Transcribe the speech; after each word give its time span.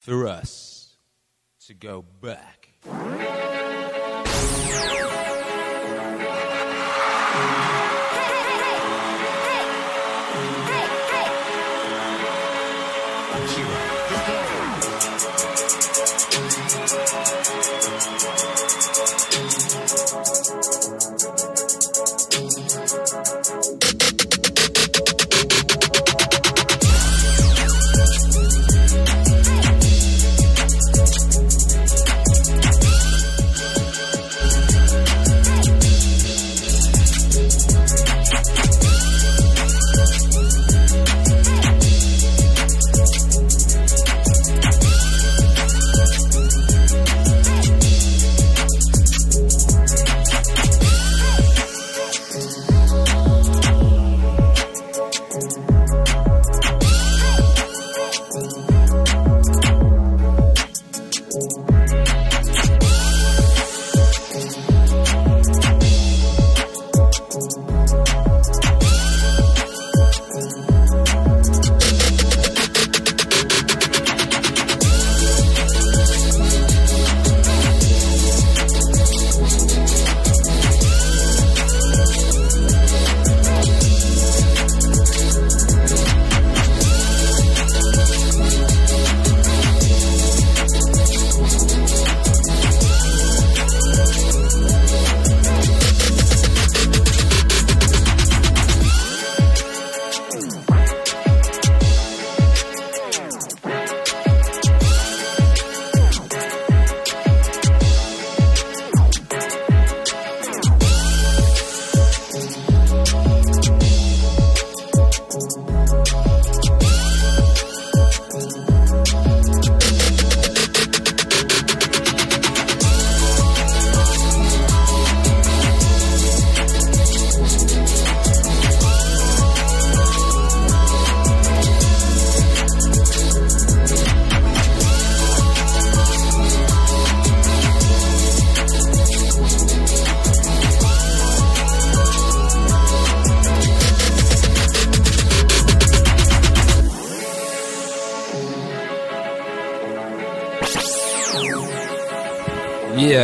for 0.00 0.26
us 0.26 0.96
to 1.66 1.74
go 1.74 2.02
back. 2.22 2.70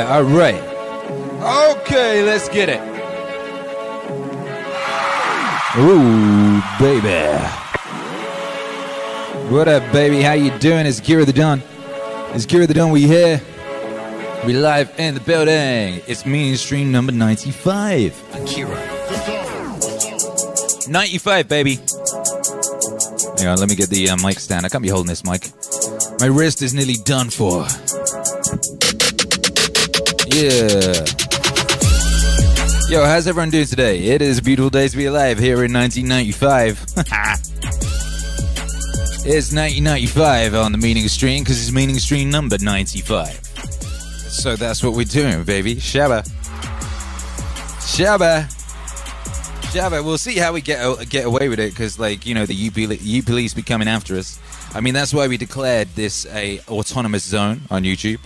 All 0.07 0.23
right. 0.23 0.63
Okay, 1.79 2.23
let's 2.23 2.49
get 2.49 2.69
it. 2.69 2.81
Ooh, 5.77 6.63
baby. 6.79 7.27
What 9.53 9.67
up, 9.67 9.83
baby? 9.93 10.23
How 10.23 10.35
you 10.35 10.57
doing? 10.61 10.87
It's 10.87 11.01
Akira 11.01 11.25
the 11.25 11.33
Don. 11.33 11.61
It's 12.35 12.45
Akira 12.45 12.69
the 12.69 12.75
Don. 12.75 12.93
We 12.93 13.09
here. 13.09 13.43
We 14.47 14.53
live 14.53 14.95
in 14.97 15.15
the 15.15 15.21
building. 15.21 16.01
It's 16.07 16.25
meaning 16.25 16.55
stream 16.55 16.93
number 16.93 17.11
95. 17.11 18.23
Akira. 18.35 18.77
95, 20.89 21.49
baby. 21.49 21.81
Hang 23.39 23.49
on, 23.49 23.59
let 23.59 23.69
me 23.69 23.75
get 23.75 23.91
the 23.91 24.09
uh, 24.11 24.17
mic 24.19 24.39
stand. 24.39 24.65
I 24.65 24.69
can't 24.69 24.85
be 24.85 24.89
holding 24.89 25.09
this 25.09 25.25
mic. 25.25 25.51
My 26.21 26.27
wrist 26.27 26.63
is 26.63 26.75
nearly 26.75 26.95
done 26.95 27.29
for. 27.29 27.67
Yeah. 30.37 30.93
Yo, 32.91 33.03
how's 33.07 33.27
everyone 33.27 33.49
doing 33.49 33.65
today? 33.65 34.01
It 34.01 34.21
is 34.21 34.37
a 34.37 34.43
beautiful 34.43 34.69
day 34.69 34.87
to 34.87 34.95
be 34.95 35.07
alive 35.07 35.39
here 35.39 35.65
in 35.65 35.73
1995. 35.73 36.73
it's 39.25 39.51
1995 39.51 40.55
on 40.55 40.73
the 40.73 40.79
meaning 40.79 41.09
stream 41.09 41.43
because 41.43 41.59
it's 41.63 41.73
meaning 41.73 41.99
stream 41.99 42.29
number 42.29 42.59
95. 42.61 43.47
So 44.29 44.57
that's 44.57 44.85
what 44.85 44.93
we're 44.93 45.07
doing, 45.07 45.43
baby. 45.45 45.77
Shabba. 45.77 46.29
Shabba. 47.81 48.45
Shabba. 49.73 50.05
We'll 50.05 50.19
see 50.19 50.37
how 50.37 50.53
we 50.53 50.61
get 50.61 50.85
uh, 50.85 50.97
get 51.09 51.25
away 51.25 51.49
with 51.49 51.61
it 51.61 51.71
because, 51.71 51.99
like, 51.99 52.27
you 52.27 52.35
know, 52.35 52.45
the 52.45 52.53
U, 52.53 52.71
U 52.75 53.23
police 53.23 53.55
be 53.55 53.63
coming 53.63 53.89
after 53.89 54.17
us. 54.17 54.39
I 54.75 54.83
mean, 54.83 54.93
that's 54.93 55.15
why 55.15 55.29
we 55.29 55.39
declared 55.39 55.89
this 55.95 56.27
a 56.27 56.61
autonomous 56.69 57.25
zone 57.25 57.63
on 57.71 57.85
YouTube 57.85 58.19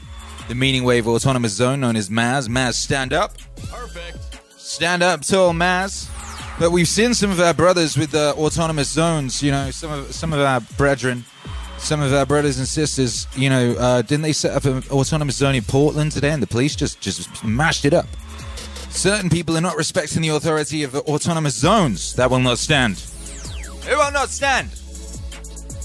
the 0.50 0.56
Meaning 0.56 0.82
Wave 0.82 1.06
Autonomous 1.06 1.52
Zone, 1.52 1.78
known 1.78 1.94
as 1.94 2.08
Maz. 2.08 2.48
Maz, 2.48 2.74
stand 2.74 3.12
up. 3.12 3.34
Perfect. 3.68 4.18
Stand 4.58 5.00
up 5.00 5.20
tall, 5.20 5.52
Maz. 5.52 6.10
But 6.58 6.72
we've 6.72 6.88
seen 6.88 7.14
some 7.14 7.30
of 7.30 7.38
our 7.38 7.54
brothers 7.54 7.96
with 7.96 8.10
the 8.10 8.34
autonomous 8.34 8.88
zones. 8.88 9.44
You 9.44 9.52
know, 9.52 9.70
some 9.70 9.92
of 9.92 10.12
some 10.12 10.32
of 10.32 10.40
our 10.40 10.60
brethren, 10.76 11.24
some 11.78 12.02
of 12.02 12.12
our 12.12 12.26
brothers 12.26 12.58
and 12.58 12.66
sisters. 12.66 13.28
You 13.36 13.48
know, 13.48 13.74
uh, 13.78 14.02
didn't 14.02 14.22
they 14.22 14.32
set 14.32 14.56
up 14.56 14.64
an 14.64 14.82
autonomous 14.90 15.36
zone 15.36 15.54
in 15.54 15.62
Portland 15.62 16.10
today, 16.10 16.30
and 16.30 16.42
the 16.42 16.48
police 16.48 16.74
just 16.74 17.00
just 17.00 17.44
mashed 17.44 17.84
it 17.84 17.94
up? 17.94 18.06
Certain 18.90 19.30
people 19.30 19.56
are 19.56 19.60
not 19.60 19.76
respecting 19.76 20.20
the 20.20 20.30
authority 20.30 20.82
of 20.82 20.90
the 20.90 21.02
autonomous 21.02 21.54
zones. 21.54 22.16
That 22.16 22.28
will 22.28 22.40
not 22.40 22.58
stand. 22.58 23.00
It 23.88 23.96
will 23.96 24.10
not 24.10 24.30
stand. 24.30 24.70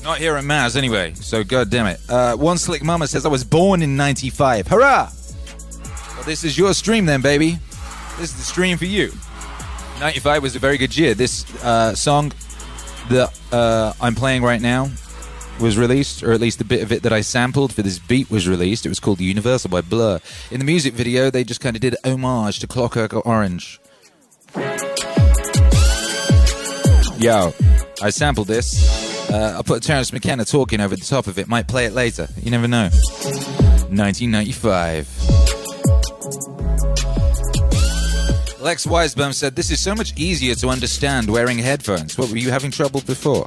Not 0.06 0.20
here 0.20 0.36
at 0.36 0.44
Maz, 0.44 0.76
anyway. 0.76 1.16
So, 1.16 1.44
god 1.44 1.72
damn 1.72 1.88
it. 1.88 2.00
Uh, 2.08 2.36
One 2.36 2.60
Slick 2.60 2.84
Mama 2.84 3.08
says, 3.08 3.26
I 3.26 3.30
was 3.30 3.44
born 3.44 3.82
in 3.82 3.98
95. 3.98 4.68
Hurrah! 4.68 5.10
Well, 6.14 6.24
this 6.26 6.44
is 6.44 6.56
your 6.56 6.76
stream 6.76 7.08
then, 7.08 7.22
baby. 7.22 7.58
This 8.20 8.30
is 8.30 8.38
the 8.38 8.44
stream 8.44 8.78
for 8.78 8.86
you. 8.86 9.12
95 10.00 10.44
was 10.44 10.56
a 10.56 10.60
very 10.60 10.78
good 10.78 10.96
year. 10.96 11.16
This 11.16 11.44
uh, 11.64 11.96
song 11.96 12.34
that 13.10 13.34
uh, 13.52 13.94
I'm 14.00 14.14
playing 14.14 14.44
right 14.44 14.62
now 14.62 14.92
was 15.60 15.76
released, 15.76 16.22
or 16.22 16.34
at 16.34 16.40
least 16.40 16.60
the 16.60 16.66
bit 16.66 16.84
of 16.84 16.92
it 16.92 17.02
that 17.02 17.12
I 17.12 17.22
sampled 17.22 17.74
for 17.74 17.82
this 17.82 17.98
beat 17.98 18.30
was 18.30 18.48
released. 18.48 18.86
It 18.86 18.90
was 18.90 19.00
called 19.00 19.20
Universal 19.20 19.72
by 19.72 19.82
Blur. 19.82 20.20
In 20.52 20.60
the 20.60 20.66
music 20.66 20.94
video, 20.94 21.32
they 21.32 21.44
just 21.44 21.62
kind 21.62 21.76
of 21.76 21.82
did 21.82 21.96
homage 22.06 22.60
to 22.60 22.68
Clockwork 22.68 23.26
Orange. 23.26 23.80
Yo, 27.18 27.54
I 28.04 28.12
sampled 28.12 28.48
this. 28.48 29.05
Uh, 29.36 29.60
I 29.60 29.62
put 29.64 29.84
Terence 29.84 30.14
McKenna 30.14 30.46
talking 30.46 30.80
over 30.80 30.96
the 30.96 31.04
top 31.04 31.28
of 31.28 31.38
it. 31.38 31.50
Might 31.50 31.68
play 31.68 31.84
it 31.84 31.92
later. 31.92 32.30
You 32.42 32.52
never 32.52 32.70
know. 32.70 32.90
1995. 33.92 35.10
Lex 38.62 38.86
Weisbaum 38.86 39.34
said, 39.34 39.58
This 39.58 39.72
is 39.72 39.82
so 39.82 39.94
much 39.94 40.18
easier 40.18 40.56
to 40.56 40.70
understand 40.70 41.30
wearing 41.30 41.58
headphones. 41.58 42.18
What, 42.18 42.30
were 42.30 42.38
you 42.38 42.50
having 42.50 42.72
trouble 42.72 43.02
before? 43.02 43.46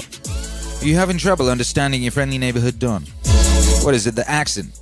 Are 0.82 0.84
you 0.84 0.94
having 0.94 1.16
trouble 1.16 1.48
understanding 1.48 2.02
your 2.02 2.12
friendly 2.12 2.36
neighborhood 2.36 2.78
Don? 2.78 3.04
What 3.82 3.94
is 3.94 4.06
it, 4.06 4.14
the 4.14 4.28
accent? 4.28 4.78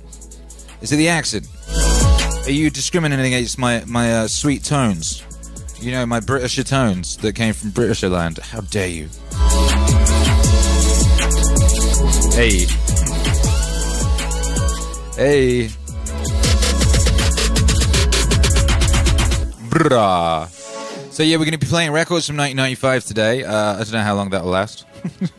Is 0.81 0.91
it 0.91 0.97
the 0.97 1.07
accent? 1.07 1.47
Are 2.45 2.51
you 2.51 2.69
discriminating 2.69 3.33
against 3.33 3.57
my, 3.57 3.81
my 3.87 4.13
uh, 4.13 4.27
sweet 4.27 4.65
tones? 4.65 5.23
You 5.79 5.93
know, 5.93 6.05
my 6.05 6.19
Britisher 6.19 6.65
tones 6.65 7.15
that 7.17 7.33
came 7.33 7.53
from 7.53 7.69
Britisher 7.69 8.09
land. 8.09 8.39
How 8.39 8.59
dare 8.59 8.89
you? 8.89 9.07
Hey. 12.37 12.67
Hey. 15.15 15.69
Brah. 19.69 20.47
So 21.11 21.23
yeah, 21.23 21.37
we're 21.37 21.45
going 21.45 21.53
to 21.53 21.57
be 21.57 21.65
playing 21.65 21.93
records 21.93 22.27
from 22.27 22.37
1995 22.37 23.05
today. 23.05 23.43
Uh, 23.43 23.73
I 23.73 23.77
don't 23.77 23.91
know 23.91 24.01
how 24.03 24.13
long 24.13 24.29
that'll 24.29 24.51
last. 24.51 24.85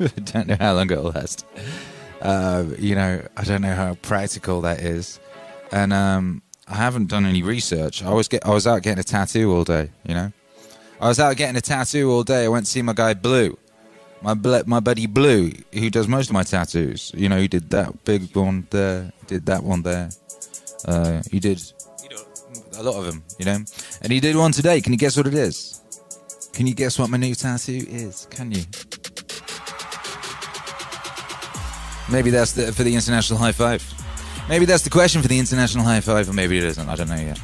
I 0.00 0.06
don't 0.25 0.49
know 0.49 0.56
how 0.59 0.75
long 0.75 0.91
it'll 0.91 1.12
last. 1.12 1.47
Uh, 2.21 2.65
you 2.81 2.97
know, 2.97 3.25
I 3.37 3.45
don't 3.45 3.62
know 3.62 3.77
how 3.77 3.95
practical 3.95 4.62
that 4.62 4.81
is, 4.81 5.21
and 5.71 5.93
um, 5.93 6.43
I 6.67 6.75
haven't 6.75 7.06
done 7.06 7.27
any 7.27 7.45
research. 7.45 8.03
I 8.03 8.12
was 8.12 8.27
get, 8.27 8.45
I 8.45 8.50
was 8.50 8.67
out 8.67 8.83
getting 8.83 8.99
a 8.99 9.05
tattoo 9.05 9.55
all 9.55 9.62
day. 9.62 9.91
You 10.05 10.15
know, 10.17 10.33
I 11.00 11.06
was 11.06 11.21
out 11.21 11.37
getting 11.37 11.55
a 11.55 11.61
tattoo 11.61 12.11
all 12.11 12.25
day. 12.25 12.45
I 12.47 12.49
went 12.49 12.67
to 12.67 12.73
see 12.73 12.83
my 12.83 12.93
guy 12.93 13.15
Blue, 13.15 13.56
my 14.23 14.35
bl- 14.35 14.67
my 14.67 14.81
buddy 14.81 15.06
Blue, 15.06 15.53
who 15.73 15.91
does 15.91 16.09
most 16.09 16.29
of 16.29 16.35
my 16.35 16.43
tattoos. 16.43 17.12
You 17.15 17.29
know, 17.29 17.38
he 17.38 17.49
did 17.49 17.70
that 17.70 18.05
big 18.05 18.35
one 18.35 18.67
there, 18.70 19.12
did 19.26 19.47
that 19.47 19.62
one 19.62 19.82
there. 19.82 20.11
Uh, 20.85 21.23
he 21.31 21.41
did 21.41 21.61
a 22.79 22.82
lot 22.82 22.97
of 22.97 23.06
them, 23.06 23.23
you 23.38 23.44
know. 23.44 23.59
And 24.03 24.12
he 24.12 24.20
did 24.20 24.37
one 24.37 24.53
today. 24.53 24.81
Can 24.81 24.93
you 24.93 24.99
guess 24.99 25.17
what 25.17 25.26
it 25.26 25.35
is? 25.35 25.81
Can 26.53 26.67
you 26.67 26.75
guess 26.75 26.99
what 26.99 27.11
my 27.11 27.17
new 27.17 27.35
tattoo 27.35 27.85
is? 27.88 28.26
Can 28.31 28.53
you? 28.53 28.62
Maybe 32.11 32.31
that's 32.31 32.53
the, 32.53 32.73
for 32.73 32.85
the 32.85 32.94
international 32.94 33.38
high 33.38 33.53
five. 33.53 33.82
Maybe 34.49 34.64
that's 34.64 34.82
the 34.82 34.91
question 34.91 35.21
for 35.21 35.29
the 35.29 35.38
international 35.38 35.85
high 35.85 36.00
five, 36.00 36.29
or 36.29 36.32
maybe 36.32 36.56
it 36.56 36.64
isn't. 36.64 36.88
I 36.88 36.97
don't 36.97 37.09
know 37.09 37.17
yet. 37.17 37.38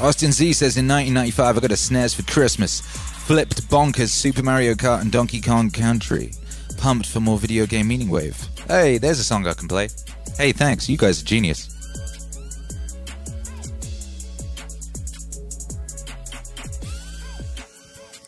Austin 0.00 0.32
Z 0.32 0.52
says 0.54 0.76
in 0.76 0.86
1995 0.88 1.56
I 1.56 1.60
got 1.60 1.70
a 1.70 1.74
SNES 1.74 2.16
for 2.16 2.22
Christmas. 2.30 2.82
Flipped 3.26 3.68
bonkers 3.68 4.10
Super 4.10 4.44
Mario 4.44 4.74
Kart 4.74 5.00
and 5.00 5.10
Donkey 5.10 5.40
Kong 5.40 5.68
Country. 5.68 6.30
Pumped 6.76 7.06
for 7.06 7.18
more 7.18 7.38
video 7.38 7.66
game 7.66 7.88
meaning 7.88 8.08
wave. 8.08 8.40
Hey, 8.68 8.98
there's 8.98 9.18
a 9.18 9.24
song 9.24 9.48
I 9.48 9.52
can 9.54 9.66
play. 9.66 9.88
Hey, 10.36 10.52
thanks. 10.52 10.88
You 10.88 10.96
guys 10.96 11.20
are 11.20 11.24
genius. 11.24 11.68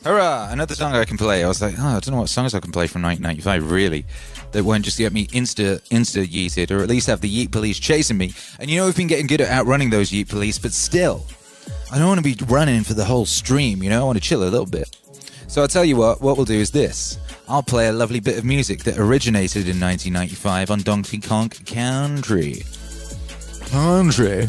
Hurrah! 0.03 0.49
Another 0.51 0.75
song 0.75 0.95
I 0.95 1.05
can 1.05 1.17
play. 1.17 1.45
I 1.45 1.47
was 1.47 1.63
like, 1.63 1.77
oh, 1.79 1.87
I 1.87 2.01
don't 2.01 2.09
know 2.09 2.23
what 2.23 2.29
songs 2.29 2.53
I 2.53 2.59
can 2.59 2.73
play 2.73 2.89
from 2.89 3.03
1995, 3.03 3.71
really. 3.71 4.05
That 4.51 4.65
won't 4.65 4.85
just 4.85 4.99
get 4.99 5.13
me 5.13 5.29
insta 5.29 5.81
insta 5.91 6.27
yeeted, 6.27 6.73
or 6.73 6.83
at 6.83 6.89
least 6.89 7.07
have 7.07 7.21
the 7.21 7.31
yeet 7.31 7.53
police 7.53 7.79
chasing 7.79 8.19
me. 8.19 8.33
And 8.59 8.69
you 8.69 8.79
know, 8.79 8.87
we've 8.87 8.97
been 8.97 9.07
getting 9.07 9.29
good 9.29 9.43
at 9.43 9.49
outrunning 9.49 9.91
those 9.91 10.11
yeet 10.11 10.29
police, 10.29 10.59
but 10.59 10.73
still, 10.73 11.25
I 11.91 11.99
don't 11.99 12.09
want 12.09 12.19
to 12.19 12.25
be 12.25 12.37
running 12.47 12.85
for 12.85 12.95
the 12.95 13.05
whole 13.05 13.27
stream. 13.27 13.83
You 13.83 13.91
know, 13.91 14.03
I 14.03 14.05
want 14.05 14.19
to 14.19 14.23
chill 14.23 14.43
a 14.43 14.51
little 14.51 14.67
bit. 14.67 14.97
So 15.47 15.63
I'll 15.63 15.69
tell 15.69 15.85
you 15.85 15.97
what. 15.97 16.21
What 16.21 16.37
we'll 16.37 16.45
do 16.45 16.59
is 16.59 16.71
this. 16.71 17.19
I'll 17.49 17.63
play 17.63 17.89
a 17.89 17.93
lovely 17.93 18.21
bit 18.21 18.37
of 18.37 18.45
music 18.45 18.85
that 18.85 18.99
originated 18.99 19.69
in 19.69 19.81
1995 19.81 20.71
on 20.71 20.81
Donkey 20.83 21.19
Kong 21.19 21.49
Country. 21.49 22.63
Country. 23.71 24.49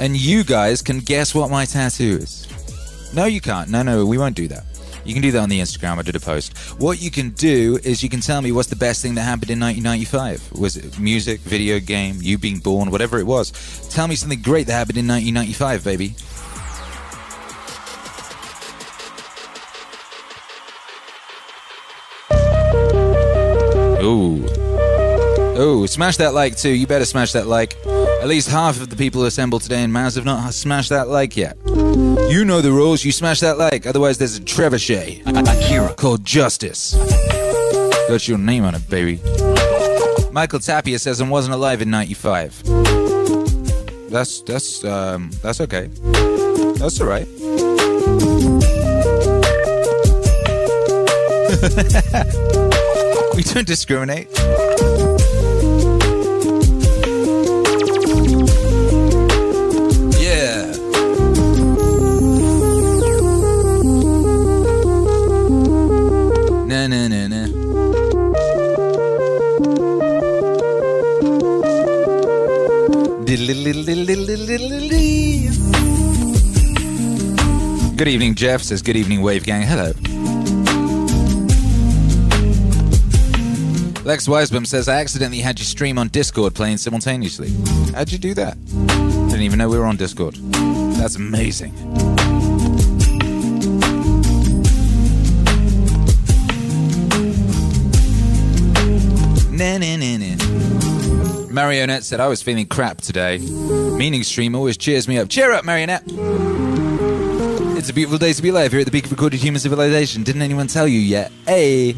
And 0.00 0.16
you 0.16 0.42
guys 0.42 0.82
can 0.82 0.98
guess 0.98 1.34
what 1.34 1.50
my 1.50 1.64
tattoo 1.64 2.18
is. 2.20 2.48
No, 3.14 3.26
you 3.26 3.40
can't. 3.40 3.70
No, 3.70 3.82
no, 3.82 4.04
we 4.04 4.18
won't 4.18 4.34
do 4.34 4.48
that. 4.48 4.64
You 5.04 5.14
can 5.14 5.22
do 5.22 5.32
that 5.32 5.40
on 5.40 5.48
the 5.48 5.60
Instagram. 5.60 5.98
I 5.98 6.02
did 6.02 6.16
a 6.16 6.20
post. 6.20 6.56
What 6.80 7.02
you 7.02 7.10
can 7.10 7.30
do 7.30 7.78
is 7.82 8.02
you 8.02 8.08
can 8.08 8.20
tell 8.20 8.40
me 8.40 8.52
what's 8.52 8.68
the 8.68 8.76
best 8.76 9.02
thing 9.02 9.14
that 9.16 9.22
happened 9.22 9.50
in 9.50 9.60
1995. 9.60 10.60
Was 10.60 10.76
it 10.76 10.98
music, 10.98 11.40
video 11.40 11.80
game, 11.80 12.18
you 12.20 12.38
being 12.38 12.58
born, 12.58 12.90
whatever 12.90 13.18
it 13.18 13.26
was? 13.26 13.50
Tell 13.88 14.06
me 14.06 14.14
something 14.14 14.40
great 14.42 14.66
that 14.68 14.74
happened 14.74 14.98
in 14.98 15.08
1995, 15.08 15.84
baby. 15.84 16.14
Ooh. 24.02 24.46
Ooh, 25.60 25.86
smash 25.86 26.16
that 26.16 26.34
like 26.34 26.56
too. 26.56 26.70
You 26.70 26.86
better 26.86 27.04
smash 27.04 27.32
that 27.32 27.46
like. 27.46 27.76
At 27.86 28.28
least 28.28 28.48
half 28.48 28.80
of 28.80 28.88
the 28.88 28.96
people 28.96 29.24
assembled 29.24 29.62
today 29.62 29.82
in 29.82 29.90
Maz 29.90 30.16
have 30.16 30.24
not 30.24 30.54
smashed 30.54 30.90
that 30.90 31.08
like 31.08 31.36
yet. 31.36 31.56
You 32.32 32.46
know 32.46 32.62
the 32.62 32.72
rules. 32.72 33.04
You 33.04 33.12
smash 33.12 33.40
that 33.40 33.58
like. 33.58 33.86
Otherwise, 33.86 34.16
there's 34.16 34.38
a 34.38 34.40
trebuchet 34.40 35.22
called 35.98 36.24
Justice. 36.24 36.94
Got 38.08 38.26
your 38.26 38.38
name 38.38 38.64
on 38.64 38.74
it, 38.74 38.88
baby. 38.88 39.20
Michael 40.32 40.58
Tapia 40.58 40.98
says 40.98 41.20
I 41.20 41.28
wasn't 41.28 41.52
alive 41.52 41.82
in 41.82 41.90
'95. 41.90 42.62
That's 44.08 44.40
that's 44.40 44.82
um 44.82 45.30
that's 45.42 45.60
okay. 45.60 45.88
That's 46.78 47.02
all 47.02 47.06
right. 47.06 47.28
we 53.36 53.42
don't 53.42 53.66
discriminate. 53.66 54.28
Na 66.86 67.08
na 67.08 67.28
na. 67.28 67.46
Good 77.96 78.08
evening, 78.08 78.34
Jeff 78.34 78.62
says. 78.62 78.82
Good 78.82 78.96
evening, 78.96 79.22
Wave 79.22 79.44
Gang. 79.44 79.62
Hello. 79.62 79.92
Lex 84.04 84.26
Weisbaum 84.26 84.66
says, 84.66 84.88
I 84.88 84.96
accidentally 85.00 85.40
had 85.40 85.60
you 85.60 85.64
stream 85.64 85.96
on 85.98 86.08
Discord 86.08 86.54
playing 86.54 86.78
simultaneously. 86.78 87.52
How'd 87.94 88.10
you 88.10 88.18
do 88.18 88.34
that? 88.34 88.58
Didn't 88.66 89.42
even 89.42 89.58
know 89.58 89.68
we 89.68 89.78
were 89.78 89.84
on 89.84 89.96
Discord. 89.96 90.34
That's 90.34 91.14
amazing. 91.14 91.72
Marionette 101.52 102.02
said, 102.02 102.18
I 102.18 102.26
was 102.26 102.42
feeling 102.42 102.66
crap 102.66 103.00
today. 103.00 103.38
Meaning 103.38 104.24
stream 104.24 104.56
always 104.56 104.76
cheers 104.76 105.06
me 105.06 105.18
up. 105.18 105.28
Cheer 105.28 105.52
up, 105.52 105.64
Marionette! 105.64 106.02
It's 107.78 107.88
a 107.88 107.94
beautiful 107.94 108.18
day 108.18 108.32
to 108.32 108.42
be 108.42 108.48
alive 108.48 108.72
here 108.72 108.80
at 108.80 108.86
the 108.86 108.90
peak 108.90 109.04
of 109.04 109.12
recorded 109.12 109.38
human 109.38 109.60
civilization. 109.60 110.24
Didn't 110.24 110.42
anyone 110.42 110.66
tell 110.66 110.88
you 110.88 110.98
yet? 110.98 111.30
Hey! 111.46 111.92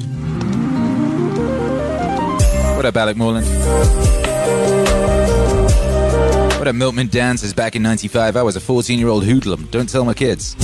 What 2.75 2.85
up, 2.85 2.97
Alec 2.99 3.17
Morland? 3.17 3.47
What 6.59 6.69
up, 6.69 6.75
Milkman 6.75 7.07
Dan 7.07 7.39
says, 7.39 7.55
back 7.55 7.77
in 7.77 7.83
95, 7.83 8.37
I 8.37 8.43
was 8.43 8.57
a 8.57 8.61
14 8.61 8.99
year 8.99 9.09
old 9.09 9.25
hoodlum. 9.25 9.69
Don't 9.71 9.89
tell 9.89 10.05
my 10.05 10.13
kids. 10.13 10.55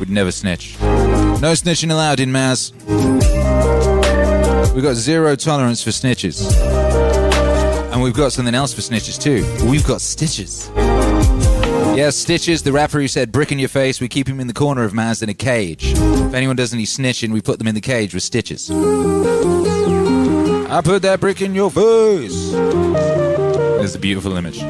Would 0.00 0.10
never 0.10 0.32
snitch. 0.32 0.76
No 0.80 1.52
snitching 1.52 1.92
allowed 1.92 2.18
in 2.18 2.30
Maz. 2.30 2.72
We've 4.74 4.84
got 4.84 4.94
zero 4.94 5.34
tolerance 5.36 5.82
for 5.82 5.90
snitches. 5.90 6.50
And 7.92 8.02
we've 8.02 8.14
got 8.14 8.32
something 8.32 8.54
else 8.54 8.72
for 8.72 8.80
snitches 8.80 9.20
too. 9.20 9.44
We've 9.68 9.86
got 9.86 10.00
stitches. 10.00 10.70
Yeah, 11.96 12.10
Stitches, 12.10 12.62
the 12.62 12.70
rapper 12.72 13.00
who 13.00 13.08
said 13.08 13.32
brick 13.32 13.50
in 13.50 13.58
your 13.58 13.68
face, 13.68 14.00
we 14.00 14.08
keep 14.08 14.28
him 14.28 14.38
in 14.38 14.46
the 14.46 14.54
corner 14.54 14.84
of 14.84 14.92
Maz 14.92 15.22
in 15.24 15.28
a 15.28 15.34
cage. 15.34 15.92
If 15.92 16.34
anyone 16.34 16.54
does 16.54 16.72
any 16.72 16.84
snitching, 16.84 17.32
we 17.32 17.40
put 17.42 17.58
them 17.58 17.66
in 17.66 17.74
the 17.74 17.80
cage 17.80 18.14
with 18.14 18.22
stitches. 18.22 18.70
I 20.70 20.80
put 20.82 21.02
that 21.02 21.18
brick 21.20 21.42
in 21.42 21.54
your 21.54 21.70
face. 21.70 22.52
It's 23.82 23.96
a 23.96 23.98
beautiful 23.98 24.36
image. 24.36 24.60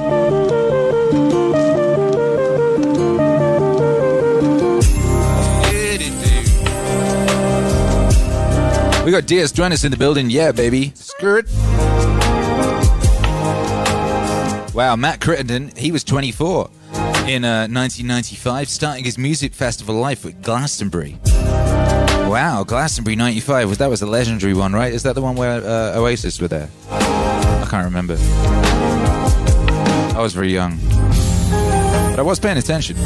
We 9.05 9.11
got 9.11 9.27
DS 9.27 9.53
Jonas 9.53 9.85
in 9.85 9.91
the 9.91 9.97
building. 9.97 10.29
Yeah, 10.29 10.53
baby. 10.53 10.93
Skirt. 10.95 11.49
Wow, 14.75 14.95
Matt 14.97 15.21
Crittenden, 15.21 15.73
he 15.77 15.91
was 15.91 16.05
24 16.05 16.71
in 17.27 17.45
uh, 17.45 17.67
1995, 17.67 18.69
starting 18.69 19.05
his 19.05 19.19
music 19.19 19.55
festival 19.55 19.95
life 19.95 20.25
with 20.25 20.43
Glastonbury. 20.43 21.19
Wow, 22.29 22.63
Glastonbury 22.67 23.17
95. 23.17 23.69
Was, 23.71 23.79
that 23.79 23.89
was 23.89 24.03
a 24.03 24.07
legendary 24.07 24.55
one, 24.55 24.73
right? 24.73 24.93
Is 24.93 25.03
that 25.03 25.15
the 25.15 25.23
one 25.23 25.35
where 25.35 25.65
uh, 25.65 25.99
Oasis 25.99 26.41
were 26.41 26.49
there? 26.49 26.69
I 26.91 27.67
can't 27.71 27.85
remember. 27.85 28.17
I 30.15 30.21
was 30.21 30.35
very 30.35 30.53
young. 30.53 30.79
But 32.11 32.19
I 32.19 32.23
was 32.23 32.39
paying 32.39 32.59
attention. 32.59 32.97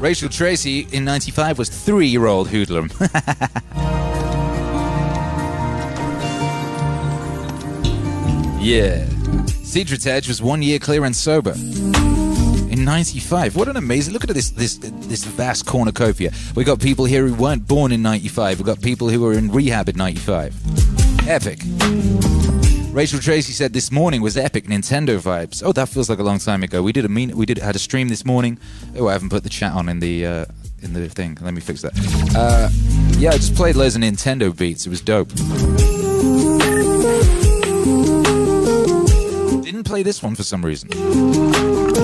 Rachel 0.00 0.28
Tracy 0.28 0.86
in 0.92 1.04
95 1.04 1.58
was 1.58 1.68
three 1.68 2.06
year 2.06 2.26
old 2.26 2.48
hoodlum. 2.48 2.90
yeah. 8.60 9.06
Cedric 9.46 10.06
Edge 10.06 10.28
was 10.28 10.42
one 10.42 10.62
year 10.62 10.78
clear 10.78 11.04
and 11.04 11.14
sober. 11.14 11.52
In 12.70 12.84
95. 12.84 13.56
What 13.56 13.68
an 13.68 13.76
amazing 13.76 14.12
look 14.12 14.24
at 14.24 14.30
this 14.30 14.50
this 14.50 14.76
this 14.78 15.24
vast 15.24 15.66
cornucopia. 15.66 16.30
We 16.54 16.64
got 16.64 16.80
people 16.80 17.04
here 17.04 17.26
who 17.26 17.34
weren't 17.34 17.66
born 17.66 17.92
in 17.92 18.02
95. 18.02 18.58
We 18.58 18.64
got 18.64 18.80
people 18.80 19.08
who 19.08 19.20
were 19.20 19.32
in 19.32 19.50
rehab 19.50 19.88
in 19.88 19.96
95. 19.96 21.28
Epic. 21.28 21.60
Rachel 22.92 23.20
Tracy 23.20 23.52
said 23.52 23.72
this 23.72 23.92
morning 23.92 24.20
was 24.20 24.36
epic 24.36 24.66
Nintendo 24.66 25.20
vibes. 25.20 25.62
Oh, 25.64 25.72
that 25.72 25.88
feels 25.88 26.10
like 26.10 26.18
a 26.18 26.24
long 26.24 26.38
time 26.38 26.62
ago. 26.62 26.82
We 26.82 26.92
did 26.92 27.04
a 27.04 27.08
mean 27.08 27.36
we 27.36 27.46
did 27.46 27.58
had 27.58 27.76
a 27.76 27.78
stream 27.78 28.08
this 28.08 28.24
morning. 28.24 28.58
Oh, 28.96 29.08
I 29.08 29.12
haven't 29.12 29.30
put 29.30 29.44
the 29.44 29.48
chat 29.48 29.72
on 29.72 29.88
in 29.88 30.00
the 30.00 30.26
uh, 30.26 30.44
in 30.82 30.92
the 30.92 31.08
thing. 31.08 31.38
Let 31.40 31.54
me 31.54 31.60
fix 31.60 31.82
that. 31.82 31.92
Uh, 32.34 32.68
yeah, 33.18 33.30
I 33.30 33.36
just 33.36 33.54
played 33.54 33.76
loads 33.76 33.96
of 33.96 34.02
Nintendo 34.02 34.56
beats. 34.56 34.86
It 34.86 34.90
was 34.90 35.00
dope. 35.00 35.30
Play 39.90 40.04
this 40.04 40.22
one 40.22 40.36
for 40.36 40.44
some 40.44 40.64
reason. 40.64 41.99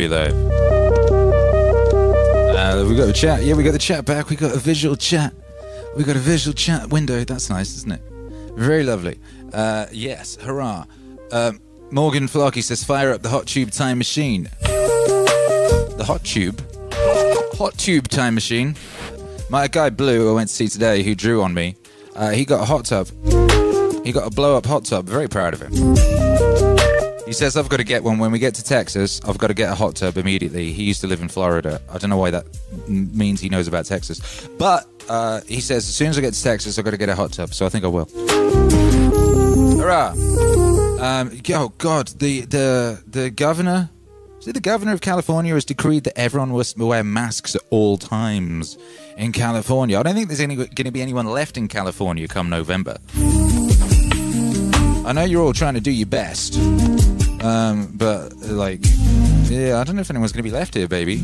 Be 0.00 0.08
live. 0.08 0.32
Uh, 2.56 2.86
we 2.88 2.96
got 2.96 3.04
the 3.04 3.12
chat. 3.14 3.42
Yeah, 3.42 3.54
we 3.54 3.62
got 3.62 3.72
the 3.72 3.78
chat 3.78 4.06
back. 4.06 4.30
We 4.30 4.36
got 4.36 4.54
a 4.54 4.58
visual 4.58 4.96
chat. 4.96 5.34
We 5.94 6.04
got 6.04 6.16
a 6.16 6.20
visual 6.20 6.54
chat 6.54 6.88
window. 6.88 7.22
That's 7.24 7.50
nice, 7.50 7.76
isn't 7.76 7.92
it? 7.92 8.00
Very 8.54 8.82
lovely. 8.82 9.18
Uh, 9.52 9.86
yes, 9.92 10.36
hurrah. 10.36 10.86
Um, 11.32 11.60
Morgan 11.90 12.28
Flocky 12.28 12.62
says, 12.62 12.82
fire 12.82 13.12
up 13.12 13.20
the 13.20 13.28
hot 13.28 13.46
tube 13.46 13.72
time 13.72 13.98
machine. 13.98 14.48
The 14.62 16.04
hot 16.06 16.24
tube? 16.24 16.62
Hot 17.58 17.76
tube 17.76 18.08
time 18.08 18.34
machine. 18.34 18.76
My 19.50 19.68
guy 19.68 19.90
Blue, 19.90 20.30
I 20.30 20.34
went 20.34 20.48
to 20.48 20.54
see 20.54 20.68
today, 20.68 21.02
who 21.02 21.14
drew 21.14 21.42
on 21.42 21.52
me, 21.52 21.76
uh, 22.16 22.30
he 22.30 22.46
got 22.46 22.62
a 22.62 22.64
hot 22.64 22.86
tub. 22.86 23.08
He 24.02 24.12
got 24.12 24.26
a 24.26 24.30
blow 24.30 24.56
up 24.56 24.64
hot 24.64 24.86
tub. 24.86 25.06
Very 25.06 25.28
proud 25.28 25.52
of 25.52 25.60
him. 25.60 25.72
He 27.30 27.34
says, 27.34 27.56
I've 27.56 27.68
got 27.68 27.76
to 27.76 27.84
get 27.84 28.02
one. 28.02 28.18
When 28.18 28.32
we 28.32 28.40
get 28.40 28.56
to 28.56 28.64
Texas, 28.64 29.20
I've 29.24 29.38
got 29.38 29.46
to 29.46 29.54
get 29.54 29.70
a 29.70 29.76
hot 29.76 29.94
tub 29.94 30.16
immediately. 30.16 30.72
He 30.72 30.82
used 30.82 31.00
to 31.02 31.06
live 31.06 31.20
in 31.22 31.28
Florida. 31.28 31.80
I 31.88 31.96
don't 31.96 32.10
know 32.10 32.16
why 32.16 32.32
that 32.32 32.44
means 32.88 33.40
he 33.40 33.48
knows 33.48 33.68
about 33.68 33.84
Texas. 33.84 34.48
But 34.58 34.88
uh, 35.08 35.40
he 35.46 35.60
says, 35.60 35.88
as 35.88 35.94
soon 35.94 36.08
as 36.08 36.18
I 36.18 36.22
get 36.22 36.34
to 36.34 36.42
Texas, 36.42 36.76
I've 36.76 36.84
got 36.84 36.90
to 36.90 36.96
get 36.96 37.08
a 37.08 37.14
hot 37.14 37.30
tub. 37.30 37.54
So 37.54 37.64
I 37.64 37.68
think 37.68 37.84
I 37.84 37.86
will. 37.86 38.06
Hurrah! 39.78 40.10
Um, 41.00 41.40
oh, 41.50 41.72
God. 41.78 42.08
The, 42.08 42.40
the, 42.40 43.00
the 43.06 43.30
governor. 43.30 43.90
It 44.44 44.52
the 44.54 44.60
governor 44.60 44.92
of 44.92 45.00
California 45.00 45.54
has 45.54 45.64
decreed 45.64 46.02
that 46.04 46.18
everyone 46.18 46.50
must 46.50 46.76
wear 46.78 47.04
masks 47.04 47.54
at 47.54 47.62
all 47.70 47.96
times 47.96 48.76
in 49.16 49.30
California? 49.30 50.00
I 50.00 50.02
don't 50.02 50.16
think 50.16 50.26
there's 50.26 50.40
going 50.40 50.66
to 50.66 50.90
be 50.90 51.00
anyone 51.00 51.26
left 51.26 51.56
in 51.56 51.68
California 51.68 52.26
come 52.26 52.50
November. 52.50 52.98
I 55.02 55.12
know 55.12 55.24
you're 55.24 55.42
all 55.42 55.52
trying 55.52 55.74
to 55.74 55.80
do 55.80 55.90
your 55.90 56.06
best, 56.06 56.54
um, 57.40 57.92
but 57.94 58.34
like, 58.42 58.80
yeah, 59.44 59.78
I 59.78 59.84
don't 59.84 59.96
know 59.96 60.02
if 60.02 60.10
anyone's 60.10 60.32
going 60.32 60.44
to 60.44 60.50
be 60.50 60.54
left 60.54 60.74
here, 60.74 60.88
baby. 60.88 61.22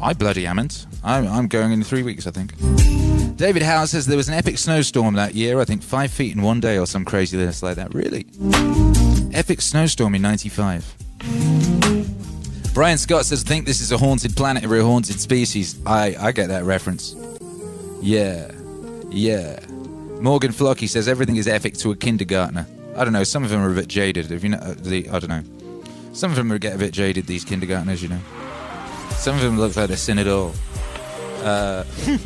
I 0.00 0.12
bloody 0.12 0.46
amn't. 0.46 0.86
I'm, 1.02 1.26
I'm 1.26 1.48
going 1.48 1.72
in 1.72 1.82
three 1.82 2.02
weeks, 2.02 2.26
I 2.26 2.30
think. 2.30 2.54
David 3.36 3.62
Howe 3.62 3.84
says 3.84 4.06
there 4.06 4.16
was 4.16 4.28
an 4.28 4.34
epic 4.34 4.58
snowstorm 4.58 5.14
that 5.14 5.34
year. 5.34 5.60
I 5.60 5.64
think 5.64 5.82
five 5.82 6.10
feet 6.10 6.34
in 6.34 6.42
one 6.42 6.60
day 6.60 6.78
or 6.78 6.86
some 6.86 7.04
craziness 7.04 7.62
like 7.62 7.76
that. 7.76 7.94
Really? 7.94 8.26
Epic 9.34 9.60
snowstorm 9.60 10.14
in 10.14 10.22
'95. 10.22 10.94
Brian 12.76 12.98
Scott 12.98 13.24
says, 13.24 13.42
think 13.42 13.64
this 13.64 13.80
is 13.80 13.90
a 13.90 13.96
haunted 13.96 14.36
planet 14.36 14.62
or 14.66 14.76
a 14.76 14.82
haunted 14.82 15.18
species. 15.18 15.80
I, 15.86 16.14
I 16.20 16.32
get 16.32 16.48
that 16.48 16.64
reference. 16.64 17.16
Yeah. 18.02 18.50
Yeah. 19.08 19.58
Morgan 20.20 20.52
Flocky 20.52 20.86
says, 20.86 21.08
everything 21.08 21.36
is 21.36 21.48
epic 21.48 21.78
to 21.78 21.90
a 21.90 21.96
kindergartner. 21.96 22.66
I 22.96 23.04
don't 23.04 23.12
know. 23.12 23.24
Some 23.24 23.44
of 23.44 23.50
them 23.50 23.60
are 23.60 23.70
a 23.70 23.74
bit 23.74 23.88
jaded. 23.88 24.32
If 24.32 24.42
you 24.42 24.50
know, 24.50 24.58
the, 24.58 25.08
I 25.10 25.18
don't 25.18 25.28
know. 25.28 25.42
Some 26.12 26.30
of 26.30 26.36
them 26.36 26.48
get 26.58 26.74
a 26.74 26.78
bit 26.78 26.92
jaded, 26.92 27.26
these 27.26 27.44
kindergartners, 27.44 28.02
you 28.02 28.08
know. 28.08 28.20
Some 29.10 29.36
of 29.36 29.42
them 29.42 29.58
look 29.58 29.76
like 29.76 29.88
they're 29.88 29.98
seen 29.98 30.18
it 30.18 30.26
all. 30.26 30.54
Uh, 31.42 31.84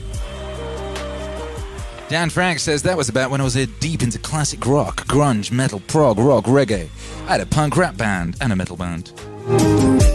Dan 2.08 2.30
Frank 2.30 2.58
says 2.60 2.82
that 2.82 2.96
was 2.96 3.08
about 3.08 3.30
when 3.30 3.40
I 3.40 3.44
was 3.44 3.56
uh, 3.56 3.66
deep 3.80 4.02
into 4.02 4.18
classic 4.18 4.66
rock, 4.66 5.06
grunge, 5.06 5.52
metal, 5.52 5.80
prog, 5.88 6.18
rock, 6.18 6.44
reggae. 6.44 6.88
I 7.26 7.32
had 7.32 7.40
a 7.40 7.46
punk 7.46 7.76
rap 7.76 7.96
band 7.96 8.36
and 8.40 8.52
a 8.52 8.56
metal 8.56 8.76
band. 8.76 9.12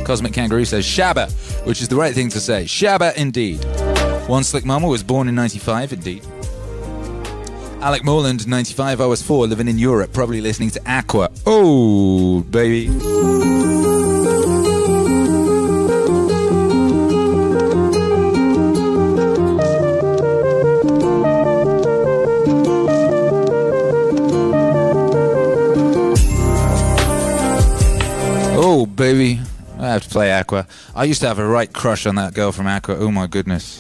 Cosmic 0.05 0.33
Kangaroo 0.33 0.65
says 0.65 0.85
Shabba, 0.85 1.31
which 1.65 1.81
is 1.81 1.87
the 1.87 1.95
right 1.95 2.13
thing 2.13 2.29
to 2.29 2.39
say. 2.39 2.63
Shabba 2.63 3.15
indeed. 3.15 3.63
One 4.27 4.43
Slick 4.43 4.65
Mama 4.65 4.87
was 4.87 5.03
born 5.03 5.27
in 5.27 5.35
95, 5.35 5.93
indeed. 5.93 6.25
Alec 7.81 8.03
Morland, 8.03 8.47
95, 8.47 8.99
I 8.99 9.05
was 9.05 9.21
four, 9.21 9.47
living 9.47 9.67
in 9.67 9.77
Europe, 9.77 10.11
probably 10.11 10.41
listening 10.41 10.71
to 10.71 10.81
Aqua. 10.89 11.29
Oh, 11.45 12.41
baby. 12.41 12.89
Oh, 28.57 28.85
baby. 28.87 29.39
I 29.77 29.87
have 29.87 30.03
to 30.03 30.09
play 30.09 30.31
Aqua. 30.31 30.67
I 30.95 31.03
used 31.03 31.21
to 31.21 31.27
have 31.27 31.37
a 31.37 31.47
right 31.47 31.71
crush 31.71 32.05
on 32.05 32.15
that 32.15 32.33
girl 32.33 32.51
from 32.51 32.65
Aqua. 32.65 32.95
Oh, 32.97 33.11
my 33.11 33.27
goodness. 33.27 33.79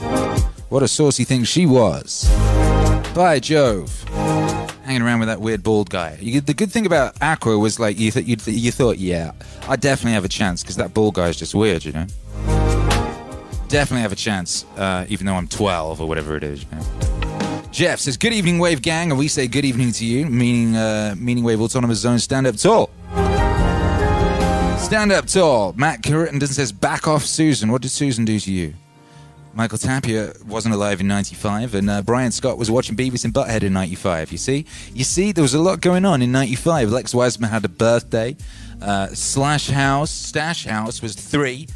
What 0.69 0.83
a 0.83 0.87
saucy 0.87 1.23
thing 1.23 1.43
she 1.43 1.65
was. 1.65 2.29
By 3.15 3.39
Jove. 3.39 4.03
Hanging 4.83 5.01
around 5.01 5.19
with 5.21 5.29
that 5.29 5.39
weird 5.39 5.63
bald 5.63 5.89
guy. 5.89 6.17
You, 6.19 6.41
the 6.41 6.53
good 6.53 6.69
thing 6.69 6.85
about 6.85 7.15
Aqua 7.21 7.57
was 7.57 7.79
like 7.79 7.97
you, 7.97 8.11
th- 8.11 8.25
you, 8.25 8.35
th- 8.35 8.57
you 8.57 8.71
thought, 8.71 8.97
yeah, 8.97 9.31
I 9.69 9.77
definitely 9.77 10.11
have 10.11 10.25
a 10.25 10.29
chance 10.29 10.61
because 10.61 10.75
that 10.75 10.93
bald 10.93 11.13
guy 11.13 11.29
is 11.29 11.37
just 11.37 11.55
weird, 11.55 11.85
you 11.85 11.93
know. 11.93 12.07
Definitely 13.69 14.01
have 14.01 14.11
a 14.11 14.17
chance, 14.17 14.65
uh, 14.75 15.05
even 15.07 15.25
though 15.25 15.35
I'm 15.35 15.47
12 15.47 16.01
or 16.01 16.09
whatever 16.09 16.35
it 16.35 16.43
is. 16.43 16.63
You 16.63 16.69
know? 16.73 17.61
Jeff 17.71 18.01
says, 18.01 18.17
"Good 18.17 18.33
evening, 18.33 18.59
Wave 18.59 18.81
Gang," 18.81 19.11
and 19.11 19.17
we 19.17 19.29
say, 19.29 19.47
"Good 19.47 19.63
evening 19.63 19.93
to 19.93 20.05
you," 20.05 20.25
meaning 20.25 20.75
uh, 20.75 21.15
meaning 21.17 21.45
Wave 21.45 21.61
Autonomous 21.61 21.99
Zone. 21.99 22.19
Stand 22.19 22.47
up 22.47 22.57
tall. 22.57 22.89
Stand 24.77 25.13
up 25.13 25.27
tall. 25.27 25.73
Matt 25.77 26.03
Crittenden 26.03 26.47
says, 26.49 26.73
"Back 26.73 27.07
off, 27.07 27.25
Susan." 27.25 27.71
What 27.71 27.81
did 27.81 27.91
Susan 27.91 28.25
do 28.25 28.39
to 28.41 28.51
you? 28.51 28.73
Michael 29.55 29.77
Tapia 29.77 30.33
wasn't 30.45 30.75
alive 30.75 30.99
in 30.99 31.07
95, 31.07 31.75
and 31.75 31.89
uh, 31.89 32.01
Brian 32.01 32.33
Scott 32.33 32.57
was 32.57 32.69
watching 32.69 32.97
Beavis 32.97 33.23
and 33.23 33.33
Butthead 33.33 33.63
in 33.63 33.71
95. 33.71 34.33
You 34.33 34.37
see? 34.37 34.65
You 34.93 35.05
see, 35.05 35.31
there 35.31 35.41
was 35.41 35.53
a 35.53 35.61
lot 35.61 35.79
going 35.79 36.03
on 36.03 36.21
in 36.21 36.31
95. 36.33 36.89
Lex 36.91 37.15
Wiseman 37.15 37.49
had 37.49 37.63
a 37.63 37.69
birthday. 37.69 38.35
Uh, 38.81 39.07
Slash 39.07 39.69
House, 39.69 40.11
Stash 40.11 40.65
House 40.65 41.01
was 41.01 41.15
three, 41.15 41.67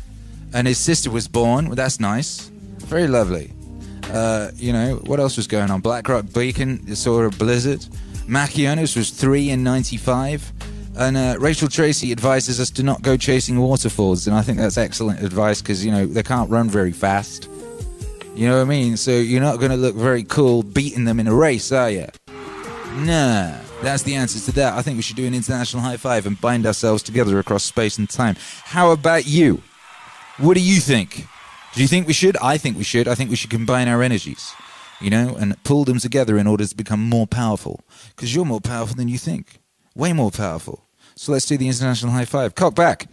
and 0.54 0.68
his 0.68 0.78
sister 0.78 1.10
was 1.10 1.30
born. 1.30 1.68
Well, 1.68 1.76
that's 1.76 2.02
nice. 2.02 2.48
Very 2.80 3.08
lovely. 3.08 3.54
Uh, 4.12 4.52
you 4.56 4.74
know, 4.74 4.96
what 5.06 5.22
else 5.22 5.38
was 5.38 5.48
going 5.48 5.72
on? 5.72 5.80
Black 5.80 6.10
Rock 6.10 6.26
Beacon 6.34 6.96
saw 6.96 7.24
a 7.24 7.30
blizzard. 7.30 7.80
Macchianos 8.28 8.98
was 8.98 9.10
three 9.10 9.52
in 9.52 9.64
95. 9.64 10.52
And 10.98 11.16
uh, 11.16 11.38
Rachel 11.40 11.70
Tracy 11.70 12.12
advises 12.12 12.60
us 12.60 12.70
to 12.72 12.84
not 12.84 13.02
go 13.02 13.16
chasing 13.16 13.58
waterfalls, 13.58 14.28
and 14.28 14.36
I 14.36 14.42
think 14.42 14.58
that's 14.58 14.78
excellent 14.78 15.24
advice 15.24 15.62
because, 15.62 15.86
you 15.86 15.94
know, 15.94 16.06
they 16.06 16.24
can't 16.24 16.50
run 16.50 16.70
very 16.70 16.92
fast. 16.92 17.49
You 18.40 18.48
know 18.48 18.56
what 18.56 18.62
I 18.62 18.70
mean? 18.70 18.96
So 18.96 19.12
you're 19.12 19.42
not 19.42 19.58
going 19.58 19.72
to 19.72 19.76
look 19.76 19.96
very 19.96 20.24
cool 20.24 20.64
beating 20.64 21.04
them 21.04 21.20
in 21.20 21.28
a 21.28 21.36
race, 21.36 21.74
are 21.74 21.90
you? 21.90 22.08
Nah, 22.96 23.58
that's 23.82 24.04
the 24.04 24.16
answer 24.16 24.40
to 24.40 24.56
that. 24.56 24.76
I 24.76 24.82
think 24.82 24.96
we 24.96 25.02
should 25.02 25.18
do 25.18 25.28
an 25.28 25.34
international 25.34 25.84
high 25.84 25.98
five 25.98 26.26
and 26.26 26.40
bind 26.40 26.66
ourselves 26.66 27.04
together 27.04 27.38
across 27.40 27.66
space 27.66 27.98
and 27.98 28.10
time. 28.10 28.38
How 28.64 28.92
about 28.92 29.28
you? 29.28 29.62
What 30.38 30.54
do 30.54 30.62
you 30.62 30.80
think? 30.80 31.26
Do 31.74 31.82
you 31.82 31.88
think 31.90 32.08
we 32.08 32.14
should? 32.14 32.38
I 32.38 32.58
think 32.58 32.78
we 32.78 32.86
should. 32.86 33.10
I 33.10 33.16
think 33.16 33.30
we 33.30 33.36
should 33.36 33.50
combine 33.50 33.90
our 33.90 34.02
energies, 34.02 34.54
you 35.02 35.10
know, 35.10 35.36
and 35.38 35.62
pull 35.66 35.84
them 35.84 36.00
together 36.00 36.38
in 36.38 36.48
order 36.48 36.66
to 36.66 36.78
become 36.78 37.02
more 37.02 37.28
powerful. 37.28 37.82
Because 38.16 38.34
you're 38.34 38.46
more 38.46 38.62
powerful 38.62 38.96
than 38.96 39.10
you 39.10 39.18
think. 39.18 39.60
Way 39.96 40.14
more 40.14 40.32
powerful. 40.32 40.86
So 41.14 41.34
let's 41.34 41.46
do 41.46 41.58
the 41.58 41.68
international 41.68 42.14
high 42.14 42.24
five. 42.24 42.56
Cock 42.56 42.74
back. 42.74 43.12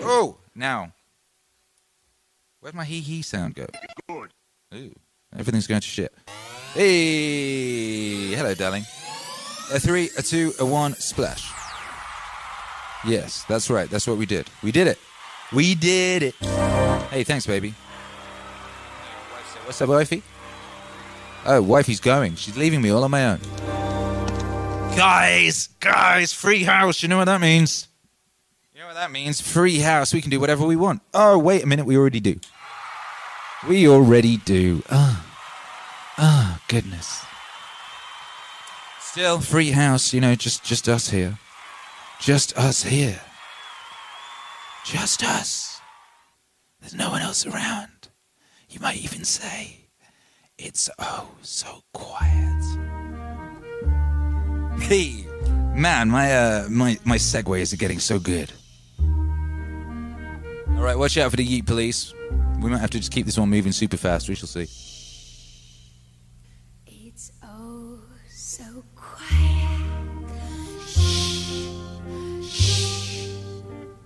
Oh, 0.00 0.38
now. 0.54 0.94
Where'd 2.60 2.74
my 2.74 2.84
hee 2.84 3.00
hee 3.00 3.22
sound 3.22 3.54
go? 3.54 3.64
Good. 4.06 4.34
Ooh, 4.74 4.94
everything's 5.34 5.66
going 5.66 5.80
to 5.80 5.86
shit. 5.86 6.12
Hey, 6.74 8.34
hello, 8.34 8.54
darling. 8.54 8.82
A 9.72 9.80
three, 9.80 10.10
a 10.18 10.22
two, 10.22 10.52
a 10.60 10.66
one, 10.66 10.92
splash. 10.96 11.50
Yes, 13.06 13.44
that's 13.44 13.70
right. 13.70 13.88
That's 13.88 14.06
what 14.06 14.18
we 14.18 14.26
did. 14.26 14.50
We 14.62 14.72
did 14.72 14.88
it. 14.88 14.98
We 15.54 15.74
did 15.74 16.22
it. 16.22 16.34
Hey, 17.10 17.24
thanks, 17.24 17.46
baby. 17.46 17.70
What's 19.64 19.80
up, 19.80 19.88
wifey? 19.88 20.22
Oh, 21.46 21.62
wifey's 21.62 22.00
going. 22.00 22.34
She's 22.34 22.58
leaving 22.58 22.82
me 22.82 22.90
all 22.90 23.04
on 23.04 23.10
my 23.10 23.24
own. 23.24 23.40
Guys, 24.98 25.68
guys, 25.80 26.34
free 26.34 26.64
house. 26.64 27.02
You 27.02 27.08
know 27.08 27.16
what 27.16 27.24
that 27.24 27.40
means? 27.40 27.88
That 28.94 29.12
means? 29.12 29.40
Free 29.40 29.78
house. 29.78 30.12
We 30.12 30.20
can 30.20 30.30
do 30.30 30.40
whatever 30.40 30.66
we 30.66 30.76
want. 30.76 31.00
Oh, 31.14 31.38
wait 31.38 31.62
a 31.62 31.66
minute. 31.66 31.86
We 31.86 31.96
already 31.96 32.20
do. 32.20 32.40
We 33.68 33.86
already 33.86 34.36
do. 34.38 34.82
Ah, 34.90 35.26
ah, 36.18 36.60
goodness. 36.68 37.24
Still 39.00 39.40
free 39.40 39.70
house. 39.70 40.12
You 40.12 40.20
know, 40.20 40.34
just 40.34 40.64
just 40.64 40.88
us 40.88 41.10
here. 41.10 41.38
Just 42.20 42.56
us 42.58 42.82
here. 42.82 43.20
Just 44.84 45.22
us. 45.22 45.80
There's 46.80 46.94
no 46.94 47.10
one 47.10 47.22
else 47.22 47.46
around. 47.46 48.08
You 48.68 48.80
might 48.80 48.98
even 48.98 49.24
say, 49.24 49.88
it's 50.58 50.90
oh 50.98 51.28
so 51.42 51.82
quiet. 51.92 52.64
Hey, 54.80 55.26
man, 55.74 56.08
my 56.08 56.34
uh, 56.34 56.66
my 56.68 56.98
my 57.04 57.16
segues 57.16 57.72
are 57.72 57.76
getting 57.76 58.00
so 58.00 58.18
good. 58.18 58.52
All 60.80 60.86
right, 60.86 60.96
watch 60.96 61.18
out 61.18 61.30
for 61.30 61.36
the 61.36 61.46
Yeet 61.46 61.66
Police. 61.66 62.14
We 62.58 62.70
might 62.70 62.78
have 62.78 62.88
to 62.92 62.98
just 62.98 63.12
keep 63.12 63.26
this 63.26 63.36
one 63.36 63.50
moving 63.50 63.70
super 63.70 63.98
fast. 63.98 64.30
We 64.30 64.34
shall 64.34 64.48
see. 64.48 64.66
It's 66.86 67.32
oh 67.42 68.00
so 68.30 68.64
quiet. 68.94 70.26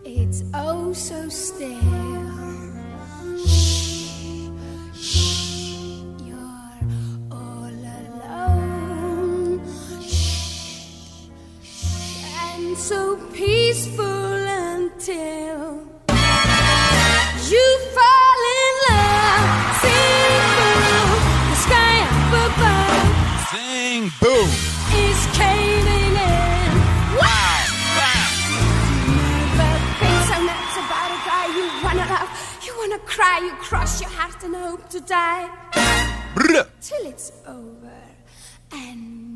It's 0.04 0.43
oh 0.52 0.93
so 0.93 1.28
still. 1.28 1.71
And 12.57 12.76
so 12.76 13.16
peaceful 13.33 14.04
until 14.04 15.93
above 23.54 23.61
Sing 23.61 24.11
boom. 24.20 24.49
is 25.06 25.26
caving 25.32 26.14
in. 26.16 26.73
Wow! 27.20 27.64
Never 29.06 29.73
been 30.00 30.20
so 30.28 30.37
nuts 30.42 30.76
about 30.82 31.11
a 31.11 31.20
guy 31.25 31.46
you 31.56 31.66
wanna 31.84 32.06
love, 32.12 32.30
you 32.66 32.73
wanna 32.78 32.99
cry, 33.00 33.38
you 33.38 33.52
cross 33.56 34.00
your 34.00 34.11
heart 34.11 34.42
and 34.42 34.56
hope 34.56 34.88
to 34.90 35.00
die 35.00 35.49
till 36.80 37.06
it's 37.06 37.32
over 37.46 38.00
and 38.73 39.34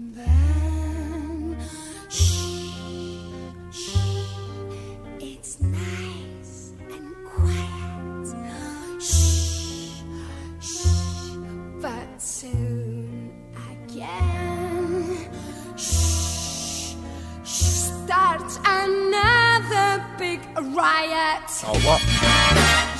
big 20.18 20.40
riot. 20.74 21.42
Oh, 21.64 21.78
what? 21.86 22.00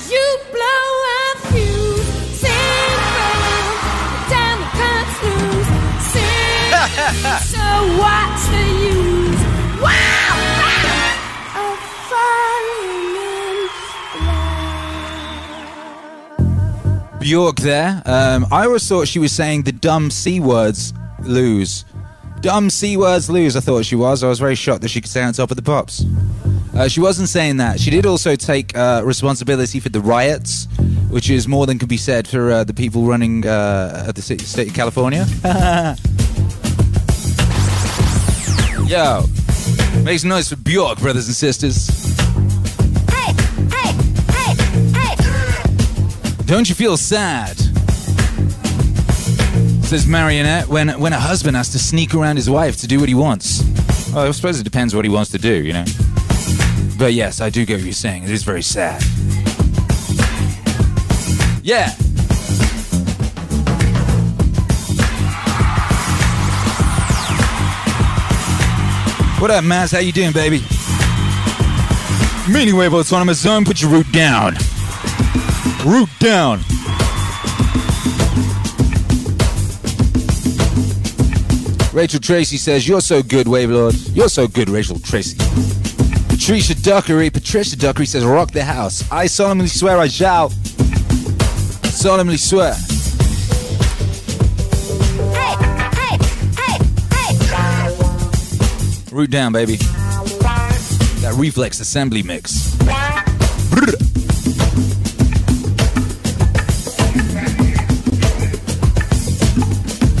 You 0.09 0.25
blow 0.51 0.83
a 1.05 1.37
fuse, 1.51 2.07
sing 2.39 2.97
down 4.29 4.55
the 4.61 4.67
cuts 4.79 5.15
loose, 5.23 5.69
sing. 6.13 6.71
so 7.43 7.65
what's 7.99 8.43
the 8.47 8.65
use? 8.87 9.41
Wow! 9.81 10.33
wow, 10.63 11.63
Of 11.73 11.79
falling 12.09 13.15
in 14.15 14.27
love. 17.11 17.19
Bjork 17.19 17.57
there. 17.57 18.01
Um, 18.05 18.47
I 18.51 18.65
always 18.65 18.87
thought 18.87 19.07
she 19.09 19.19
was 19.19 19.33
saying 19.33 19.63
the 19.63 19.73
dumb 19.73 20.09
C 20.09 20.39
words 20.39 20.93
lose. 21.23 21.83
Dumb 22.39 22.69
C 22.69 22.95
words 22.95 23.29
lose, 23.29 23.57
I 23.57 23.59
thought 23.59 23.83
she 23.83 23.95
was. 23.97 24.23
I 24.23 24.29
was 24.29 24.39
very 24.39 24.55
shocked 24.55 24.81
that 24.83 24.87
she 24.89 25.01
could 25.01 25.11
say 25.11 25.21
on 25.21 25.33
top 25.33 25.51
of 25.51 25.57
the 25.57 25.61
pops. 25.63 26.05
Uh, 26.79 26.87
she 26.87 27.01
wasn't 27.01 27.27
saying 27.27 27.57
that. 27.57 27.77
She 27.77 27.89
did 27.89 28.05
also 28.05 28.37
take 28.37 28.73
uh, 28.77 29.01
responsibility 29.03 29.81
for 29.81 29.89
the 29.89 29.99
riots, 29.99 30.65
which 31.09 31.29
is 31.29 31.45
more 31.45 31.65
than 31.65 31.77
can 31.77 31.89
be 31.89 31.97
said 31.97 32.25
for 32.25 32.49
uh, 32.49 32.63
the 32.63 32.73
people 32.73 33.03
running 33.03 33.45
uh, 33.45 34.05
at 34.07 34.15
the 34.15 34.21
city, 34.21 34.45
state 34.45 34.69
of 34.69 34.73
California. 34.73 35.25
Yo, 38.87 39.25
make 40.05 40.19
some 40.19 40.29
noise 40.29 40.47
for 40.47 40.55
Bjork, 40.55 40.99
brothers 40.99 41.27
and 41.27 41.35
sisters. 41.35 41.87
Hey, 43.09 43.33
hey, 43.75 43.91
hey, 44.31 44.55
hey. 44.97 45.15
Don't 46.45 46.69
you 46.69 46.75
feel 46.75 46.95
sad? 46.95 47.57
Says 49.83 50.07
Marionette 50.07 50.69
when 50.69 50.97
when 50.97 51.11
a 51.11 51.19
husband 51.19 51.57
has 51.57 51.67
to 51.73 51.79
sneak 51.79 52.15
around 52.15 52.37
his 52.37 52.49
wife 52.49 52.77
to 52.77 52.87
do 52.87 53.01
what 53.01 53.09
he 53.09 53.15
wants. 53.15 53.63
Well, 54.13 54.29
I 54.29 54.31
suppose 54.31 54.61
it 54.61 54.63
depends 54.63 54.95
what 54.95 55.03
he 55.03 55.11
wants 55.11 55.31
to 55.31 55.37
do, 55.37 55.61
you 55.61 55.73
know. 55.73 55.85
But 56.99 57.13
yes, 57.13 57.39
I 57.39 57.49
do 57.49 57.65
get 57.65 57.75
what 57.75 57.85
you're 57.85 57.93
saying. 57.93 58.23
It 58.23 58.29
is 58.29 58.43
very 58.43 58.61
sad. 58.61 59.01
Yeah. 61.63 61.91
What 69.39 69.49
up, 69.49 69.63
Maz? 69.63 69.93
How 69.93 69.99
you 69.99 70.11
doing, 70.11 70.33
baby? 70.33 70.61
Meaning 72.51 72.75
Wave 72.75 72.93
Autonomous 72.93 73.39
Zone, 73.39 73.63
put 73.63 73.81
your 73.81 73.91
root 73.91 74.11
down. 74.11 74.55
Root 75.85 76.09
down. 76.19 76.59
Rachel 81.93 82.19
Tracy 82.19 82.57
says, 82.57 82.85
You're 82.85 82.99
so 82.99 83.23
good, 83.23 83.47
Wavelord. 83.47 84.13
You're 84.13 84.27
so 84.27 84.49
good, 84.49 84.69
Rachel 84.69 84.99
Tracy. 84.99 85.37
Patricia 86.49 86.73
Duckery, 86.73 87.31
Patricia 87.31 87.75
Duckery 87.75 88.07
says, 88.07 88.25
Rock 88.25 88.49
the 88.49 88.63
house. 88.63 89.03
I 89.11 89.27
solemnly 89.27 89.67
swear 89.67 89.99
I 89.99 90.07
shall. 90.07 90.49
Solemnly 91.91 92.37
swear. 92.37 92.73
Hey, 95.31 95.55
hey, 95.93 96.17
hey, 96.57 97.35
hey. 97.53 97.95
Root 99.11 99.29
down, 99.29 99.53
baby. 99.53 99.75
That 101.21 101.35
reflex 101.37 101.81
assembly 101.81 102.23
mix. 102.23 102.75
Brr. 103.69 103.85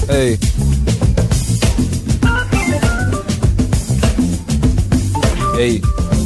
Hey. 0.05 0.37
Hey. 5.55 6.18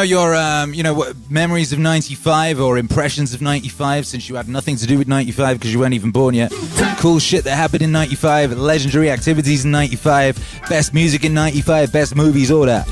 Know 0.00 0.04
your, 0.04 0.34
um, 0.34 0.72
you 0.72 0.82
know, 0.82 0.94
what, 0.94 1.14
memories 1.28 1.74
of 1.74 1.78
'95 1.78 2.58
or 2.58 2.78
impressions 2.78 3.34
of 3.34 3.42
'95, 3.42 4.06
since 4.06 4.30
you 4.30 4.34
had 4.34 4.48
nothing 4.48 4.76
to 4.76 4.86
do 4.86 4.96
with 4.96 5.08
'95 5.08 5.58
because 5.58 5.72
you 5.74 5.78
weren't 5.78 5.92
even 5.92 6.10
born 6.10 6.34
yet. 6.34 6.50
Cool 6.98 7.18
shit 7.18 7.44
that 7.44 7.56
happened 7.56 7.82
in 7.82 7.92
'95, 7.92 8.52
legendary 8.58 9.10
activities 9.10 9.66
in 9.66 9.70
'95, 9.70 10.62
best 10.70 10.94
music 10.94 11.24
in 11.24 11.34
'95, 11.34 11.92
best 11.92 12.16
movies, 12.16 12.50
all 12.50 12.64
that. 12.64 12.88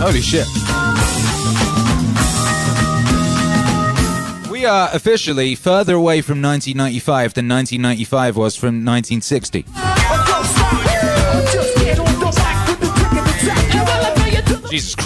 Holy 0.00 0.22
shit. 0.22 0.69
Officially 4.70 5.54
further 5.54 5.94
away 5.94 6.20
from 6.20 6.40
1995 6.42 7.34
than 7.34 7.48
1995 7.48 8.36
was 8.36 8.56
from 8.56 8.84
1960. 8.84 9.64
Just 14.72 14.96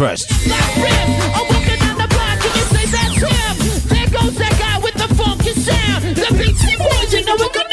get 7.52 7.63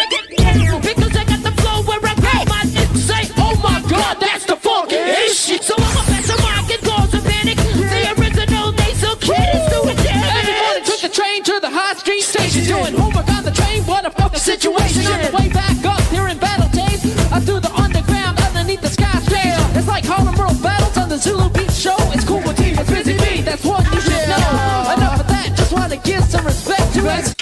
train 11.43 11.60
to 11.60 11.62
the 11.62 11.69
high 11.69 11.93
street 11.95 12.21
station. 12.21 12.63
Doing 12.65 12.93
homework 12.93 13.27
on 13.30 13.43
the 13.43 13.51
train, 13.51 13.84
what 13.84 14.06
a 14.06 14.12
fucking 14.12 14.39
situation. 14.39 15.06
On 15.08 15.21
the 15.21 15.32
way 15.38 15.49
back 15.49 15.84
up 15.86 16.01
here 16.10 16.27
in 16.27 16.38
Battle 16.38 16.69
Days, 16.69 17.01
I 17.32 17.39
threw 17.39 17.60
the 17.60 17.73
underground 17.73 18.39
underneath 18.39 18.82
the 18.82 18.89
skyscraper. 18.89 19.77
It's 19.77 19.88
like 19.88 20.06
Harlem 20.06 20.36
World 20.36 20.62
Battles 20.62 20.97
on 20.97 21.10
the 21.10 21.17
Zulu 21.17 21.49
Beat 21.49 21.71
Show. 21.71 21.95
It's 22.13 22.25
cool 22.25 22.41
with 22.41 22.58
team, 22.58 22.77
it's 22.77 22.89
busy 22.89 23.17
bee, 23.17 23.41
that's 23.41 23.63
what 23.63 23.84
you 23.93 24.01
should 24.01 24.27
know. 24.30 24.93
Enough 24.97 25.19
of 25.21 25.27
that, 25.27 25.54
just 25.56 25.71
wanna 25.73 25.97
give 25.97 26.23
some 26.25 26.45
respect 26.45 26.93
to 26.95 27.10
us. 27.10 27.34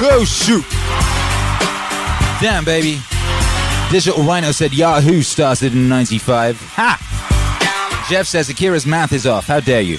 Go 0.00 0.20
oh, 0.20 0.24
shoot. 0.24 0.64
Damn, 2.42 2.64
baby. 2.64 3.00
Digital 3.90 4.22
Rhino 4.22 4.52
said 4.52 4.74
Yahoo 4.74 5.22
started 5.22 5.72
in 5.72 5.88
95. 5.88 6.60
Ha! 6.76 8.06
Jeff 8.10 8.26
says 8.26 8.50
Akira's 8.50 8.84
math 8.84 9.14
is 9.14 9.26
off. 9.26 9.46
How 9.46 9.60
dare 9.60 9.80
you? 9.80 9.98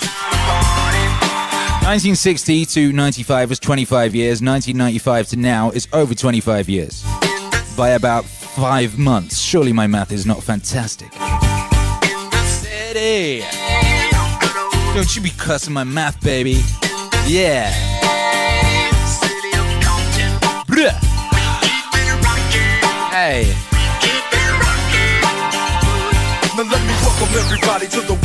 1960 1.85 2.65
to 2.65 2.91
95 2.91 3.47
was 3.47 3.59
25 3.59 4.15
years. 4.15 4.41
1995 4.41 5.27
to 5.27 5.35
now 5.35 5.69
is 5.69 5.87
over 5.93 6.15
25 6.15 6.67
years. 6.67 7.05
By 7.77 7.89
about 7.89 8.25
five 8.25 8.97
months. 8.97 9.37
Surely 9.37 9.71
my 9.71 9.85
math 9.85 10.11
is 10.11 10.25
not 10.25 10.41
fantastic. 10.41 11.13
Steady. 12.47 13.45
Don't 14.95 15.15
you 15.15 15.21
be 15.21 15.29
cussing 15.37 15.75
my 15.75 15.83
math, 15.83 16.19
baby. 16.23 16.63
Yeah. 17.27 17.71
Bruh. 20.65 20.89
Hey. 23.13 23.53
Now 26.57 26.63
let 26.63 26.81
me 26.81 26.93
welcome 27.03 27.37
everybody 27.37 27.87
to 27.89 28.01
the. 28.01 28.24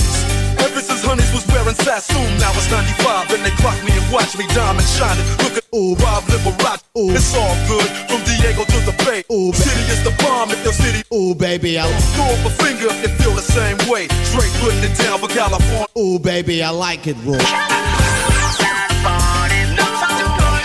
Ever 0.61 0.81
since 0.81 1.01
Honeys 1.01 1.33
was 1.33 1.45
wearing 1.49 1.73
Sassoon, 1.73 2.29
now 2.37 2.53
it's 2.53 2.69
95 2.69 3.33
and 3.33 3.41
they 3.41 3.49
clock 3.57 3.77
me 3.83 3.91
and 3.97 4.05
watch 4.13 4.37
me 4.37 4.45
diamond 4.53 4.85
shining. 4.85 5.25
Look 5.41 5.57
at 5.57 5.65
ooh, 5.73 5.95
Rob 5.97 6.23
Liberace, 6.29 6.85
ooh, 6.97 7.09
it's 7.09 7.33
all 7.33 7.55
good 7.65 7.89
from 8.05 8.21
Diego 8.29 8.63
to 8.69 8.79
the 8.85 8.93
Bay. 9.01 9.25
Ooh, 9.33 9.51
city 9.53 9.81
is 9.89 10.03
the 10.05 10.13
bomb 10.21 10.51
if 10.51 10.61
your 10.63 10.73
city. 10.73 11.01
Ooh, 11.13 11.33
baby, 11.33 11.79
I 11.79 11.89
Throw 12.13 12.29
up 12.29 12.45
a 12.45 12.53
finger 12.61 12.87
if 12.93 13.01
you 13.01 13.09
feel 13.17 13.33
the 13.33 13.41
same 13.41 13.77
way. 13.89 14.07
Straight 14.29 14.53
putting 14.61 14.83
it 14.85 14.93
down 15.01 15.17
for 15.17 15.27
California. 15.27 15.87
ooh, 15.97 16.19
baby, 16.19 16.61
I 16.61 16.69
like 16.69 17.07
it 17.07 17.17
raw. 17.25 17.41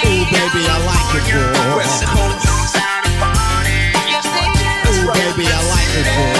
Ooh, 0.06 0.24
baby, 0.28 0.62
I 0.68 0.76
like 0.84 1.08
it 1.16 1.24
raw. 1.32 1.76
West 1.76 2.04
Coast. 2.12 2.44
Ooh, 4.92 5.08
baby, 5.12 5.44
I 5.48 5.60
like 5.72 5.92
it 5.96 6.06
raw. 6.16 6.35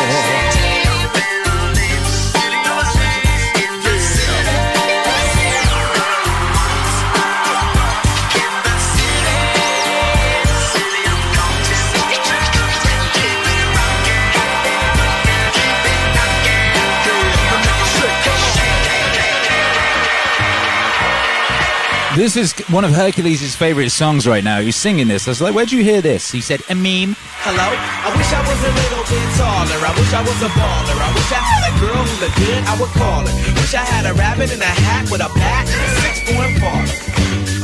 This 22.16 22.35
is 22.35 22.55
one 22.70 22.83
of 22.83 22.92
Hercules' 22.92 23.55
favorite 23.55 23.90
songs 23.90 24.26
right 24.26 24.42
now. 24.42 24.62
He's 24.62 24.74
singing 24.74 25.07
this. 25.07 25.29
I 25.29 25.33
was 25.33 25.42
like, 25.42 25.55
where'd 25.55 25.70
you 25.70 25.85
hear 25.85 26.00
this? 26.00 26.33
He 26.33 26.40
said, 26.40 26.62
a 26.70 26.74
meme. 26.74 27.14
Hello? 27.44 27.61
I 27.61 28.09
wish 28.16 28.33
I 28.33 28.40
was 28.40 28.57
a 28.57 28.72
little 28.72 29.05
bit 29.05 29.29
taller. 29.37 29.76
I 29.85 29.92
wish 30.00 30.14
I 30.14 30.22
was 30.24 30.40
a 30.40 30.48
baller. 30.57 30.96
I 30.96 31.12
wish 31.12 31.31
I 31.31 31.44
had 31.44 31.62
a 31.68 31.79
girl 31.79 32.02
who 32.02 32.24
looked 32.24 32.37
good, 32.38 32.64
I 32.64 32.81
would 32.81 32.88
call 32.96 33.20
her. 33.20 33.52
Wish 33.61 33.74
I 33.74 33.85
had 33.85 34.07
a 34.07 34.14
rabbit 34.14 34.50
in 34.50 34.62
a 34.62 34.64
hat 34.64 35.11
with 35.11 35.20
a 35.20 35.29
bat 35.37 35.68
and 35.68 35.76
a 35.76 35.88
six 36.00 36.24
foot 36.33 36.57
parlor. 36.59 37.36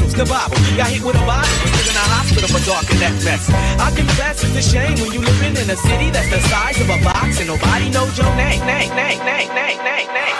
Daniels, 0.00 0.14
the 0.16 0.24
Bible. 0.24 0.56
Got 0.76 0.88
hit 0.88 1.04
with 1.04 1.16
a 1.16 1.24
bottle 1.28 1.52
was 1.76 1.88
in 1.88 1.96
a 1.96 2.06
hospital 2.08 2.48
for 2.48 2.62
darking 2.64 3.00
that 3.04 3.12
mess. 3.24 3.44
I 3.76 3.92
confess 3.92 4.40
it's 4.44 4.56
a 4.56 4.64
shame 4.64 4.96
when 5.00 5.12
you 5.12 5.20
living 5.20 5.56
in 5.60 5.68
a 5.68 5.76
city 5.76 6.08
that's 6.10 6.30
the 6.32 6.40
size 6.48 6.80
of 6.80 6.88
a 6.88 6.98
box 7.04 7.40
and 7.40 7.48
nobody 7.48 7.92
knows 7.92 8.16
your 8.16 8.30
name. 8.36 8.64
name, 8.64 8.88
name, 8.96 9.20
name, 9.24 9.50
name, 9.52 9.78
name, 9.84 10.08
name, 10.08 10.08
name. 10.08 10.36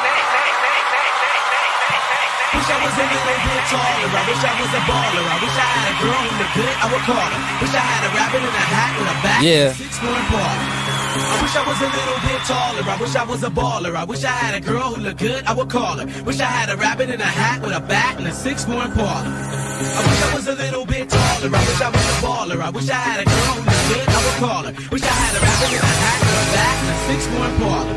Wish 2.51 2.67
I 2.67 2.77
was 2.83 2.95
a 2.99 3.05
little 3.05 3.41
bit 3.45 3.63
taller. 3.69 4.11
I 4.11 4.23
wish 4.27 4.43
I 4.43 4.53
was 4.59 4.73
a 4.75 4.83
baller. 4.89 5.25
I 5.29 5.37
wish 5.45 5.57
I 5.57 5.67
had 5.71 5.87
a 5.87 5.95
girl 6.03 6.23
in 6.25 6.37
the 6.41 6.49
good. 6.57 6.75
I 6.81 6.87
would 6.91 7.05
call 7.05 7.29
her. 7.31 7.41
Wish 7.63 7.75
I 7.77 7.85
had 7.85 8.03
a 8.05 8.11
rabbit 8.17 8.43
in 8.43 8.53
a 8.53 8.65
hat 8.75 8.91
with 8.99 9.13
a 9.13 9.17
back. 9.23 9.41
Yeah. 9.43 9.73
Six 9.73 10.03
one 10.03 10.25
baller. 10.33 10.80
I 11.11 11.43
wish 11.43 11.57
I 11.57 11.67
was 11.67 11.81
a 11.81 11.91
little 11.91 12.21
bit 12.23 12.41
taller. 12.47 12.83
I 12.87 12.97
wish 13.01 13.17
I 13.17 13.25
was 13.25 13.43
a 13.43 13.51
baller. 13.51 13.97
I 13.97 14.05
wish 14.05 14.23
I 14.25 14.31
had 14.31 14.55
a 14.55 14.61
girl 14.61 14.95
who 14.95 15.03
looked 15.03 15.19
good. 15.19 15.45
I 15.45 15.53
would 15.53 15.69
call 15.69 15.97
her. 15.99 16.07
Wish 16.23 16.39
I 16.39 16.45
had 16.45 16.71
a 16.71 16.77
rabbit 16.77 17.11
in 17.11 17.21
a 17.21 17.25
hat 17.25 17.63
with 17.63 17.75
a 17.75 17.81
bat 17.81 18.19
and 18.19 18.29
a 18.29 18.33
six 18.33 18.67
one 18.67 18.93
baller. 18.93 19.27
I 19.27 20.03
wish 20.07 20.23
I 20.23 20.35
was 20.35 20.47
a 20.47 20.55
little 20.55 20.87
bit 20.87 21.09
taller. 21.11 21.51
I 21.51 21.61
wish 21.67 21.81
I 21.81 21.91
was 21.91 22.07
a 22.07 22.17
baller. 22.23 22.61
I 22.63 22.71
wish 22.71 22.89
I 22.91 22.95
had 22.95 23.21
a 23.21 23.25
girl 23.25 23.55
who 23.59 23.63
looked 23.67 23.89
good. 23.91 24.09
I 24.09 24.21
would 24.25 24.39
call 24.45 24.63
her. 24.63 24.73
Wish 24.93 25.03
I 25.03 25.15
had 25.23 25.35
a 25.35 25.41
rabbit 25.43 25.73
in 25.75 25.83
a 25.83 25.95
hat 26.05 26.21
with 26.21 26.43
a 26.43 26.49
bat 26.55 26.77
and 26.79 26.91
a 26.91 26.97
six 27.09 27.21
one 27.43 27.55
baller. 27.59 27.97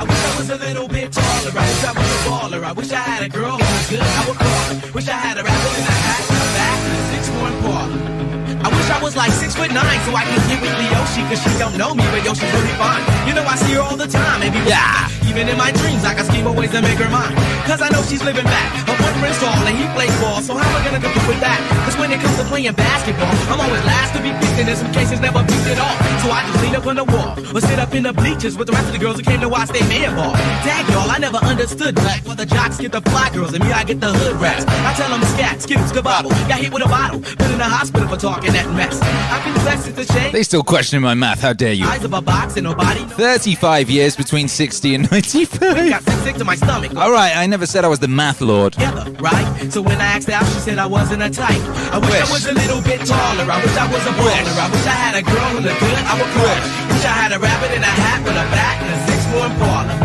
I 0.00 0.04
wish 0.10 0.24
I 0.26 0.32
was 0.38 0.50
a 0.50 0.56
little 0.56 0.88
bit 0.88 1.12
taller. 1.12 1.52
I 1.54 1.64
wish 1.70 1.84
I 1.86 1.92
was 1.94 2.10
a 2.10 2.18
baller. 2.26 2.64
I 2.64 2.72
wish 2.72 2.90
I 2.90 3.02
had 3.10 3.22
a 3.22 3.28
girl 3.28 3.56
who 3.58 3.66
was 3.78 3.86
good. 3.90 4.02
I 4.02 4.22
would 4.26 4.38
call 4.42 4.64
her. 4.74 4.92
Wish 4.92 5.08
I 5.08 5.18
had 5.22 5.38
a 5.38 5.42
rabbit 5.44 5.74
in 5.78 5.86
a 5.86 5.96
hat 6.02 6.22
with 6.26 6.42
a 6.42 6.50
bat 6.58 6.78
and 6.82 6.94
a 6.98 7.02
six 7.14 7.22
one 7.38 7.54
baller. 7.62 8.19
I 8.62 8.68
wish 8.68 8.88
I 8.90 9.00
was 9.02 9.16
like 9.16 9.32
six 9.32 9.54
foot 9.54 9.72
nine 9.72 9.98
so 10.04 10.14
I 10.14 10.24
can 10.24 10.40
get 10.48 10.60
with 10.60 10.74
Leoshi, 10.76 11.22
cause 11.28 11.40
she 11.42 11.50
don't 11.58 11.76
know 11.76 11.94
me, 11.94 12.04
but 12.12 12.24
yo, 12.24 12.34
she's 12.34 12.52
really 12.52 12.76
fine. 12.76 13.02
You 13.26 13.34
know, 13.34 13.44
I 13.44 13.56
see 13.56 13.72
her 13.74 13.80
all 13.82 13.96
the 13.96 14.06
time, 14.08 14.42
and 14.42 14.52
people 14.52 14.68
Yeah. 14.68 15.08
even 15.28 15.48
in 15.48 15.56
my 15.56 15.70
dreams, 15.72 16.04
I 16.04 16.14
can 16.14 16.24
scheme 16.26 16.46
of 16.46 16.56
ways 16.56 16.70
to 16.72 16.82
make 16.82 16.98
her 16.98 17.08
mine. 17.08 17.34
Cause 17.64 17.80
I 17.80 17.88
know 17.88 18.02
she's 18.02 18.22
living 18.22 18.44
back. 18.44 18.68
Her 18.84 18.96
boyfriend's 19.00 19.38
tall 19.38 19.54
and 19.64 19.76
he 19.76 19.86
plays 19.94 20.12
ball, 20.20 20.42
so 20.42 20.56
how 20.56 20.68
am 20.68 20.76
I 20.76 20.84
gonna 20.84 21.00
compete 21.00 21.26
with 21.28 21.40
that? 21.40 21.58
Cause 21.86 21.96
when 21.96 22.10
it 22.12 22.20
comes 22.20 22.36
to 22.36 22.44
playing 22.44 22.74
basketball, 22.74 23.32
I'm 23.48 23.60
always 23.60 23.84
last 23.84 24.12
to 24.16 24.20
be 24.20 24.30
picked, 24.30 24.58
and 24.60 24.68
in 24.68 24.76
some 24.76 24.92
cases 24.92 25.20
never 25.20 25.40
picked 25.40 25.66
at 25.72 25.78
all. 25.80 25.96
So 26.20 26.28
I 26.30 26.44
just 26.50 26.60
lean 26.62 26.74
up 26.76 26.86
on 26.86 26.96
the 26.96 27.04
wall, 27.04 27.32
or 27.56 27.60
sit 27.60 27.78
up 27.78 27.94
in 27.94 28.02
the 28.02 28.12
bleachers 28.12 28.58
with 28.58 28.66
the 28.66 28.74
rest 28.74 28.86
of 28.86 28.92
the 28.92 28.98
girls 28.98 29.16
who 29.16 29.24
came 29.24 29.40
to 29.40 29.48
watch 29.48 29.68
they 29.70 29.84
man 29.88 30.14
ball. 30.16 30.34
Dag 30.66 30.84
y'all, 30.92 31.08
I 31.08 31.18
never 31.18 31.38
understood 31.38 31.94
black. 31.94 32.26
Well, 32.26 32.36
the 32.36 32.46
jocks 32.46 32.76
get 32.78 32.92
the 32.92 33.00
fly 33.08 33.30
girls, 33.30 33.54
and 33.54 33.62
me, 33.64 33.72
I 33.72 33.84
get 33.84 34.00
the 34.00 34.12
hood 34.12 34.36
rats. 34.40 34.64
I 34.68 34.92
tell 35.00 35.08
them 35.08 35.22
scat, 35.38 35.62
skittles, 35.62 35.92
kabobble. 35.92 36.30
Got 36.50 36.58
hit 36.60 36.72
with 36.74 36.84
a 36.84 36.88
bottle, 36.88 37.20
been 37.38 37.52
in 37.52 37.58
the 37.58 37.70
hospital 37.70 38.08
for 38.08 38.16
talking 38.16 38.49
that 38.52 38.68
mess. 38.74 38.98
I 39.02 39.40
confess 39.44 39.86
it's 39.88 39.98
a 39.98 40.12
shame. 40.12 40.32
They 40.32 40.42
still 40.42 40.62
questioning 40.62 41.02
my 41.02 41.14
math. 41.14 41.40
How 41.40 41.52
dare 41.52 41.72
you? 41.72 41.86
Eyes 41.86 42.04
of 42.04 42.12
a 42.12 42.20
box 42.20 42.56
and 42.56 42.64
nobody 42.64 43.00
35 43.04 43.90
years 43.90 44.16
between 44.16 44.48
60 44.48 44.94
and 44.94 45.04
Got 45.08 45.12
95. 45.34 46.02
sick, 46.04 46.14
sick 46.24 46.36
to 46.36 46.44
my 46.44 46.56
stomach. 46.56 46.94
All 46.96 47.12
right, 47.12 47.36
I 47.36 47.46
never 47.46 47.66
said 47.66 47.84
I 47.84 47.88
was 47.88 47.98
the 48.00 48.08
math 48.08 48.40
lord. 48.40 48.72
together, 48.74 49.10
right? 49.20 49.46
So 49.72 49.80
when 49.82 50.00
I 50.00 50.16
asked 50.18 50.28
out, 50.28 50.44
she 50.46 50.60
said 50.60 50.78
I 50.78 50.86
wasn't 50.86 51.22
a 51.22 51.30
type. 51.30 51.60
I 51.94 51.98
wish, 51.98 52.10
I 52.14 52.26
was 52.32 52.46
a 52.46 52.54
little 52.54 52.82
bit 52.82 53.00
taller. 53.06 53.46
I 53.50 53.58
wish 53.62 53.76
I 53.76 53.86
was 53.90 54.02
a 54.06 54.12
baller. 54.18 54.54
I 54.58 54.68
wish 54.70 54.86
I 54.86 54.96
had 54.98 55.14
a 55.16 55.22
girl 55.22 55.48
who 55.54 55.60
looked 55.60 55.80
good. 55.80 55.98
I 56.10 56.14
would 56.18 56.30
call 56.34 56.48
her. 56.50 56.62
Wish 56.94 57.04
I 57.04 57.14
had 57.22 57.32
a 57.32 57.38
rabbit 57.38 57.70
in 57.76 57.82
a 57.82 57.92
hat 58.02 58.20
with 58.24 58.34
a 58.34 58.46
bat 58.50 58.76
and 58.82 58.90
a 58.90 58.98
six-one 59.06 59.52
baller. 59.62 59.96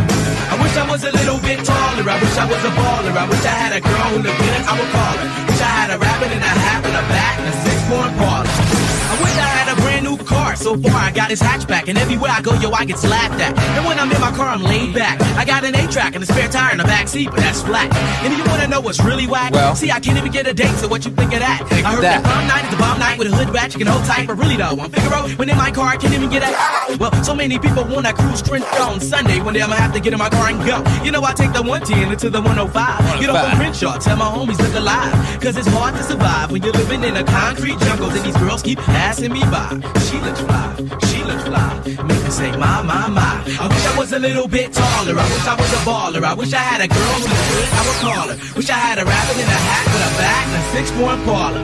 I 0.46 0.56
wish 0.62 0.76
I 0.78 0.86
was 0.90 1.04
a 1.04 1.12
little 1.12 1.40
bit 1.42 1.60
taller. 1.66 2.06
I 2.06 2.18
wish 2.22 2.38
I 2.38 2.46
was 2.46 2.62
a 2.64 2.72
baller. 2.78 3.14
I 3.16 3.26
wish 3.28 3.44
I 3.46 3.56
had 3.58 3.74
a 3.76 3.82
girl 3.82 4.08
who 4.14 4.18
looked 4.22 4.38
good. 4.40 4.62
I 4.70 4.74
would 4.78 4.92
call 4.94 5.16
her. 5.18 5.28
Wish 5.50 5.62
I 5.62 5.72
had 5.82 5.90
a 5.96 5.98
rabbit 5.98 6.32
in 6.32 6.42
a 6.42 6.54
hat 6.66 6.80
with 6.86 6.94
a 6.96 7.06
bat 7.10 7.34
and 7.42 7.48
a 7.50 7.56
I 7.88 9.22
wish 9.22 9.38
I 9.38 9.46
had 9.46 9.68
a 9.70 9.82
brand 9.82 9.94
new 9.94 9.95
car. 10.26 10.56
So 10.56 10.78
far, 10.78 10.96
I 10.96 11.12
got 11.12 11.30
his 11.30 11.42
hatchback, 11.42 11.88
and 11.88 11.98
everywhere 11.98 12.32
I 12.32 12.42
go, 12.42 12.54
yo, 12.60 12.72
I 12.72 12.86
get 12.86 12.98
slapped 13.00 13.40
at. 13.40 13.58
And 13.78 13.86
when 13.86 14.00
I'm 14.00 14.12
in 14.12 14.20
my 14.20 14.32
car, 14.32 14.48
I'm 14.50 14.64
laid 14.64 14.94
back. 14.94 15.22
I 15.38 15.46
got 15.46 15.64
an 15.64 15.76
A-track 15.76 16.16
and 16.16 16.24
a 16.24 16.28
spare 16.28 16.50
tire 16.50 16.72
in 16.72 16.78
the 16.80 16.84
back 16.84 17.08
seat, 17.08 17.30
but 17.30 17.38
that's 17.40 17.62
flat. 17.62 17.94
And 18.24 18.34
if 18.34 18.40
you 18.40 18.46
wanna 18.52 18.68
know 18.68 18.82
what's 18.82 19.02
really 19.04 19.28
whack, 19.28 19.54
Well. 19.54 19.76
see, 19.76 19.92
I 19.92 20.00
can't 20.00 20.18
even 20.18 20.32
get 20.32 20.48
a 20.48 20.54
date. 20.54 20.76
So 20.78 20.88
what 20.88 21.06
you 21.06 21.12
think 21.12 21.34
of 21.34 21.40
that? 21.40 21.62
I 21.72 21.94
heard 21.94 22.04
that. 22.04 22.24
that 22.24 22.24
prom 22.24 22.48
night 22.48 22.64
is 22.66 22.72
the 22.72 22.78
bomb 22.78 23.00
night 23.00 23.18
with 23.20 23.28
a 23.32 23.36
hood 23.36 23.50
ratchet 23.54 23.80
you 23.80 23.86
can 23.86 23.94
hold 23.94 24.06
tight, 24.06 24.28
but 24.28 24.38
really 24.38 24.58
though, 24.58 24.78
I'm 24.80 24.90
Figaro. 24.92 25.28
When 25.38 25.50
in 25.50 25.58
my 25.58 25.72
car, 25.72 25.90
I 25.90 25.98
can't 25.98 26.14
even 26.14 26.30
get 26.30 26.44
a. 26.44 26.56
Well, 27.00 27.12
so 27.24 27.36
many 27.36 27.60
people 27.60 27.84
wanna 27.84 28.14
cruise 28.14 28.40
sprint 28.40 28.64
on 28.80 29.00
Sunday. 29.02 29.42
One 29.42 29.54
day 29.54 29.62
I'ma 29.62 29.76
have 29.76 29.94
to 29.94 30.00
get 30.00 30.14
in 30.14 30.20
my 30.20 30.30
car 30.30 30.50
and 30.50 30.60
go. 30.66 30.82
You 31.04 31.12
know, 31.12 31.22
I 31.24 31.34
take 31.34 31.52
the 31.52 31.62
110 31.62 32.12
into 32.12 32.30
the 32.30 32.40
105. 32.42 33.20
Get 33.20 33.30
off 33.30 33.36
105. 33.36 33.52
on 33.52 33.58
Crenshaw, 33.58 33.98
tell 34.00 34.16
my 34.18 34.26
homies 34.26 34.58
look 34.60 34.74
alive. 34.76 35.14
Cause 35.42 35.58
it's 35.58 35.68
hard 35.68 35.96
to 35.96 36.04
survive 36.04 36.52
when 36.52 36.64
you're 36.64 36.74
living 36.74 37.04
in 37.04 37.18
a 37.18 37.24
concrete 37.24 37.78
jungle. 37.80 38.10
And 38.10 38.24
these 38.24 38.38
girls 38.38 38.62
keep 38.62 38.80
passing 38.80 39.34
me 39.34 39.42
by. 39.42 39.70
She 40.08 40.15
looks 40.20 40.42
fly, 40.42 40.76
she 41.10 41.24
looks 41.24 41.44
fly. 41.44 41.70
Make 42.08 42.24
me 42.24 42.30
say, 42.32 42.52
my, 42.58 42.82
my, 42.84 43.08
my. 43.10 43.34
I 43.62 43.68
wish 43.68 43.86
I 43.86 43.94
was 43.98 44.12
a 44.14 44.20
little 44.20 44.48
bit 44.48 44.74
taller. 44.74 45.16
I 45.20 45.26
wish 45.34 45.46
I 45.48 45.56
was 45.56 45.72
a 45.74 45.82
baller. 45.88 46.24
I 46.24 46.34
wish 46.34 46.54
I 46.54 46.64
had 46.72 46.82
a 46.82 46.88
girl 46.88 47.16
who 47.20 47.26
looked 47.30 47.48
good. 47.54 47.70
I 47.72 47.82
would 47.88 48.00
call 48.06 48.26
her. 48.32 48.38
Wish 48.58 48.70
I 48.70 48.80
had 48.88 48.98
a 49.00 49.06
rabbit 49.06 49.38
in 49.38 49.48
a 49.48 49.60
hat 49.70 49.86
with 49.94 50.04
a 50.10 50.12
bat 50.20 50.44
and 50.48 50.56
a 50.56 50.64
six-point 50.76 51.20
parlor. 51.26 51.64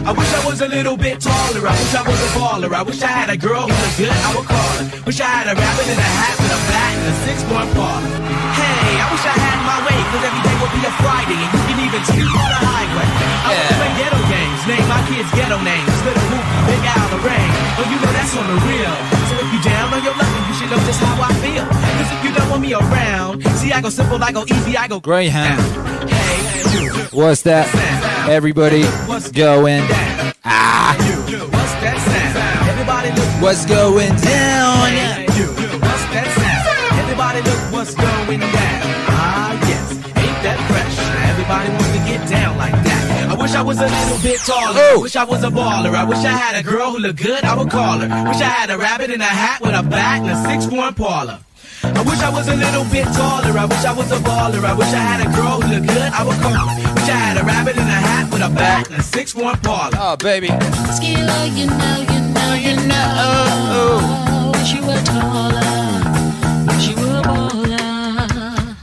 I 0.00 0.12
wish 0.16 0.30
I 0.32 0.40
was 0.48 0.60
a 0.60 0.68
little 0.68 0.96
bit 0.96 1.20
taller. 1.20 1.62
I 1.66 1.74
wish 1.76 1.94
I 1.94 2.02
was 2.08 2.20
a 2.20 2.30
baller. 2.38 2.70
I 2.72 2.82
wish 2.82 3.00
I 3.02 3.12
had 3.12 3.30
a 3.30 3.36
girl 3.36 3.64
who 3.68 3.72
looked 3.72 3.96
good. 4.00 4.10
I 4.12 4.30
would 4.36 4.46
call 4.48 4.72
her. 4.80 4.86
Wish 5.06 5.20
I 5.20 5.28
had 5.28 5.46
a 5.52 5.54
rabbit 5.54 5.86
in 5.92 5.98
a 5.98 6.10
hat 6.20 6.36
with 6.40 6.52
a 6.56 6.60
bat 6.70 6.92
and 6.96 7.06
a 7.12 7.14
six-point 7.26 7.68
parlor. 7.76 8.10
Hey, 8.60 8.90
I 9.00 9.06
wish 9.12 9.24
I 9.24 9.34
had 9.36 9.58
my 9.64 9.78
way, 9.86 9.98
cause 10.12 10.22
every 10.28 10.42
day 10.44 10.54
would 10.60 10.72
be 10.76 10.82
a 10.84 10.92
Friday 11.00 11.38
and 11.40 11.50
you 11.54 11.60
can 11.68 11.78
even 11.86 12.02
sleep 12.04 12.32
on 12.32 12.48
the 12.50 12.60
highway. 12.68 13.06
I 13.08 13.50
Yeah. 13.50 13.60
would 13.60 13.78
play 13.80 13.92
ghetto 14.00 14.20
games, 14.28 14.60
name 14.68 14.86
my 14.90 15.00
kids 15.08 15.30
ghetto 15.36 15.58
names. 15.62 15.94
Little 16.04 16.26
Whoopie, 16.32 16.60
Big 16.68 16.82
Al, 16.96 17.06
the 17.14 17.20
rain. 17.24 17.49
But 17.80 17.88
you 17.88 17.96
know 17.96 18.12
that's 18.12 18.36
on 18.36 18.46
the 18.46 18.60
real. 18.68 18.94
So 19.24 19.34
if 19.40 19.48
you 19.54 19.60
down 19.64 19.94
on 19.94 20.04
your 20.04 20.12
luck, 20.12 20.28
you 20.48 20.52
should 20.52 20.68
know 20.68 20.76
just 20.84 21.00
how 21.00 21.16
I 21.16 21.32
feel. 21.40 21.64
Cause 21.64 22.12
if 22.12 22.24
you 22.24 22.30
don't 22.36 22.50
want 22.50 22.60
me 22.60 22.74
around, 22.74 23.42
see 23.56 23.72
I 23.72 23.80
go 23.80 23.88
simple, 23.88 24.22
I 24.22 24.32
go 24.32 24.44
easy, 24.44 24.76
I 24.76 24.86
go 24.86 25.00
Greyhound. 25.00 25.58
Hey, 26.10 26.76
you, 26.76 26.90
What's 27.10 27.40
that? 27.48 27.64
Everybody 28.28 28.82
going. 29.32 29.80
Ah, 30.44 30.92
what's 30.92 31.72
that 31.80 31.96
sound? 32.04 32.68
Everybody 32.68 33.08
look 33.16 33.30
what's 33.40 33.64
going 33.64 34.12
down? 34.28 34.92
What's 35.80 36.04
that 36.12 36.28
sound? 36.36 37.00
Everybody 37.00 37.40
look 37.48 37.72
what's 37.72 37.94
going 37.94 38.40
down. 38.40 38.82
Ah, 39.08 39.56
yes, 39.72 39.92
ain't 39.96 40.40
that 40.44 40.58
fresh? 40.68 40.96
Everybody 41.32 41.70
wants 41.70 41.89
wish 43.50 43.58
I 43.58 43.62
was 43.62 43.78
a 43.80 43.86
little 43.86 44.18
bit 44.22 44.38
taller. 44.40 44.78
I 44.80 44.92
Oh. 44.94 45.00
wish 45.00 45.16
I 45.16 45.24
was 45.24 45.42
a 45.42 45.50
baller. 45.50 45.94
I 45.94 46.04
wish 46.04 46.18
I 46.18 46.28
had 46.44 46.54
a 46.56 46.62
girl 46.62 46.92
who 46.92 46.98
looked 46.98 47.20
good. 47.22 47.42
I 47.44 47.56
would 47.56 47.70
call 47.70 47.98
her. 47.98 48.08
Wish 48.28 48.40
I 48.40 48.44
had 48.44 48.70
a 48.70 48.78
rabbit 48.78 49.10
in 49.10 49.20
a 49.20 49.24
hat 49.24 49.60
with 49.60 49.74
a 49.74 49.82
bat 49.82 50.20
and 50.22 50.30
a 50.30 50.36
six-one 50.48 50.94
parlor. 50.94 51.38
I 51.82 52.02
wish 52.02 52.20
I 52.20 52.30
was 52.30 52.46
a 52.48 52.54
little 52.54 52.84
bit 52.84 53.06
taller. 53.06 53.58
I 53.58 53.64
wish 53.64 53.84
I 53.84 53.92
was 53.92 54.12
a 54.12 54.18
baller. 54.18 54.64
I 54.64 54.72
wish 54.74 54.88
I 54.92 55.02
had 55.10 55.20
a 55.26 55.30
girl 55.34 55.60
who 55.60 55.74
looked 55.74 55.88
good. 55.88 56.12
I 56.12 56.22
would 56.24 56.38
call 56.40 56.52
her. 56.68 56.94
Wish 56.94 57.08
I 57.08 57.18
had 57.26 57.36
a 57.38 57.44
rabbit 57.44 57.76
in 57.76 57.82
a 57.82 58.00
hat 58.08 58.30
with 58.32 58.42
a 58.42 58.50
bat 58.50 58.88
and 58.90 59.00
a 59.00 59.02
six-one 59.02 59.58
parlor. 59.60 59.98
Oh, 60.00 60.16
baby. 60.16 60.48
Skee-Lo, 60.96 61.44
you 61.58 61.66
know, 61.66 61.96
you 62.12 62.20
know, 62.36 62.52
you 62.54 62.76
know. 62.86 63.14
Oh, 63.26 64.52
Wish 64.54 64.72
you 64.74 64.82
were 64.86 65.02
taller. 65.02 65.60
Wish 66.68 66.88
you 66.90 66.96
were 67.02 67.18
a 67.18 67.22
baller. 67.22 68.76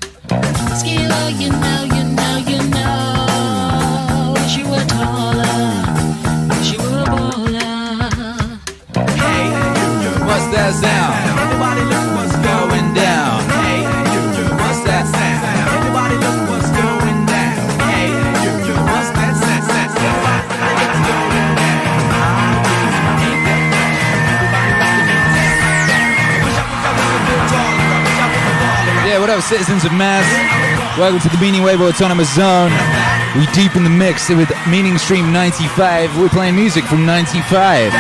Skee-Lo, 0.80 1.28
you 1.42 1.50
know, 1.52 1.80
you 1.84 1.90
know, 1.94 1.97
citizens 29.48 29.86
of 29.86 29.94
Mass? 29.94 30.28
Welcome 31.00 31.22
to 31.22 31.30
the 31.30 31.42
Meaning 31.42 31.64
Wave 31.64 31.80
Autonomous 31.80 32.34
Zone. 32.36 32.70
We 33.40 33.46
deep 33.54 33.78
in 33.78 33.86
the 33.86 33.90
mix 33.90 34.28
with 34.28 34.52
Meaning 34.68 34.98
Stream 34.98 35.32
95. 35.32 36.20
We're 36.20 36.28
playing 36.28 36.56
music 36.56 36.84
from 36.84 37.06
95. 37.06 37.94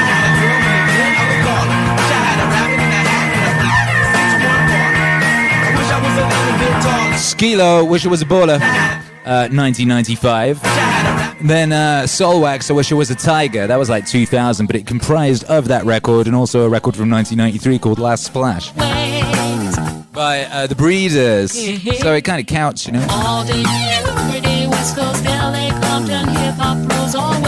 Skee-Lo, 7.18 7.86
Wish 7.86 8.04
It 8.04 8.10
Was 8.10 8.22
a 8.22 8.26
Baller, 8.26 8.60
uh, 9.26 9.48
1995. 9.48 10.62
Then 11.48 11.72
uh, 11.72 12.04
Soulwax, 12.04 12.70
I 12.70 12.74
Wish 12.74 12.92
It 12.92 12.96
Was 12.96 13.10
a 13.10 13.16
Tiger. 13.16 13.68
That 13.68 13.78
was 13.78 13.90
like 13.90 14.06
2000, 14.06 14.66
but 14.66 14.76
it 14.76 14.86
comprised 14.86 15.46
of 15.46 15.70
that 15.70 15.86
record 15.86 16.28
and 16.28 16.36
also 16.36 16.66
a 16.66 16.70
record 16.70 16.98
from 16.98 17.10
1993 17.10 17.80
called 17.80 18.00
Last 18.00 18.26
Splash 18.26 18.74
by 20.18 20.46
uh, 20.46 20.66
The 20.66 20.76
Breeders. 20.76 21.54
So 22.02 22.14
it 22.14 22.24
kind 22.24 22.40
of 22.40 22.48
counts, 22.48 22.86
you 22.86 22.94
know. 22.94 23.06
all 23.10 23.46
day, 23.46 23.64
every 23.66 24.42
day, 24.42 24.68
West 24.68 24.96
Coast, 24.96 25.24
LA, 25.26 25.70
Compton, 25.82 26.28
hip 26.28 26.56
hop 26.56 26.78
rules 26.92 27.16
always. 27.16 27.44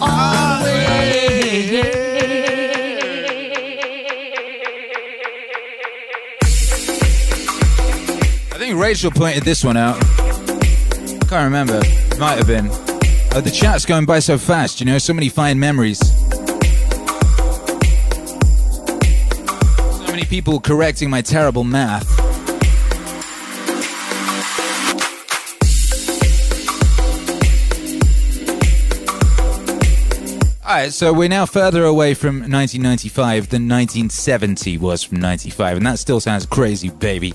Always. 0.00 1.84
I 8.52 8.58
think 8.58 8.80
Rachel 8.80 9.10
pointed 9.10 9.42
this 9.44 9.64
one 9.64 9.76
out. 9.76 10.00
Can't 11.28 11.44
remember. 11.44 11.82
Might 12.18 12.38
have 12.38 12.46
been. 12.46 12.68
Uh, 13.34 13.40
the 13.40 13.50
chat's 13.50 13.84
going 13.84 14.06
by 14.06 14.18
so 14.20 14.38
fast, 14.38 14.80
you 14.80 14.86
know, 14.86 14.98
so 14.98 15.12
many 15.12 15.28
fine 15.28 15.58
memories. 15.58 16.00
People 20.28 20.60
correcting 20.60 21.10
my 21.10 21.20
terrible 21.20 21.64
math. 21.64 22.08
Alright, 30.64 30.92
so 30.92 31.12
we're 31.12 31.28
now 31.28 31.46
further 31.46 31.84
away 31.84 32.14
from 32.14 32.36
1995 32.36 33.50
than 33.50 33.68
1970 33.68 34.78
was 34.78 35.02
from 35.02 35.20
95, 35.20 35.76
and 35.76 35.86
that 35.86 35.98
still 35.98 36.20
sounds 36.20 36.46
crazy, 36.46 36.88
baby. 36.88 37.30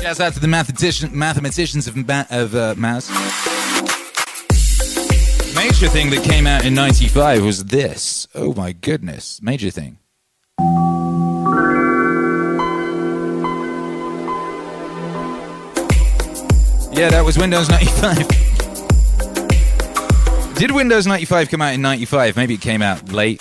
Shouts 0.00 0.20
out 0.20 0.32
to 0.32 0.40
the 0.40 0.48
mathematician, 0.48 1.16
mathematicians 1.16 1.86
of, 1.86 1.96
ma- 1.96 2.24
of 2.30 2.54
uh, 2.54 2.74
Mouse. 2.76 3.08
Major 5.64 5.86
thing 5.86 6.10
that 6.10 6.24
came 6.24 6.48
out 6.48 6.64
in 6.64 6.74
95 6.74 7.44
was 7.44 7.66
this. 7.66 8.26
Oh 8.34 8.52
my 8.52 8.72
goodness. 8.72 9.40
Major 9.40 9.70
thing. 9.70 9.96
Yeah, 16.90 17.10
that 17.10 17.22
was 17.24 17.38
Windows 17.38 17.70
95. 17.70 18.16
Did 20.56 20.72
Windows 20.72 21.06
95 21.06 21.48
come 21.48 21.62
out 21.62 21.74
in 21.74 21.80
95? 21.80 22.36
Maybe 22.36 22.54
it 22.54 22.60
came 22.60 22.82
out 22.82 23.12
late. 23.12 23.40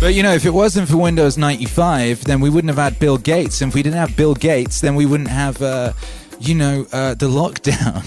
But 0.00 0.14
you 0.14 0.24
know, 0.24 0.34
if 0.34 0.46
it 0.46 0.52
wasn't 0.52 0.88
for 0.88 0.96
Windows 0.96 1.38
95, 1.38 2.24
then 2.24 2.40
we 2.40 2.50
wouldn't 2.50 2.76
have 2.76 2.92
had 2.92 2.98
Bill 2.98 3.18
Gates. 3.18 3.60
And 3.60 3.70
if 3.70 3.76
we 3.76 3.84
didn't 3.84 3.98
have 3.98 4.16
Bill 4.16 4.34
Gates, 4.34 4.80
then 4.80 4.96
we 4.96 5.06
wouldn't 5.06 5.30
have, 5.30 5.62
uh, 5.62 5.92
you 6.40 6.54
know, 6.54 6.86
uh, 6.92 7.14
the 7.14 7.26
lockdown. 7.26 8.04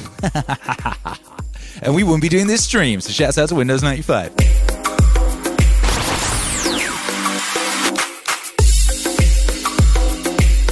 and 1.81 1.95
we 1.95 2.03
wouldn't 2.03 2.21
be 2.21 2.29
doing 2.29 2.47
this 2.47 2.63
stream. 2.63 3.01
So 3.01 3.11
shouts 3.11 3.37
out 3.37 3.49
to 3.49 3.55
Windows 3.55 3.83
95. 3.83 4.33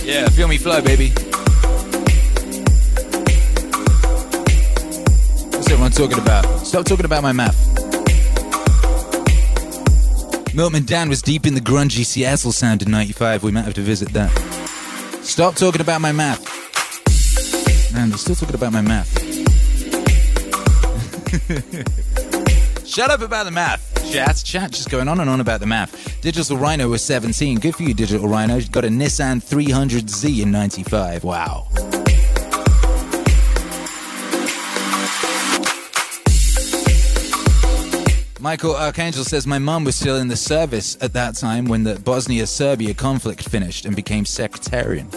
Yeah, 0.06 0.28
feel 0.30 0.48
me 0.48 0.58
flow, 0.58 0.82
baby. 0.82 1.10
What's 5.52 5.69
everyone 5.69 5.91
talking 5.91 6.17
about? 6.17 6.65
Stop 6.65 6.86
talking 6.86 7.06
about 7.06 7.22
my 7.22 7.32
math. 7.32 7.67
Milton 10.56 10.84
Dan 10.84 11.10
was 11.10 11.22
deep 11.22 11.45
in 11.45 11.54
the 11.54 11.62
grungy 11.62 12.04
Seattle 12.04 12.52
sound 12.52 12.82
in 12.82 12.89
95. 12.89 13.43
We 13.43 13.52
might 13.52 13.65
have 13.65 13.76
to 13.76 13.82
visit 13.82 14.10
that. 14.10 14.32
Stop 15.22 15.56
talking 15.56 15.80
about 15.80 16.02
my 16.02 16.12
math. 16.12 16.59
Man, 17.93 18.10
they're 18.10 18.17
still 18.17 18.36
talking 18.36 18.56
about 18.56 18.71
my 18.71 18.82
math. 18.82 19.10
Shut 22.86 23.12
up 23.12 23.21
about 23.21 23.45
the 23.45 23.52
math. 23.52 24.12
Chat, 24.12 24.41
chat, 24.43 24.71
just 24.71 24.89
going 24.89 25.08
on 25.08 25.19
and 25.19 25.30
on 25.30 25.39
about 25.39 25.60
the 25.60 25.65
math. 25.65 26.21
Digital 26.21 26.58
Rhino 26.58 26.89
was 26.89 27.04
17. 27.04 27.60
Good 27.60 27.75
for 27.75 27.84
you, 27.84 27.93
Digital 27.93 28.28
Rhino. 28.28 28.60
Got 28.71 28.86
a 28.86 28.89
Nissan 28.89 29.41
300Z 29.43 30.41
in 30.41 30.52
95. 30.52 31.23
Wow. 31.23 31.67
Michael 38.39 38.75
Archangel 38.75 39.23
says 39.23 39.45
my 39.45 39.60
mum 39.60 39.84
was 39.84 39.95
still 39.95 40.17
in 40.17 40.28
the 40.28 40.38
service 40.38 40.97
at 41.02 41.13
that 41.13 41.36
time 41.36 41.65
when 41.65 41.84
the 41.84 41.99
Bosnia 41.99 42.47
Serbia 42.47 42.93
conflict 42.93 43.47
finished 43.47 43.86
and 43.86 43.95
became 43.95 44.25
sectarian. 44.25 45.10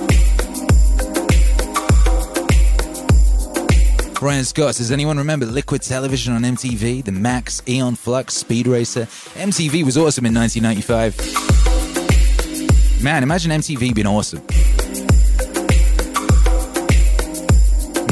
Brian 4.22 4.44
Scott 4.44 4.76
says, 4.76 4.92
anyone 4.92 5.18
remember 5.18 5.46
Liquid 5.46 5.82
Television 5.82 6.32
on 6.32 6.42
MTV? 6.42 7.04
The 7.04 7.10
Maxx, 7.10 7.60
Aeon 7.66 7.96
Flux, 7.96 8.34
Speed 8.34 8.68
Racer? 8.68 9.06
MTV 9.34 9.84
was 9.84 9.98
awesome 9.98 10.26
in 10.26 10.32
1995. 10.32 13.02
Man, 13.02 13.24
imagine 13.24 13.50
MTV 13.50 13.92
being 13.92 14.06
awesome. 14.06 14.38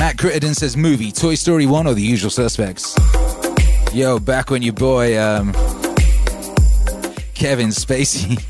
Matt 0.00 0.18
Crittenden 0.18 0.54
says, 0.54 0.76
movie, 0.76 1.12
Toy 1.12 1.36
Story 1.36 1.66
1 1.66 1.86
or 1.86 1.94
The 1.94 2.02
Usual 2.02 2.30
Suspects? 2.30 2.98
Yo, 3.94 4.18
back 4.18 4.50
when 4.50 4.62
your 4.62 4.74
boy, 4.74 5.16
um, 5.16 5.52
Kevin 7.34 7.68
Spacey 7.68 8.42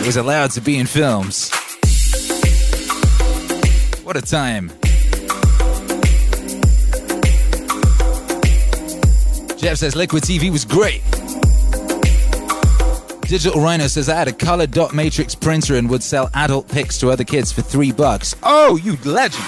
was 0.06 0.16
allowed 0.16 0.52
to 0.52 0.62
be 0.62 0.78
in 0.78 0.86
films. 0.86 1.50
What 4.04 4.16
a 4.16 4.22
time. 4.22 4.72
Jeff 9.66 9.78
says 9.78 9.96
Liquid 9.96 10.22
TV 10.22 10.48
was 10.48 10.64
great. 10.64 11.02
Digital 13.22 13.60
Rhino 13.60 13.88
says 13.88 14.08
I 14.08 14.14
had 14.14 14.28
a 14.28 14.32
color 14.32 14.68
dot 14.68 14.94
matrix 14.94 15.34
printer 15.34 15.74
and 15.74 15.90
would 15.90 16.04
sell 16.04 16.30
adult 16.34 16.68
pics 16.68 16.98
to 16.98 17.10
other 17.10 17.24
kids 17.24 17.50
for 17.50 17.62
three 17.62 17.90
bucks. 17.90 18.36
Oh, 18.44 18.76
you 18.76 18.96
legend! 19.04 19.42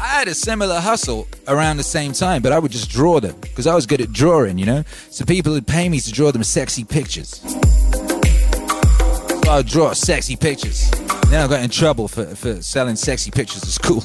I 0.00 0.08
had 0.08 0.26
a 0.26 0.34
similar 0.34 0.80
hustle 0.80 1.28
around 1.46 1.76
the 1.76 1.84
same 1.84 2.10
time, 2.10 2.42
but 2.42 2.50
I 2.50 2.58
would 2.58 2.72
just 2.72 2.90
draw 2.90 3.20
them 3.20 3.38
because 3.42 3.68
I 3.68 3.74
was 3.76 3.86
good 3.86 4.00
at 4.00 4.12
drawing, 4.12 4.58
you 4.58 4.66
know. 4.66 4.82
So 5.10 5.24
people 5.24 5.52
would 5.52 5.68
pay 5.68 5.88
me 5.88 6.00
to 6.00 6.10
draw 6.10 6.32
them 6.32 6.42
sexy 6.42 6.82
pictures. 6.82 7.40
I 9.48 9.58
would 9.58 9.68
draw 9.68 9.92
sexy 9.92 10.34
pictures. 10.34 10.90
Then 11.28 11.44
I 11.44 11.46
got 11.46 11.62
in 11.62 11.70
trouble 11.70 12.08
for, 12.08 12.24
for 12.34 12.60
selling 12.60 12.96
sexy 12.96 13.30
pictures 13.30 13.62
at 13.62 13.68
school. 13.68 14.02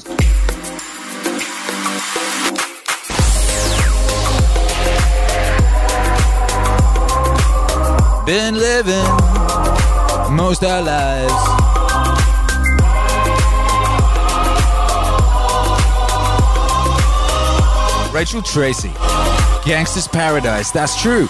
Been 8.24 8.54
living 8.54 9.04
most 10.30 10.62
our 10.62 10.80
lives. 10.80 11.32
Rachel 18.14 18.40
Tracy, 18.42 18.92
Gangster's 19.64 20.06
Paradise. 20.06 20.70
That's 20.70 21.00
true. 21.02 21.28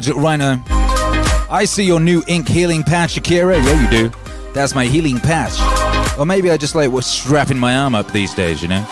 Digital 0.00 0.22
Rhino. 0.22 0.62
I 1.50 1.66
see 1.66 1.84
your 1.84 2.00
new 2.00 2.22
ink 2.26 2.48
healing 2.48 2.82
patch, 2.82 3.18
Akira. 3.18 3.58
Yeah, 3.58 3.82
you 3.82 4.08
do. 4.08 4.16
That's 4.54 4.74
my 4.74 4.86
healing 4.86 5.18
patch. 5.18 5.58
Or 6.18 6.24
maybe 6.24 6.50
I 6.50 6.56
just 6.56 6.74
like 6.74 6.90
was 6.90 7.04
strapping 7.04 7.58
my 7.58 7.76
arm 7.76 7.94
up 7.94 8.10
these 8.10 8.32
days, 8.32 8.62
you 8.62 8.68
know? 8.68 8.82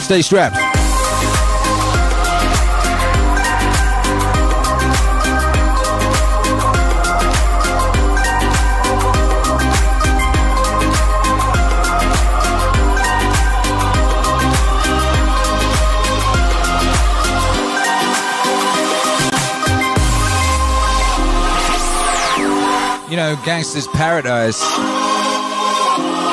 Stay 0.00 0.22
strapped. 0.22 0.67
Gangster's 23.36 23.86
Paradise 23.88 24.60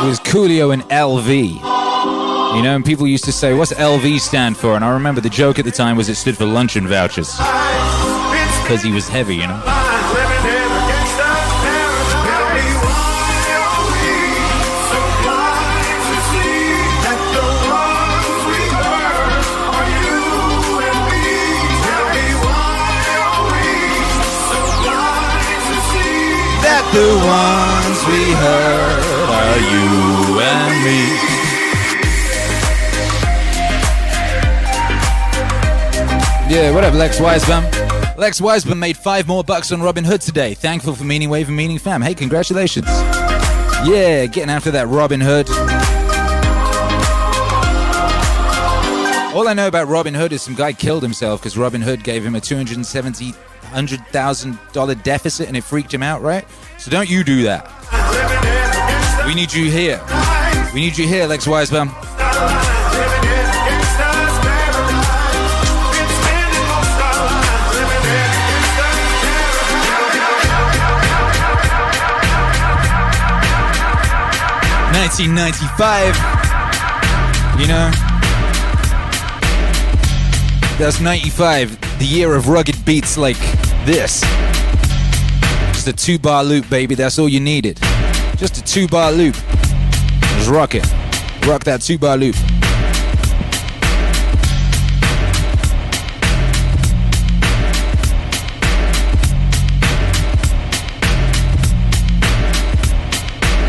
was 0.05 0.19
Coolio 0.21 0.73
and 0.73 0.83
LV. 0.83 1.27
You 2.55 2.61
know, 2.61 2.75
and 2.75 2.85
people 2.85 3.05
used 3.07 3.25
to 3.25 3.31
say, 3.31 3.53
what's 3.53 3.73
LV 3.73 4.19
stand 4.19 4.55
for? 4.55 4.75
And 4.75 4.85
I 4.85 4.93
remember 4.93 5.19
the 5.19 5.29
joke 5.29 5.59
at 5.59 5.65
the 5.65 5.71
time 5.71 5.97
was 5.97 6.09
it 6.09 6.15
stood 6.15 6.37
for 6.37 6.45
luncheon 6.45 6.87
vouchers. 6.87 7.31
Because 8.61 8.81
he 8.81 8.91
was 8.91 9.07
heavy, 9.07 9.35
you 9.35 9.47
know? 9.47 9.74
The 26.95 27.01
ones 27.01 27.99
we 28.07 28.33
are 28.35 29.57
you 29.59 30.39
and 30.39 30.75
me. 30.85 30.99
Yeah, 36.49 36.71
what 36.73 36.85
up, 36.85 36.93
Lex 36.93 37.19
Wiseman? 37.19 37.69
Lex 38.17 38.39
Wiseman 38.39 38.79
made 38.79 38.95
five 38.95 39.27
more 39.27 39.43
bucks 39.43 39.73
on 39.73 39.81
Robinhood 39.81 40.23
today. 40.23 40.53
Thankful 40.53 40.95
for 40.95 41.03
Meaning 41.03 41.29
Wave 41.29 41.49
and 41.49 41.57
Meaning 41.57 41.79
Fam. 41.79 42.01
Hey, 42.01 42.13
congratulations. 42.13 42.87
Yeah, 42.87 44.25
getting 44.27 44.49
after 44.49 44.71
that 44.71 44.87
Robinhood. 44.87 45.49
All 49.35 49.49
I 49.49 49.53
know 49.53 49.67
about 49.67 49.89
Robinhood 49.89 50.31
is 50.31 50.41
some 50.41 50.55
guy 50.55 50.71
killed 50.71 51.03
himself 51.03 51.41
because 51.41 51.55
Robinhood 51.55 52.03
gave 52.03 52.25
him 52.25 52.35
a 52.35 52.39
$270 52.39 53.35
$100,000 53.65 55.03
deficit 55.03 55.47
and 55.47 55.57
it 55.57 55.63
freaked 55.63 55.93
him 55.93 56.03
out, 56.03 56.21
right? 56.21 56.45
So 56.77 56.91
don't 56.91 57.09
you 57.09 57.23
do 57.23 57.43
that. 57.43 57.71
We 59.25 59.33
need 59.33 59.51
you 59.53 59.71
here. 59.71 60.01
We 60.73 60.81
need 60.81 60.97
you 60.97 61.07
here, 61.07 61.25
Lex 61.25 61.47
Wiseman. 61.47 61.89
Nineteen 74.91 75.35
ninety-five. 75.35 76.15
You 77.59 77.67
know, 77.67 77.89
that's 80.77 80.99
ninety-five, 80.99 81.99
the 81.99 82.05
year 82.05 82.33
of 82.33 82.47
rugged 82.49 82.83
beats 82.85 83.17
like 83.17 83.37
this. 83.85 84.21
Just 85.73 85.87
a 85.87 85.93
two-bar 85.93 86.43
loop, 86.43 86.69
baby. 86.69 86.95
That's 86.95 87.19
all 87.19 87.29
you 87.29 87.39
needed. 87.39 87.77
Just 88.37 88.57
a 88.57 88.63
two-bar 88.63 89.11
loop. 89.11 89.35
Just 89.35 90.49
rock 90.49 90.75
it. 90.75 90.85
Rock 91.45 91.63
that 91.65 91.81
two-bar 91.81 92.17
loop. 92.17 92.35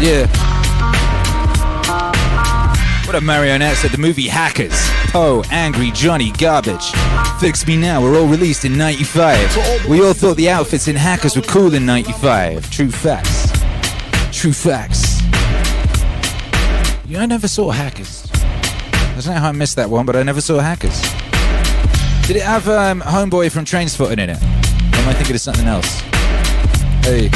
Yeah. 0.01 0.27
What 3.07 3.17
a 3.17 3.21
marionette 3.21 3.77
said 3.77 3.91
the 3.91 3.99
movie 3.99 4.29
Hackers. 4.29 4.96
Poe, 5.17 5.43
Angry, 5.51 5.91
Johnny, 5.93 6.31
Garbage. 6.33 6.93
Fix 7.41 7.67
Me 7.67 7.75
Now 7.75 8.03
We 8.03 8.11
were 8.11 8.19
all 8.19 8.27
released 8.27 8.67
in 8.67 8.77
95. 8.77 9.89
We 9.89 10.05
all 10.05 10.13
thought 10.13 10.37
the 10.37 10.51
outfits 10.51 10.89
in 10.89 10.97
Hackers 10.97 11.37
were 11.37 11.43
cool 11.43 11.73
in 11.73 11.87
95. 11.87 12.71
True 12.71 12.91
facts. 12.91 13.51
True 14.31 14.53
facts. 14.53 15.23
Yeah, 17.07 17.23
I 17.23 17.27
never 17.27 17.49
saw 17.49 17.71
Hackers. 17.71 18.29
I 18.35 19.15
don't 19.15 19.27
know 19.29 19.33
how 19.41 19.49
I 19.49 19.53
missed 19.53 19.77
that 19.77 19.89
one, 19.89 20.05
but 20.05 20.17
I 20.17 20.23
never 20.23 20.43
saw 20.43 20.59
Hackers. 20.59 21.01
Did 22.27 22.37
it 22.37 22.43
have 22.43 22.69
um, 22.69 23.01
Homeboy 23.01 23.51
from 23.51 23.65
Trainspotting 23.65 24.19
in 24.19 24.29
it? 24.29 24.43
Or 24.43 25.01
am 25.01 25.09
I 25.09 25.15
thinking 25.15 25.35
of 25.35 25.41
something 25.41 25.67
else? 25.67 26.01
Hey. 27.07 27.29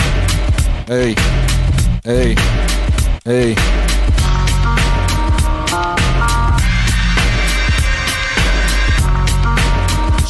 Hey. 0.86 1.14
Hey. 2.04 2.34
Hey. 3.24 3.79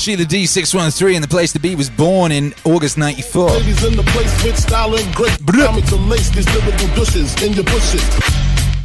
Sheila 0.01 0.25
D613 0.25 1.17
and 1.17 1.23
the 1.23 1.29
place 1.29 1.53
to 1.53 1.59
be 1.59 1.75
was 1.75 1.91
born 1.91 2.33
in 2.33 2.55
August 2.65 2.97
94. 2.97 3.51
Ladies 3.51 3.85
in 3.85 3.97
the 3.97 4.03
place 4.05 4.43
with 4.43 4.59
style 4.59 4.97
and 4.97 5.15
grace. 5.15 5.39
Me 5.39 5.83
to 5.83 5.97
lace 5.97 6.31
these 6.31 6.47
lyrical 6.55 6.87
douches 6.97 7.43
in 7.43 7.53
your 7.53 7.65
bushes. 7.65 8.01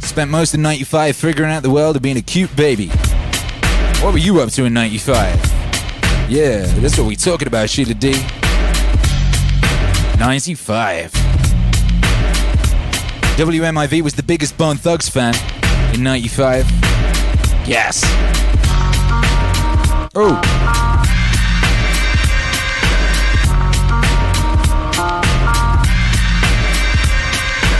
Spent 0.06 0.30
most 0.30 0.52
of 0.52 0.60
95 0.60 1.16
figuring 1.16 1.50
out 1.50 1.62
the 1.62 1.70
world 1.70 1.96
of 1.96 2.02
being 2.02 2.18
a 2.18 2.20
cute 2.20 2.54
baby. 2.54 2.88
What 4.02 4.12
were 4.12 4.18
you 4.18 4.40
up 4.40 4.50
to 4.50 4.66
in 4.66 4.74
95? 4.74 5.36
Yeah, 6.28 6.66
that's 6.80 6.98
what 6.98 7.06
we 7.06 7.16
talking 7.16 7.48
about, 7.48 7.70
Sheila 7.70 7.94
D. 7.94 8.12
95. 10.18 11.12
WMIV 13.38 14.02
was 14.02 14.12
the 14.12 14.22
biggest 14.22 14.58
Bone 14.58 14.76
Thugs 14.76 15.08
fan 15.08 15.34
in 15.94 16.02
95. 16.02 16.70
Yes. 17.66 18.02
Oh. 20.14 20.95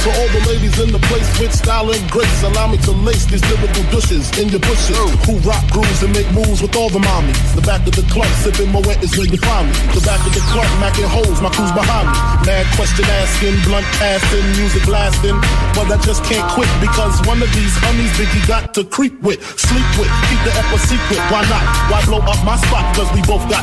To 0.07 0.15
all 0.23 0.31
the 0.31 0.43
ladies 0.47 0.79
in 0.79 0.95
the 0.95 1.03
place 1.11 1.27
with 1.43 1.51
style 1.51 1.91
and 1.91 2.07
grace, 2.15 2.39
allow 2.47 2.71
me 2.71 2.79
to 2.87 2.95
lace 3.03 3.27
these 3.27 3.43
lyrical 3.51 3.83
douches 3.91 4.31
in 4.39 4.55
your 4.55 4.63
bushes. 4.63 4.95
Who 5.27 5.35
rock 5.43 5.67
grooves 5.75 5.99
and 6.07 6.15
make 6.15 6.31
moves 6.31 6.63
with 6.63 6.79
all 6.79 6.87
the 6.95 7.03
mommies. 7.03 7.35
The 7.59 7.67
back 7.67 7.83
of 7.83 7.99
the 7.99 8.07
club, 8.15 8.31
sipping 8.39 8.71
my 8.71 8.79
wet 8.87 9.03
is 9.03 9.19
where 9.19 9.27
you 9.27 9.35
find 9.43 9.67
me. 9.67 9.75
The 9.99 10.07
back 10.07 10.23
of 10.23 10.31
the 10.31 10.47
club, 10.55 10.71
macking 10.79 11.11
holes, 11.11 11.43
my 11.43 11.51
crew's 11.51 11.75
behind 11.75 12.07
me. 12.07 12.15
Mad 12.47 12.67
question 12.79 13.03
asking, 13.19 13.59
blunt 13.67 13.83
passing, 13.99 14.47
music 14.55 14.87
blasting. 14.87 15.35
But 15.75 15.91
I 15.91 15.99
just 16.07 16.23
can't 16.23 16.47
quit 16.55 16.71
because 16.79 17.19
one 17.27 17.43
of 17.43 17.51
these 17.51 17.75
honeys 17.83 18.15
Biggie 18.15 18.47
got 18.47 18.79
to 18.79 18.87
creep 18.87 19.19
with, 19.27 19.43
sleep 19.59 19.89
with, 19.99 20.11
keep 20.31 20.39
the 20.47 20.55
ep 20.55 20.71
a 20.71 20.79
secret. 20.87 21.19
Why 21.35 21.43
not? 21.51 21.65
Why 21.91 21.99
blow 22.07 22.23
up 22.23 22.39
my 22.47 22.55
spot? 22.63 22.95
Cause 22.95 23.11
we 23.11 23.27
both 23.27 23.43
got 23.51 23.56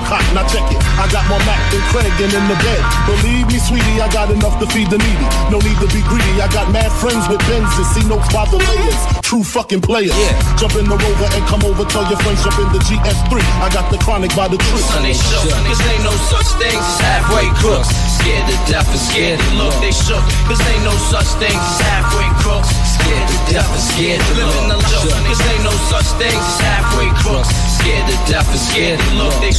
got 1.74 1.82
more 1.82 1.89
Craig 1.89 2.13
and 2.21 2.34
in 2.34 2.45
the 2.49 2.57
bed. 2.61 2.82
Believe 3.05 3.47
me, 3.47 3.57
sweetie, 3.57 4.01
I 4.01 4.09
got 4.11 4.30
enough 4.32 4.59
to 4.59 4.67
feed 4.69 4.89
the 4.89 4.97
needy. 4.97 5.28
No 5.49 5.57
need 5.59 5.78
to 5.82 5.89
be 5.89 6.01
greedy. 6.05 6.41
I 6.41 6.47
got 6.51 6.71
mad 6.71 6.91
friends 6.91 7.26
with 7.30 7.41
Benzes. 7.49 7.86
See 7.93 8.05
notes 8.07 8.30
by 8.34 8.45
the 8.49 8.57
layers. 8.57 9.01
True 9.21 9.43
fucking 9.43 9.82
players. 9.82 10.13
Jump 10.57 10.76
in 10.78 10.86
the 10.86 10.97
rover 10.97 11.30
and 11.34 11.43
come 11.49 11.63
over. 11.65 11.86
Tell 11.86 12.05
your 12.09 12.19
friends 12.21 12.43
jump 12.43 12.57
in 12.59 12.69
the 12.74 12.82
GS3. 12.86 13.41
I 13.61 13.69
got 13.74 13.89
the 13.91 13.97
chronic 13.97 14.36
by 14.36 14.47
the 14.47 14.57
tree. 14.57 14.86
Son, 14.86 15.03
they 15.03 15.13
shook, 15.13 15.49
cause 15.65 15.82
they 15.82 15.97
no 16.05 16.13
such 16.30 16.49
things 16.61 16.78
as 16.78 16.99
halfway 17.01 17.49
crooks. 17.61 17.89
Scared 18.21 18.45
to 18.49 18.57
death 18.69 18.89
and 18.89 19.01
scared 19.01 19.39
to 19.39 19.49
look. 19.57 19.74
They 19.82 19.93
shook, 19.93 20.24
cause 20.49 20.61
they 20.61 20.78
no 20.86 20.93
such 21.09 21.30
things 21.41 21.57
as 21.57 21.80
halfway 21.82 22.30
crooks. 22.41 22.69
Scared 22.69 23.26
to 23.30 23.38
death 23.49 23.69
and 23.69 23.86
scared 23.93 24.21
to 24.21 24.34
look. 24.38 24.53
Living 24.53 24.69
the 24.69 24.78
life, 24.78 25.26
cause 25.26 25.41
they 25.41 25.59
no 25.65 25.74
such 25.89 26.09
things 26.21 26.38
as 26.38 26.59
halfway 26.61 27.09
crooks. 27.21 27.72
Scared 27.84 28.07
to 28.07 28.31
death 28.31 28.47
and 28.47 28.63
scared 28.63 28.95
to 28.95 29.11
look. 29.19 29.36
They 29.43 29.51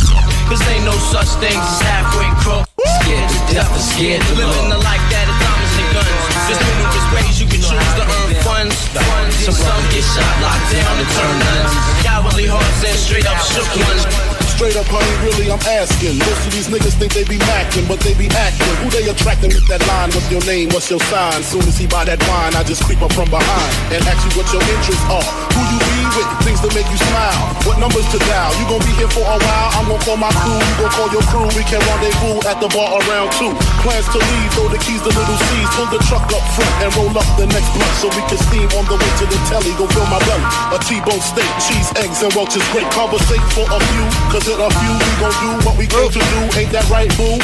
cause 0.48 0.64
they 0.64 0.80
no 0.80 0.96
such 1.12 1.28
things 1.44 1.60
as 1.60 1.80
halfway 1.84 2.24
crooks. 2.40 2.72
Scared 3.04 3.28
to 3.28 3.40
death 3.52 3.68
and 3.68 3.84
scared 3.84 4.22
to 4.24 4.32
look. 4.40 4.48
Living 4.48 4.72
the 4.72 4.80
life 4.80 5.04
that 5.12 5.28
is 5.28 5.36
diamonds 5.44 5.76
and 5.76 5.88
guns. 5.92 6.24
There's 6.48 6.60
numerous 6.64 7.08
ways 7.12 7.36
you 7.36 7.46
can 7.52 7.60
choose 7.60 7.92
to 8.00 8.04
earn 8.08 8.32
funds. 8.40 8.80
funds. 8.96 9.36
Some 9.44 9.84
get 9.92 10.08
shot, 10.08 10.34
locked 10.40 10.72
down, 10.72 10.94
and 11.04 11.10
turn 11.12 11.36
nuns. 11.36 11.72
Cowardly 12.00 12.48
hearts 12.48 12.80
and 12.88 12.96
straight 12.96 13.28
up 13.28 13.36
shook 13.44 13.68
ones. 13.92 14.33
Straight 14.54 14.78
up, 14.78 14.86
honey, 14.86 15.14
really, 15.26 15.50
I'm 15.50 15.58
asking. 15.66 16.14
Most 16.14 16.46
of 16.46 16.54
these 16.54 16.70
niggas 16.70 16.94
think 16.94 17.10
they 17.10 17.26
be 17.26 17.42
macking, 17.50 17.90
but 17.90 17.98
they 18.06 18.14
be 18.14 18.30
acting. 18.38 18.70
Who 18.86 18.88
they 18.94 19.02
attracting 19.10 19.50
with 19.50 19.66
that 19.66 19.82
line? 19.90 20.14
What's 20.14 20.30
your 20.30 20.46
name? 20.46 20.70
What's 20.70 20.86
your 20.86 21.02
sign? 21.10 21.42
Soon 21.42 21.66
as 21.66 21.74
he 21.74 21.90
buy 21.90 22.06
that 22.06 22.22
wine, 22.30 22.54
I 22.54 22.62
just 22.62 22.86
creep 22.86 23.02
up 23.02 23.10
from 23.18 23.26
behind 23.34 23.70
and 23.90 23.98
ask 24.06 24.22
you 24.22 24.30
what 24.38 24.46
your 24.54 24.62
interests 24.62 25.02
are. 25.10 25.26
Who 25.58 25.58
you 25.58 25.78
be 25.82 25.98
with? 26.14 26.30
Things 26.46 26.62
that 26.62 26.70
make 26.70 26.86
you 26.86 27.00
smile. 27.02 27.34
What 27.66 27.82
numbers 27.82 28.06
to 28.14 28.18
dial? 28.30 28.54
You 28.62 28.64
gon' 28.70 28.78
be 28.86 28.94
here 28.94 29.10
for 29.10 29.26
a 29.26 29.38
while. 29.42 29.68
I'm 29.74 29.90
gon' 29.90 29.98
call 30.06 30.18
my 30.22 30.30
crew. 30.38 30.54
You 30.54 30.74
gon' 30.86 30.92
call 30.94 31.10
your 31.10 31.26
crew. 31.34 31.50
We 31.58 31.66
can 31.66 31.82
rendezvous 31.90 32.46
at 32.46 32.62
the 32.62 32.70
bar 32.70 32.94
around 32.94 33.34
two. 33.34 33.50
Plans 33.82 34.06
to 34.14 34.22
leave, 34.22 34.48
throw 34.54 34.70
the 34.70 34.78
keys 34.78 35.02
to 35.02 35.10
little 35.10 35.38
C's. 35.50 35.68
Pull 35.74 35.90
the 35.90 35.98
truck 36.06 36.30
up 36.30 36.44
front 36.54 36.74
and 36.78 36.94
roll 36.94 37.10
up 37.10 37.26
the 37.34 37.50
next 37.50 37.74
block 37.74 37.90
so 37.98 38.06
we 38.14 38.22
can 38.30 38.38
steam 38.38 38.70
on 38.78 38.86
the 38.86 38.94
way 38.94 39.10
to 39.18 39.26
the 39.26 39.38
telly. 39.50 39.74
Go 39.74 39.90
fill 39.90 40.06
my 40.06 40.22
belly. 40.30 40.46
A 40.70 40.78
T-bone 40.78 41.18
steak, 41.18 41.50
cheese, 41.58 41.90
eggs, 41.98 42.22
and 42.22 42.30
Welch's 42.38 42.62
great. 42.70 42.86
Conversate 42.94 43.42
for 43.50 43.66
a 43.66 43.78
few, 43.90 44.06
cause 44.30 44.43
in 44.44 44.60
a 44.60 44.68
few 44.68 44.92
we 44.92 45.10
gon' 45.16 45.36
do 45.40 45.50
what 45.64 45.74
we 45.80 45.86
came 45.88 46.10
to 46.12 46.20
do. 46.20 46.40
Ain't 46.60 46.68
that 46.76 46.84
right, 46.92 47.08
boo? 47.16 47.40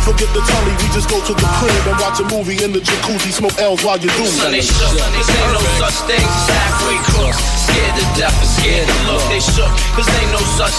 Forget 0.00 0.32
the 0.32 0.40
telly, 0.40 0.72
we 0.80 0.88
just 0.96 1.06
go 1.12 1.20
to 1.20 1.34
the 1.36 1.48
crib 1.60 1.84
and 1.86 1.96
watch 2.00 2.18
a 2.24 2.26
movie 2.32 2.56
in 2.64 2.72
the 2.72 2.80
jacuzzi, 2.80 3.30
smoke 3.30 3.54
L's 3.60 3.84
while 3.84 4.00
you 4.00 4.08
do 4.16 4.24
Son, 4.26 4.50
they 4.50 4.58
it. 4.58 4.66
shook, 4.66 4.96
cause 4.96 5.28
they 5.28 5.44
no 5.52 5.60
such 5.78 5.98
things 6.08 6.24
as 6.24 6.48
halfway 6.48 6.98
crooks. 7.12 7.38
Scared 7.68 7.94
to 8.00 8.04
death 8.16 8.32
and 8.32 8.48
scared 8.48 8.88
to 8.88 8.96
look. 9.12 9.22
They 9.28 9.44
shook, 9.44 9.72
cause 9.92 10.08
they 10.08 10.24
no 10.32 10.40
such 10.56 10.76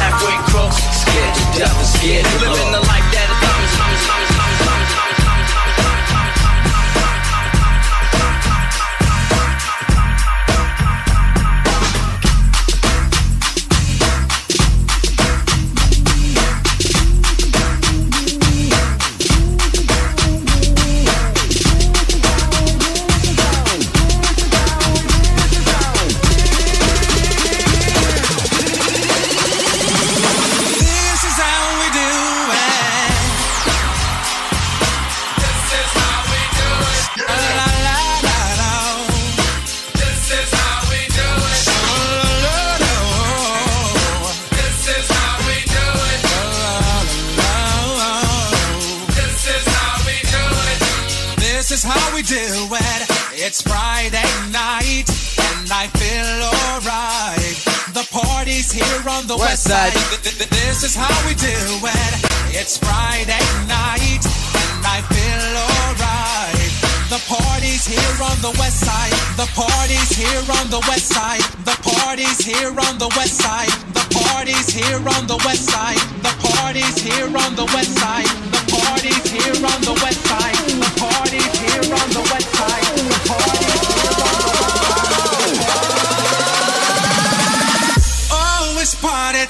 halfway 0.00 0.36
crooks. 0.48 0.80
Scared 0.96 1.32
to 1.36 1.44
death 1.60 1.76
and 1.76 1.90
scared 2.00 2.24
to 2.24 2.36
look. 2.40 2.56
Living 2.56 2.72
the 2.72 2.82
life 2.88 3.06
that 3.12 3.28
is 3.28 3.38
diamonds, 3.44 3.74
diamonds, 3.76 3.76
diamonds, 3.76 3.76
diamonds, 3.76 3.85
It's 53.56 53.64
Friday 53.72 54.32
night 54.52 55.08
and 55.08 55.72
I 55.72 55.88
feel 55.96 56.28
alright. 56.44 57.56
The 57.96 58.04
party's 58.12 58.68
here 58.68 59.00
on 59.08 59.24
the 59.24 59.32
west, 59.32 59.64
West 59.64 59.72
side. 59.72 59.96
Th- 60.20 60.44
This 60.44 60.84
is 60.84 60.92
how 60.92 61.08
we 61.24 61.32
do 61.32 61.56
it. 61.56 62.12
It's 62.52 62.76
Friday 62.76 63.40
night 63.64 64.20
and 64.60 64.84
I 64.84 65.00
feel 65.08 65.48
alright. 65.72 66.68
The 67.08 67.16
party's 67.24 67.88
here 67.88 68.16
on 68.28 68.36
the 68.44 68.52
west 68.60 68.84
side. 68.84 69.16
The 69.40 69.48
party's 69.56 70.12
here 70.12 70.44
on 70.60 70.68
the 70.68 70.84
west 70.92 71.08
side. 71.16 71.40
The 71.64 71.80
party's 71.80 72.36
here 72.44 72.76
on 72.76 73.00
the 73.00 73.08
west 73.16 73.40
side. 73.40 73.72
The 73.96 74.04
party's 74.20 74.68
here 74.68 75.00
on 75.00 75.24
the 75.32 75.40
west 75.48 75.64
side. 75.72 76.04
The 76.20 76.34
party's 76.44 77.00
here 77.00 77.32
on 77.32 77.56
the 77.56 77.64
west 77.72 77.96
side. 77.96 78.28
The 78.52 78.62
party's 78.68 79.24
here 79.32 79.56
on 79.64 79.80
the 79.80 79.96
west 80.04 80.20
side. 80.28 80.60
The 80.76 80.92
party's 81.00 81.56
here 81.56 81.88
on 82.04 82.08
the 82.12 82.20
west 82.28 82.52
side. 82.52 82.55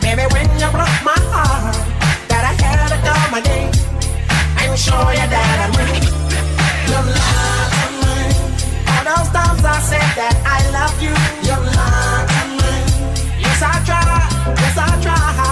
Baby, 0.00 0.22
when 0.32 0.48
you 0.58 0.70
broke 0.70 1.00
my 1.04 1.18
heart, 1.32 1.76
that 2.28 2.42
I 2.50 2.54
had 2.62 2.88
to 2.92 2.98
come 3.06 3.34
again. 3.40 3.70
I'm 4.56 4.76
sure 4.76 5.12
you 5.12 5.26
that 5.34 5.58
I 5.64 5.68
will. 5.76 5.92
You 6.90 7.00
lied 7.16 7.70
to 7.76 7.86
me. 8.00 8.18
All 8.90 9.04
those 9.08 9.28
times 9.34 9.64
I 9.64 9.78
said 9.90 10.10
that 10.18 10.36
I 10.46 10.58
love 10.76 10.96
you. 11.04 11.14
You 11.46 11.56
lied 11.76 12.26
to 12.32 12.42
me. 12.58 12.74
Yes, 13.44 13.62
I 13.62 13.72
tried. 13.84 14.56
Yes, 14.58 14.78
I 14.78 15.02
tried. 15.02 15.49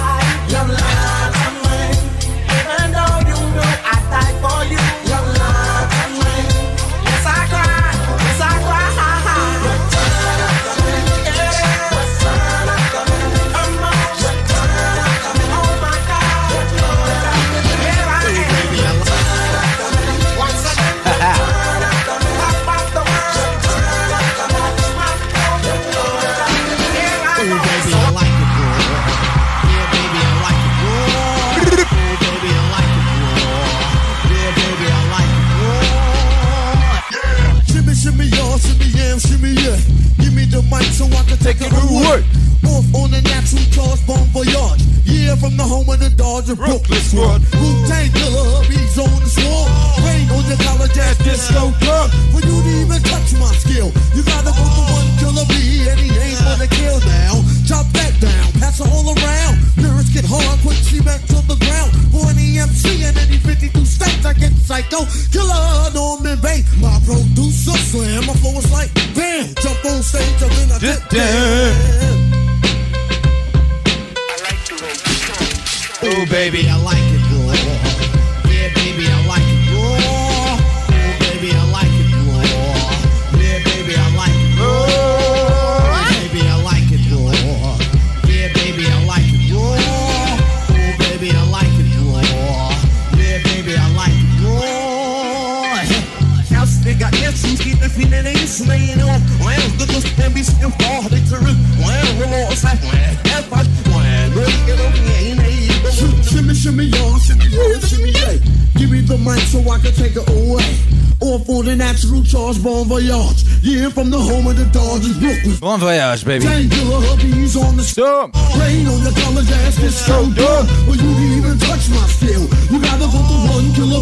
Take 41.54 41.64
it 41.64 41.72
away. 41.72 42.20
Off 42.68 42.84
on 42.92 43.08
the 43.08 43.20
natural 43.24 43.64
charge, 43.72 44.00
bon 44.04 44.20
voyage. 44.36 44.84
Yeah, 45.08 45.36
from 45.36 45.56
the 45.56 45.64
home 45.64 45.88
of 45.88 45.96
the 45.96 46.10
Dodger 46.12 46.56
Brooklyn 46.56 47.00
squad. 47.00 47.40
Wu-Tang 47.56 48.12
Killer, 48.12 48.60
he's 48.68 48.98
on 49.00 49.08
the 49.24 49.30
swarm. 49.32 49.68
Rain 50.04 50.28
on 50.28 50.44
the 50.44 50.58
college 50.60 50.98
ass 50.98 51.16
disco 51.24 51.72
club. 51.80 52.12
For 52.36 52.44
you 52.44 52.52
to 52.52 52.72
even 52.84 53.00
touch 53.00 53.32
my 53.40 53.48
skill, 53.56 53.88
you 54.12 54.20
gotta 54.28 54.52
go 54.52 54.64
for 54.76 54.86
one 54.92 55.08
killer 55.16 55.46
bee, 55.48 55.88
and 55.88 55.96
he 55.96 56.12
ain't 56.12 56.40
gonna 56.44 56.68
kill 56.68 57.00
now. 57.08 57.40
Chop 57.64 57.88
that 57.96 58.12
down, 58.20 58.52
pass 58.60 58.80
it 58.80 58.88
all 58.92 59.08
around. 59.08 59.56
Lyrics 59.80 60.12
get 60.12 60.28
hard, 60.28 60.60
put 60.60 60.76
quick 60.76 60.82
cement 60.84 61.22
to 61.32 61.40
the 61.48 61.56
ground. 61.64 61.96
For 62.12 62.28
any 62.28 62.60
MC 62.60 63.08
and 63.08 63.16
any 63.16 63.40
52 63.40 63.72
states, 63.88 64.20
I 64.26 64.36
get 64.36 64.52
psycho. 64.52 65.08
Killer, 65.32 65.47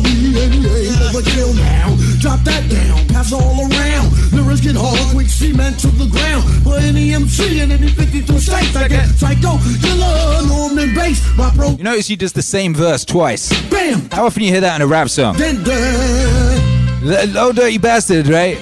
he 0.07 0.39
ain't 0.39 0.61
overkill 0.61 1.55
now. 1.57 1.97
Drop 2.21 2.41
that 2.45 2.69
down, 2.71 3.07
pass 3.09 3.33
all 3.33 3.59
around. 3.61 4.13
Lyrics 4.33 4.61
get 4.61 4.77
hard, 4.77 4.99
quick 5.15 5.29
cement 5.29 5.79
to 5.81 5.89
the 5.89 6.07
ground. 6.07 6.45
For 6.63 6.77
any 6.79 7.13
MC 7.15 7.61
and 7.61 7.73
any 7.73 7.89
52 7.89 8.39
states, 8.39 8.77
I 8.77 8.89
get 8.89 9.07
psycho, 9.17 9.59
killer, 9.83 10.47
Norman 10.47 10.95
Bates. 10.95 11.21
My 11.37 11.51
pro, 11.51 11.71
You 11.71 11.85
notice 11.85 12.07
he 12.07 12.17
does 12.17 12.33
the 12.33 12.43
same 12.43 12.75
verse 12.75 13.05
twice. 13.05 13.49
bam, 13.71 14.09
How 14.11 14.27
often 14.27 14.43
you 14.43 14.51
hear 14.53 14.61
that 14.61 14.77
in 14.77 14.83
a 14.83 14.87
rap 14.87 15.09
song? 15.09 15.37
then, 15.37 15.57
uh, 15.61 15.65
then. 15.65 17.37
L- 17.37 17.39
Oh, 17.49 17.53
dirty 17.53 17.79
bastard, 17.79 18.27
right? 18.29 18.59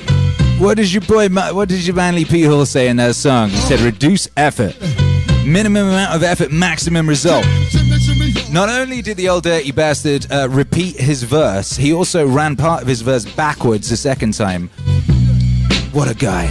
What 0.58 0.76
does 0.76 0.94
your 0.94 1.02
boy, 1.02 1.28
what 1.28 1.68
does 1.68 1.86
your 1.86 1.96
Manly 1.96 2.24
P 2.24 2.42
Hall 2.42 2.64
say 2.64 2.88
in 2.88 2.96
that 2.96 3.16
song? 3.16 3.50
He 3.50 3.56
said, 3.56 3.80
reduce 3.80 4.28
effort. 4.36 4.74
Minimum 5.44 5.88
amount 5.88 6.14
of 6.14 6.22
effort, 6.22 6.52
maximum 6.52 7.08
result. 7.08 7.44
Not 8.50 8.68
only 8.68 9.02
did 9.02 9.16
the 9.16 9.28
old 9.28 9.42
dirty 9.42 9.72
bastard 9.72 10.26
uh, 10.30 10.48
repeat 10.48 10.96
his 10.96 11.22
verse, 11.24 11.76
he 11.76 11.92
also 11.92 12.26
ran 12.26 12.56
part 12.56 12.82
of 12.82 12.88
his 12.88 13.02
verse 13.02 13.24
backwards 13.24 13.90
the 13.90 13.96
second 13.96 14.34
time. 14.34 14.68
What 15.92 16.08
a 16.10 16.14
guy. 16.14 16.46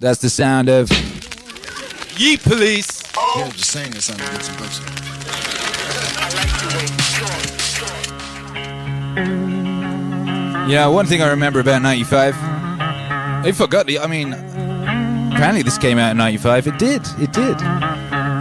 That's 0.00 0.20
the 0.20 0.30
sound 0.30 0.68
of 0.68 0.88
Yeet 2.18 2.42
Police. 2.42 3.04
Yeah, 3.36 3.48
just 3.50 3.70
saying 3.70 3.92
it 3.94 4.02
sounded 4.02 4.28
good 4.28 4.40
too 4.40 4.52
much. 4.58 4.80
Yeah, 10.68 10.88
one 10.88 11.06
thing 11.06 11.22
I 11.22 11.28
remember 11.28 11.60
about 11.60 11.80
95. 11.80 12.34
I 12.36 13.52
forgot 13.52 13.86
the. 13.86 14.00
I 14.00 14.08
mean, 14.08 14.32
apparently 14.32 15.62
this 15.62 15.78
came 15.78 15.96
out 15.96 16.10
in 16.10 16.16
95. 16.16 16.66
It 16.66 16.78
did. 16.80 17.02
It 17.20 17.32
did. 17.32 17.56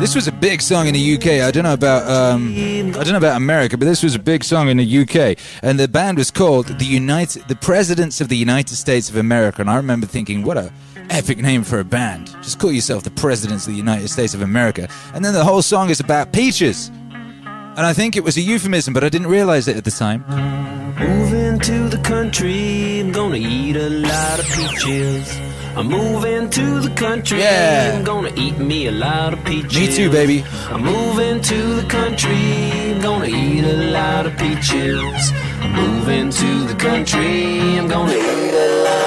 This 0.01 0.15
was 0.15 0.27
a 0.27 0.31
big 0.31 0.63
song 0.63 0.87
in 0.87 0.95
the 0.95 1.15
UK. 1.15 1.45
I 1.45 1.51
don't 1.51 1.63
know 1.63 1.73
about 1.73 2.09
um, 2.09 2.51
I 2.57 2.91
don't 2.91 3.09
know 3.09 3.17
about 3.17 3.37
America, 3.37 3.77
but 3.77 3.85
this 3.85 4.01
was 4.01 4.15
a 4.15 4.19
big 4.19 4.43
song 4.43 4.69
in 4.69 4.77
the 4.77 4.99
UK. 5.01 5.37
And 5.61 5.79
the 5.79 5.87
band 5.87 6.17
was 6.17 6.31
called 6.31 6.65
the 6.65 6.85
United 6.85 7.47
the 7.47 7.55
Presidents 7.55 8.21
of 8.21 8.29
the 8.29 8.37
United 8.37 8.75
States 8.75 9.07
of 9.07 9.17
America. 9.17 9.61
And 9.61 9.69
I 9.69 9.75
remember 9.75 10.07
thinking, 10.07 10.41
what 10.41 10.57
a 10.57 10.71
epic 11.09 11.37
name 11.39 11.63
for 11.63 11.79
a 11.79 11.83
band. 11.83 12.27
Just 12.43 12.59
call 12.59 12.71
yourself 12.71 13.03
the 13.03 13.11
Presidents 13.11 13.65
of 13.67 13.73
the 13.73 13.77
United 13.77 14.09
States 14.09 14.33
of 14.33 14.41
America. 14.41 14.87
And 15.13 15.23
then 15.23 15.33
the 15.33 15.43
whole 15.43 15.61
song 15.61 15.89
is 15.89 15.99
about 15.99 16.31
peaches. 16.33 16.89
And 16.89 17.85
I 17.85 17.93
think 17.93 18.15
it 18.15 18.23
was 18.23 18.37
a 18.37 18.41
euphemism, 18.41 18.93
but 18.93 19.03
I 19.03 19.09
didn't 19.09 19.27
realize 19.27 19.67
it 19.67 19.77
at 19.77 19.85
the 19.85 19.91
time. 19.91 20.25
Moving 20.99 21.59
to 21.59 21.89
the 21.89 21.99
country, 21.99 22.99
I'm 23.01 23.11
gonna 23.11 23.35
eat 23.37 23.75
a 23.75 23.89
lot 23.89 24.39
of 24.39 24.45
peaches. 24.47 25.37
I'm 25.75 25.87
moving 25.87 26.49
to 26.49 26.79
the 26.79 26.89
country, 26.95 27.39
Yeah. 27.39 27.93
I'm 27.95 28.03
gonna 28.03 28.31
eat 28.35 28.57
me 28.57 28.87
a 28.87 28.91
lot 28.91 29.33
of 29.33 29.43
peaches. 29.45 29.77
Me 29.77 29.95
too, 29.95 30.09
baby. 30.09 30.43
I'm 30.71 30.81
moving 30.83 31.39
to 31.39 31.75
the 31.75 31.87
country, 31.87 32.35
I'm 32.95 33.01
gonna 33.01 33.27
eat 33.27 33.63
a 33.63 33.91
lot 33.91 34.25
of 34.25 34.35
peaches. 34.37 35.31
I'm 35.61 35.73
moving 35.73 36.31
to 36.31 36.63
the 36.63 36.75
country, 36.75 37.77
I'm 37.77 37.87
gonna 37.87 38.13
eat 38.13 38.53
a 38.55 38.83
lot 38.85 39.06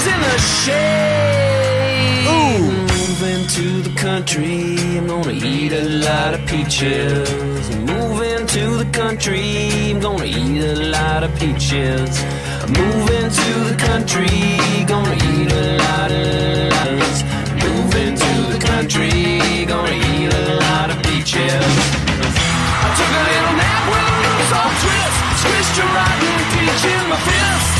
Pictures 0.00 0.14
in 0.14 0.20
the 0.20 0.38
shade. 0.38 2.26
Ooh. 2.26 2.60
Moving 2.96 3.44
the 3.82 3.92
country, 3.96 4.76
I'm 4.96 5.06
gonna 5.06 5.32
eat 5.32 5.72
a 5.72 5.84
lot 6.06 6.34
of 6.34 6.46
peaches. 6.46 7.28
Moving 7.76 8.46
to 8.46 8.76
the 8.78 8.88
country, 8.92 9.90
I'm 9.90 10.00
gonna 10.00 10.24
eat 10.24 10.62
a 10.62 10.90
lot 10.90 11.22
of 11.22 11.34
peaches. 11.38 12.22
Moving 12.68 13.30
to 13.40 13.48
the 13.68 13.76
country, 13.76 14.30
gonna 14.86 15.14
eat 15.14 15.52
a 15.52 15.76
lot 15.84 16.10
of 16.12 16.72
loves. 16.72 17.24
Moving 17.64 18.14
to 18.16 18.32
the 18.52 18.58
country, 18.58 19.66
gonna 19.66 19.96
eat 20.12 20.32
a 20.32 20.54
lot 20.64 20.90
of 20.90 20.98
peaches. 21.02 21.72
I 22.84 22.88
took 22.96 23.12
a 23.20 23.24
little 23.28 23.56
nap 23.60 23.82
with 23.92 24.06
a 24.08 24.16
loose 24.24 24.52
off 24.60 24.74
twist, 24.82 25.16
squished 25.42 25.78
a 25.82 25.86
rotten 25.96 26.36
peach 26.52 26.84
in 26.88 27.08
my 27.10 27.16
fist. 27.16 27.79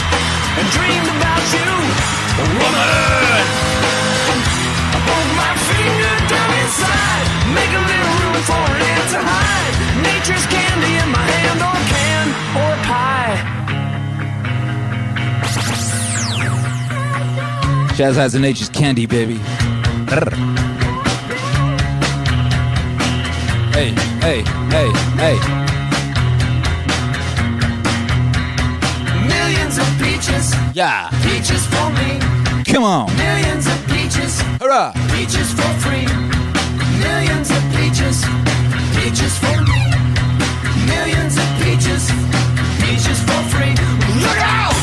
And 0.59 0.66
dreamed 0.74 1.11
about 1.16 1.44
you, 1.55 1.70
woman. 2.59 3.46
I 4.94 4.98
poke 5.07 5.32
my 5.38 5.53
finger 5.70 6.14
down 6.32 6.51
inside. 6.62 7.26
Make 7.55 7.72
a 7.80 7.82
little 7.90 8.12
room 8.20 8.36
for 8.48 8.66
to 9.12 9.20
hide. 9.22 9.74
Nature's 10.03 10.46
candy 10.46 10.92
in 11.03 11.09
my 11.11 11.24
hand 11.32 11.61
or 11.68 11.78
can 11.92 12.26
or 12.62 12.72
pie. 12.90 13.36
Jazz 17.96 18.16
has 18.16 18.34
a 18.34 18.40
nature's 18.40 18.70
candy, 18.70 19.07
baby. 19.07 19.38
Hey, 23.72 23.94
hey, 24.20 24.42
hey, 24.70 24.90
hey. 25.16 25.80
Yeah. 30.73 31.11
Peaches 31.23 31.66
for 31.66 31.91
me. 31.91 32.21
Come 32.64 32.85
on. 32.85 33.14
Millions 33.16 33.66
of 33.66 33.87
peaches. 33.89 34.41
Hurrah. 34.61 34.93
Peaches 35.11 35.51
for 35.53 35.66
free. 35.83 36.07
Millions 37.03 37.51
of 37.51 37.62
peaches. 37.75 38.23
Peaches 38.95 39.37
for 39.39 39.57
me. 39.66 39.83
Millions 40.87 41.37
of 41.37 41.49
peaches. 41.59 42.07
Peaches 42.79 43.18
for 43.27 43.43
free. 43.51 43.75
Look 44.23 44.39
out! 44.39 44.75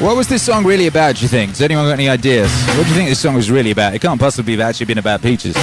What 0.00 0.16
was 0.16 0.26
this 0.26 0.42
song 0.42 0.64
really 0.64 0.88
about, 0.88 1.16
do 1.16 1.22
you 1.22 1.28
think? 1.28 1.52
Does 1.52 1.62
anyone 1.62 1.84
got 1.86 1.92
any 1.92 2.08
ideas? 2.08 2.50
What 2.76 2.84
do 2.84 2.88
you 2.88 2.94
think 2.94 3.08
this 3.08 3.20
song 3.20 3.34
was 3.34 3.50
really 3.50 3.70
about? 3.70 3.94
It 3.94 4.00
can't 4.00 4.18
possibly 4.18 4.52
have 4.54 4.60
actually 4.60 4.86
been 4.86 4.98
about 4.98 5.22
peaches. 5.22 5.54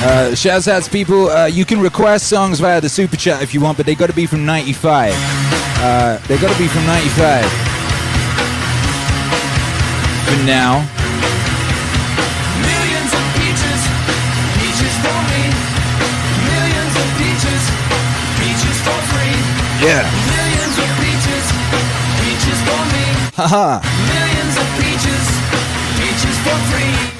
Uh, 0.00 0.32
shouts 0.34 0.68
out 0.68 0.82
to 0.84 0.90
people. 0.90 1.28
Uh, 1.28 1.46
you 1.46 1.64
can 1.64 1.80
request 1.80 2.28
songs 2.28 2.60
via 2.60 2.80
the 2.80 2.88
super 2.88 3.16
chat 3.16 3.42
if 3.42 3.52
you 3.52 3.60
want, 3.60 3.76
but 3.76 3.84
they 3.84 3.96
got 3.96 4.06
to 4.06 4.14
be 4.14 4.26
from 4.26 4.46
95. 4.46 5.12
Uh, 5.80 6.18
they 6.28 6.38
got 6.38 6.52
to 6.52 6.58
be 6.58 6.68
from 6.68 6.86
95. 6.86 7.44
For 10.24 10.44
now. 10.46 10.86
Peaches. 13.38 13.82
Peaches 14.54 14.94
for 15.02 15.18
me. 15.30 15.42
Millions 16.46 16.94
of 16.94 17.08
peaches. 17.18 17.62
Peaches 18.38 18.78
for 18.86 18.98
free. 19.10 19.34
Yeah. 19.82 20.06
Millions 20.30 20.76
of 20.78 20.88
peaches. 21.02 21.46
Peaches 22.22 22.60
for 22.62 22.82
me. 22.94 23.04
Haha. 23.34 23.82
Millions 24.14 24.54
of 24.62 24.68
peaches. 24.78 25.26
Peaches 25.98 26.36
for 26.46 26.58
free. 26.70 27.18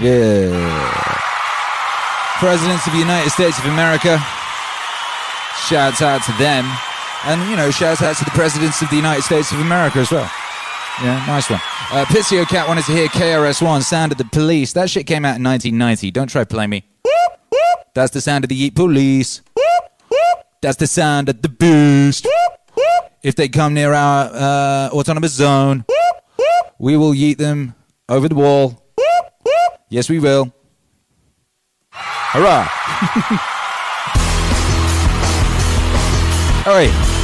Yeah. 0.00 0.87
Presidents 2.38 2.86
of 2.86 2.92
the 2.92 2.98
United 2.98 3.30
States 3.30 3.58
of 3.58 3.64
America. 3.66 4.18
Shouts 5.66 6.02
out 6.02 6.22
to 6.22 6.32
them. 6.38 6.64
And, 7.24 7.50
you 7.50 7.56
know, 7.56 7.70
shouts 7.70 8.00
out 8.00 8.16
to 8.16 8.24
the 8.24 8.30
presidents 8.30 8.80
of 8.80 8.90
the 8.90 8.96
United 8.96 9.22
States 9.22 9.50
of 9.50 9.58
America 9.60 9.98
as 9.98 10.10
well. 10.12 10.30
Yeah, 11.02 11.24
nice 11.26 11.50
one. 11.50 11.60
Uh, 11.90 12.04
Pissio 12.06 12.46
Cat 12.46 12.68
wanted 12.68 12.84
to 12.84 12.92
hear 12.92 13.08
KRS-One, 13.08 13.82
Sound 13.82 14.12
of 14.12 14.18
the 14.18 14.24
Police. 14.24 14.72
That 14.74 14.88
shit 14.88 15.06
came 15.06 15.24
out 15.24 15.36
in 15.36 15.42
1990. 15.42 16.10
Don't 16.12 16.28
try 16.28 16.44
play 16.44 16.66
me. 16.68 16.84
That's 17.94 18.12
the 18.12 18.20
sound 18.20 18.44
of 18.44 18.48
the 18.48 18.70
Yeet 18.70 18.76
Police. 18.76 19.42
That's 20.62 20.76
the 20.76 20.86
sound 20.86 21.28
of 21.28 21.42
the 21.42 21.48
Boost. 21.48 22.28
If 23.22 23.34
they 23.34 23.48
come 23.48 23.74
near 23.74 23.92
our 23.92 24.30
uh, 24.32 24.90
autonomous 24.92 25.32
zone, 25.32 25.84
we 26.78 26.96
will 26.96 27.12
yeet 27.12 27.38
them 27.38 27.74
over 28.08 28.28
the 28.28 28.36
wall. 28.36 28.80
Yes, 29.88 30.08
we 30.08 30.20
will. 30.20 30.52
Hurrah! 32.30 32.68
All 36.66 36.74
right. 36.74 37.14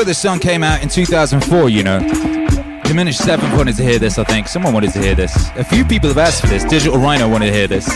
sure 0.00 0.04
this 0.06 0.18
song 0.18 0.38
came 0.38 0.62
out 0.62 0.82
in 0.82 0.88
2004, 0.88 1.68
you 1.68 1.82
know. 1.82 2.00
Diminished 2.84 3.18
Seventh 3.22 3.54
wanted 3.54 3.76
to 3.76 3.82
hear 3.82 3.98
this, 3.98 4.18
I 4.18 4.24
think. 4.24 4.48
Someone 4.48 4.72
wanted 4.72 4.94
to 4.94 4.98
hear 4.98 5.14
this. 5.14 5.50
A 5.56 5.64
few 5.64 5.84
people 5.84 6.08
have 6.08 6.16
asked 6.16 6.40
for 6.40 6.46
this. 6.46 6.64
Digital 6.64 6.98
Rhino 6.98 7.28
wanted 7.28 7.48
to 7.48 7.52
hear 7.52 7.66
this. 7.66 7.86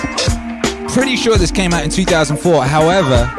Pretty 0.92 1.16
sure 1.16 1.38
this 1.38 1.50
came 1.50 1.72
out 1.72 1.82
in 1.82 1.88
2004. 1.88 2.64
However, 2.64 3.32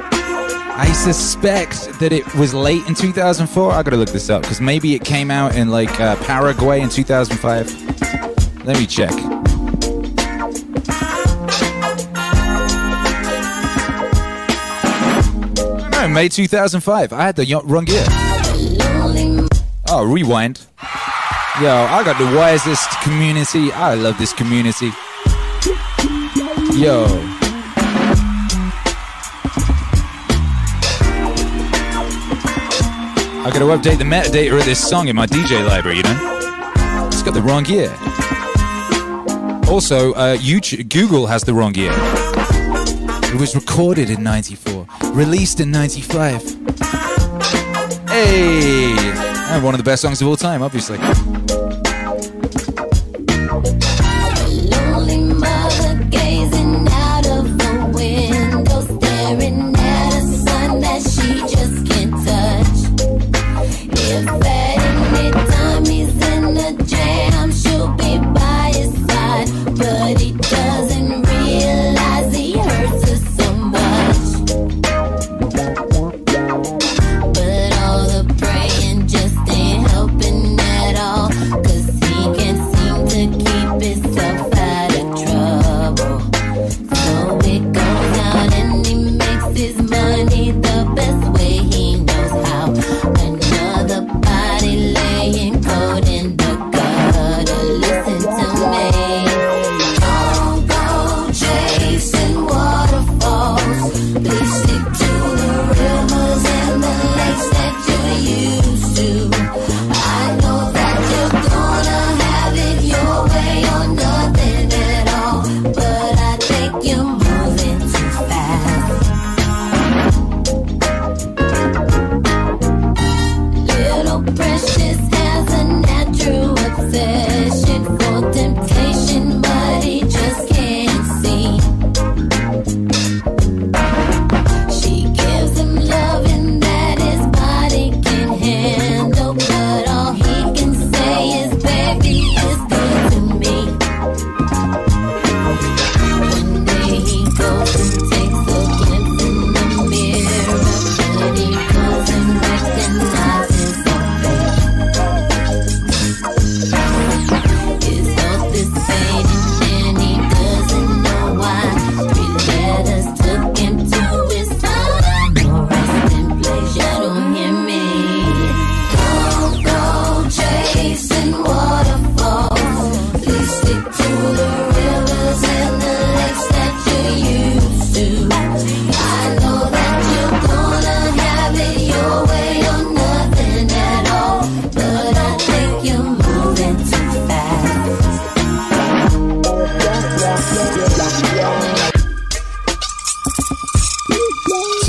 I 0.78 0.92
suspect 0.94 2.00
that 2.00 2.12
it 2.12 2.34
was 2.34 2.56
late 2.56 2.84
in 2.88 2.96
2004. 2.96 3.72
I 3.72 3.84
gotta 3.84 3.98
look 3.98 4.10
this 4.10 4.32
up 4.32 4.42
because 4.42 4.60
maybe 4.60 4.96
it 4.96 5.06
came 5.06 5.30
out 5.30 5.56
in 5.56 5.70
like 5.70 6.00
uh, 6.00 6.16
Paraguay 6.24 6.82
in 6.82 6.90
2005. 6.90 8.66
Let 8.66 8.80
me 8.80 8.88
check. 8.88 9.12
May 16.12 16.30
2005. 16.30 17.12
I 17.14 17.24
had 17.24 17.36
the 17.36 17.62
wrong 17.66 17.86
year. 17.88 18.25
Oh, 19.98 20.04
rewind. 20.04 20.60
Yo, 21.62 21.72
I 21.72 22.04
got 22.04 22.18
the 22.18 22.36
wisest 22.36 22.90
community. 23.00 23.72
I 23.72 23.94
love 23.94 24.18
this 24.18 24.34
community. 24.34 24.88
Yo. 26.78 27.06
I 33.40 33.50
gotta 33.54 33.64
update 33.64 33.98
the 33.98 34.04
metadata 34.04 34.60
of 34.60 34.66
this 34.66 34.86
song 34.86 35.08
in 35.08 35.16
my 35.16 35.28
DJ 35.28 35.66
library, 35.66 35.96
you 35.96 36.04
know? 36.04 37.08
It's 37.08 37.24
got 37.24 37.34
the 37.34 37.42
wrong 37.42 37.66
year. 37.66 37.90
Also, 39.72 40.12
uh, 40.16 40.36
YouTube, 40.36 40.90
Google 40.90 41.26
has 41.28 41.46
the 41.46 41.54
wrong 41.54 41.74
year. 41.74 41.94
It 43.34 43.40
was 43.40 43.56
recorded 43.56 44.10
in 44.10 44.22
94, 44.24 44.88
released 45.14 45.62
in 45.62 45.72
95. 45.72 46.44
Hey! 48.10 49.25
And 49.56 49.64
one 49.64 49.74
of 49.74 49.78
the 49.78 49.90
best 49.90 50.02
songs 50.02 50.22
of 50.22 50.28
all 50.28 50.36
time, 50.36 50.62
obviously. 50.62 50.98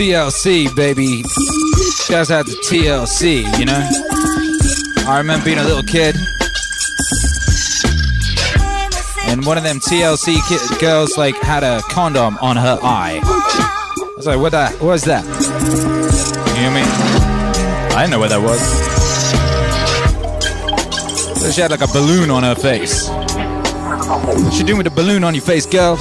TLC, 0.07 0.73
baby. 0.77 1.25
Shouts 2.05 2.31
out 2.31 2.47
to 2.47 2.53
TLC, 2.53 3.43
you 3.59 3.65
know? 3.65 3.89
I 5.05 5.19
remember 5.19 5.45
being 5.45 5.59
a 5.59 5.65
little 5.65 5.83
kid. 5.83 6.15
And 9.27 9.45
one 9.45 9.59
of 9.59 9.65
them 9.65 9.81
TLC 9.81 10.37
ki- 10.49 10.79
girls, 10.79 11.19
like, 11.19 11.35
had 11.43 11.65
a 11.65 11.81
condom 11.91 12.39
on 12.41 12.55
her 12.57 12.79
eye. 12.85 13.19
I 13.25 14.13
was 14.17 14.29
like, 14.29 14.39
what 14.39 14.51
the, 14.53 14.69
what 14.79 14.91
was 14.93 15.03
that? 15.07 15.25
You 16.55 16.69
I 16.69 16.73
mean? 16.73 16.87
I 17.97 18.03
didn't 18.03 18.13
know 18.13 18.21
what 18.21 18.31
that 18.31 18.41
was. 18.41 18.61
So 21.41 21.51
she 21.51 21.61
had 21.61 21.73
like 21.73 21.81
a 21.83 21.89
balloon 21.89 22.31
on 22.31 22.45
her 22.45 22.55
face. 22.55 23.09
What 23.09 24.57
you 24.57 24.63
doing 24.65 24.79
with 24.79 24.87
a 24.87 24.91
balloon 24.91 25.25
on 25.25 25.35
your 25.35 25.43
face, 25.43 25.67
girl? 25.67 25.99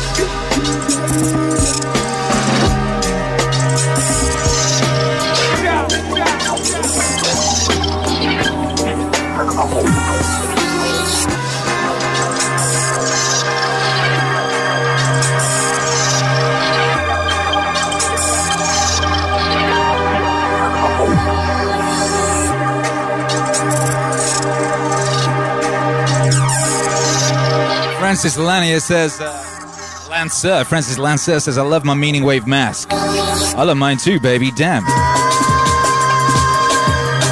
Francis 28.16 28.38
Lanier 28.38 28.80
says, 28.80 29.20
uh, 29.20 30.07
Lancer, 30.09 30.63
Francis 30.63 30.97
Lancer 30.97 31.38
says, 31.41 31.57
I 31.57 31.63
love 31.63 31.84
my 31.84 31.93
Meaning 31.93 32.24
Wave 32.24 32.47
mask. 32.47 32.88
I 32.93 33.63
love 33.63 33.76
mine 33.76 33.97
too, 33.97 34.22
baby, 34.22 34.51
damn. 34.51 34.84
I 34.86 34.93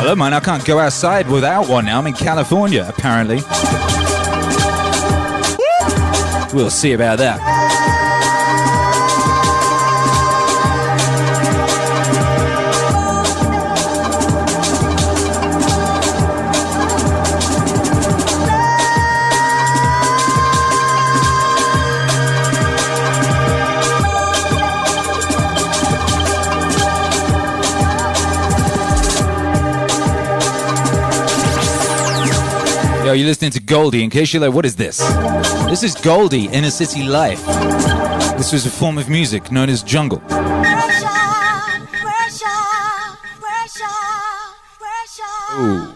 love 0.03 0.17
mine. 0.17 0.33
I 0.33 0.41
can't 0.41 0.65
go 0.65 0.79
outside 0.79 1.29
without 1.29 1.69
one 1.69 1.85
now. 1.85 1.99
I'm 1.99 2.07
in 2.07 2.13
California, 2.13 2.85
apparently. 2.85 3.37
We'll 6.53 6.69
see 6.69 6.91
about 6.91 7.19
that. 7.19 7.52
Yo, 33.13 33.17
you're 33.17 33.27
listening 33.27 33.51
to 33.51 33.59
Goldie. 33.59 34.03
In 34.03 34.09
case 34.09 34.33
you're 34.33 34.41
like, 34.41 34.55
what 34.55 34.65
is 34.65 34.75
this? 34.75 34.97
This 35.67 35.83
is 35.83 35.93
Goldie, 35.93 36.47
Inner 36.47 36.71
City 36.71 37.03
Life. 37.03 37.45
This 38.37 38.51
was 38.51 38.65
a 38.65 38.71
form 38.71 38.97
of 38.97 39.07
music 39.07 39.51
known 39.51 39.69
as 39.69 39.83
jungle. 39.83 40.17
Ooh. 45.59 45.93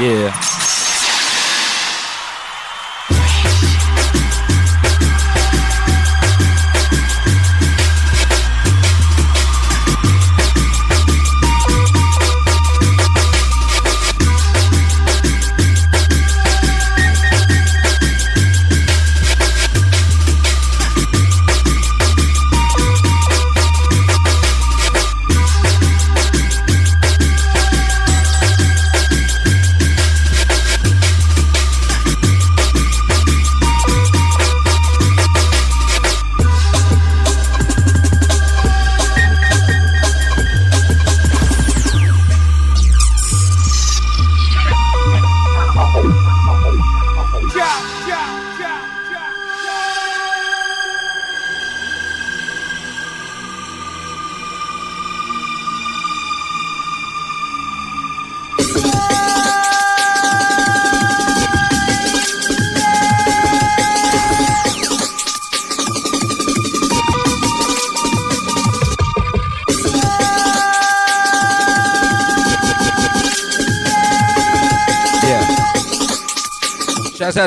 Yeah. 0.00 0.49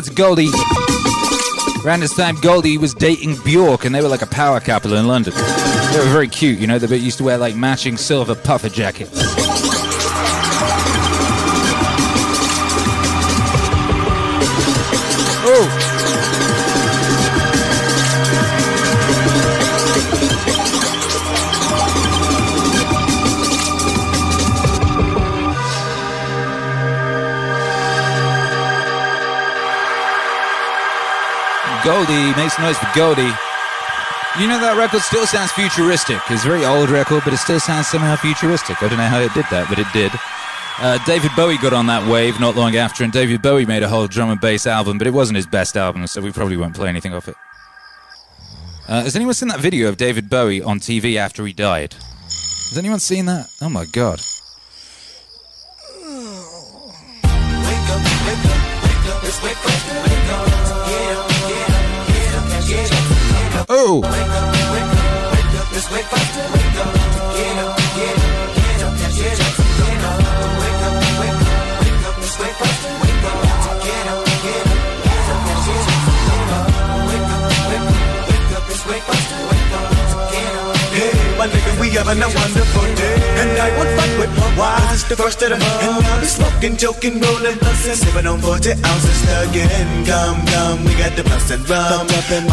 To 0.01 0.11
Goldie. 0.11 0.49
Around 1.85 1.99
this 1.99 2.15
time, 2.15 2.35
Goldie 2.41 2.79
was 2.79 2.95
dating 2.95 3.35
Björk, 3.35 3.85
and 3.85 3.93
they 3.93 4.01
were 4.01 4.07
like 4.07 4.23
a 4.23 4.27
power 4.27 4.59
couple 4.59 4.95
in 4.95 5.05
London. 5.05 5.33
They 5.35 5.99
were 5.99 6.11
very 6.11 6.27
cute, 6.27 6.57
you 6.57 6.65
know. 6.65 6.79
They 6.79 6.97
used 6.97 7.19
to 7.19 7.23
wear 7.23 7.37
like 7.37 7.55
matching 7.55 7.95
silver 7.97 8.33
puffer 8.33 8.69
jackets. 8.69 9.22
Goldie 31.83 32.33
makes 32.35 32.57
noise 32.59 32.77
for 32.77 32.87
Goldie. 32.95 33.31
You 34.39 34.47
know 34.47 34.57
that 34.59 34.75
record 34.77 35.01
still 35.01 35.27
sounds 35.27 35.51
futuristic. 35.51 36.17
It's 36.29 36.45
a 36.45 36.47
very 36.47 36.65
old 36.65 36.89
record, 36.89 37.23
but 37.25 37.33
it 37.33 37.37
still 37.37 37.59
sounds 37.59 37.87
somehow 37.87 38.15
futuristic. 38.15 38.81
I 38.81 38.87
don't 38.87 38.97
know 38.97 39.03
how 39.03 39.19
it 39.19 39.33
did 39.33 39.45
that, 39.51 39.67
but 39.67 39.77
it 39.77 39.87
did. 39.91 40.11
Uh, 40.79 40.97
David 41.05 41.31
Bowie 41.35 41.57
got 41.57 41.73
on 41.73 41.85
that 41.87 42.09
wave 42.09 42.39
not 42.39 42.55
long 42.55 42.77
after, 42.77 43.03
and 43.03 43.11
David 43.11 43.41
Bowie 43.41 43.65
made 43.65 43.83
a 43.83 43.89
whole 43.89 44.07
drum 44.07 44.29
and 44.29 44.39
bass 44.39 44.65
album, 44.65 44.97
but 44.97 45.07
it 45.07 45.13
wasn't 45.13 45.35
his 45.35 45.45
best 45.45 45.75
album, 45.75 46.07
so 46.07 46.21
we 46.21 46.31
probably 46.31 46.55
won't 46.55 46.73
play 46.73 46.87
anything 46.87 47.13
off 47.13 47.27
it. 47.27 47.35
Uh, 48.87 49.03
has 49.03 49.15
anyone 49.15 49.33
seen 49.33 49.49
that 49.49 49.59
video 49.59 49.89
of 49.89 49.97
David 49.97 50.29
Bowie 50.29 50.61
on 50.61 50.79
TV 50.79 51.17
after 51.17 51.45
he 51.45 51.51
died? 51.51 51.93
Has 52.23 52.77
anyone 52.77 52.99
seen 52.99 53.25
that? 53.25 53.49
Oh 53.61 53.69
my 53.69 53.85
god. 53.85 54.19
Oh! 63.69 64.01
Hey, 69.23 69.62
having 81.93 82.21
a 82.21 82.29
wonderful 82.29 82.87
day. 82.97 83.15
And 83.41 83.51
I 83.57 83.69
won't 83.77 83.91
fight 83.97 84.13
with 84.19 84.33
my. 84.57 84.77
It's 84.93 85.03
the 85.03 85.15
first 85.15 85.41
of 85.41 85.49
the 85.49 85.57
month. 85.57 85.83
And 85.83 86.05
I'll 86.05 86.19
be 86.19 86.27
smoking, 86.27 86.75
joking, 86.77 87.21
rolling, 87.21 87.57
bustin'. 87.59 87.95
Sipping 87.95 88.27
on 88.27 88.39
40 88.39 88.71
ounces 88.81 89.21
again. 89.45 90.05
Gum, 90.05 90.43
gum, 90.45 90.85
we 90.85 90.93
got 90.95 91.15
the 91.15 91.23
bust 91.23 91.51
and 91.51 91.63
rum. 91.69 92.07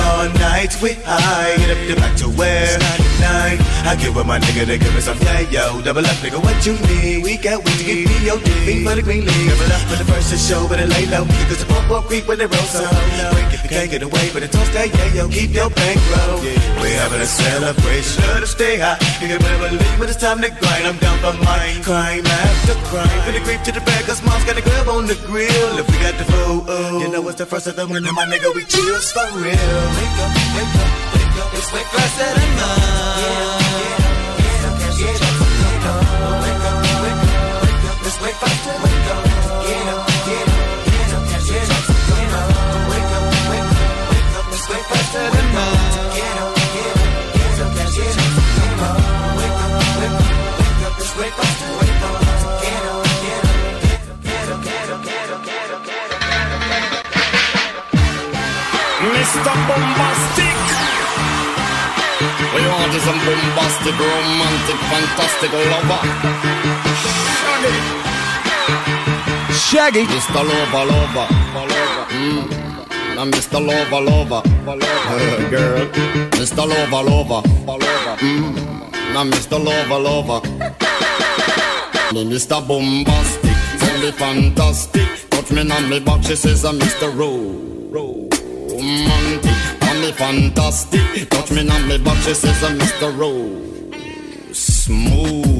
All 0.08 0.28
night, 0.40 0.76
we 0.82 0.92
high. 1.04 1.56
Get 1.56 1.70
up 1.72 1.80
the 1.88 1.94
back 1.96 2.16
to 2.20 2.28
where? 2.36 2.78
99. 3.20 3.58
I 3.88 3.96
give 3.96 4.14
with 4.16 4.26
my 4.26 4.38
nigga 4.38 4.66
to 4.66 4.78
give 4.78 4.94
me 4.94 5.00
some 5.00 5.18
yeah, 5.20 5.40
yo. 5.50 5.80
Double 5.82 6.04
up, 6.04 6.16
nigga, 6.24 6.40
what 6.42 6.56
you 6.64 6.74
need? 6.88 7.22
We 7.22 7.36
got 7.36 7.64
weed 7.64 7.78
to 7.80 7.84
get 7.84 8.08
me, 8.08 8.16
yo. 8.26 8.36
Fiend 8.38 8.86
for 8.86 8.94
the 8.94 9.02
green 9.02 9.24
league. 9.24 9.48
Double 9.48 9.72
up 9.72 9.82
for 9.88 9.96
the 9.96 10.04
first 10.04 10.30
to 10.30 10.38
show, 10.38 10.68
but 10.68 10.80
it 10.80 10.88
lay 10.88 11.06
low. 11.06 11.24
Cause 11.48 11.60
the 11.60 11.66
pump 11.66 11.88
won't 11.90 12.06
creep 12.06 12.26
when 12.28 12.38
they 12.38 12.46
roll 12.46 12.68
so. 12.68 12.84
Break 13.32 13.52
if 13.52 13.64
you 13.64 13.70
can't 13.70 13.90
get 13.90 14.02
away, 14.02 14.30
but 14.32 14.40
the 14.42 14.48
toast 14.48 14.72
that, 14.72 14.88
yeah, 14.88 15.14
yo. 15.14 15.28
Keep 15.28 15.52
your 15.52 15.70
bankroll. 15.70 16.40
We 16.82 16.90
having 16.96 17.20
a 17.20 17.26
celebration. 17.26 18.24
Us 18.40 18.50
stay 18.50 18.78
high. 18.78 18.98
Can 19.30 19.38
better 19.38 19.70
believe 19.70 20.00
when 20.00 20.08
it's 20.08 20.18
time 20.18 20.40
to 20.42 20.50
grind. 20.50 20.86
I'm 20.88 20.98
down 20.98 21.16
for 21.22 21.32
mine. 21.44 21.84
Crime 21.84 22.26
after 22.26 22.74
crime. 22.90 23.06
Finna 23.22 23.44
creep 23.44 23.62
to 23.62 23.70
the 23.70 23.80
back, 23.82 24.02
cause 24.02 24.20
mom's 24.24 24.44
got 24.44 24.58
a 24.58 24.60
grab 24.60 24.88
on 24.88 25.06
the 25.06 25.14
grill. 25.14 25.78
If 25.78 25.86
we 25.86 25.98
got 26.02 26.18
the 26.18 26.26
oh, 26.34 26.98
you 26.98 27.08
know 27.12 27.28
it's 27.28 27.38
the 27.38 27.46
first 27.46 27.68
of 27.68 27.76
the 27.76 27.86
month, 27.86 28.10
my 28.10 28.26
nigga, 28.26 28.52
we 28.52 28.64
chills 28.64 29.12
for 29.12 29.30
real. 29.38 29.54
Wake 29.54 30.18
up, 30.18 30.34
wake 30.58 30.74
up, 30.82 30.90
wake 31.14 31.38
up. 31.46 31.54
It's 31.54 31.70
way 31.70 31.84
first 31.94 32.20
of 32.26 32.34
the 32.34 32.46
month. 32.58 33.30
Mr. 59.30 59.54
Boombastic. 59.68 60.58
We 62.52 62.60
want 62.66 62.94
is 62.96 63.02
some 63.04 63.20
boombastic, 63.20 63.94
romantic, 63.94 64.78
fantastic 64.90 65.52
lover. 65.70 66.02
Shaggy. 69.54 70.02
Mr. 70.06 70.42
Lover, 70.50 70.84
lover. 70.90 71.26
Mm. 72.10 73.18
I'm 73.20 73.30
Mr. 73.30 73.64
Lover, 73.64 74.00
lover. 74.00 74.42
Uh, 74.66 75.48
girl. 75.50 75.86
Mr. 76.34 76.66
Lover, 76.66 77.02
lover. 77.08 77.48
Mm. 78.18 79.16
I'm 79.16 79.30
Mr. 79.30 79.64
Lover, 79.64 80.00
lover. 80.00 80.40
Me 82.12 82.24
Mr. 82.24 82.60
Boombastic. 82.66 83.78
Tell 83.78 84.00
me 84.00 84.10
fantastic. 84.10 85.30
Touch 85.30 85.52
me 85.52 85.70
on 85.70 85.88
me 85.88 86.00
back, 86.00 86.24
she 86.24 86.34
says 86.34 86.64
I'm 86.64 86.80
Mr. 86.80 87.16
Ro. 87.16 87.30
Romantic. 87.92 89.19
Me 90.00 90.12
fantastic. 90.12 91.28
Touch 91.28 91.50
me 91.50 91.68
on 91.68 91.86
me 91.86 91.98
back, 91.98 92.16
she 92.22 92.32
says 92.32 92.62
Mr. 92.78 93.14
Ro. 93.18 93.32
Smooth. 94.50 95.59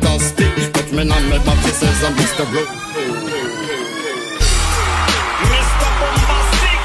me. 0.91 1.07
Touch 1.07 1.07
me 1.07 1.11
on 1.11 1.29
my 1.29 1.37
back, 1.45 1.57
she 1.63 1.71
says 1.71 2.03
I'm 2.03 2.13
Mr. 2.15 2.45
Ro. 2.53 2.63
Mr. 5.51 5.87
Boombastic. 5.99 6.81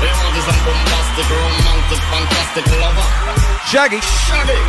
Hey, 0.00 0.12
what 0.20 0.34
is 0.36 0.46
a 0.46 0.56
boombastic, 0.64 1.28
romantic, 1.32 2.00
fantastic 2.12 2.66
lover? 2.80 3.06
Shaggy. 3.66 4.00
Shaggy. 4.00 4.60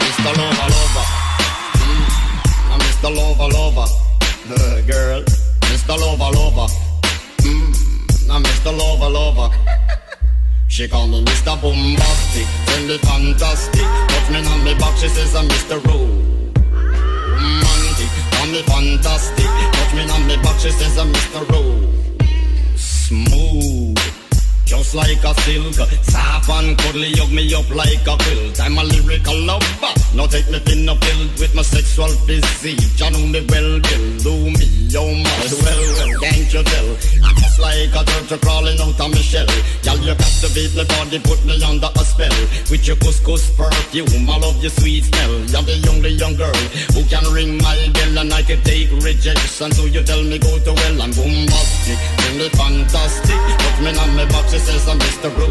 Mr. 0.00 0.30
Lover, 0.36 0.68
lover. 0.74 1.06
Mm. 1.80 2.06
I'm 2.70 2.80
Mr. 2.80 3.10
Lover, 3.16 3.48
lover. 3.56 3.88
Uh, 4.50 4.80
girl. 4.86 5.22
Mr. 5.70 5.96
Lover, 5.98 6.30
lover. 6.36 6.68
Mm. 7.42 8.30
I'm 8.30 8.42
Mr. 8.42 8.72
Lover, 8.76 9.08
lover. 9.08 9.79
She 10.80 10.88
call 10.88 11.08
me 11.08 11.22
Mr. 11.22 11.60
Boombastic, 11.60 12.48
me 12.88 12.96
fantastic. 12.96 13.82
Touch 13.82 14.30
me 14.30 14.38
on 14.38 14.64
me 14.64 14.72
back, 14.78 14.96
she 14.96 15.08
says 15.08 15.34
I'm 15.36 15.46
Mr. 15.46 15.76
Romantic. 15.84 16.20
Call 18.32 18.46
me 18.46 18.62
fantastic, 18.62 19.44
touch 19.44 19.92
me 19.92 20.08
on 20.10 20.26
me 20.26 20.36
back, 20.36 20.58
she 20.58 20.70
says 20.70 20.96
I'm 20.96 21.12
Mr. 21.12 21.46
Ro. 21.50 21.82
Smooth. 22.76 23.89
Just 24.70 24.94
like 24.94 25.24
a 25.24 25.34
silk, 25.42 25.74
soft 25.74 26.48
and 26.48 26.78
cuddly, 26.78 27.10
hug 27.18 27.32
me 27.32 27.52
up 27.58 27.68
like 27.74 28.06
a 28.06 28.14
quilt. 28.14 28.60
I'm 28.62 28.78
a 28.78 28.84
lyrical 28.84 29.34
lover. 29.42 29.66
Now 30.14 30.30
take 30.30 30.46
me 30.46 30.62
thin 30.62 30.86
or 30.86 30.94
filled 30.94 31.34
with 31.42 31.54
my 31.58 31.62
sexual 31.62 32.06
physique. 32.22 32.78
You 32.78 33.10
know 33.10 33.26
me 33.26 33.42
well, 33.50 33.82
Bill. 33.82 34.06
Do 34.22 34.34
me, 34.46 34.66
oh 34.94 35.10
my, 35.10 35.34
well, 35.58 35.82
well, 35.90 36.20
can't 36.22 36.54
you 36.54 36.62
tell? 36.62 36.88
I'm 37.26 37.34
just 37.34 37.58
like 37.58 37.94
a 37.98 38.02
turtle 38.06 38.38
crawling 38.38 38.78
out 38.78 38.94
of 38.94 39.10
my 39.10 39.18
shell. 39.18 39.50
Girl, 39.82 39.98
you 40.06 40.14
captivate 40.14 40.74
my 40.78 40.86
body, 40.86 41.18
put 41.18 41.42
me 41.42 41.58
under 41.66 41.90
a 41.90 42.04
spell. 42.06 42.38
With 42.70 42.86
your 42.86 42.94
khus 43.02 43.18
khus 43.26 43.50
perfume, 43.58 44.30
I 44.30 44.38
love 44.38 44.62
your 44.62 44.70
sweet 44.70 45.02
smell. 45.02 45.34
You're 45.50 45.66
the 45.66 45.82
only 45.90 46.14
young 46.14 46.38
girl 46.38 46.62
who 46.94 47.02
can 47.10 47.26
ring 47.34 47.58
my 47.58 47.74
bell 47.90 48.22
and 48.22 48.30
I 48.30 48.42
can 48.46 48.62
take 48.62 48.94
rejection. 49.02 49.74
So 49.74 49.90
you 49.90 50.02
tell 50.06 50.22
me 50.22 50.38
go 50.38 50.62
to 50.62 50.72
well, 50.78 51.02
I'm 51.02 51.10
boombastic, 51.10 51.98
really 52.22 52.50
fantastic. 52.54 53.34
Put 53.34 53.76
me 53.82 53.90
on 53.98 54.14
my 54.14 54.26
back, 54.30 54.46
I'm 54.60 54.98
Mr. 54.98 55.32
Ro. 55.38 55.48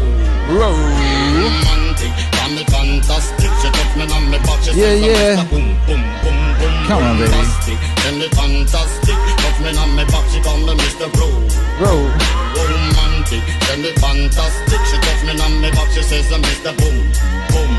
Romantic, 0.54 2.14
call 2.30 2.50
me 2.54 2.62
fantastic. 2.70 3.50
She 3.58 3.68
touch 3.74 3.96
me 3.96 4.06
on 4.06 4.30
she 4.62 4.70
Yeah, 4.78 4.94
I'm 4.94 5.02
yeah. 5.02 5.44
Boom, 5.50 5.74
boom, 5.82 6.02
boom, 6.22 6.38
boom. 6.62 6.86
Come 6.86 7.02
on, 7.02 7.18
baby. 7.18 7.34
Tell 7.98 8.14
me 8.14 8.28
fantastic. 8.30 9.16
Touch 9.42 9.58
me 9.66 9.74
on 9.74 9.96
me 9.96 10.04
she 10.30 10.40
call 10.42 10.58
me 10.58 10.74
Mr. 10.78 11.10
Bro. 11.10 11.26
Bro. 11.78 12.06
Romantic, 12.54 13.42
then 13.66 13.82
the 13.82 13.90
fantastic. 13.98 14.78
She 14.86 14.96
touch 15.02 15.22
me 15.26 15.34
on 15.42 15.60
me 15.60 15.70
she 15.92 16.02
says, 16.02 16.30
uh, 16.30 16.38
Mr. 16.38 16.70
Boom. 16.78 17.10
Boom. 17.50 17.72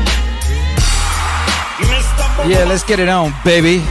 Yeah, 2.50 2.64
let's 2.68 2.84
get 2.84 3.00
it 3.00 3.08
on, 3.08 3.32
baby. 3.42 3.82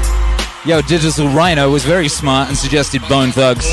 Yo, 0.64 0.82
Digital 0.82 1.28
Rhino 1.30 1.72
was 1.72 1.86
very 1.86 2.08
smart 2.08 2.50
and 2.50 2.58
suggested 2.58 3.02
Bone 3.10 3.32
Thugs. 3.32 3.72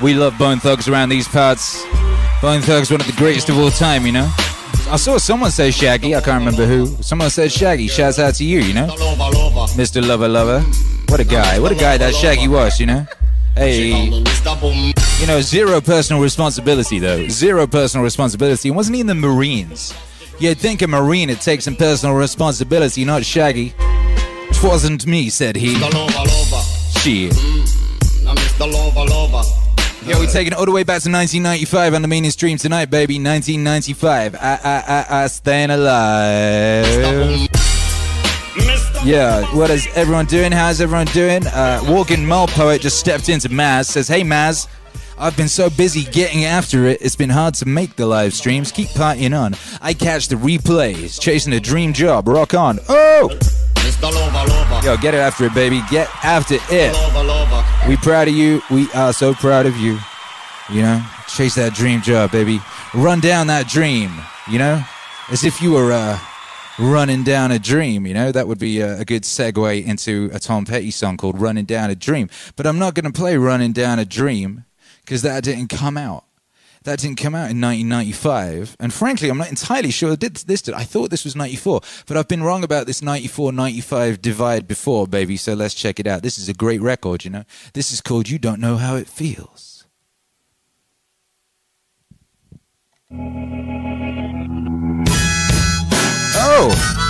We 0.00 0.14
love 0.14 0.38
Bone 0.38 0.60
Thugs 0.60 0.86
around 0.86 1.08
these 1.08 1.26
parts. 1.26 1.82
Bone 2.44 2.60
Thugs, 2.60 2.90
one 2.90 3.00
of 3.00 3.06
the 3.06 3.14
greatest 3.14 3.48
of 3.48 3.56
all 3.58 3.70
time, 3.70 4.04
you 4.04 4.12
know? 4.12 4.30
I 4.90 4.96
saw 4.96 5.16
someone 5.16 5.50
say 5.50 5.70
Shaggy, 5.70 6.14
I 6.14 6.20
can't 6.20 6.44
remember 6.44 6.66
who. 6.66 7.02
Someone 7.02 7.30
said 7.30 7.50
Shaggy. 7.50 7.88
Shouts 7.88 8.18
out 8.18 8.34
to 8.34 8.44
you, 8.44 8.60
you 8.60 8.74
know? 8.74 8.88
Mr. 9.78 10.06
Lover 10.06 10.28
Lover. 10.28 10.60
What 11.08 11.20
a 11.20 11.24
guy. 11.24 11.58
What 11.58 11.72
a 11.72 11.74
guy 11.74 11.96
that 11.96 12.14
Shaggy 12.14 12.46
was, 12.46 12.78
you 12.78 12.84
know? 12.84 13.06
Hey. 13.56 14.10
You 14.10 15.26
know, 15.26 15.40
zero 15.40 15.80
personal 15.80 16.20
responsibility, 16.20 16.98
though. 16.98 17.26
Zero 17.28 17.66
personal 17.66 18.04
responsibility. 18.04 18.70
Wasn't 18.70 18.94
he 18.94 19.00
in 19.00 19.06
the 19.06 19.14
Marines? 19.14 19.94
You'd 20.38 20.58
think 20.58 20.82
a 20.82 20.86
Marine 20.86 21.30
would 21.30 21.40
take 21.40 21.62
some 21.62 21.76
personal 21.76 22.14
responsibility, 22.14 23.06
not 23.06 23.24
Shaggy. 23.24 23.72
Twasn't 24.52 25.06
me, 25.06 25.30
said 25.30 25.56
he. 25.56 25.76
Shit. 27.00 27.63
Yeah, 30.06 30.18
we're 30.18 30.26
taking 30.26 30.52
all 30.52 30.66
the 30.66 30.70
way 30.70 30.82
back 30.82 31.00
to 31.00 31.10
1995 31.10 31.94
on 31.94 32.02
the 32.02 32.08
meaning 32.08 32.30
stream 32.30 32.58
tonight, 32.58 32.90
baby. 32.90 33.14
1995. 33.14 34.34
I, 34.34 34.38
ah, 34.38 34.42
I, 34.42 34.58
ah, 34.62 34.84
I, 34.86 35.06
ah, 35.08 35.22
I, 35.22 35.26
staying 35.28 35.70
alive. 35.70 37.48
Yeah, 39.02 39.44
what 39.56 39.70
is 39.70 39.88
everyone 39.94 40.26
doing? 40.26 40.52
How's 40.52 40.82
everyone 40.82 41.06
doing? 41.06 41.46
Uh, 41.46 41.80
Walking 41.84 42.26
Mole 42.26 42.48
Poet 42.48 42.82
just 42.82 43.00
stepped 43.00 43.30
into 43.30 43.48
Maz, 43.48 43.86
says, 43.86 44.06
Hey 44.06 44.20
Maz, 44.20 44.68
I've 45.18 45.36
been 45.38 45.48
so 45.48 45.70
busy 45.70 46.04
getting 46.04 46.44
after 46.44 46.84
it, 46.84 47.00
it's 47.00 47.16
been 47.16 47.30
hard 47.30 47.54
to 47.54 47.66
make 47.66 47.96
the 47.96 48.04
live 48.04 48.34
streams. 48.34 48.72
Keep 48.72 48.88
partying 48.88 49.38
on. 49.38 49.54
I 49.80 49.94
catch 49.94 50.28
the 50.28 50.36
replays, 50.36 51.18
chasing 51.18 51.54
a 51.54 51.60
dream 51.60 51.94
job. 51.94 52.28
Rock 52.28 52.52
on. 52.52 52.78
Oh! 52.90 53.30
Mr. 54.04 54.14
Lover, 54.14 54.48
lover. 54.48 54.86
Yo, 54.86 54.96
get 54.96 55.14
it 55.14 55.18
after 55.18 55.44
it, 55.44 55.54
baby. 55.54 55.80
Get 55.90 56.08
after 56.24 56.56
it. 56.70 57.88
We 57.88 57.96
proud 57.96 58.28
of 58.28 58.34
you. 58.34 58.62
We 58.70 58.90
are 58.92 59.12
so 59.12 59.34
proud 59.34 59.66
of 59.66 59.76
you. 59.76 59.98
You 60.70 60.82
know, 60.82 61.02
chase 61.28 61.54
that 61.54 61.74
dream 61.74 62.02
job, 62.02 62.30
baby. 62.30 62.60
Run 62.92 63.20
down 63.20 63.46
that 63.48 63.66
dream. 63.66 64.12
You 64.50 64.58
know, 64.58 64.84
as 65.30 65.44
if 65.44 65.62
you 65.62 65.72
were 65.72 65.92
uh, 65.92 66.18
running 66.78 67.22
down 67.22 67.50
a 67.50 67.58
dream. 67.58 68.06
You 68.06 68.14
know, 68.14 68.32
that 68.32 68.46
would 68.46 68.58
be 68.58 68.80
a, 68.80 69.00
a 69.00 69.04
good 69.04 69.22
segue 69.22 69.84
into 69.84 70.30
a 70.32 70.38
Tom 70.38 70.64
Petty 70.64 70.90
song 70.90 71.16
called 71.16 71.40
"Running 71.40 71.64
Down 71.64 71.90
a 71.90 71.94
Dream." 71.94 72.28
But 72.56 72.66
I'm 72.66 72.78
not 72.78 72.94
going 72.94 73.10
to 73.10 73.12
play 73.12 73.36
"Running 73.36 73.72
Down 73.72 73.98
a 73.98 74.04
Dream" 74.04 74.64
because 75.00 75.22
that 75.22 75.44
didn't 75.44 75.68
come 75.68 75.96
out. 75.96 76.24
That 76.84 76.98
didn't 76.98 77.16
come 77.16 77.34
out 77.34 77.50
in 77.50 77.60
1995. 77.60 78.76
And 78.78 78.92
frankly, 78.92 79.30
I'm 79.30 79.38
not 79.38 79.48
entirely 79.48 79.90
sure 79.90 80.16
did 80.16 80.36
this 80.36 80.62
did. 80.62 80.74
I 80.74 80.84
thought 80.84 81.10
this 81.10 81.24
was 81.24 81.34
94, 81.34 81.80
but 82.06 82.16
I've 82.18 82.28
been 82.28 82.42
wrong 82.42 82.62
about 82.62 82.86
this 82.86 83.00
94 83.02 83.52
95 83.52 84.20
divide 84.20 84.68
before, 84.68 85.06
baby. 85.06 85.38
So 85.38 85.54
let's 85.54 85.74
check 85.74 85.98
it 85.98 86.06
out. 86.06 86.22
This 86.22 86.38
is 86.38 86.48
a 86.48 86.54
great 86.54 86.82
record, 86.82 87.24
you 87.24 87.30
know. 87.30 87.44
This 87.72 87.90
is 87.90 88.02
called 88.02 88.28
You 88.28 88.38
Don't 88.38 88.60
Know 88.60 88.76
How 88.76 88.96
It 88.96 89.08
Feels. 89.08 89.86
Oh! 96.36 97.03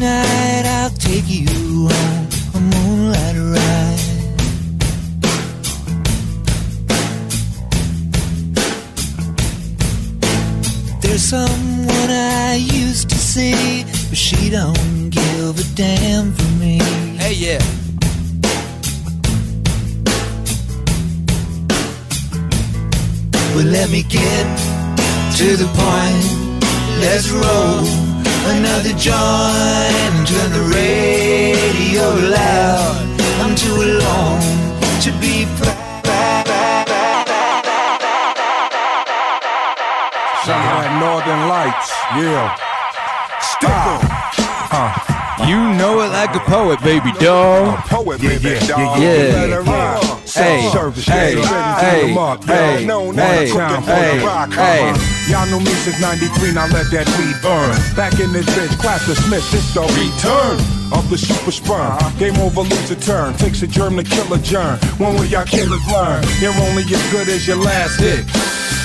Tonight. 0.00 0.64
I'll 0.64 0.90
take 0.90 1.28
you 1.28 1.46
on 1.88 2.28
a 2.54 2.60
moonlight 2.72 3.36
ride. 3.36 3.98
There's 11.02 11.22
someone 11.22 12.10
I 12.10 12.54
used 12.54 13.10
to 13.10 13.16
see, 13.16 13.84
but 14.08 14.16
she 14.16 14.48
don't 14.48 15.10
give 15.10 15.58
a 15.58 15.74
damn 15.74 16.32
for 16.32 16.50
me. 16.58 16.78
Hey, 17.18 17.34
yeah. 17.34 17.62
But 23.54 23.66
let 23.66 23.90
me 23.90 24.02
get 24.02 24.46
to 25.36 25.56
the 25.56 25.68
point. 25.74 26.26
Let's 27.00 27.30
roll 27.30 28.09
another 28.46 28.92
joint 28.96 29.94
and 30.06 30.26
turn 30.26 30.50
the 30.52 30.64
radio 30.72 32.04
loud. 32.30 33.20
I'm 33.42 33.54
too 33.54 33.74
alone 33.74 34.40
to 35.02 35.10
be 35.20 35.46
proud. 35.58 35.76
Shanghai 40.44 40.98
Northern 40.98 41.48
Lights, 41.48 41.90
yeah. 42.16 42.56
Sticker. 43.40 43.98
Uh, 44.72 45.09
You 45.48 45.56
know 45.74 46.00
it 46.00 46.08
like 46.12 46.34
a 46.34 46.40
poet, 46.40 46.80
baby 46.82 47.12
dog. 47.18 47.78
poet, 47.88 48.20
baby, 48.20 48.50
yeah, 48.50 48.98
Yeah. 48.98 50.00
Hey, 50.32 50.70
Service, 50.70 51.06
hey, 51.06 51.36
yeah, 51.38 51.80
hey, 51.80 52.00
Hit 52.02 52.10
'em 52.10 52.18
up, 52.18 52.44
hey, 52.44 52.84
no, 52.86 53.10
no, 53.10 53.22
hey, 53.22 53.48
for 53.50 53.60
hey, 53.82 54.18
the 54.18 54.24
rock, 54.26 54.52
hey. 54.52 54.90
uh-huh. 54.90 55.30
Y'all 55.30 55.46
know 55.50 55.58
me 55.58 55.72
since 55.82 55.98
93, 56.00 56.52
now 56.52 56.66
let 56.68 56.86
that 56.92 57.06
weed 57.18 57.34
burn. 57.42 57.74
Back 57.96 58.20
in 58.20 58.32
this 58.32 58.46
bitch, 58.54 58.78
class 58.80 59.04
dismissed, 59.06 59.52
it's 59.54 59.74
the 59.74 59.82
return 59.82 60.56
of 60.92 61.08
the 61.10 61.18
super 61.18 61.50
sperm. 61.50 61.98
Game 62.18 62.36
over, 62.38 62.60
lose 62.62 62.90
a 62.90 62.96
turn. 62.96 63.34
Takes 63.34 63.62
a 63.62 63.66
germ 63.66 63.96
to 63.96 64.04
kill 64.04 64.32
a 64.32 64.38
germ. 64.38 64.78
One 64.98 65.16
way 65.18 65.26
y'all 65.26 65.44
killers 65.46 65.84
learn. 65.90 66.22
You're 66.40 66.54
only 66.68 66.82
as 66.84 67.02
good 67.10 67.28
as 67.28 67.46
your 67.48 67.56
last 67.56 67.98
hit. 67.98 68.24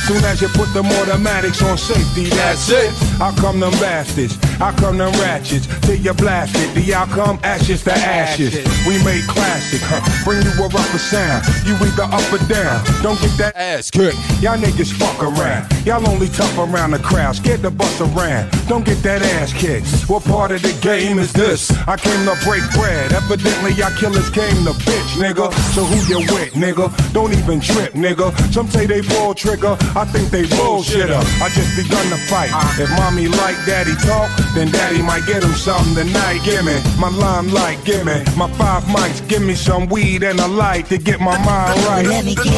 Soon 0.06 0.24
as 0.26 0.39
you 0.39 0.47
put 0.49 0.72
them 0.74 0.86
automatics 0.86 1.64
on 1.64 1.80
safety, 1.80 2.26
that's 2.26 2.70
it. 2.70 2.93
I 3.20 3.34
come 3.41 3.60
them 3.60 3.72
bastards? 3.82 4.38
I 4.62 4.72
come 4.78 4.99
them 4.99 5.12
ratchets? 5.14 5.66
Till 5.82 5.95
you 5.95 6.14
blasted. 6.14 6.70
The 6.76 6.93
outcome, 6.93 7.39
ashes 7.41 7.84
to 7.86 7.91
ashes. 7.91 8.53
We 8.86 9.03
made 9.03 9.24
classic, 9.26 9.82
huh? 9.82 10.06
Bring 10.24 10.43
you 10.45 10.53
a 10.62 10.68
rougher 10.70 10.99
sound. 10.99 11.43
You 11.66 11.74
either 11.74 12.06
up 12.06 12.22
or 12.32 12.38
down. 12.45 12.86
Don't 13.01 13.20
get 13.20 13.36
that 13.39 13.56
ass 13.56 13.89
kicked. 13.89 14.18
Y'all 14.41 14.58
niggas 14.58 14.93
fuck 14.93 15.24
around. 15.24 15.66
Y'all 15.88 16.08
only 16.08 16.30
tough 16.30 16.56
around 16.58 16.91
the 16.91 16.99
crowd. 16.99 17.36
Scared 17.36 17.64
to 17.64 17.72
bust 17.72 17.99
around. 17.99 18.51
Don't 18.68 18.86
get 18.86 19.01
that 19.01 19.24
ass 19.24 19.53
kicked. 19.53 19.89
What 20.08 20.24
part 20.24 20.51
of 20.51 20.62
the 20.62 20.78
game 20.82 21.18
is 21.18 21.34
this? 21.34 21.72
I 21.88 21.97
came 21.97 22.26
to 22.26 22.38
break 22.45 22.62
bread. 22.78 23.12
Evidently, 23.12 23.74
y'all 23.74 23.89
killers 23.97 24.30
came 24.30 24.70
to 24.70 24.74
bitch, 24.86 25.18
nigga. 25.18 25.51
So 25.74 25.84
who 25.84 25.97
you 26.06 26.20
with, 26.32 26.53
nigga? 26.53 26.93
Don't 27.12 27.34
even 27.34 27.60
trip, 27.60 27.93
nigga. 27.93 28.30
Some 28.53 28.70
say 28.70 28.86
they 28.86 29.01
pull 29.01 29.34
trigger. 29.34 29.76
I 29.97 30.03
think 30.03 30.29
they 30.29 30.43
bullshitter. 30.43 31.23
I 31.41 31.47
just 31.55 31.71
begun 31.77 32.05
to 32.09 32.17
fight. 32.27 32.51
If 32.77 32.89
mommy 32.99 33.27
like 33.29 33.55
daddy 33.65 33.95
talk, 34.03 34.29
then 34.53 34.69
daddy 34.69 35.01
might 35.01 35.25
get 35.25 35.41
him 35.41 35.53
something 35.53 35.95
tonight. 35.95 36.43
Give 36.43 36.65
me 36.65 36.75
my 36.99 37.07
limelight, 37.07 37.81
give 37.85 38.05
me 38.05 38.19
my 38.35 38.51
five 38.59 38.83
mics, 38.91 39.25
give 39.29 39.41
me 39.41 39.55
some 39.55 39.87
weed 39.87 40.23
and 40.23 40.37
a 40.41 40.47
light 40.47 40.87
to 40.87 40.97
get 40.97 41.21
my 41.21 41.37
mind 41.45 41.79
right. 41.87 42.05
Let 42.05 42.25
me 42.25 42.35
get 42.35 42.43
to 42.43 42.51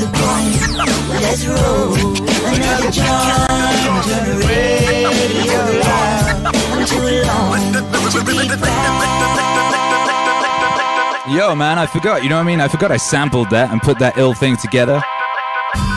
the 0.00 0.08
point. 0.16 0.64
Let's 1.20 1.44
roll 1.44 1.92
another 1.92 2.90
joint. 2.90 3.84
Turn 4.08 4.24
the 4.24 4.36
radio 4.48 5.60
loud. 5.84 6.54
I'm 6.72 6.86
too 6.88 7.04
alone 7.04 7.72
to 7.74 8.24
be 8.24 8.34
Yo, 11.36 11.54
man, 11.54 11.78
I 11.78 11.86
forgot. 11.86 12.22
You 12.22 12.30
know 12.30 12.36
what 12.36 12.42
I 12.42 12.46
mean? 12.46 12.60
I 12.60 12.68
forgot 12.68 12.90
I 12.90 12.96
sampled 12.96 13.50
that 13.50 13.70
and 13.70 13.82
put 13.82 13.98
that 13.98 14.16
ill 14.16 14.32
thing 14.32 14.56
together. 14.56 15.02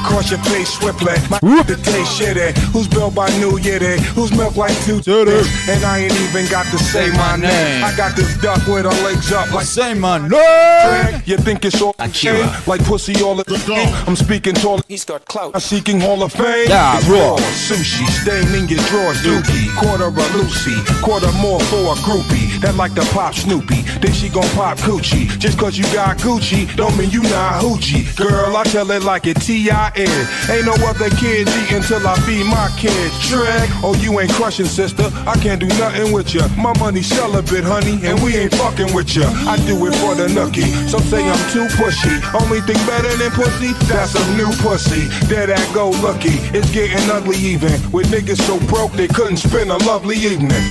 Cross 0.06 0.32
your 0.32 0.40
face 0.44 0.70
swiftly. 0.70 1.14
My 1.30 1.40
the 1.40 1.76
taste 1.84 2.20
shitty. 2.20 2.58
Who's 2.72 2.88
built 2.88 3.14
by 3.16 3.30
New 3.40 3.60
Yitty? 3.60 4.00
Who's 4.16 4.32
milk 4.32 4.56
like 4.56 4.76
two 4.86 5.00
titties? 5.00 5.48
And 5.70 5.84
I 5.84 6.00
ain't 6.00 6.14
even 6.14 6.48
got 6.50 6.66
to 6.68 6.78
say 6.78 7.10
my 7.12 7.36
name. 7.36 7.84
I 7.84 7.96
got 7.96 8.16
this 8.16 8.40
duck 8.42 8.66
with 8.68 8.86
her 8.86 9.04
legs 9.04 9.32
up 9.32 9.52
like 9.52 9.66
say 9.66 9.94
my 9.94 10.18
name. 10.18 11.22
You 11.26 11.38
think 11.38 11.66
it's 11.66 11.82
all 11.82 11.96
shame? 12.12 12.50
Like 12.66 12.84
pussy 12.86 13.22
all 13.22 13.36
the 13.36 13.44
time. 13.44 13.94
I'm 14.08 14.16
speaking 14.16 14.54
tall. 14.56 14.80
He's 14.88 15.06
got 15.06 15.26
clout. 15.26 15.52
I'm 15.54 15.62
seeking 15.62 16.00
Hall 16.00 16.24
of 16.24 16.32
Fame. 16.32 16.70
Yeah, 16.70 16.98
It's 16.98 17.08
raw. 17.08 17.36
Sushi 17.38 18.06
stain 18.22 18.48
in 18.56 18.68
your 18.68 18.80
drawers, 18.88 19.18
dookie. 19.22 19.68
Quarter 19.78 20.06
a 20.06 20.38
Lucy. 20.38 20.76
Quarter 21.02 21.32
more 21.34 21.60
for 21.62 21.94
a 21.94 21.96
groupie. 22.06 22.60
that 22.62 22.76
like 22.76 22.94
to 22.96 23.06
pop 23.14 23.34
Snoopy. 23.34 23.82
Then 24.00 24.14
she 24.14 24.30
gon' 24.30 24.48
pop 24.56 24.78
coochie. 24.78 25.28
Just 25.40 25.58
cause 25.60 25.78
you 25.78 25.84
got 25.94 26.18
Gucci, 26.18 26.74
don't 26.76 26.96
mean 26.98 27.10
you 27.10 27.22
not 27.24 27.62
hoochie. 27.62 28.16
Girl, 28.16 28.56
I 28.56 28.64
tell 28.64 28.90
it 28.92 29.04
like 29.04 29.28
it 29.28 29.38
T.I.N. 29.68 30.28
Ain't 30.50 30.66
no 30.66 30.76
other 30.88 31.10
kids 31.10 31.52
eat 31.60 31.74
until 31.74 32.08
I 32.08 32.16
feed 32.22 32.46
my 32.46 32.72
kids. 32.80 33.12
Shrek, 33.20 33.68
oh 33.84 33.94
you 34.00 34.18
ain't 34.22 34.32
crushing, 34.32 34.66
sister. 34.66 35.12
I 35.28 35.36
can't 35.44 35.60
do 35.60 35.68
nothing 35.76 36.14
with 36.14 36.34
ya. 36.34 36.48
My 36.56 36.72
money 36.80 37.02
celibate, 37.02 37.66
honey, 37.66 38.00
and 38.08 38.18
we 38.24 38.38
ain't 38.38 38.56
fucking 38.56 38.94
with 38.94 39.14
ya. 39.14 39.28
I 39.44 39.58
do 39.68 39.76
it 39.88 39.94
for 39.96 40.16
the 40.16 40.28
nookie. 40.28 40.72
Some 40.88 41.02
say 41.02 41.28
I'm 41.30 41.52
too 41.52 41.68
pushy. 41.76 42.16
Only 42.42 42.62
thing 42.62 42.80
better 42.88 43.14
than 43.18 43.30
pussy, 43.32 43.74
that's 43.92 44.16
a 44.16 44.38
new 44.38 44.48
pussy. 44.64 45.10
There 45.28 45.48
that 45.48 45.74
go 45.74 45.90
lucky. 45.90 46.40
It's 46.56 46.72
getting 46.72 47.12
ugly 47.12 47.36
even. 47.36 47.74
With 47.92 48.08
niggas 48.08 48.40
so 48.48 48.58
broke 48.68 48.94
they 48.94 49.10
couldn't 49.10 49.36
spend 49.36 49.70
a 49.70 49.78
lovely 49.84 50.16
evening. 50.16 50.64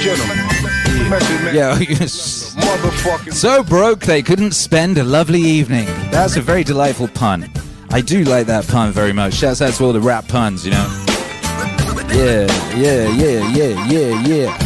Gentlemen. 0.00 1.54
Yeah, 1.54 1.78
so 3.30 3.62
broke 3.62 4.00
they 4.00 4.22
couldn't 4.24 4.52
spend 4.52 4.98
a 4.98 5.04
lovely 5.04 5.42
evening. 5.42 5.86
That's 6.10 6.34
a 6.34 6.40
very 6.40 6.64
delightful 6.64 7.06
pun. 7.06 7.48
I 7.90 8.00
do 8.00 8.24
like 8.24 8.46
that 8.46 8.66
pun 8.68 8.92
very 8.92 9.12
much. 9.12 9.34
Shouts 9.34 9.62
out 9.62 9.74
to 9.74 9.84
all 9.84 9.92
the 9.92 10.00
rap 10.00 10.28
puns, 10.28 10.64
you 10.64 10.72
know. 10.72 11.04
Yeah, 12.08 12.46
yeah, 12.74 13.08
yeah, 13.08 13.48
yeah, 13.52 13.86
yeah, 13.86 14.26
yeah. 14.26 14.58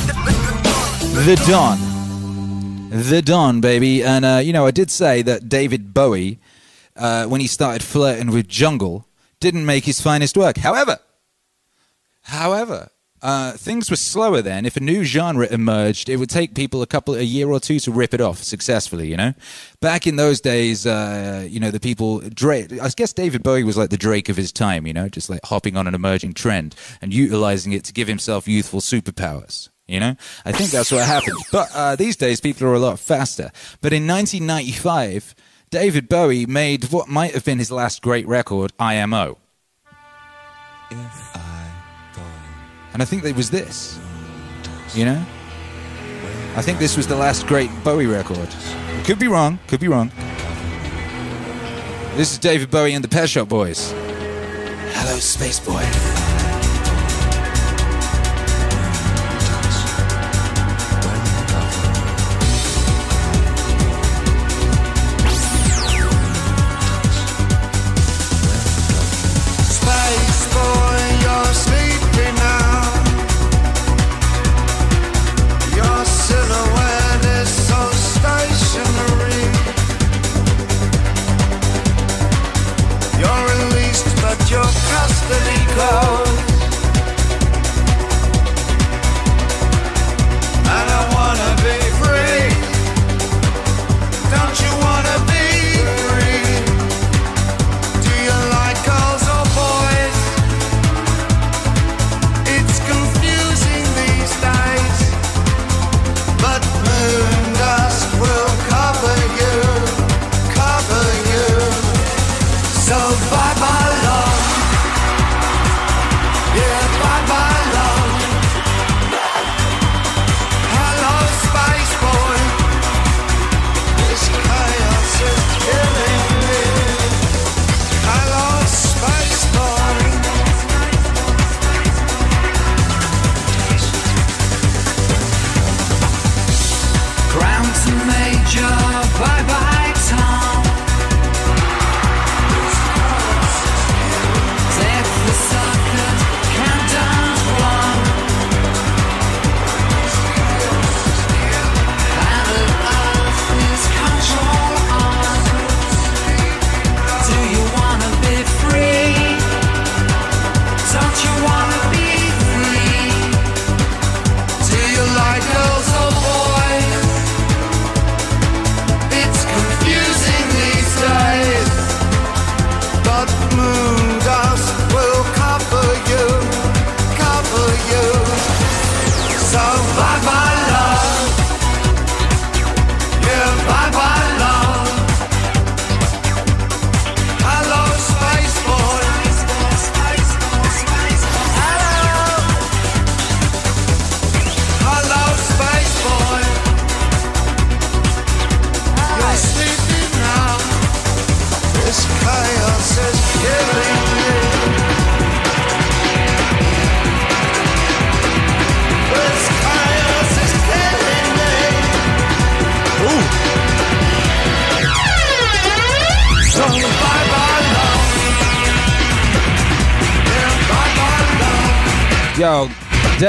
The 1.24 1.42
Don. 1.46 1.78
The 2.90 3.22
Don, 3.22 3.60
baby. 3.60 4.02
And, 4.02 4.24
uh, 4.24 4.40
you 4.42 4.52
know, 4.52 4.66
I 4.66 4.70
did 4.70 4.90
say 4.90 5.22
that 5.22 5.48
David 5.48 5.92
Bowie, 5.92 6.38
uh, 6.96 7.26
when 7.26 7.40
he 7.40 7.46
started 7.46 7.82
flirting 7.82 8.30
with 8.30 8.48
Jungle, 8.48 9.06
didn't 9.38 9.66
make 9.66 9.84
his 9.84 10.00
finest 10.00 10.36
work. 10.36 10.58
However, 10.58 10.98
however, 12.22 12.90
uh, 13.22 13.52
things 13.52 13.90
were 13.90 13.96
slower 13.96 14.40
then. 14.40 14.64
If 14.64 14.76
a 14.76 14.80
new 14.80 15.04
genre 15.04 15.46
emerged, 15.46 16.08
it 16.08 16.16
would 16.16 16.30
take 16.30 16.54
people 16.54 16.82
a 16.82 16.86
couple, 16.86 17.14
a 17.14 17.22
year 17.22 17.50
or 17.50 17.60
two 17.60 17.78
to 17.80 17.92
rip 17.92 18.14
it 18.14 18.20
off 18.20 18.42
successfully. 18.42 19.08
You 19.08 19.16
know, 19.16 19.34
back 19.80 20.06
in 20.06 20.16
those 20.16 20.40
days, 20.40 20.86
uh, 20.86 21.46
you 21.48 21.60
know, 21.60 21.70
the 21.70 21.80
people 21.80 22.20
Drake. 22.20 22.72
I 22.80 22.88
guess 22.90 23.12
David 23.12 23.42
Bowie 23.42 23.64
was 23.64 23.76
like 23.76 23.90
the 23.90 23.96
Drake 23.96 24.28
of 24.28 24.36
his 24.36 24.52
time. 24.52 24.86
You 24.86 24.92
know, 24.92 25.08
just 25.08 25.28
like 25.28 25.40
hopping 25.44 25.76
on 25.76 25.86
an 25.86 25.94
emerging 25.94 26.34
trend 26.34 26.74
and 27.02 27.12
utilizing 27.12 27.72
it 27.72 27.84
to 27.84 27.92
give 27.92 28.08
himself 28.08 28.48
youthful 28.48 28.80
superpowers. 28.80 29.68
You 29.86 29.98
know, 29.98 30.16
I 30.44 30.52
think 30.52 30.70
that's 30.70 30.92
what 30.92 31.04
happened. 31.04 31.36
But 31.50 31.68
uh, 31.74 31.96
these 31.96 32.16
days, 32.16 32.40
people 32.40 32.68
are 32.68 32.74
a 32.74 32.78
lot 32.78 33.00
faster. 33.00 33.50
But 33.80 33.92
in 33.92 34.06
1995, 34.06 35.34
David 35.70 36.08
Bowie 36.08 36.46
made 36.46 36.92
what 36.92 37.08
might 37.08 37.34
have 37.34 37.44
been 37.44 37.58
his 37.58 37.72
last 37.72 38.00
great 38.00 38.26
record, 38.26 38.72
IMO. 38.78 39.36
And 42.93 43.03
I 43.03 43.05
think 43.05 43.24
it 43.24 43.36
was 43.36 43.51
this. 43.51 43.99
You 44.95 45.05
know? 45.05 45.24
I 46.57 46.62
think 46.62 46.78
this 46.78 46.97
was 46.97 47.07
the 47.07 47.16
last 47.16 47.47
great 47.47 47.70
Bowie 47.84 48.07
record. 48.07 48.49
Could 49.05 49.18
be 49.18 49.28
wrong, 49.28 49.59
could 49.68 49.80
be 49.80 49.88
wrong. 49.88 50.11
This 52.16 52.32
is 52.32 52.38
David 52.38 52.70
Bowie 52.70 52.93
and 52.93 53.05
the 53.05 53.09
Pet 53.09 53.28
Shop 53.30 53.49
Boys. 53.49 53.93
Hello, 53.93 55.18
Space 55.18 55.61
Boy. 55.61 56.19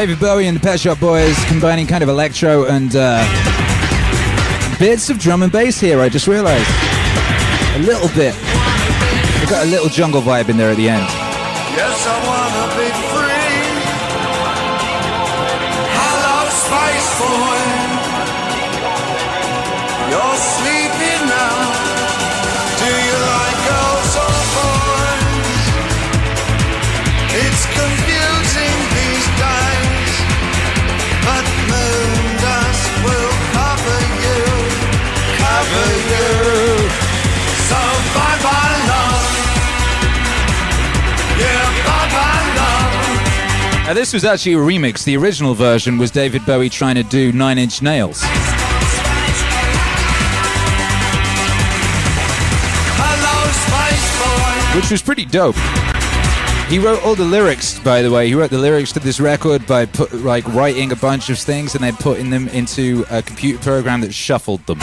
David 0.01 0.19
Bowie 0.19 0.47
and 0.47 0.57
the 0.57 0.59
Pet 0.59 0.79
Shop 0.79 0.99
Boys 0.99 1.37
combining 1.45 1.85
kind 1.85 2.01
of 2.01 2.09
electro 2.09 2.65
and 2.65 2.91
uh, 2.95 3.21
bits 4.79 5.11
of 5.11 5.19
drum 5.19 5.43
and 5.43 5.51
bass 5.51 5.79
here. 5.79 5.99
I 5.99 6.09
just 6.09 6.25
realized 6.25 6.67
a 7.75 7.79
little 7.85 8.07
bit. 8.07 8.33
We've 9.39 9.47
got 9.47 9.63
a 9.63 9.69
little 9.69 9.89
jungle 9.89 10.23
vibe 10.23 10.49
in 10.49 10.57
there 10.57 10.71
at 10.71 10.77
the 10.77 10.89
end. 10.89 11.03
Yes, 11.77 12.07
I 12.07 12.17
wanna 12.25 12.65
be 12.81 12.89
free. 13.13 13.31
Space 16.49 17.19
boy. 17.19 17.60
Now, 43.91 43.95
this 43.95 44.13
was 44.13 44.23
actually 44.23 44.53
a 44.53 44.55
remix. 44.55 45.03
The 45.03 45.17
original 45.17 45.53
version 45.53 45.97
was 45.97 46.11
David 46.11 46.45
Bowie 46.45 46.69
trying 46.69 46.95
to 46.95 47.03
do 47.03 47.33
Nine 47.33 47.57
Inch 47.57 47.81
Nails. 47.81 48.23
which 54.73 54.89
was 54.89 55.01
pretty 55.01 55.25
dope. 55.25 55.57
He 56.69 56.79
wrote 56.79 57.03
all 57.03 57.15
the 57.15 57.25
lyrics, 57.25 57.79
by 57.79 58.01
the 58.01 58.09
way. 58.09 58.29
He 58.29 58.33
wrote 58.33 58.49
the 58.49 58.57
lyrics 58.57 58.93
to 58.93 59.01
this 59.01 59.19
record 59.19 59.67
by 59.67 59.85
put, 59.87 60.13
like 60.13 60.47
writing 60.53 60.93
a 60.93 60.95
bunch 60.95 61.29
of 61.29 61.37
things 61.37 61.75
and 61.75 61.83
then 61.83 61.97
putting 61.97 62.29
them 62.29 62.47
into 62.47 63.03
a 63.09 63.21
computer 63.21 63.61
program 63.61 63.99
that 63.99 64.13
shuffled 64.13 64.65
them. 64.67 64.79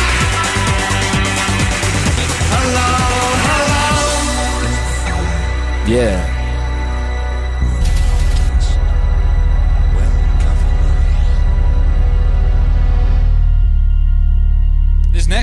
Yeah. 5.88 6.37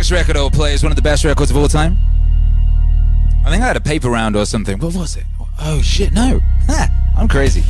Next 0.06 0.12
record 0.22 0.38
I'll 0.38 0.52
play 0.52 0.76
is 0.76 0.84
one 0.84 0.92
of 0.92 0.96
the 0.96 1.02
best 1.02 1.26
records 1.26 1.50
of 1.50 1.58
all 1.58 1.68
time. 1.68 1.98
I 3.44 3.50
think 3.50 3.64
I 3.64 3.66
had 3.66 3.76
a 3.76 3.82
paper 3.82 4.08
round 4.08 4.36
or 4.36 4.46
something. 4.46 4.78
What 4.78 4.94
was 4.94 5.18
it? 5.18 5.24
Oh 5.60 5.82
shit, 5.82 6.14
no. 6.14 6.42
Ha, 6.68 6.90
I'm 7.18 7.28
crazy. 7.28 7.64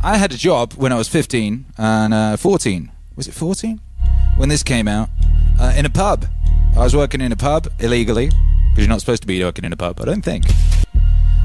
I 0.00 0.16
had 0.16 0.32
a 0.32 0.36
job 0.36 0.74
when 0.74 0.92
I 0.92 0.96
was 0.96 1.08
15 1.08 1.64
and 1.76 2.14
uh, 2.14 2.36
14. 2.36 2.92
Was 3.16 3.26
it 3.26 3.34
14? 3.34 3.80
When 4.36 4.48
this 4.48 4.62
came 4.62 4.86
out, 4.86 5.08
uh, 5.58 5.72
in 5.76 5.86
a 5.86 5.90
pub. 5.90 6.26
I 6.76 6.84
was 6.84 6.94
working 6.94 7.20
in 7.20 7.32
a 7.32 7.36
pub 7.36 7.66
illegally 7.80 8.26
because 8.26 8.78
you're 8.78 8.86
not 8.86 9.00
supposed 9.00 9.22
to 9.22 9.26
be 9.26 9.42
working 9.42 9.64
in 9.64 9.72
a 9.72 9.76
pub. 9.76 10.00
I 10.00 10.04
don't 10.04 10.22
think. 10.22 10.44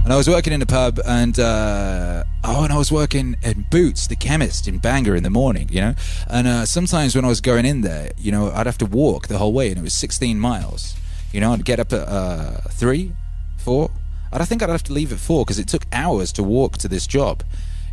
And 0.06 0.14
I 0.14 0.18
was 0.18 0.30
working 0.30 0.54
in 0.54 0.62
a 0.62 0.68
pub, 0.68 1.00
and 1.04 1.40
uh, 1.40 2.24
oh, 2.44 2.64
and 2.64 2.72
I 2.72 2.78
was 2.78 2.92
working 2.92 3.38
in 3.42 3.66
Boots, 3.72 4.06
the 4.06 4.16
chemist 4.16 4.68
in 4.68 4.78
Bangor 4.78 5.16
in 5.16 5.24
the 5.24 5.32
morning, 5.32 5.68
you 5.72 5.82
know. 5.82 5.96
And 6.30 6.46
uh, 6.46 6.66
sometimes 6.68 7.16
when 7.16 7.26
I 7.26 7.28
was 7.28 7.42
going 7.42 7.66
in 7.66 7.82
there, 7.82 8.12
you 8.16 8.32
know, 8.32 8.52
I'd 8.52 8.68
have 8.68 8.78
to 8.78 8.86
walk 8.86 9.30
the 9.30 9.40
whole 9.40 9.52
way, 9.52 9.70
and 9.70 9.80
it 9.80 9.82
was 9.82 9.96
16 9.96 10.40
miles. 10.40 10.94
You 11.34 11.42
know, 11.42 11.54
I'd 11.54 11.66
get 11.66 11.80
up 11.80 11.92
at 11.92 12.08
uh, 12.08 12.62
three, 12.70 13.14
four. 13.58 13.90
I'd, 14.32 14.48
think 14.48 14.62
I'd 14.62 14.70
have 14.70 14.84
to 14.84 14.94
leave 14.94 15.12
at 15.12 15.18
four 15.18 15.44
because 15.44 15.58
it 15.58 15.68
took 15.68 15.88
hours 15.92 16.32
to 16.34 16.44
walk 16.44 16.78
to 16.78 16.88
this 16.88 17.08
job, 17.08 17.42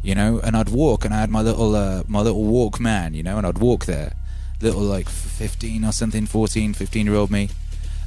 you 0.02 0.14
know. 0.14 0.38
And 0.44 0.54
I'd 0.54 0.68
walk, 0.68 1.06
and 1.06 1.14
I 1.14 1.20
had 1.20 1.30
my 1.30 1.40
little 1.40 1.74
uh, 1.74 2.02
my 2.08 2.20
little 2.20 2.44
Walkman, 2.44 3.14
you 3.14 3.22
know, 3.22 3.38
and 3.38 3.46
I'd 3.46 3.56
walk 3.56 3.86
there, 3.86 4.12
little 4.60 4.82
like 4.82 5.08
15 5.08 5.82
or 5.86 5.92
something, 5.92 6.26
14, 6.26 6.74
15 6.74 7.06
year 7.06 7.14
old 7.14 7.30
me. 7.30 7.48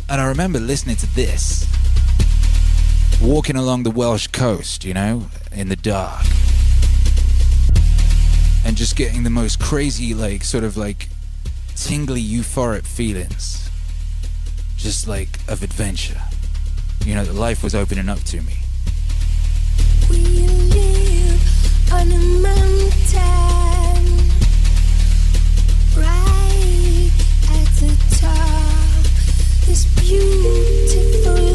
And 0.07 0.21
I 0.21 0.27
remember 0.27 0.59
listening 0.59 0.97
to 0.97 1.15
this 1.15 1.65
walking 3.21 3.55
along 3.55 3.83
the 3.83 3.91
Welsh 3.91 4.27
coast, 4.27 4.83
you 4.85 4.93
know, 4.93 5.27
in 5.51 5.69
the 5.69 5.75
dark. 5.75 6.25
And 8.65 8.75
just 8.75 8.95
getting 8.95 9.23
the 9.23 9.29
most 9.29 9.59
crazy, 9.59 10.13
like, 10.13 10.43
sort 10.43 10.63
of 10.63 10.75
like 10.75 11.09
tingly, 11.75 12.23
euphoric 12.23 12.85
feelings. 12.85 13.69
Just 14.77 15.07
like 15.07 15.39
of 15.47 15.63
adventure. 15.63 16.21
You 17.05 17.15
know, 17.15 17.23
that 17.23 17.33
life 17.33 17.63
was 17.63 17.75
opening 17.75 18.09
up 18.09 18.19
to 18.19 18.41
me. 18.41 18.57
We 20.09 20.17
live 20.17 21.93
on 21.93 22.11
a 22.11 22.19
mountain, 22.19 23.21
right 25.95 27.11
at 27.49 27.67
the 27.79 27.95
top. 28.19 29.03
This 29.65 29.85
beautiful 29.99 31.54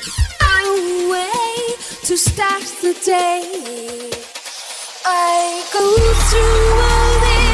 a 0.65 1.09
way 1.09 1.75
to 2.07 2.17
start 2.17 2.63
the 2.81 2.93
day. 3.05 3.43
I 5.05 5.63
go 5.73 5.85
through 6.29 6.81
all 6.89 7.13
this 7.25 7.50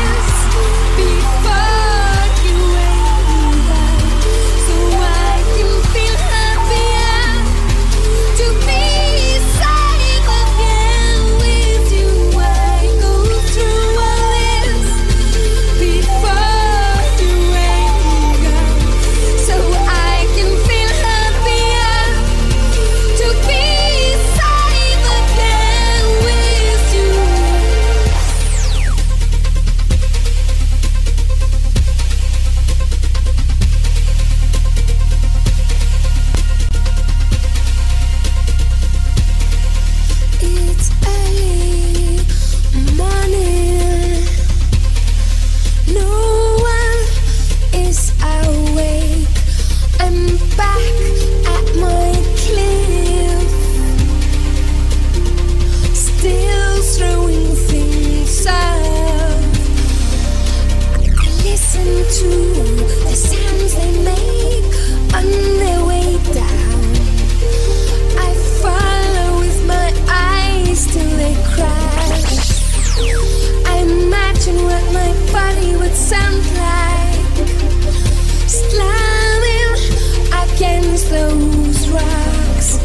those 81.09 81.89
rocks. 81.89 82.77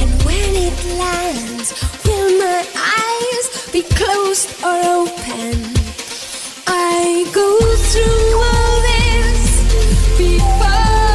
And 0.00 0.10
when 0.22 0.54
it 0.54 0.76
lands, 0.98 1.72
will 2.04 2.38
my 2.38 2.64
eyes 2.76 3.70
be 3.72 3.82
closed 3.82 4.48
or 4.62 4.78
open? 4.98 5.54
I 6.66 7.28
go 7.32 7.58
through 7.90 8.28
all 8.50 8.74
this 8.90 10.18
before 10.18 11.05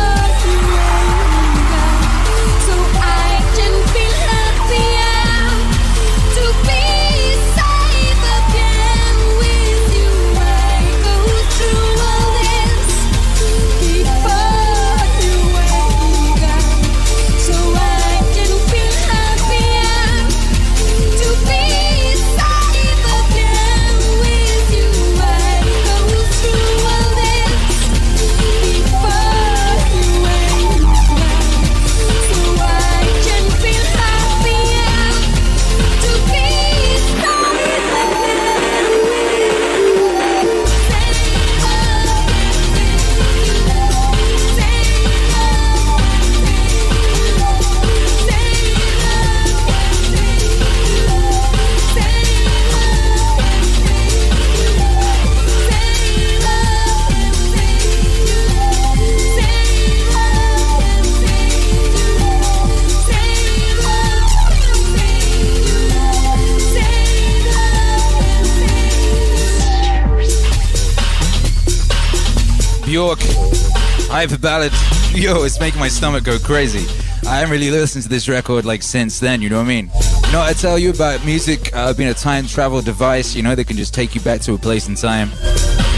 A 74.21 74.37
ballad. 74.37 74.71
Yo, 75.15 75.43
it's 75.45 75.59
making 75.59 75.79
my 75.79 75.87
stomach 75.87 76.23
go 76.23 76.37
crazy. 76.37 76.85
I 77.27 77.37
haven't 77.37 77.49
really 77.49 77.71
listened 77.71 78.03
to 78.03 78.09
this 78.09 78.29
record 78.29 78.65
like 78.65 78.83
since 78.83 79.19
then, 79.19 79.41
you 79.41 79.49
know 79.49 79.57
what 79.57 79.65
I 79.65 79.67
mean? 79.67 79.89
You 80.27 80.31
know, 80.31 80.41
I 80.41 80.53
tell 80.53 80.77
you 80.77 80.91
about 80.91 81.25
music 81.25 81.75
uh, 81.75 81.91
being 81.95 82.07
a 82.07 82.13
time 82.13 82.45
travel 82.45 82.83
device, 82.83 83.33
you 83.33 83.41
know, 83.41 83.55
that 83.55 83.65
can 83.65 83.77
just 83.77 83.95
take 83.95 84.13
you 84.13 84.21
back 84.21 84.39
to 84.41 84.53
a 84.53 84.59
place 84.59 84.87
in 84.87 84.93
time. 84.93 85.31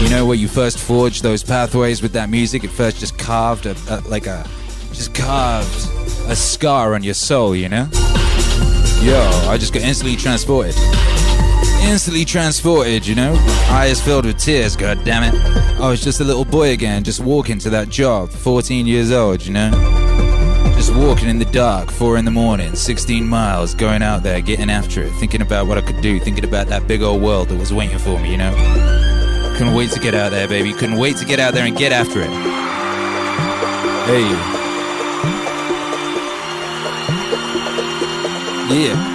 You 0.00 0.08
know, 0.08 0.24
where 0.24 0.36
you 0.36 0.48
first 0.48 0.78
forged 0.78 1.22
those 1.22 1.44
pathways 1.44 2.00
with 2.00 2.14
that 2.14 2.30
music, 2.30 2.64
it 2.64 2.70
first 2.70 2.98
just 2.98 3.18
carved 3.18 3.66
a, 3.66 3.76
a 3.90 4.00
like 4.08 4.26
a, 4.26 4.48
just 4.94 5.14
carved 5.14 5.68
a 6.26 6.34
scar 6.34 6.94
on 6.94 7.02
your 7.02 7.14
soul, 7.14 7.54
you 7.54 7.68
know? 7.68 7.86
Yo, 9.02 9.20
I 9.50 9.58
just 9.60 9.74
got 9.74 9.82
instantly 9.82 10.16
transported. 10.16 10.74
Instantly 11.84 12.24
transported, 12.24 13.06
you 13.06 13.14
know? 13.14 13.34
Eyes 13.68 14.00
filled 14.00 14.24
with 14.24 14.38
tears, 14.38 14.74
god 14.74 15.04
damn 15.04 15.22
it. 15.22 15.34
I 15.80 15.88
was 15.88 16.02
just 16.02 16.20
a 16.20 16.24
little 16.24 16.44
boy 16.44 16.72
again, 16.72 17.04
just 17.04 17.20
walking 17.20 17.58
to 17.60 17.70
that 17.70 17.88
job, 17.88 18.30
14 18.30 18.86
years 18.86 19.12
old, 19.12 19.44
you 19.44 19.52
know? 19.52 19.70
Just 20.76 20.92
walking 20.94 21.28
in 21.28 21.38
the 21.38 21.44
dark, 21.44 21.90
4 21.90 22.16
in 22.16 22.24
the 22.24 22.30
morning, 22.30 22.74
16 22.74 23.26
miles, 23.26 23.74
going 23.74 24.02
out 24.02 24.22
there, 24.22 24.40
getting 24.40 24.70
after 24.70 25.02
it, 25.02 25.12
thinking 25.20 25.40
about 25.40 25.66
what 25.66 25.78
I 25.78 25.82
could 25.82 26.00
do, 26.00 26.18
thinking 26.18 26.44
about 26.44 26.66
that 26.66 26.88
big 26.88 27.02
old 27.02 27.22
world 27.22 27.48
that 27.50 27.58
was 27.58 27.72
waiting 27.72 27.98
for 27.98 28.18
me, 28.18 28.32
you 28.32 28.38
know? 28.38 28.52
Couldn't 29.56 29.74
wait 29.74 29.90
to 29.92 30.00
get 30.00 30.16
out 30.16 30.32
there, 30.32 30.48
baby. 30.48 30.72
Couldn't 30.72 30.98
wait 30.98 31.16
to 31.18 31.24
get 31.24 31.38
out 31.38 31.54
there 31.54 31.64
and 31.64 31.76
get 31.76 31.92
after 31.92 32.20
it. 32.20 32.30
Hey. 34.08 34.24
Yeah. 38.74 39.13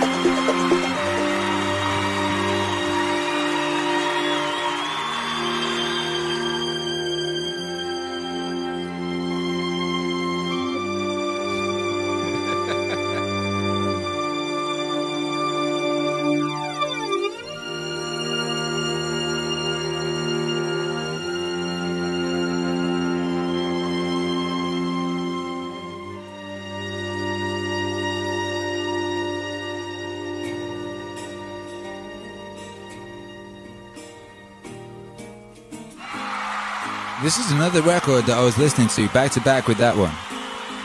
Another 37.69 37.87
record 37.87 38.25
that 38.25 38.35
I 38.35 38.43
was 38.43 38.57
listening 38.57 38.87
to 38.89 39.07
back 39.09 39.31
to 39.33 39.41
back 39.41 39.67
with 39.67 39.77
that 39.77 39.95
one. 39.95 40.11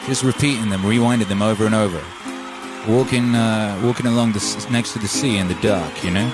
Just 0.06 0.23
repeating 0.23 0.69
them, 0.69 0.82
rewinding 0.82 1.28
them 1.28 1.40
over 1.40 1.65
and 1.65 1.74
over. 1.74 2.02
Walking, 2.86 3.35
uh, 3.35 3.81
walking 3.82 4.05
along 4.05 4.32
the 4.32 4.66
next 4.70 4.93
to 4.93 4.98
the 4.98 5.09
sea 5.09 5.39
in 5.39 5.48
the 5.48 5.55
dark, 5.62 6.05
you 6.05 6.11
know. 6.11 6.28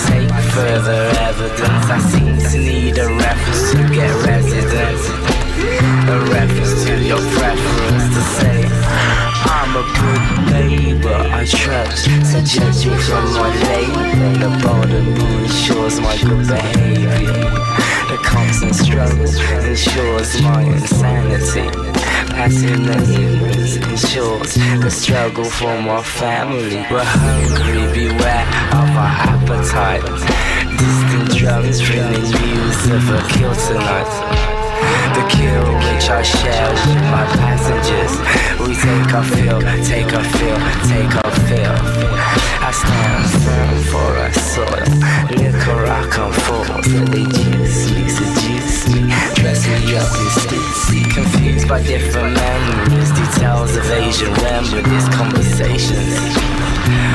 Take 0.07 0.31
further 0.53 1.01
evidence. 1.29 1.85
I 1.89 1.99
seem 1.99 2.37
to 2.37 2.57
need 2.57 2.97
a 2.97 3.07
reference 3.07 3.71
to 3.71 3.77
get 3.93 4.11
residence. 4.25 5.03
A 6.09 6.19
reference 6.33 6.83
to 6.85 6.93
your 7.03 7.21
preference 7.37 8.05
to 8.15 8.21
say 8.37 8.57
I'm 9.45 9.75
a 9.75 9.85
good 9.99 10.23
neighbor, 10.51 11.13
I 11.13 11.45
trust. 11.45 12.05
So 12.29 12.41
judging 12.41 12.97
from 13.05 13.25
my 13.33 13.49
label, 13.63 14.33
the 14.41 14.49
border 14.61 15.03
ensures 15.43 15.99
my 15.99 16.15
good 16.17 16.47
behavior. 16.47 17.63
The 18.09 18.17
constant 18.23 18.75
struggle 18.75 19.21
ensures 19.21 20.41
my 20.41 20.61
insanity. 20.61 21.69
Passing 22.33 22.83
the 22.83 22.97
ignorance 23.13 23.77
ensures 23.77 24.55
the 24.81 24.89
struggle 24.89 25.45
for 25.45 25.79
my 25.81 26.01
family. 26.01 26.77
We're 26.89 27.03
hungry, 27.03 27.85
beware 27.93 28.45
of 28.73 28.89
our 28.97 29.15
appetite. 29.31 30.01
Distant 30.77 31.37
drums 31.37 31.79
bringing 31.81 32.25
news 32.41 32.89
of 32.89 33.05
a 33.09 33.21
kill 33.29 33.53
tonight. 33.53 34.09
The 35.13 35.23
kill 35.29 35.67
which 35.85 36.09
I 36.09 36.21
share 36.23 36.69
with 36.69 37.03
my 37.13 37.25
passengers. 37.37 38.13
We 38.59 38.75
take 38.75 39.13
our 39.13 39.23
fill, 39.23 39.61
take 39.83 40.13
our 40.13 40.23
fill, 40.23 40.57
take 40.87 41.15
our 41.15 41.31
fill. 41.47 41.75
I 42.61 42.71
stand 42.71 43.25
firm 43.43 43.77
for 43.91 44.09
our 44.17 44.33
soil. 44.33 44.87
Liquor 45.37 45.85
I 45.85 46.07
come. 46.09 46.33
They 47.11 47.25
juice 47.25 47.91
me, 47.91 48.09
seduce 48.09 48.87
me. 48.93 49.01
Dress 49.35 49.67
me 49.67 49.95
up 49.97 50.11
in 50.21 50.29
Stussy. 50.37 51.11
Confused 51.13 51.67
by 51.67 51.81
different 51.83 52.35
memories. 52.35 53.11
Details 53.11 53.75
of 53.75 53.89
Asian 53.91 54.33
remedies. 54.35 55.09
Conversations 55.09 56.17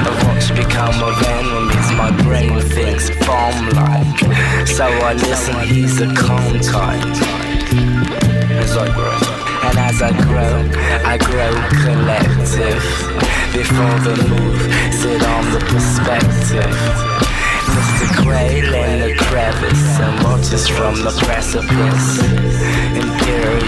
of 0.06 0.14
what's 0.26 0.50
become 0.50 1.02
of 1.02 1.22
enemies. 1.22 1.92
My 1.96 2.10
brain 2.22 2.60
thinks 2.60 3.10
bomb 3.26 3.70
like. 3.70 4.66
So 4.66 4.84
I 4.84 5.14
listen, 5.14 5.58
he's 5.60 6.00
a 6.00 6.12
calm 6.14 6.58
type 6.60 7.04
as 8.60 8.76
I 8.76 8.92
grow. 8.94 9.37
As 9.78 10.02
I 10.02 10.10
grow, 10.10 10.58
I 11.06 11.16
grow 11.18 11.54
collective. 11.86 12.82
Before 13.54 13.98
the 14.02 14.16
move, 14.28 14.60
sit 14.92 15.22
on 15.22 15.44
the 15.54 15.60
perspective. 15.70 16.74
Just 17.64 17.90
Mr. 17.94 18.22
Quail 18.22 18.74
in 18.74 19.00
the 19.06 19.14
crevice 19.24 20.00
and 20.00 20.24
watches 20.24 20.68
from 20.68 20.96
the 20.96 21.12
precipice. 21.24 22.18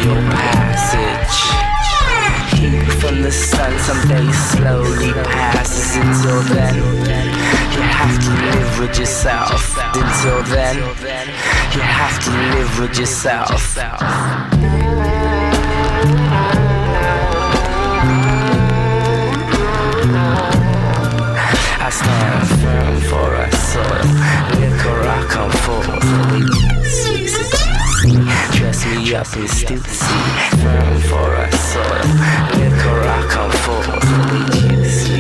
your 0.05 0.21
passage. 0.35 1.39
Heat 2.59 2.93
from 3.01 3.23
the 3.23 3.31
sun 3.31 3.79
someday 3.79 4.31
slowly 4.33 5.13
passes. 5.13 5.97
Until 5.97 6.43
then, 6.55 6.75
you 6.75 7.83
have 7.83 8.19
to 8.19 8.31
live 8.31 8.81
with 8.81 8.99
yourself. 8.99 9.79
Until 9.95 10.43
then, 10.55 10.77
you 11.73 11.81
have 11.81 12.19
to 12.25 12.31
live 12.31 12.81
with 12.81 12.99
yourself. 12.99 13.79
Stand 21.91 22.49
firm 22.63 23.01
for 23.11 23.35
a 23.35 23.51
soil. 23.51 24.07
Liquor 24.61 25.01
I 25.09 25.27
come 25.29 25.51
forth. 25.51 25.87
Dress 28.55 28.87
me 28.87 29.15
up 29.15 29.27
in 29.37 29.49
Stussy. 29.49 30.21
Firm 30.63 31.01
for 31.11 31.35
a 31.35 31.51
soil. 31.51 32.07
Liquor 32.59 33.01
I 33.03 33.27
come 33.29 33.51
juicy. 34.53 35.19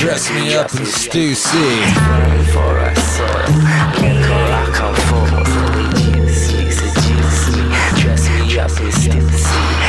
Dress 0.00 0.30
me 0.30 0.54
up 0.54 0.72
in 0.72 0.86
Stussy. 0.86 1.82
For 2.52 2.78
a 2.78 2.94
soil. 2.94 3.50
Liquor 4.00 4.46
I 4.52 4.70
come 4.72 4.94
juicy. 5.96 6.62
Dress 8.00 8.24
me 8.30 8.58
up 8.58 8.70
in 8.70 8.92
Stussy. 8.92 9.83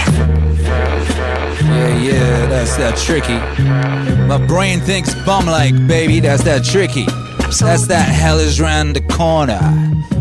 Yeah, 1.76 1.98
yeah, 1.98 2.46
that's 2.46 2.78
that 2.78 2.98
tricky. 2.98 3.38
My 4.28 4.38
brain 4.48 4.80
thinks 4.80 5.14
bum 5.26 5.46
like, 5.46 5.76
baby, 5.88 6.22
that's 6.22 6.44
that 6.44 6.64
tricky. 6.64 7.06
That's 7.60 7.88
that 7.88 8.08
Hell 8.08 8.40
is 8.40 8.62
Round 8.62 8.96
the 8.96 9.02
Corner. 9.02 9.60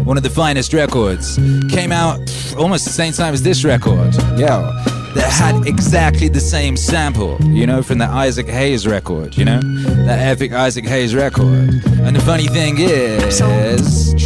One 0.05 0.17
of 0.17 0.23
the 0.25 0.31
finest 0.31 0.73
records. 0.73 1.37
Came 1.71 1.93
out 1.93 2.19
almost 2.59 2.85
the 2.85 2.91
same 2.91 3.13
time 3.13 3.35
as 3.35 3.43
this 3.43 3.65
record. 3.65 4.15
Yo. 4.37 4.71
That 5.15 5.31
had 5.31 5.67
exactly 5.69 6.29
the 6.29 6.41
same 6.41 6.77
sample, 6.77 7.39
you 7.45 7.69
know, 7.69 7.85
from 7.85 7.99
the 7.99 8.05
Isaac 8.07 8.49
Hayes 8.49 8.85
record, 8.85 9.37
you 9.37 9.45
know? 9.45 9.61
That 10.07 10.19
epic 10.19 10.53
Isaac 10.53 10.85
Hayes 10.87 11.15
record. 11.15 11.47
And 11.47 12.17
the 12.17 12.21
funny 12.21 12.49
thing 12.49 12.79
is, 12.81 13.39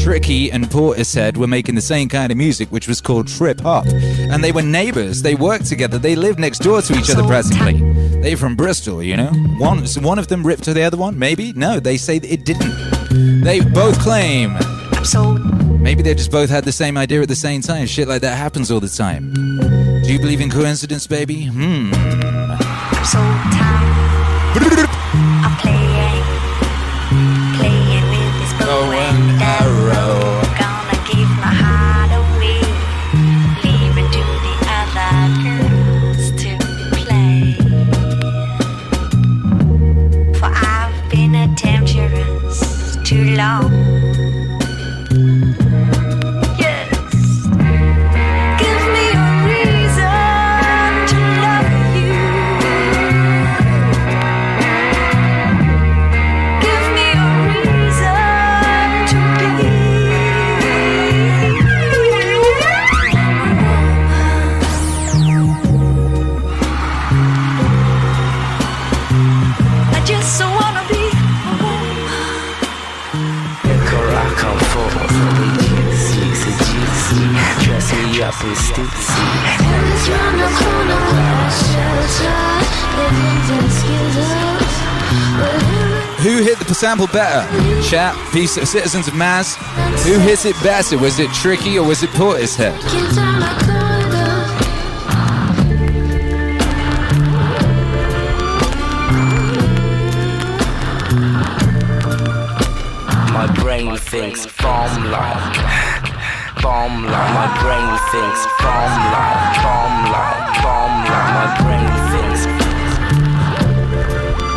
Tricky 0.03 0.51
and 0.51 0.65
Portishead 0.65 1.37
were 1.37 1.47
making 1.47 1.75
the 1.75 1.83
same 1.83 2.09
kind 2.09 2.33
of 2.33 2.39
music, 2.39 2.71
which 2.71 2.89
was 2.89 3.03
called 3.03 3.29
trip 3.29 3.61
hop. 3.61 3.85
And 4.31 4.45
they 4.45 4.53
were 4.53 4.63
neighbors. 4.63 5.23
They 5.23 5.35
worked 5.35 5.67
together. 5.67 5.99
They 5.99 6.15
lived 6.15 6.39
next 6.39 6.59
door 6.61 6.83
to 6.83 6.95
each 6.99 7.11
other 7.11 7.25
presently. 7.27 7.81
They're 8.21 8.37
from 8.37 8.57
Bristol, 8.57 9.03
you 9.03 9.17
know. 9.17 9.31
One, 9.59 9.85
one 10.03 10.19
of 10.19 10.29
them 10.29 10.47
ripped 10.47 10.65
to 10.65 10.75
the 10.75 10.83
other 10.83 10.97
one. 10.97 11.19
Maybe 11.19 11.53
no. 11.55 11.81
They 11.81 11.97
say 11.97 12.17
it 12.17 12.45
didn't. 12.45 12.75
They 13.43 13.61
both 13.61 13.99
claim. 14.01 14.57
Maybe 15.81 16.03
they 16.03 16.15
just 16.15 16.31
both 16.31 16.51
had 16.51 16.65
the 16.65 16.73
same 16.73 16.99
idea 16.99 17.23
at 17.23 17.29
the 17.29 17.37
same 17.37 17.63
time. 17.63 17.87
Shit 17.87 18.09
like 18.09 18.21
that 18.23 18.37
happens 18.37 18.71
all 18.71 18.81
the 18.81 18.89
time. 18.89 19.33
Do 20.03 20.13
you 20.13 20.19
believe 20.19 20.41
in 20.41 20.51
coincidence, 20.51 21.07
baby? 21.07 21.45
Hmm. 21.47 21.93
Sample 86.89 87.07
better? 87.09 87.45
Chat, 87.83 88.17
piece 88.33 88.57
of 88.57 88.67
citizens 88.67 89.07
of 89.09 89.15
Mass. 89.15 89.57
Who 90.07 90.19
hit 90.21 90.47
it 90.47 90.57
better? 90.63 90.97
Was 90.97 91.19
it 91.19 91.31
Tricky 91.35 91.79
or 91.79 91.87
was 91.87 92.03
it 92.03 92.09
Portishead? 92.17 92.73
My 103.35 103.47
brain 103.61 103.95
thinks 103.99 104.47
bomb 104.63 105.11
like, 105.11 105.57
bomb 106.63 107.05
like. 107.05 107.33
My 107.37 107.49
brain 107.61 107.99
thinks 108.13 108.47
bomb 108.63 108.95
like, 109.13 109.61
bomb 109.63 109.97
like, 110.15 110.63
bomb 110.65 111.05
like. 111.05 111.33
My 111.37 111.49
brain 111.61 111.89
thinks 112.13 112.43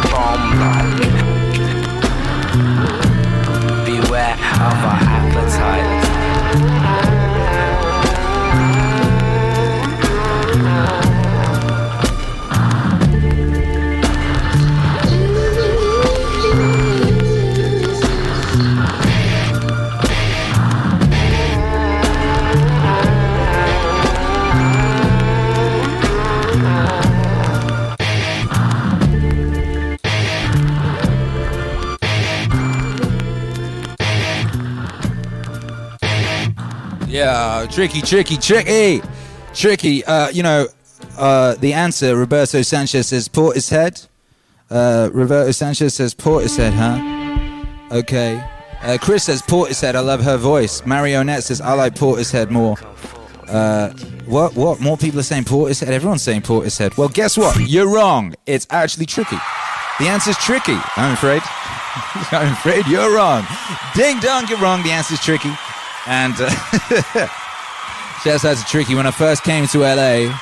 bomb 0.09 0.59
like. 0.61 0.80
Of 4.61 4.85
our 4.85 4.99
appetite. 5.01 5.90
Yeah, 37.31 37.65
tricky, 37.67 38.01
tricky, 38.01 38.35
tricky, 38.35 39.01
tricky. 39.53 40.03
Uh, 40.03 40.27
you 40.31 40.43
know, 40.43 40.67
uh, 41.17 41.55
the 41.55 41.71
answer. 41.71 42.17
Roberto 42.17 42.61
Sanchez 42.61 43.07
says 43.07 43.29
Portishead. 43.29 44.09
Uh, 44.69 45.09
Roberto 45.13 45.51
Sanchez 45.51 45.93
says 45.93 46.13
Portishead, 46.13 46.73
huh? 46.73 47.95
Okay. 47.95 48.43
Uh, 48.81 48.97
Chris 48.99 49.23
says 49.23 49.41
Portishead. 49.41 49.95
I 49.95 50.01
love 50.01 50.21
her 50.23 50.35
voice. 50.35 50.85
Marionette 50.85 51.43
says 51.43 51.61
I 51.61 51.71
like 51.71 51.95
Portishead 51.95 52.49
more. 52.49 52.75
Uh, 53.47 53.91
what? 54.25 54.53
What? 54.55 54.81
More 54.81 54.97
people 54.97 55.21
are 55.21 55.23
saying 55.23 55.45
Portishead. 55.45 55.87
Everyone's 55.87 56.23
saying 56.23 56.41
Portishead. 56.41 56.97
Well, 56.97 57.07
guess 57.07 57.37
what? 57.37 57.57
You're 57.61 57.89
wrong. 57.89 58.35
It's 58.45 58.67
actually 58.69 59.05
tricky. 59.05 59.37
The 59.99 60.07
answer's 60.09 60.37
tricky. 60.37 60.77
I'm 60.97 61.13
afraid. 61.13 61.41
I'm 62.33 62.51
afraid 62.51 62.85
you're 62.87 63.15
wrong. 63.15 63.45
Ding 63.95 64.19
dong, 64.19 64.49
you're 64.49 64.59
wrong. 64.59 64.83
The 64.83 64.91
answer's 64.91 65.21
tricky. 65.21 65.53
And 66.07 66.33
uh, 66.37 66.49
shouts 68.23 68.45
out 68.45 68.57
Tricky. 68.67 68.95
When 68.95 69.05
I 69.05 69.11
first 69.11 69.43
came 69.43 69.67
to 69.67 69.79
LA, 69.79 70.33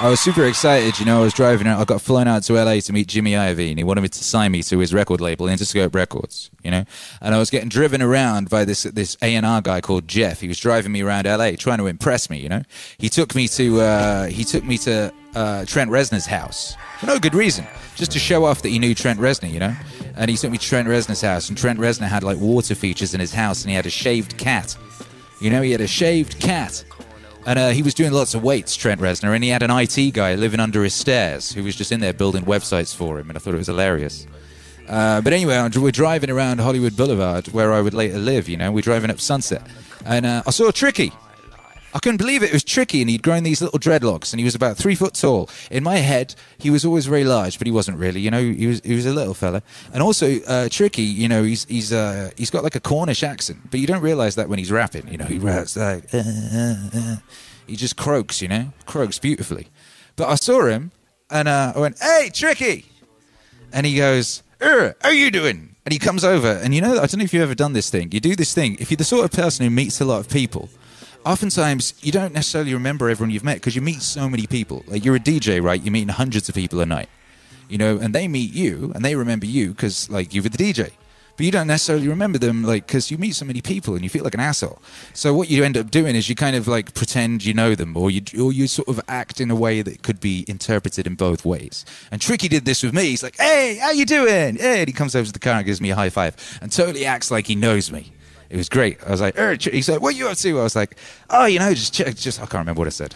I 0.00 0.08
was 0.08 0.20
super 0.20 0.44
excited. 0.44 1.00
You 1.00 1.06
know, 1.06 1.18
I 1.18 1.24
was 1.24 1.34
driving 1.34 1.66
out. 1.66 1.80
I 1.80 1.84
got 1.84 2.00
flown 2.00 2.28
out 2.28 2.44
to 2.44 2.52
LA 2.52 2.78
to 2.78 2.92
meet 2.92 3.08
Jimmy 3.08 3.32
Iovine. 3.32 3.78
He 3.78 3.82
wanted 3.82 4.02
me 4.02 4.08
to 4.08 4.24
sign 4.24 4.52
me 4.52 4.62
to 4.62 4.78
his 4.78 4.94
record 4.94 5.20
label, 5.20 5.46
Interscope 5.46 5.92
Records. 5.92 6.50
You 6.62 6.70
know, 6.70 6.84
and 7.20 7.34
I 7.34 7.38
was 7.38 7.50
getting 7.50 7.68
driven 7.68 8.00
around 8.00 8.48
by 8.48 8.64
this 8.64 8.84
this 8.84 9.16
A 9.22 9.34
and 9.34 9.44
R 9.44 9.60
guy 9.60 9.80
called 9.80 10.06
Jeff. 10.06 10.40
He 10.40 10.46
was 10.46 10.60
driving 10.60 10.92
me 10.92 11.02
around 11.02 11.26
LA, 11.26 11.52
trying 11.58 11.78
to 11.78 11.86
impress 11.86 12.30
me. 12.30 12.38
You 12.38 12.48
know, 12.48 12.62
he 12.98 13.08
took 13.08 13.34
me 13.34 13.48
to 13.48 13.80
uh, 13.80 14.26
he 14.26 14.44
took 14.44 14.62
me 14.62 14.78
to 14.78 15.12
uh, 15.34 15.64
Trent 15.64 15.90
Reznor's 15.90 16.26
house 16.26 16.76
for 17.00 17.06
no 17.06 17.18
good 17.18 17.34
reason, 17.34 17.66
just 17.96 18.12
to 18.12 18.20
show 18.20 18.44
off 18.44 18.62
that 18.62 18.68
he 18.68 18.78
knew 18.78 18.94
Trent 18.94 19.18
Reznor. 19.18 19.52
You 19.52 19.58
know, 19.58 19.76
and 20.14 20.30
he 20.30 20.36
took 20.36 20.52
me 20.52 20.58
to 20.58 20.64
Trent 20.64 20.86
Reznor's 20.86 21.22
house, 21.22 21.48
and 21.48 21.58
Trent 21.58 21.80
Reznor 21.80 22.06
had 22.06 22.22
like 22.22 22.38
water 22.38 22.76
features 22.76 23.14
in 23.14 23.20
his 23.20 23.32
house, 23.32 23.62
and 23.62 23.70
he 23.70 23.74
had 23.74 23.86
a 23.86 23.90
shaved 23.90 24.38
cat. 24.38 24.76
You 25.40 25.50
know, 25.50 25.62
he 25.62 25.72
had 25.72 25.80
a 25.80 25.86
shaved 25.86 26.40
cat. 26.40 26.84
And 27.46 27.58
uh, 27.58 27.68
he 27.70 27.82
was 27.82 27.94
doing 27.94 28.12
lots 28.12 28.34
of 28.34 28.42
weights, 28.42 28.76
Trent 28.76 29.00
Reznor, 29.00 29.34
and 29.34 29.42
he 29.42 29.48
had 29.50 29.62
an 29.62 29.70
IT 29.70 30.12
guy 30.12 30.34
living 30.34 30.60
under 30.60 30.82
his 30.84 30.92
stairs 30.92 31.52
who 31.52 31.64
was 31.64 31.76
just 31.76 31.92
in 31.92 32.00
there 32.00 32.12
building 32.12 32.44
websites 32.44 32.94
for 32.94 33.18
him, 33.18 33.30
and 33.30 33.38
I 33.38 33.40
thought 33.40 33.54
it 33.54 33.58
was 33.58 33.68
hilarious. 33.68 34.26
Uh, 34.86 35.20
but 35.22 35.32
anyway, 35.32 35.68
we're 35.76 35.90
driving 35.90 36.28
around 36.30 36.60
Hollywood 36.60 36.96
Boulevard, 36.96 37.46
where 37.48 37.72
I 37.72 37.80
would 37.80 37.94
later 37.94 38.18
live, 38.18 38.48
you 38.48 38.56
know, 38.56 38.70
we're 38.70 38.82
driving 38.82 39.10
up 39.10 39.20
Sunset, 39.20 39.62
and 40.04 40.26
uh, 40.26 40.42
I 40.46 40.50
saw 40.50 40.70
Tricky. 40.70 41.12
I 41.94 41.98
couldn't 42.00 42.18
believe 42.18 42.42
it. 42.42 42.50
It 42.50 42.52
was 42.52 42.64
tricky, 42.64 43.00
and 43.00 43.08
he'd 43.08 43.22
grown 43.22 43.44
these 43.44 43.62
little 43.62 43.78
dreadlocks, 43.78 44.32
and 44.32 44.40
he 44.40 44.44
was 44.44 44.54
about 44.54 44.76
three 44.76 44.94
foot 44.94 45.14
tall. 45.14 45.48
In 45.70 45.82
my 45.82 45.96
head, 45.96 46.34
he 46.58 46.70
was 46.70 46.84
always 46.84 47.06
very 47.06 47.24
large, 47.24 47.58
but 47.58 47.66
he 47.66 47.72
wasn't 47.72 47.98
really. 47.98 48.20
You 48.20 48.30
know, 48.30 48.42
he 48.42 48.66
was 48.66 48.80
he 48.84 48.94
was 48.94 49.06
a 49.06 49.12
little 49.12 49.34
fella, 49.34 49.62
and 49.92 50.02
also 50.02 50.40
uh, 50.46 50.68
tricky. 50.68 51.02
You 51.02 51.28
know, 51.28 51.42
he's 51.42 51.64
he's 51.64 51.92
uh, 51.92 52.30
he's 52.36 52.50
got 52.50 52.62
like 52.62 52.74
a 52.74 52.80
Cornish 52.80 53.22
accent, 53.22 53.70
but 53.70 53.80
you 53.80 53.86
don't 53.86 54.02
realize 54.02 54.34
that 54.34 54.48
when 54.48 54.58
he's 54.58 54.70
rapping. 54.70 55.08
You 55.08 55.18
know, 55.18 55.24
he 55.24 55.38
raps 55.38 55.76
like 55.76 56.12
uh, 56.12 56.18
uh, 56.18 56.74
uh. 56.94 57.16
he 57.66 57.76
just 57.76 57.96
croaks. 57.96 58.42
You 58.42 58.48
know, 58.48 58.72
croaks 58.86 59.18
beautifully. 59.18 59.68
But 60.16 60.28
I 60.28 60.34
saw 60.34 60.66
him, 60.66 60.90
and 61.30 61.48
uh, 61.48 61.72
I 61.74 61.78
went, 61.78 61.98
"Hey, 62.00 62.30
Tricky," 62.32 62.84
and 63.72 63.86
he 63.86 63.96
goes, 63.96 64.42
"How 64.60 64.92
are 65.04 65.12
you 65.12 65.30
doing?" 65.30 65.76
And 65.86 65.92
he 65.94 65.98
comes 65.98 66.22
over, 66.22 66.48
and 66.48 66.74
you 66.74 66.82
know, 66.82 66.92
I 66.92 67.06
don't 67.06 67.16
know 67.16 67.24
if 67.24 67.32
you've 67.32 67.42
ever 67.42 67.54
done 67.54 67.72
this 67.72 67.88
thing. 67.88 68.12
You 68.12 68.20
do 68.20 68.36
this 68.36 68.52
thing. 68.52 68.76
If 68.78 68.90
you're 68.90 68.98
the 68.98 69.04
sort 69.04 69.24
of 69.24 69.30
person 69.30 69.64
who 69.64 69.70
meets 69.70 70.02
a 70.02 70.04
lot 70.04 70.20
of 70.20 70.28
people, 70.28 70.68
oftentimes 71.28 71.92
you 72.00 72.10
don't 72.10 72.32
necessarily 72.32 72.72
remember 72.72 73.10
everyone 73.10 73.30
you've 73.30 73.44
met 73.44 73.56
because 73.58 73.76
you 73.76 73.82
meet 73.82 74.00
so 74.00 74.28
many 74.28 74.46
people. 74.46 74.82
Like 74.86 75.04
you're 75.04 75.16
a 75.16 75.20
DJ, 75.20 75.62
right? 75.62 75.80
You're 75.80 75.92
meeting 75.92 76.08
hundreds 76.08 76.48
of 76.48 76.54
people 76.54 76.80
a 76.80 76.86
night, 76.86 77.10
you 77.68 77.76
know, 77.76 77.98
and 77.98 78.14
they 78.14 78.26
meet 78.26 78.52
you 78.52 78.92
and 78.94 79.04
they 79.04 79.14
remember 79.14 79.46
you 79.46 79.68
because 79.68 80.08
like 80.08 80.32
you 80.32 80.42
were 80.42 80.48
the 80.48 80.58
DJ. 80.58 80.92
But 81.36 81.46
you 81.46 81.52
don't 81.52 81.68
necessarily 81.68 82.08
remember 82.08 82.36
them, 82.36 82.64
like, 82.64 82.88
because 82.88 83.12
you 83.12 83.16
meet 83.16 83.36
so 83.36 83.44
many 83.44 83.62
people 83.62 83.94
and 83.94 84.02
you 84.02 84.10
feel 84.10 84.24
like 84.24 84.34
an 84.34 84.40
asshole. 84.40 84.82
So 85.14 85.32
what 85.32 85.48
you 85.48 85.62
end 85.62 85.76
up 85.76 85.88
doing 85.88 86.16
is 86.16 86.28
you 86.28 86.34
kind 86.34 86.56
of 86.56 86.66
like 86.66 86.94
pretend 86.94 87.44
you 87.44 87.54
know 87.54 87.76
them, 87.76 87.96
or 87.96 88.10
you 88.10 88.22
or 88.42 88.52
you 88.52 88.66
sort 88.66 88.88
of 88.88 89.00
act 89.06 89.40
in 89.40 89.48
a 89.48 89.54
way 89.54 89.80
that 89.82 90.02
could 90.02 90.18
be 90.18 90.44
interpreted 90.48 91.06
in 91.06 91.14
both 91.14 91.44
ways. 91.44 91.84
And 92.10 92.20
Tricky 92.20 92.48
did 92.48 92.64
this 92.64 92.82
with 92.82 92.92
me. 92.92 93.04
He's 93.04 93.22
like, 93.22 93.36
"Hey, 93.36 93.78
how 93.80 93.92
you 93.92 94.04
doing?" 94.04 94.56
Hey, 94.56 94.80
and 94.80 94.88
he 94.88 94.92
comes 94.92 95.14
over 95.14 95.26
to 95.26 95.32
the 95.32 95.38
car 95.38 95.58
and 95.58 95.64
gives 95.64 95.80
me 95.80 95.90
a 95.90 95.94
high 95.94 96.10
five, 96.10 96.34
and 96.60 96.72
totally 96.72 97.06
acts 97.06 97.30
like 97.30 97.46
he 97.46 97.54
knows 97.54 97.92
me. 97.92 98.10
It 98.50 98.56
was 98.56 98.68
great. 98.68 98.98
I 99.06 99.10
was 99.10 99.20
like, 99.20 99.38
er, 99.38 99.56
Tr-" 99.56 99.70
he 99.70 99.82
said, 99.82 100.00
"What 100.00 100.14
you 100.14 100.28
up 100.28 100.36
to?" 100.38 100.58
I 100.58 100.62
was 100.62 100.76
like, 100.76 100.96
"Oh, 101.28 101.46
you 101.46 101.58
know, 101.58 101.74
just 101.74 101.94
just 101.94 102.40
I 102.40 102.46
can't 102.46 102.60
remember 102.60 102.80
what 102.80 102.86
I 102.86 102.90
said." 102.90 103.14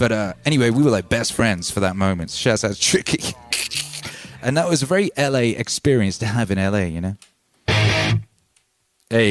But 0.00 0.12
uh, 0.12 0.32
anyway, 0.46 0.70
we 0.70 0.82
were 0.82 0.90
like 0.90 1.08
best 1.08 1.34
friends 1.34 1.70
for 1.70 1.80
that 1.80 1.94
moment. 1.94 2.30
Shouts 2.30 2.64
out 2.64 2.76
Tricky. 2.76 3.34
and 4.42 4.56
that 4.56 4.68
was 4.68 4.82
a 4.82 4.86
very 4.86 5.10
LA 5.18 5.52
experience 5.58 6.16
to 6.18 6.26
have 6.26 6.50
in 6.50 6.58
LA, 6.58 6.84
you 6.84 7.00
know? 7.00 7.16
Hey. 9.10 9.30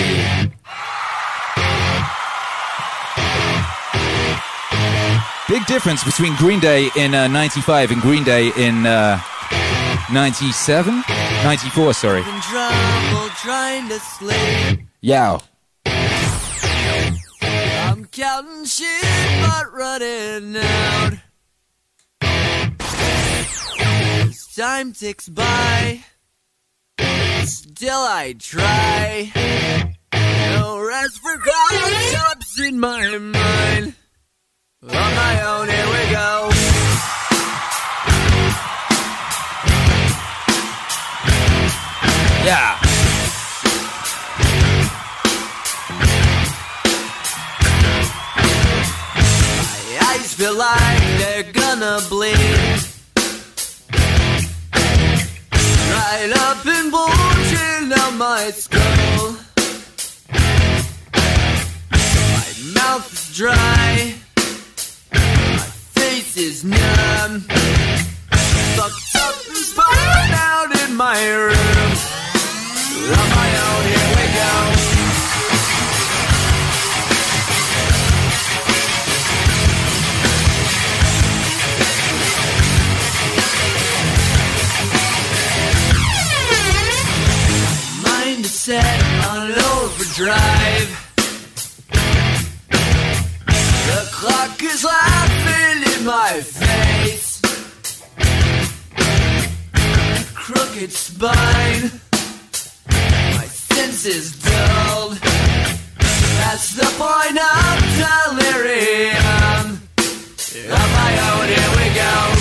Big 5.47 5.65
difference 5.65 6.03
between 6.03 6.35
Green 6.35 6.59
Day 6.59 6.91
in 6.95 7.15
uh, 7.15 7.27
95 7.27 7.89
and 7.89 8.01
Green 8.01 8.23
Day 8.23 8.51
in 8.55 8.85
uh, 8.85 9.19
97? 10.11 11.03
94, 11.43 11.93
sorry. 11.95 12.21
In 15.01 15.09
trouble 15.09 15.39
trying 15.39 15.41
to 15.41 15.41
sleep. 15.41 15.41
Yow. 15.41 15.41
I'm 17.87 18.05
counting 18.05 18.65
sheep, 18.65 18.87
but 19.41 19.73
running 19.73 20.55
out. 20.57 21.13
As 24.21 24.47
time 24.55 24.93
ticks 24.93 25.29
by, 25.29 26.03
still 27.43 27.91
I 27.91 28.35
try. 28.37 29.31
No 30.13 30.79
rest 30.85 31.19
for 31.19 31.37
concepts 31.37 32.59
in 32.59 32.79
my 32.79 33.17
mind. 33.17 33.95
On 34.83 34.89
my 34.89 35.41
own, 35.43 35.67
here 35.67 35.85
we 35.87 36.11
go. 36.11 36.49
Yeah. 42.45 42.88
Feel 50.39 50.55
like 50.55 51.01
they're 51.17 51.51
gonna 51.51 51.99
bleed. 52.07 52.35
Right 55.91 56.31
up 56.47 56.65
and 56.65 56.89
bulging 56.89 57.89
down 57.89 58.17
my 58.17 58.49
skull. 58.51 59.35
My 62.31 62.47
mouth 62.73 63.11
is 63.11 63.35
dry. 63.35 64.15
My 65.11 65.67
face 65.97 66.37
is 66.37 66.63
numb. 66.63 67.41
Fucked 68.77 69.15
up 69.15 69.35
and 69.45 69.57
spun 69.57 70.31
out 70.51 70.71
in 70.83 70.95
my 70.95 71.19
room. 71.35 71.91
On 73.19 73.29
my 73.39 73.49
own, 73.67 73.83
here 73.91 74.11
we 74.15 74.25
go. 74.39 74.98
Set 88.49 88.99
on 89.29 89.51
overdrive. 89.51 90.89
The 93.87 94.09
clock 94.11 94.63
is 94.63 94.83
laughing 94.83 95.83
in 95.93 96.05
my 96.05 96.41
face. 96.41 97.41
Crooked 100.33 100.91
spine, 100.91 101.91
my 103.37 103.45
senses 103.45 104.31
dulled. 104.41 105.19
That's 106.41 106.73
the 106.73 106.89
point 106.97 107.37
of 107.37 107.77
delirium. 108.01 109.79
On 110.73 110.89
my 111.01 111.11
own, 111.29 111.47
here 111.47 111.71
we 111.77 111.87
go. 111.95 112.38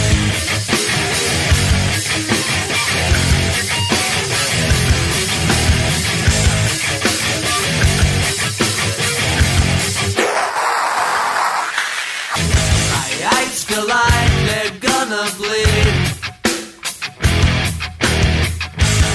Feel 13.69 13.87
they're 13.87 14.79
gonna 14.81 15.25
bleed. 15.37 15.95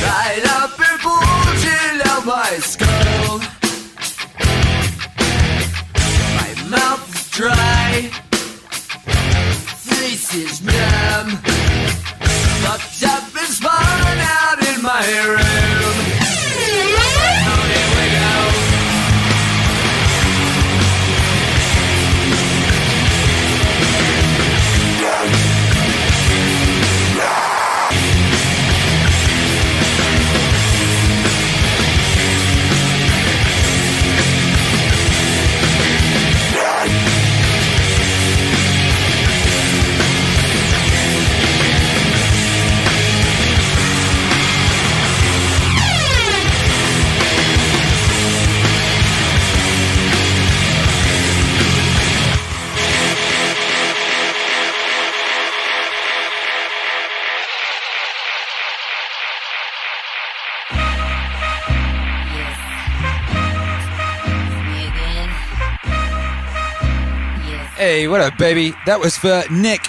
Right 0.05 0.45
up 0.57 0.73
and 0.87 0.97
bulging 1.01 1.97
out 2.11 2.23
my 2.23 2.51
skull. 2.61 3.39
My 6.37 6.51
mouth 6.69 7.03
is 7.15 7.29
dry. 7.31 8.11
Face 9.87 10.35
is 10.35 10.61
numb. 10.61 10.72
Hey, 67.93 68.07
what 68.07 68.21
up, 68.21 68.39
baby? 68.39 68.73
That 68.87 68.99
was 68.99 69.15
for 69.15 69.43
Nick 69.51 69.81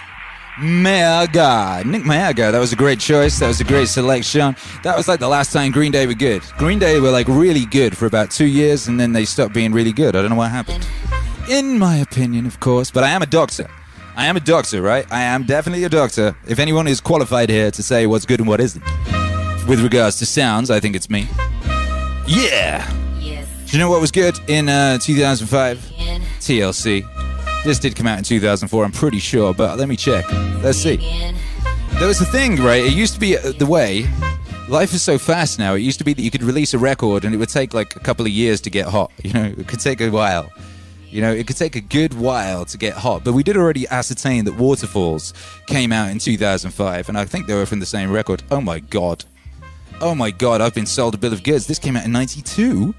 Mayaga. 0.59 1.87
Nick 1.87 2.03
Mayaga. 2.03 2.53
That 2.53 2.59
was 2.59 2.71
a 2.71 2.77
great 2.77 3.01
choice. 3.01 3.39
That 3.39 3.49
was 3.49 3.63
a 3.63 3.65
great 3.65 3.89
selection. 3.89 4.55
That 4.83 4.95
was 4.95 5.09
like 5.09 5.21
the 5.21 5.29
last 5.29 5.55
time 5.55 5.73
Green 5.73 5.91
Day 5.91 6.07
were 6.07 6.13
good. 6.13 6.43
Green 6.59 6.79
Day 6.79 7.01
were 7.01 7.11
like 7.11 7.27
really 7.29 7.65
good 7.65 7.97
for 7.97 8.05
about 8.05 8.31
two 8.31 8.45
years 8.45 8.89
and 8.89 9.01
then 9.01 9.15
they 9.15 9.25
stopped 9.25 9.55
being 9.55 9.73
really 9.73 9.91
good. 9.91 10.15
I 10.15 10.21
don't 10.21 10.29
know 10.29 10.37
what 10.37 10.51
happened. 10.51 10.87
In 11.49 11.79
my 11.79 11.97
opinion, 11.97 12.45
of 12.45 12.61
course, 12.61 12.91
but 12.91 13.05
I 13.05 13.09
am 13.09 13.23
a 13.23 13.27
doctor. 13.27 13.71
I 14.17 14.27
am 14.27 14.37
a 14.37 14.41
doctor, 14.41 14.83
right? 14.83 15.11
I 15.11 15.23
am 15.23 15.45
definitely 15.45 15.85
a 15.85 15.89
doctor. 15.89 16.37
If 16.47 16.59
anyone 16.59 16.87
is 16.87 17.01
qualified 17.01 17.49
here 17.49 17.71
to 17.71 17.83
say 17.83 18.07
what's 18.07 18.27
good 18.27 18.39
and 18.39 18.47
what 18.47 18.61
isn't, 18.61 18.85
with 19.67 19.81
regards 19.83 20.19
to 20.19 20.27
sounds, 20.27 20.71
I 20.71 20.79
think 20.79 20.95
it's 20.95 21.09
me. 21.09 21.27
Yeah. 22.27 22.87
Yes. 23.19 23.49
Do 23.65 23.79
you 23.79 23.83
know 23.83 23.89
what 23.89 24.03
was 24.03 24.11
good 24.11 24.39
in 24.47 24.69
uh, 24.69 24.99
2005? 24.99 25.79
TLC. 26.45 27.14
This 27.65 27.78
did 27.78 27.97
come 27.97 28.07
out 28.07 28.19
in 28.19 28.24
2004, 28.24 28.85
I'm 28.85 28.93
pretty 28.93 29.19
sure, 29.19 29.55
but 29.55 29.78
let 29.78 29.89
me 29.89 29.97
check. 29.97 30.31
Let's 30.62 30.77
see. 30.77 30.97
There 31.95 32.07
was 32.07 32.20
a 32.20 32.27
thing, 32.27 32.57
right? 32.57 32.85
It 32.85 32.93
used 32.93 33.15
to 33.15 33.20
be 33.20 33.39
uh, 33.39 33.53
the 33.53 33.65
way. 33.65 34.07
Life 34.69 34.93
is 34.93 35.03
so 35.03 35.16
fast 35.16 35.59
now. 35.59 35.73
It 35.74 35.81
used 35.81 35.99
to 35.99 36.05
be 36.05 36.12
that 36.12 36.20
you 36.20 36.31
could 36.31 36.43
release 36.43 36.74
a 36.74 36.78
record 36.78 37.24
and 37.24 37.35
it 37.35 37.39
would 37.39 37.49
take 37.49 37.73
like 37.73 37.97
a 37.97 38.01
couple 38.01 38.27
of 38.27 38.32
years 38.32 38.61
to 38.62 38.70
get 38.70 38.86
hot. 38.86 39.11
You 39.24 39.32
know, 39.32 39.45
it 39.45 39.66
could 39.66 39.81
take 39.81 40.03
a 40.03 40.11
while. 40.11 40.51
You 41.09 41.23
know, 41.23 41.32
it 41.32 41.47
could 41.47 41.57
take 41.57 41.74
a 41.74 41.81
good 41.81 42.12
while 42.12 42.66
to 42.66 42.77
get 42.77 42.93
hot. 42.93 43.24
But 43.24 43.32
we 43.32 43.43
did 43.43 43.57
already 43.57 43.89
ascertain 43.89 44.45
that 44.45 44.57
Waterfalls 44.57 45.32
came 45.66 45.91
out 45.93 46.11
in 46.11 46.19
2005, 46.19 47.09
and 47.09 47.16
I 47.16 47.24
think 47.24 47.47
they 47.47 47.55
were 47.55 47.66
from 47.66 47.81
the 47.81 47.86
same 47.86 48.11
record. 48.11 48.43
Oh 48.51 48.61
my 48.61 48.81
god. 48.81 49.24
Oh 50.03 50.15
my 50.15 50.31
god, 50.31 50.61
I've 50.61 50.74
been 50.74 50.86
sold 50.86 51.15
a 51.15 51.19
bill 51.19 51.32
of 51.32 51.43
goods. 51.43 51.66
This 51.66 51.78
came 51.78 51.97
out 51.97 52.05
in 52.05 52.12
92? 52.12 52.95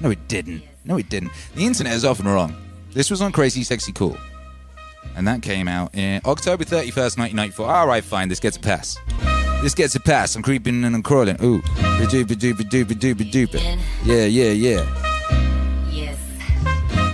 No, 0.00 0.10
it 0.10 0.28
didn't. 0.28 0.62
No, 0.84 0.98
it 0.98 1.08
didn't. 1.08 1.32
The 1.54 1.64
internet 1.64 1.94
is 1.94 2.04
often 2.04 2.28
wrong. 2.28 2.54
This 2.94 3.10
was 3.10 3.20
on 3.20 3.32
Crazy 3.32 3.64
Sexy 3.64 3.92
Cool. 3.92 4.16
And 5.16 5.26
that 5.26 5.42
came 5.42 5.68
out 5.68 5.94
in 5.94 6.20
October 6.24 6.64
31st, 6.64 7.18
1994. 7.18 7.66
All 7.68 7.86
right, 7.86 8.02
fine. 8.02 8.28
This 8.28 8.40
gets 8.40 8.56
a 8.56 8.60
pass. 8.60 8.96
This 9.62 9.74
gets 9.74 9.94
a 9.94 10.00
pass. 10.00 10.34
I'm 10.36 10.42
creeping 10.42 10.84
and 10.84 10.94
I'm 10.94 11.02
crawling. 11.02 11.36
Ooh. 11.42 11.60
Yeah, 14.04 14.24
yeah, 14.26 14.50
yeah. 14.50 15.00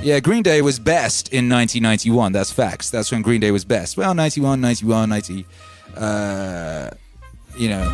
Yeah, 0.02 0.18
Green 0.20 0.42
Day 0.42 0.62
was 0.62 0.78
best 0.78 1.28
in 1.28 1.48
1991. 1.48 2.32
That's 2.32 2.50
facts. 2.50 2.90
That's 2.90 3.12
when 3.12 3.22
Green 3.22 3.40
Day 3.40 3.50
was 3.50 3.64
best. 3.64 3.96
Well, 3.96 4.14
91, 4.14 4.60
91, 4.60 5.08
90, 5.08 5.46
uh, 5.96 6.90
you 7.58 7.68
know, 7.68 7.84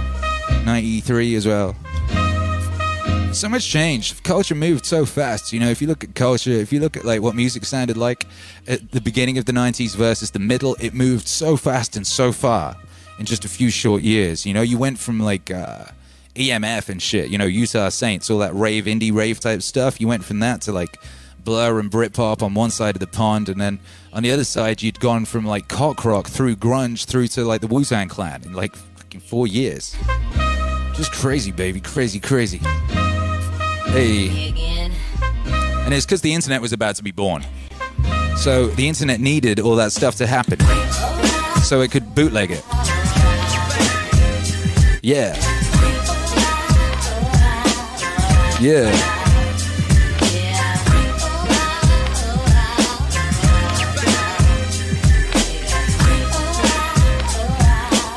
93 0.65 1.35
as 1.35 1.47
well. 1.47 1.75
So 3.33 3.51
much 3.51 3.69
changed. 3.69 4.25
Culture 4.25 4.55
moved 4.55 4.87
so 4.87 5.05
fast. 5.05 5.53
You 5.53 5.61
know, 5.61 5.69
if 5.69 5.83
you 5.83 5.89
look 5.89 6.03
at 6.03 6.15
culture, 6.15 6.51
if 6.51 6.73
you 6.73 6.81
look 6.81 6.97
at 6.97 7.05
like 7.05 7.21
what 7.21 7.35
music 7.35 7.67
sounded 7.67 7.99
like 7.99 8.25
at 8.67 8.93
the 8.93 9.01
beginning 9.01 9.37
of 9.37 9.45
the 9.45 9.53
90s 9.53 9.95
versus 9.95 10.31
the 10.31 10.39
middle, 10.39 10.75
it 10.81 10.95
moved 10.95 11.29
so 11.29 11.57
fast 11.59 11.97
and 11.97 12.07
so 12.07 12.33
far 12.33 12.77
in 13.19 13.27
just 13.27 13.45
a 13.45 13.49
few 13.49 13.69
short 13.69 14.03
years. 14.03 14.47
You 14.47 14.55
know, 14.55 14.63
you 14.63 14.79
went 14.79 14.99
from 14.99 15.21
like 15.21 15.51
uh, 15.51 15.85
EMF 16.35 16.89
and 16.89 17.01
shit, 17.03 17.29
you 17.29 17.37
know, 17.37 17.45
Utah 17.45 17.91
Saints, 17.91 18.31
all 18.31 18.39
that 18.39 18.55
rave, 18.55 18.85
indie 18.87 19.13
rave 19.13 19.39
type 19.39 19.61
stuff. 19.61 20.01
You 20.01 20.09
went 20.09 20.25
from 20.25 20.41
that 20.41 20.63
to 20.63 20.73
like 20.73 20.97
Blur 21.45 21.79
and 21.79 21.91
Britpop 21.91 22.43
on 22.43 22.55
one 22.55 22.71
side 22.71 22.97
of 22.97 23.01
the 23.01 23.07
pond, 23.07 23.49
and 23.51 23.61
then 23.61 23.79
on 24.13 24.23
the 24.23 24.33
other 24.33 24.45
side, 24.45 24.83
you'd 24.83 24.99
gone 24.99 25.25
from 25.27 25.47
like 25.47 25.69
cock 25.69 26.05
rock 26.05 26.27
through 26.27 26.57
grunge 26.57 27.05
through 27.05 27.29
to 27.29 27.45
like 27.45 27.61
the 27.61 27.67
Wu 27.67 27.85
Tang 27.85 28.09
Clan 28.09 28.43
in 28.45 28.55
like 28.55 28.75
fucking 28.75 29.21
four 29.21 29.47
years. 29.47 29.95
Just 30.95 31.13
crazy, 31.13 31.53
baby, 31.53 31.81
crazy, 31.81 32.19
crazy. 32.19 32.61
Hey. 33.93 34.53
And 35.85 35.95
it's 35.95 36.05
because 36.05 36.21
the 36.21 36.35
internet 36.35 36.61
was 36.61 36.73
about 36.73 36.97
to 36.97 37.03
be 37.03 37.13
born. 37.13 37.45
So 38.37 38.67
the 38.67 38.87
internet 38.89 39.21
needed 39.21 39.61
all 39.61 39.77
that 39.77 39.93
stuff 39.93 40.17
to 40.17 40.27
happen. 40.27 40.59
So 41.63 41.81
it 41.81 41.91
could 41.91 42.15
bootleg 42.15 42.51
it. 42.51 42.65
Yeah. 45.03 45.35
Yeah. 48.61 48.91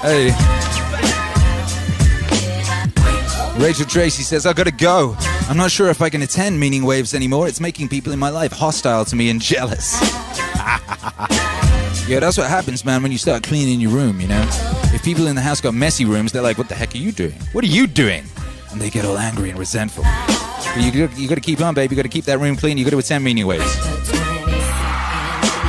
Hey. 0.01 0.31
Rachel 3.61 3.85
Tracy 3.85 4.23
says, 4.23 4.45
I 4.45 4.53
gotta 4.53 4.71
go. 4.71 5.15
I'm 5.49 5.57
not 5.57 5.71
sure 5.71 5.89
if 5.89 5.99
I 5.99 6.09
can 6.09 6.21
attend 6.21 6.59
Meaning 6.59 6.83
Waves 6.85 7.15
anymore. 7.15 7.47
It's 7.47 7.59
making 7.59 7.89
people 7.89 8.13
in 8.13 8.19
my 8.19 8.29
life 8.29 8.51
hostile 8.51 9.03
to 9.05 9.15
me 9.15 9.31
and 9.31 9.41
jealous. 9.41 9.99
yeah, 12.07 12.19
that's 12.19 12.37
what 12.37 12.47
happens, 12.47 12.85
man, 12.85 13.01
when 13.01 13.11
you 13.11 13.17
start 13.17 13.41
cleaning 13.41 13.81
your 13.81 13.89
room, 13.89 14.21
you 14.21 14.27
know? 14.27 14.47
If 14.93 15.03
people 15.03 15.25
in 15.25 15.35
the 15.35 15.41
house 15.41 15.59
got 15.59 15.73
messy 15.73 16.05
rooms, 16.05 16.31
they're 16.31 16.43
like, 16.43 16.59
what 16.59 16.69
the 16.69 16.75
heck 16.75 16.93
are 16.93 16.99
you 16.99 17.11
doing? 17.11 17.33
What 17.53 17.63
are 17.63 17.67
you 17.67 17.87
doing? 17.87 18.25
And 18.71 18.79
they 18.79 18.91
get 18.91 19.05
all 19.05 19.17
angry 19.17 19.49
and 19.49 19.57
resentful. 19.57 20.03
But 20.03 20.77
you, 20.77 21.09
you 21.15 21.27
gotta 21.27 21.41
keep 21.41 21.61
on, 21.61 21.73
baby. 21.73 21.95
You 21.95 21.97
gotta 21.97 22.09
keep 22.09 22.25
that 22.25 22.37
room 22.39 22.55
clean. 22.55 22.77
You 22.77 22.83
gotta 22.83 22.99
attend 22.99 23.23
Meaning 23.23 23.47
Waves. 23.47 23.75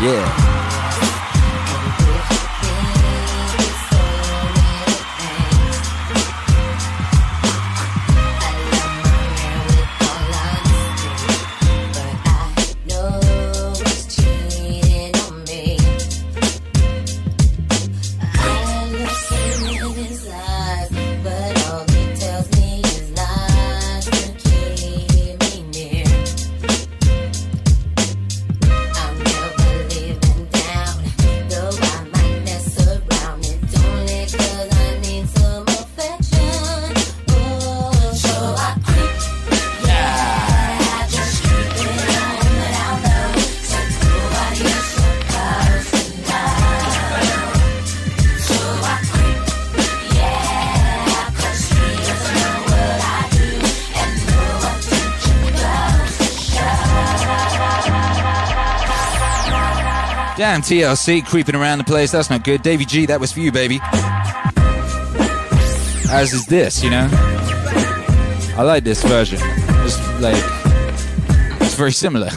Yeah. 0.02 0.59
Damn, 60.40 60.62
TLC 60.62 61.22
creeping 61.22 61.54
around 61.54 61.76
the 61.76 61.84
place. 61.84 62.12
That's 62.12 62.30
not 62.30 62.44
good. 62.44 62.62
Davy 62.62 62.86
G, 62.86 63.04
that 63.04 63.20
was 63.20 63.30
for 63.30 63.40
you, 63.40 63.52
baby. 63.52 63.78
As 66.08 66.32
is 66.32 66.46
this, 66.46 66.82
you 66.82 66.88
know? 66.88 67.10
I 68.56 68.62
like 68.62 68.82
this 68.82 69.04
version. 69.04 69.38
It's 69.42 69.98
like, 70.18 70.42
it's 71.60 71.74
very 71.74 71.92
similar. 71.92 72.30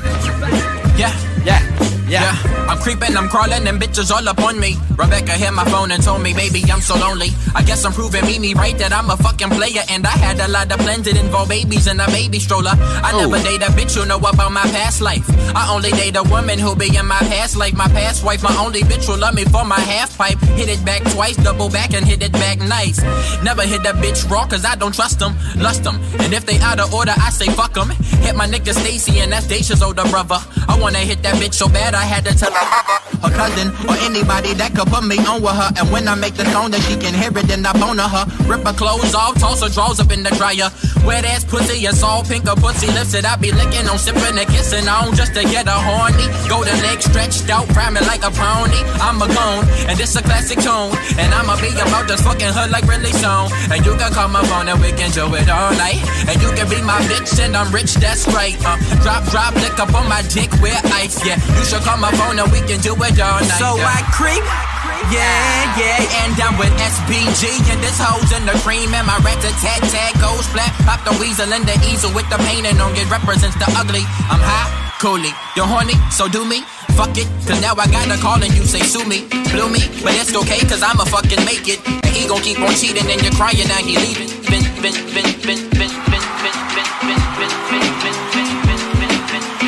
Yeah, 0.98 1.18
yeah, 1.46 2.06
yeah. 2.10 2.53
I'm 2.74 2.80
creeping, 2.80 3.16
I'm 3.16 3.30
crawling, 3.30 3.68
and 3.68 3.80
bitches 3.80 4.10
all 4.10 4.28
up 4.28 4.42
on 4.42 4.60
me. 4.60 4.78
Rebecca 4.98 5.34
hit 5.34 5.54
my 5.54 5.64
phone 5.66 5.92
and 5.92 6.02
told 6.02 6.24
me, 6.24 6.34
baby, 6.34 6.64
I'm 6.72 6.82
so 6.82 6.96
lonely. 6.98 7.30
I 7.54 7.62
guess 7.62 7.86
I'm 7.86 7.94
proving 7.94 8.26
Mimi 8.26 8.56
right 8.56 8.76
that 8.80 8.92
I'm 8.92 9.12
a 9.12 9.18
fucking 9.18 9.52
player. 9.52 9.84
And 9.92 10.08
I 10.08 10.18
had 10.18 10.40
a 10.40 10.52
lot 10.52 10.72
of 10.72 10.80
plans 10.80 11.06
that 11.06 11.16
involve 11.16 11.50
babies 11.50 11.86
and 11.86 12.02
a 12.02 12.08
baby 12.08 12.40
stroller. 12.40 12.74
I 12.74 13.12
oh. 13.14 13.30
never 13.30 13.38
date 13.44 13.62
a 13.62 13.70
bitch 13.78 13.94
who 13.94 14.08
know 14.08 14.18
about 14.18 14.52
my 14.52 14.66
past 14.74 15.02
life. 15.02 15.24
I 15.56 15.70
only 15.72 15.92
date 15.92 16.16
a 16.18 16.24
woman 16.24 16.58
who 16.58 16.76
be 16.76 16.90
in 16.98 17.06
my 17.06 17.20
past 17.30 17.56
life. 17.56 17.76
My 17.76 17.88
past 17.90 18.26
wife, 18.26 18.42
my 18.42 18.56
only 18.58 18.82
bitch 18.82 19.06
who 19.06 19.22
love 19.22 19.36
me 19.36 19.46
for 19.46 19.64
my 19.64 19.80
half 19.80 20.18
pipe. 20.18 20.40
Hit 20.58 20.68
it 20.68 20.84
back 20.84 21.04
twice, 21.14 21.38
double 21.38 21.70
back, 21.70 21.94
and 21.94 22.04
hit 22.04 22.24
it 22.24 22.32
back 22.34 22.58
nice. 22.58 22.98
Never 23.44 23.62
hit 23.62 23.84
that 23.84 24.02
bitch 24.02 24.28
raw, 24.32 24.48
cause 24.48 24.66
I 24.66 24.74
don't 24.76 24.96
trust 24.96 25.20
them, 25.20 25.38
lust 25.58 25.84
them. 25.84 26.02
And 26.22 26.34
if 26.34 26.48
they 26.48 26.58
out 26.58 26.80
of 26.80 26.92
order, 26.92 27.14
I 27.16 27.30
say 27.30 27.54
fuck 27.54 27.74
them. 27.74 27.92
Hit 28.26 28.36
my 28.36 28.48
nigga 28.48 28.74
Stacy, 28.74 29.20
and 29.20 29.32
that's 29.32 29.46
Dacia's 29.46 29.84
older 29.84 30.10
brother. 30.10 30.40
I 30.68 30.80
wanna 30.82 31.06
hit 31.06 31.22
that 31.22 31.36
bitch 31.36 31.54
so 31.54 31.70
bad, 31.70 31.94
I 31.94 32.02
had 32.02 32.26
to 32.26 32.36
tell 32.36 32.52
her 32.52 32.63
her 32.64 33.32
cousin, 33.32 33.70
or 33.88 33.96
anybody 34.04 34.54
that 34.54 34.76
could 34.76 34.88
put 34.88 35.04
me 35.04 35.18
on 35.26 35.42
with 35.42 35.56
her. 35.56 35.70
And 35.80 35.92
when 35.92 36.08
I 36.08 36.16
make 36.16 36.36
the 36.36 36.46
song 36.52 36.72
that 36.72 36.82
she 36.88 36.96
can 36.96 37.14
hear 37.14 37.32
it, 37.32 37.48
then 37.48 37.66
I 37.66 37.74
boner 37.74 38.08
her. 38.08 38.26
Rip 38.48 38.66
her 38.66 38.74
clothes 38.74 39.16
off, 39.16 39.40
toss 39.40 39.64
her 39.64 39.70
drawers 39.70 40.00
up 40.00 40.12
in 40.12 40.24
the 40.24 40.32
dryer. 40.36 40.70
Wet 41.06 41.26
ass 41.26 41.44
pussy, 41.44 41.86
it's 41.86 42.02
all 42.02 42.24
pink, 42.24 42.48
her 42.48 42.56
pussy 42.56 42.88
lips 42.88 43.14
it. 43.14 43.26
I 43.26 43.36
be 43.36 43.52
licking 43.52 43.88
on, 43.88 43.98
sipping 43.98 44.38
and 44.40 44.48
kissing 44.48 44.88
on 44.88 45.16
just 45.16 45.34
to 45.36 45.44
get 45.44 45.68
a 45.68 45.76
horny. 45.76 46.28
Golden 46.48 46.76
legs 46.82 47.06
stretched 47.06 47.50
out, 47.50 47.68
priming 47.70 48.04
like 48.08 48.24
a 48.24 48.32
pony. 48.32 48.80
I'm 49.04 49.22
a 49.22 49.28
gone, 49.28 49.68
and 49.92 50.00
this 50.00 50.16
a 50.16 50.22
classic 50.24 50.60
tune. 50.64 50.96
And 51.20 51.30
I'ma 51.36 51.60
be 51.60 51.76
about 51.76 52.08
this 52.08 52.22
fucking 52.22 52.54
her 52.56 52.68
like 52.72 52.88
really 52.88 53.12
soon. 53.12 53.52
And 53.68 53.86
you 53.86 53.96
can 54.00 54.12
call 54.14 54.30
my 54.30 54.44
phone 54.48 54.70
and 54.70 54.80
we 54.80 54.92
can 54.96 55.12
do 55.12 55.28
it 55.36 55.50
all 55.50 55.76
night. 55.76 56.00
And 56.28 56.42
you 56.42 56.50
can 56.56 56.70
be 56.70 56.80
my 56.82 57.00
bitch 57.12 57.36
and 57.44 57.56
I'm 57.56 57.72
rich, 57.74 57.96
that's 57.96 58.26
right. 58.32 58.56
Uh, 58.64 58.80
drop, 59.04 59.28
drop, 59.28 59.56
lick 59.56 59.78
up 59.80 59.94
on 59.94 60.08
my 60.08 60.24
dick 60.32 60.52
with 60.64 60.80
ice. 60.96 61.20
Yeah, 61.26 61.36
you 61.60 61.66
should 61.66 61.84
call 61.84 61.98
my 61.98 62.12
phone 62.16 62.40
and 62.40 62.52
we 62.52 62.60
can 62.64 62.80
do 62.80 62.96
it 62.96 63.20
all 63.20 63.40
night. 63.44 63.60
So 63.60 63.76
yeah. 63.76 63.92
I 63.92 64.00
creep. 64.16 64.73
Yeah, 65.12 65.80
yeah, 65.80 66.24
and 66.24 66.38
I'm 66.40 66.56
with 66.56 66.72
SBG 66.80 67.44
and 67.72 67.80
this 67.84 68.00
hoes 68.00 68.32
in 68.32 68.46
the 68.46 68.56
cream 68.64 68.94
and 68.94 69.06
my 69.06 69.18
rat 69.20 69.42
a 69.44 69.52
tat 69.60 69.82
tat 69.92 70.14
goes 70.22 70.48
flat. 70.54 70.72
Pop 70.88 71.04
the 71.04 71.12
weasel 71.20 71.52
in 71.52 71.66
the 71.68 71.76
easel 71.90 72.14
with 72.16 72.30
the 72.30 72.40
painting 72.48 72.80
on 72.80 72.96
it 72.96 73.10
represents 73.12 73.58
the 73.60 73.68
ugly. 73.76 74.06
I'm 74.32 74.40
high, 74.40 74.70
coolly. 75.02 75.34
You're 75.58 75.68
horny, 75.68 75.98
so 76.10 76.30
do 76.30 76.46
me. 76.48 76.64
Fuck 76.96 77.18
it, 77.18 77.28
cause 77.50 77.60
now 77.60 77.74
I 77.74 77.90
got 77.90 78.08
a 78.08 78.18
call 78.22 78.38
and 78.38 78.54
you 78.54 78.64
say 78.64 78.80
sue 78.86 79.04
me, 79.04 79.26
blew 79.50 79.68
me, 79.68 79.82
but 80.06 80.14
it's 80.14 80.32
okay 80.32 80.62
cause 80.70 80.86
I'ma 80.86 81.04
fucking 81.10 81.42
make 81.44 81.66
it. 81.68 81.82
And 81.84 82.14
he 82.14 82.30
gon' 82.30 82.42
keep 82.42 82.62
on 82.62 82.72
cheating 82.78 83.10
and 83.10 83.20
you're 83.20 83.34
crying 83.34 83.68
now 83.68 83.82
he 83.82 83.98
leaving. 83.98 84.30
Been, 84.48 84.64
been, 84.80 84.94
been, 85.12 85.26
been, 85.42 85.60
been, 85.74 85.92
been, 86.08 86.14
been, 86.14 86.72
been, 87.02 87.22
been, 87.42 87.54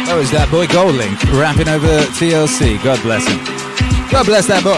That 0.06 0.16
was 0.18 0.30
that 0.32 0.48
boy 0.54 0.66
Goldlink 0.70 1.18
rapping 1.34 1.68
over 1.68 2.06
TLC. 2.14 2.78
God 2.84 3.02
bless 3.02 3.26
him. 3.28 3.42
God 4.14 4.26
bless 4.26 4.46
that 4.48 4.64
boy. 4.64 4.78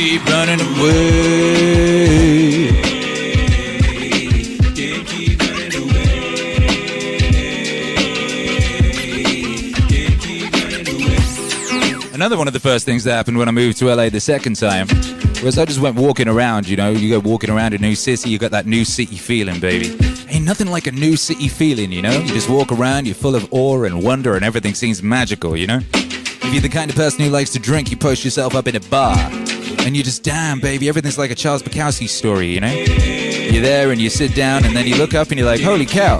Keep 0.00 0.24
running 0.30 0.60
away. 0.62 1.90
Another 12.14 12.38
one 12.38 12.46
of 12.46 12.54
the 12.54 12.60
first 12.60 12.86
things 12.86 13.04
that 13.04 13.12
happened 13.12 13.36
when 13.36 13.46
I 13.46 13.50
moved 13.50 13.76
to 13.80 13.94
LA 13.94 14.08
the 14.08 14.20
second 14.20 14.56
time 14.56 14.88
was 15.44 15.58
I 15.58 15.66
just 15.66 15.80
went 15.80 15.96
walking 15.96 16.28
around, 16.28 16.66
you 16.66 16.78
know, 16.78 16.92
you 16.92 17.10
go 17.10 17.18
walking 17.20 17.50
around 17.50 17.74
a 17.74 17.78
new 17.78 17.94
city, 17.94 18.30
you 18.30 18.38
got 18.38 18.52
that 18.52 18.64
new 18.64 18.86
city 18.86 19.16
feeling, 19.16 19.60
baby. 19.60 19.94
Ain't 20.30 20.46
nothing 20.46 20.68
like 20.68 20.86
a 20.86 20.92
new 20.92 21.18
city 21.18 21.48
feeling, 21.48 21.92
you 21.92 22.00
know? 22.00 22.12
You 22.12 22.28
just 22.28 22.48
walk 22.48 22.72
around, 22.72 23.04
you're 23.04 23.14
full 23.14 23.36
of 23.36 23.52
awe 23.52 23.82
and 23.82 24.02
wonder, 24.02 24.34
and 24.34 24.46
everything 24.46 24.72
seems 24.72 25.02
magical, 25.02 25.58
you 25.58 25.66
know? 25.66 25.80
If 25.92 26.54
you're 26.54 26.62
the 26.62 26.70
kind 26.70 26.90
of 26.90 26.96
person 26.96 27.22
who 27.22 27.28
likes 27.30 27.50
to 27.50 27.58
drink, 27.58 27.90
you 27.90 27.98
post 27.98 28.24
yourself 28.24 28.54
up 28.54 28.66
in 28.66 28.76
a 28.76 28.80
bar, 28.80 29.14
and 29.84 29.96
you're 29.96 30.04
just, 30.04 30.22
damn, 30.22 30.60
baby, 30.60 30.88
everything's 30.88 31.18
like 31.18 31.30
a 31.30 31.34
Charles 31.34 31.62
Bukowski 31.62 32.08
story, 32.08 32.48
you 32.48 32.60
know? 32.60 32.72
You're 32.72 33.62
there 33.62 33.90
and 33.90 34.00
you 34.00 34.10
sit 34.10 34.34
down, 34.34 34.64
and 34.64 34.76
then 34.76 34.86
you 34.86 34.96
look 34.96 35.14
up 35.14 35.28
and 35.30 35.38
you're 35.38 35.48
like, 35.48 35.60
holy 35.60 35.86
cow, 35.86 36.18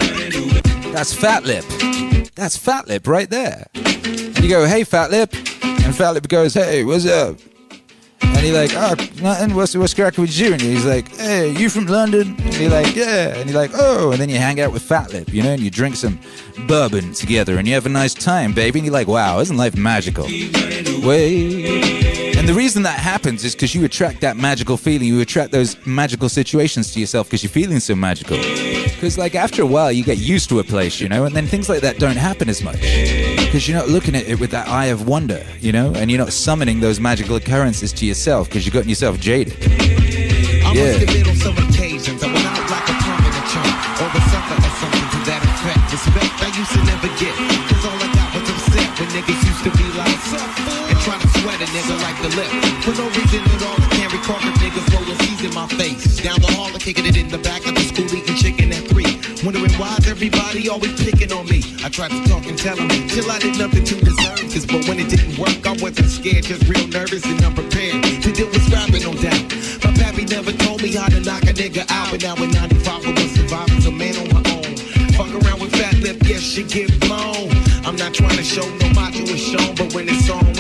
that's 0.93 1.13
Fat 1.15 1.45
Lip. 1.45 1.65
That's 2.35 2.57
Fat 2.57 2.89
Lip 2.89 3.07
right 3.07 3.29
there. 3.29 3.67
And 3.75 4.39
you 4.39 4.49
go, 4.49 4.67
hey, 4.67 4.85
Fat 4.85 5.11
Lip. 5.11 5.35
And 5.63 5.95
Fat 5.95 6.11
Lip 6.11 6.29
goes, 6.29 6.55
hey, 6.55 6.85
what's 6.85 7.07
up? 7.07 7.39
And 8.23 8.49
you're 8.49 8.57
like, 8.57 8.73
oh, 8.75 8.95
nothing. 9.21 9.55
What's, 9.55 9.77
what's 9.77 9.93
cracking 9.93 10.23
with 10.23 10.39
you? 10.39 10.53
And 10.55 10.63
he's 10.63 10.87
like, 10.87 11.15
hey, 11.17 11.51
you 11.51 11.69
from 11.69 11.85
London? 11.87 12.37
And 12.41 12.55
you're 12.57 12.71
like, 12.71 12.97
yeah. 12.97 13.37
And 13.37 13.51
you're 13.51 13.61
like, 13.61 13.73
oh. 13.75 14.13
And 14.13 14.21
then 14.21 14.31
you 14.31 14.39
hang 14.39 14.61
out 14.61 14.73
with 14.73 14.83
Fat 14.83 15.13
Lip, 15.13 15.31
you 15.31 15.43
know, 15.43 15.51
and 15.51 15.61
you 15.61 15.71
drink 15.71 15.97
some 15.97 16.19
bourbon 16.67 17.13
together 17.13 17.59
and 17.59 17.69
you 17.69 17.75
have 17.75 17.85
a 17.85 17.91
nice 17.91 18.15
time, 18.15 18.55
baby. 18.55 18.79
And 18.79 18.87
you're 18.87 18.95
like, 18.95 19.09
wow, 19.09 19.41
isn't 19.41 19.59
life 19.59 19.77
magical? 19.77 20.25
Wait. 21.05 22.10
And 22.41 22.49
the 22.49 22.55
reason 22.55 22.83
that 22.85 22.99
happens 22.99 23.45
is 23.45 23.55
because 23.55 23.75
you 23.75 23.85
attract 23.85 24.23
that 24.23 24.35
magical 24.35 24.79
feeling. 24.79 25.07
You 25.09 25.21
attract 25.21 25.53
those 25.53 25.77
magical 25.87 26.31
situations 26.31 26.91
to 26.95 26.99
yourself 26.99 27.27
because 27.29 27.43
you're 27.43 27.51
feeling 27.51 27.81
so 27.81 27.95
magical. 27.95 28.39
Because, 28.39 29.19
like, 29.19 29.35
after 29.35 29.61
a 29.61 29.67
while, 29.67 29.93
you 29.93 30.03
get 30.03 30.17
used 30.17 30.49
to 30.49 30.59
a 30.59 30.65
place, 30.65 31.01
you 31.03 31.09
know, 31.11 31.27
and 31.27 31.37
then 31.37 31.47
things 31.47 31.69
like 31.69 31.83
that 31.83 31.99
don't 31.99 32.17
happen 32.17 32.49
as 32.49 32.63
much. 32.63 32.81
Because 32.81 33.69
you're 33.69 33.77
not 33.77 33.89
looking 33.91 34.17
at 34.17 34.27
it 34.27 34.41
with 34.41 34.51
that 34.53 34.69
eye 34.69 34.87
of 34.87 35.07
wonder, 35.07 35.45
you 35.61 35.71
know, 35.71 35.93
and 35.95 36.11
you're 36.11 36.19
not 36.19 36.33
summoning 36.33 36.81
those 36.81 36.99
magical 36.99 37.37
occurrences 37.37 37.93
to 37.93 38.07
yourself 38.07 38.49
because 38.49 38.65
you've 38.65 38.73
gotten 38.73 38.89
yourself 38.89 39.21
jaded. 39.21 39.55
I 39.61 40.73
Yeah. 40.73 40.93
must 40.97 41.03
admit 41.03 41.29
on 41.29 41.37
some 41.37 41.57
occasions 41.69 42.23
I 42.25 42.27
went 42.33 42.47
out 42.47 42.71
like 42.71 42.89
a 42.89 42.97
prominent 43.05 43.47
chump 43.53 44.01
or 44.01 44.09
a 44.17 44.21
sucker 44.33 44.57
or 44.65 44.73
something 44.81 45.09
to 45.13 45.19
that 45.29 45.43
effect. 45.45 45.93
Respect 45.93 46.35
I 46.41 46.49
used 46.57 46.73
to 46.73 46.83
never 46.89 47.09
get, 47.21 47.37
cause 47.69 47.85
all 47.85 48.01
I 48.01 48.09
got 48.17 48.33
was 48.33 48.49
upset 48.49 48.89
when 48.99 49.09
niggas 49.13 49.45
used 49.45 49.65
to 49.65 49.71
be 49.77 49.85
like, 49.99 50.20
nigga 51.71 51.95
like 52.03 52.19
the 52.23 52.31
lip. 52.35 52.51
For 52.83 52.95
no 52.99 53.07
reason 53.15 53.43
at 53.47 53.63
all, 53.63 53.79
I 53.79 53.89
can't 53.95 54.13
recall 54.13 54.41
the 54.43 54.53
niggas 54.59 54.87
rolling 54.93 55.19
C's 55.23 55.43
in 55.47 55.55
my 55.55 55.67
face. 55.79 56.19
Down 56.19 56.41
the 56.41 56.51
hall, 56.53 56.71
I 56.75 56.79
kicking 56.79 57.07
it 57.07 57.17
in 57.17 57.29
the 57.29 57.39
back 57.39 57.67
of 57.67 57.75
the 57.75 57.85
school, 57.87 58.11
eating 58.11 58.35
chicken 58.35 58.73
at 58.73 58.85
three. 58.91 59.19
Wondering 59.45 59.73
why's 59.79 60.07
everybody 60.07 60.69
always 60.69 60.95
picking 61.03 61.33
on 61.33 61.47
me. 61.47 61.63
I 61.85 61.89
tried 61.89 62.11
to 62.11 62.21
talk 62.29 62.47
and 62.47 62.59
tell 62.59 62.77
them, 62.77 62.89
till 63.09 63.31
I 63.31 63.39
did 63.39 63.59
nothing 63.59 63.85
to 63.85 63.95
deserve 64.03 64.41
this. 64.51 64.67
But 64.67 64.87
when 64.89 64.99
it 64.99 65.09
didn't 65.09 65.39
work, 65.39 65.63
I 65.67 65.75
wasn't 65.79 66.11
scared, 66.11 66.45
just 66.45 66.67
real 66.67 66.87
nervous 66.89 67.25
and 67.25 67.43
unprepared. 67.43 68.03
To 68.03 68.33
deal 68.33 68.51
with 68.51 68.67
rapping, 68.69 69.07
no 69.07 69.15
doubt. 69.15 69.43
My 69.87 69.95
pappy 69.95 70.25
never 70.27 70.53
told 70.53 70.83
me 70.83 70.93
how 70.95 71.09
to 71.09 71.21
knock 71.21 71.45
a 71.47 71.55
nigga 71.55 71.87
out, 71.89 72.11
but 72.11 72.23
now 72.23 72.35
in 72.43 72.51
95 72.51 73.07
I 73.07 73.11
was 73.15 73.31
surviving, 73.31 73.87
a 73.87 73.93
man 73.95 74.15
on 74.19 74.29
my 74.35 74.43
own. 74.59 74.71
Fuck 75.15 75.33
around 75.39 75.61
with 75.61 75.73
fat 75.79 75.95
lip, 76.03 76.19
yes, 76.25 76.43
she 76.43 76.65
get 76.65 76.91
blown. 77.01 77.55
I'm 77.87 77.97
not 77.97 78.13
trying 78.13 78.37
to 78.37 78.45
show 78.45 78.67
no 78.83 78.89
macho 78.91 79.23
is 79.23 79.41
shown, 79.41 79.75
but 79.75 79.95
when 79.95 80.09
it's 80.09 80.29
on, 80.29 80.60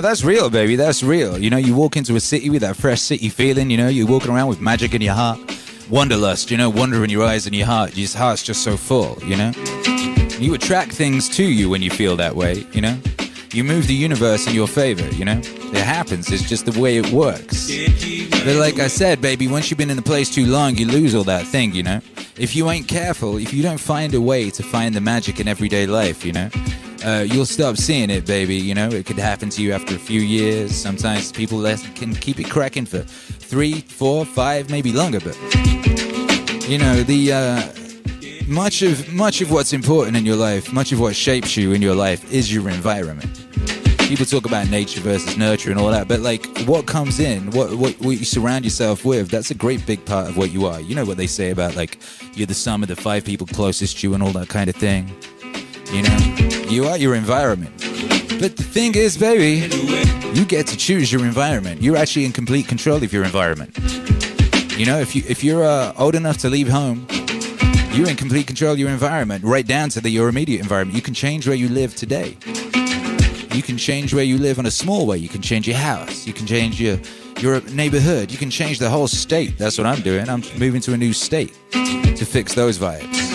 know, 0.00 0.08
that's 0.08 0.24
real, 0.24 0.50
baby. 0.50 0.76
That's 0.76 1.02
real. 1.02 1.38
You 1.38 1.50
know, 1.50 1.56
you 1.56 1.74
walk 1.74 1.96
into 1.96 2.16
a 2.16 2.20
city 2.20 2.50
with 2.50 2.62
that 2.62 2.76
fresh 2.76 3.00
city 3.00 3.28
feeling, 3.28 3.70
you 3.70 3.76
know, 3.76 3.88
you're 3.88 4.06
walking 4.06 4.30
around 4.30 4.48
with 4.48 4.60
magic 4.60 4.94
in 4.94 5.02
your 5.02 5.14
heart, 5.14 5.38
wanderlust, 5.90 6.50
you 6.50 6.56
know, 6.56 6.70
wonder 6.70 7.04
in 7.04 7.10
your 7.10 7.24
eyes 7.24 7.46
and 7.46 7.54
your 7.54 7.66
heart. 7.66 7.96
Your 7.96 8.08
heart's 8.08 8.42
just 8.42 8.62
so 8.62 8.76
full, 8.76 9.18
you 9.24 9.36
know? 9.36 9.52
You 10.38 10.54
attract 10.54 10.92
things 10.92 11.28
to 11.36 11.44
you 11.44 11.68
when 11.68 11.82
you 11.82 11.90
feel 11.90 12.16
that 12.16 12.34
way, 12.34 12.66
you 12.72 12.80
know? 12.80 12.98
You 13.52 13.64
move 13.64 13.88
the 13.88 13.94
universe 13.94 14.46
in 14.46 14.54
your 14.54 14.68
favor, 14.68 15.06
you 15.14 15.24
know? 15.24 15.38
It 15.38 15.84
happens. 15.84 16.30
It's 16.30 16.48
just 16.48 16.66
the 16.66 16.80
way 16.80 16.96
it 16.96 17.10
works. 17.12 17.70
But 18.44 18.56
like 18.56 18.78
I 18.78 18.86
said, 18.86 19.20
baby, 19.20 19.48
once 19.48 19.70
you've 19.70 19.78
been 19.78 19.90
in 19.90 19.96
the 19.96 20.02
place 20.02 20.32
too 20.32 20.46
long, 20.46 20.76
you 20.76 20.86
lose 20.86 21.14
all 21.14 21.24
that 21.24 21.46
thing, 21.46 21.74
you 21.74 21.82
know? 21.82 22.00
If 22.38 22.56
you 22.56 22.70
ain't 22.70 22.88
careful, 22.88 23.36
if 23.36 23.52
you 23.52 23.62
don't 23.62 23.80
find 23.80 24.14
a 24.14 24.20
way 24.20 24.50
to 24.50 24.62
find 24.62 24.94
the 24.94 25.00
magic 25.00 25.40
in 25.40 25.48
everyday 25.48 25.86
life, 25.86 26.24
you 26.24 26.32
know? 26.32 26.48
Uh, 27.04 27.24
you'll 27.26 27.46
stop 27.46 27.76
seeing 27.76 28.10
it, 28.10 28.26
baby. 28.26 28.56
You 28.56 28.74
know, 28.74 28.88
it 28.88 29.06
could 29.06 29.18
happen 29.18 29.48
to 29.50 29.62
you 29.62 29.72
after 29.72 29.94
a 29.94 29.98
few 29.98 30.20
years. 30.20 30.74
Sometimes 30.74 31.32
people 31.32 31.62
can 31.94 32.14
keep 32.14 32.38
it 32.38 32.50
cracking 32.50 32.84
for 32.84 33.00
three, 33.00 33.80
four, 33.80 34.24
five, 34.26 34.68
maybe 34.70 34.92
longer. 34.92 35.20
But 35.20 35.36
you 36.68 36.78
know, 36.78 37.02
the 37.02 37.32
uh, 37.32 38.46
much 38.46 38.82
of 38.82 39.12
much 39.12 39.40
of 39.40 39.50
what's 39.50 39.72
important 39.72 40.16
in 40.16 40.26
your 40.26 40.36
life, 40.36 40.72
much 40.72 40.92
of 40.92 41.00
what 41.00 41.16
shapes 41.16 41.56
you 41.56 41.72
in 41.72 41.80
your 41.80 41.94
life, 41.94 42.30
is 42.32 42.52
your 42.52 42.68
environment. 42.68 43.46
People 44.00 44.26
talk 44.26 44.44
about 44.44 44.68
nature 44.68 45.00
versus 45.00 45.36
nurture 45.36 45.70
and 45.70 45.78
all 45.78 45.90
that, 45.90 46.08
but 46.08 46.20
like 46.20 46.44
what 46.66 46.86
comes 46.86 47.20
in, 47.20 47.50
what, 47.52 47.74
what 47.76 47.98
what 48.00 48.18
you 48.18 48.24
surround 48.24 48.64
yourself 48.64 49.04
with, 49.04 49.30
that's 49.30 49.50
a 49.50 49.54
great 49.54 49.86
big 49.86 50.04
part 50.04 50.28
of 50.28 50.36
what 50.36 50.50
you 50.50 50.66
are. 50.66 50.80
You 50.80 50.96
know 50.96 51.04
what 51.04 51.16
they 51.16 51.28
say 51.28 51.50
about 51.50 51.76
like 51.76 51.98
you're 52.34 52.46
the 52.46 52.54
sum 52.54 52.82
of 52.82 52.88
the 52.88 52.96
five 52.96 53.24
people 53.24 53.46
closest 53.46 54.00
to 54.00 54.08
you 54.08 54.14
and 54.14 54.22
all 54.22 54.32
that 54.32 54.48
kind 54.48 54.68
of 54.68 54.76
thing. 54.76 55.14
You 55.92 56.02
know, 56.02 56.18
you 56.68 56.86
are 56.86 56.96
your 56.96 57.14
environment. 57.16 57.72
But 58.40 58.56
the 58.56 58.62
thing 58.62 58.94
is, 58.94 59.18
baby, 59.18 59.66
you 60.32 60.44
get 60.44 60.66
to 60.68 60.76
choose 60.76 61.10
your 61.10 61.24
environment. 61.24 61.82
You're 61.82 61.96
actually 61.96 62.24
in 62.24 62.32
complete 62.32 62.68
control 62.68 63.02
of 63.02 63.12
your 63.12 63.24
environment. 63.24 63.76
You 64.78 64.86
know, 64.86 64.98
if 65.00 65.16
you 65.16 65.22
if 65.28 65.42
you're 65.42 65.64
uh, 65.64 65.92
old 65.98 66.14
enough 66.14 66.38
to 66.38 66.48
leave 66.48 66.68
home, 66.68 67.06
you're 67.92 68.08
in 68.08 68.16
complete 68.16 68.46
control 68.46 68.72
of 68.72 68.78
your 68.78 68.88
environment, 68.88 69.42
right 69.44 69.66
down 69.66 69.88
to 69.90 70.00
the, 70.00 70.10
your 70.10 70.28
immediate 70.28 70.60
environment. 70.60 70.94
You 70.94 71.02
can 71.02 71.12
change 71.12 71.48
where 71.48 71.56
you 71.56 71.68
live 71.68 71.96
today. 71.96 72.36
You 73.52 73.62
can 73.62 73.76
change 73.76 74.14
where 74.14 74.24
you 74.24 74.38
live 74.38 74.60
in 74.60 74.66
a 74.66 74.70
small 74.70 75.06
way. 75.06 75.16
You 75.16 75.28
can 75.28 75.42
change 75.42 75.66
your 75.66 75.76
house. 75.76 76.24
You 76.24 76.32
can 76.32 76.46
change 76.46 76.80
your 76.80 76.98
your 77.40 77.60
neighborhood. 77.72 78.30
You 78.30 78.38
can 78.38 78.48
change 78.48 78.78
the 78.78 78.88
whole 78.88 79.08
state. 79.08 79.58
That's 79.58 79.76
what 79.76 79.88
I'm 79.88 80.02
doing. 80.02 80.28
I'm 80.28 80.42
moving 80.56 80.80
to 80.82 80.92
a 80.92 80.96
new 80.96 81.12
state 81.12 81.52
to 81.72 82.24
fix 82.24 82.54
those 82.54 82.78
vibes. 82.78 83.29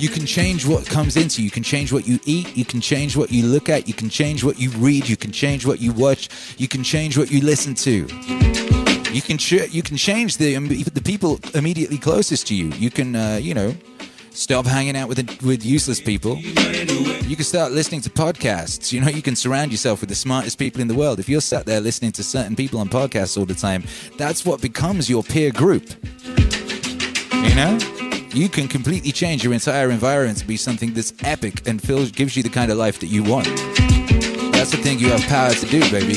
You 0.00 0.08
can 0.08 0.24
change 0.24 0.66
what 0.66 0.86
comes 0.86 1.18
into 1.18 1.42
you. 1.42 1.44
You 1.44 1.50
can 1.50 1.62
change 1.62 1.92
what 1.92 2.08
you 2.08 2.18
eat. 2.24 2.56
You 2.56 2.64
can 2.64 2.80
change 2.80 3.18
what 3.18 3.30
you 3.30 3.44
look 3.44 3.68
at. 3.68 3.86
You 3.86 3.92
can 3.92 4.08
change 4.08 4.42
what 4.42 4.58
you 4.58 4.70
read. 4.70 5.06
You 5.06 5.14
can 5.14 5.30
change 5.30 5.66
what 5.66 5.78
you 5.78 5.92
watch. 5.92 6.30
You 6.56 6.68
can 6.68 6.82
change 6.82 7.18
what 7.18 7.30
you 7.30 7.42
listen 7.42 7.74
to. 7.74 8.06
You 9.12 9.20
can 9.20 9.36
ch- 9.36 9.70
you 9.70 9.82
can 9.82 9.98
change 9.98 10.38
the 10.38 10.56
um, 10.56 10.68
the 10.68 11.02
people 11.04 11.38
immediately 11.52 11.98
closest 11.98 12.46
to 12.46 12.54
you. 12.54 12.68
You 12.68 12.90
can 12.90 13.14
uh, 13.14 13.40
you 13.42 13.52
know 13.52 13.74
stop 14.30 14.64
hanging 14.64 14.96
out 14.96 15.06
with 15.06 15.18
with 15.42 15.66
useless 15.66 16.00
people. 16.00 16.38
You 16.38 17.36
can 17.36 17.44
start 17.44 17.72
listening 17.72 18.00
to 18.00 18.10
podcasts. 18.10 18.92
You 18.92 19.02
know 19.02 19.08
you 19.08 19.20
can 19.20 19.36
surround 19.36 19.70
yourself 19.70 20.00
with 20.00 20.08
the 20.08 20.14
smartest 20.14 20.58
people 20.58 20.80
in 20.80 20.88
the 20.88 20.94
world. 20.94 21.18
If 21.18 21.28
you're 21.28 21.42
sat 21.42 21.66
there 21.66 21.82
listening 21.82 22.12
to 22.12 22.22
certain 22.22 22.56
people 22.56 22.80
on 22.80 22.88
podcasts 22.88 23.36
all 23.36 23.44
the 23.44 23.54
time, 23.54 23.84
that's 24.16 24.46
what 24.46 24.62
becomes 24.62 25.10
your 25.10 25.22
peer 25.22 25.50
group. 25.50 25.94
You 27.34 27.54
know. 27.54 27.99
You 28.32 28.48
can 28.48 28.68
completely 28.68 29.10
change 29.10 29.42
your 29.42 29.52
entire 29.52 29.90
environment 29.90 30.38
to 30.38 30.46
be 30.46 30.56
something 30.56 30.94
that's 30.94 31.12
epic 31.24 31.66
and 31.66 31.82
gives 32.14 32.36
you 32.36 32.44
the 32.44 32.48
kind 32.48 32.70
of 32.70 32.78
life 32.78 33.00
that 33.00 33.08
you 33.08 33.24
want. 33.24 33.46
That's 34.52 34.70
the 34.70 34.76
thing 34.76 35.00
you 35.00 35.08
have 35.08 35.22
power 35.22 35.52
to 35.52 35.66
do, 35.66 35.80
baby. 35.90 36.14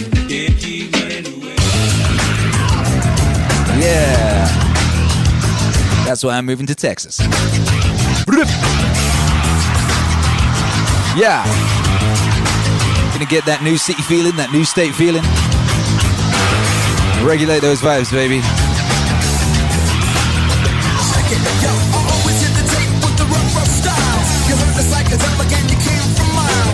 Yeah. 3.82 4.46
That's 6.06 6.24
why 6.24 6.38
I'm 6.38 6.46
moving 6.46 6.68
to 6.68 6.76
Texas. 6.76 7.20
Yeah. 11.18 11.44
Gonna 13.12 13.26
get 13.26 13.46
that 13.46 13.62
new 13.64 13.78
city 13.78 14.04
feeling, 14.04 14.36
that 14.36 14.52
new 14.52 14.66
state 14.66 14.94
feeling. 14.94 15.24
Regulate 17.28 17.62
those 17.62 17.82
vibes, 17.82 18.12
baby. 18.12 18.42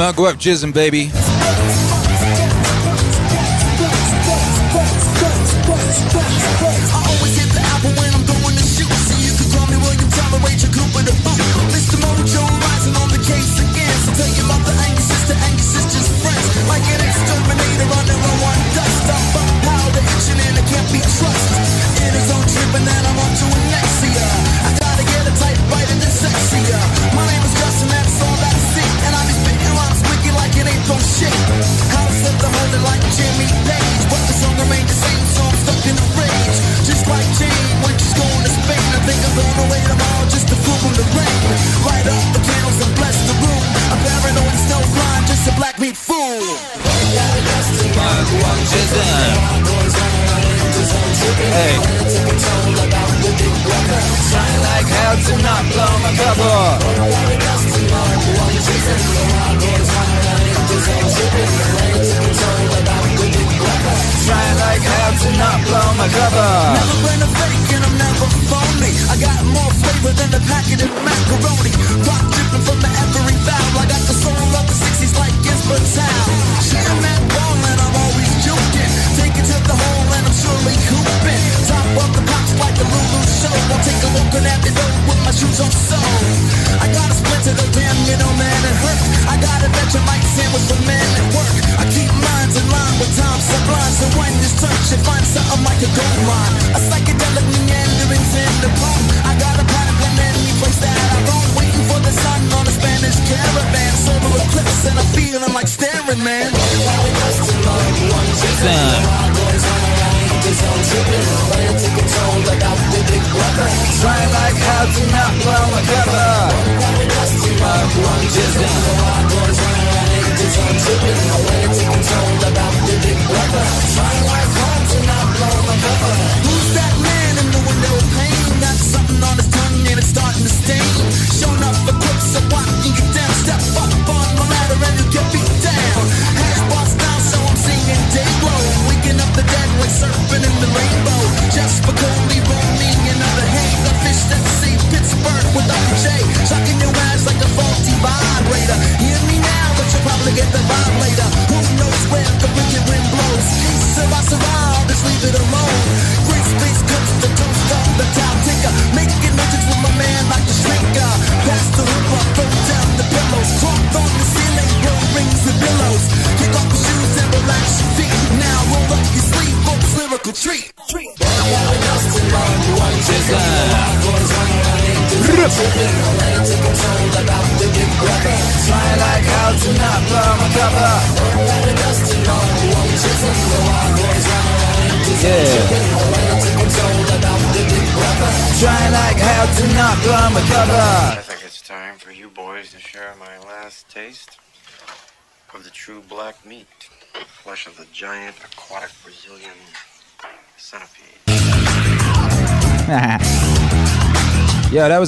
Go 0.00 0.24
up, 0.24 0.36
Jism, 0.36 0.72
baby. 0.72 1.10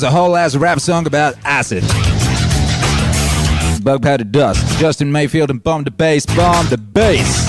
was 0.03 0.13
a 0.13 0.17
whole 0.17 0.37
ass 0.37 0.57
rap 0.57 0.81
song 0.81 1.07
about 1.07 1.37
acid. 1.45 1.85
Bug 3.85 4.03
powder 4.03 4.25
dust. 4.25 4.79
Justin 4.81 5.13
Warfield 5.13 5.51
and 5.51 5.63
Bomb 5.63 5.85
the 5.85 5.93
Bass. 5.93 6.27
Bomb 6.27 6.67
the 6.71 6.77
Bass. 6.77 7.47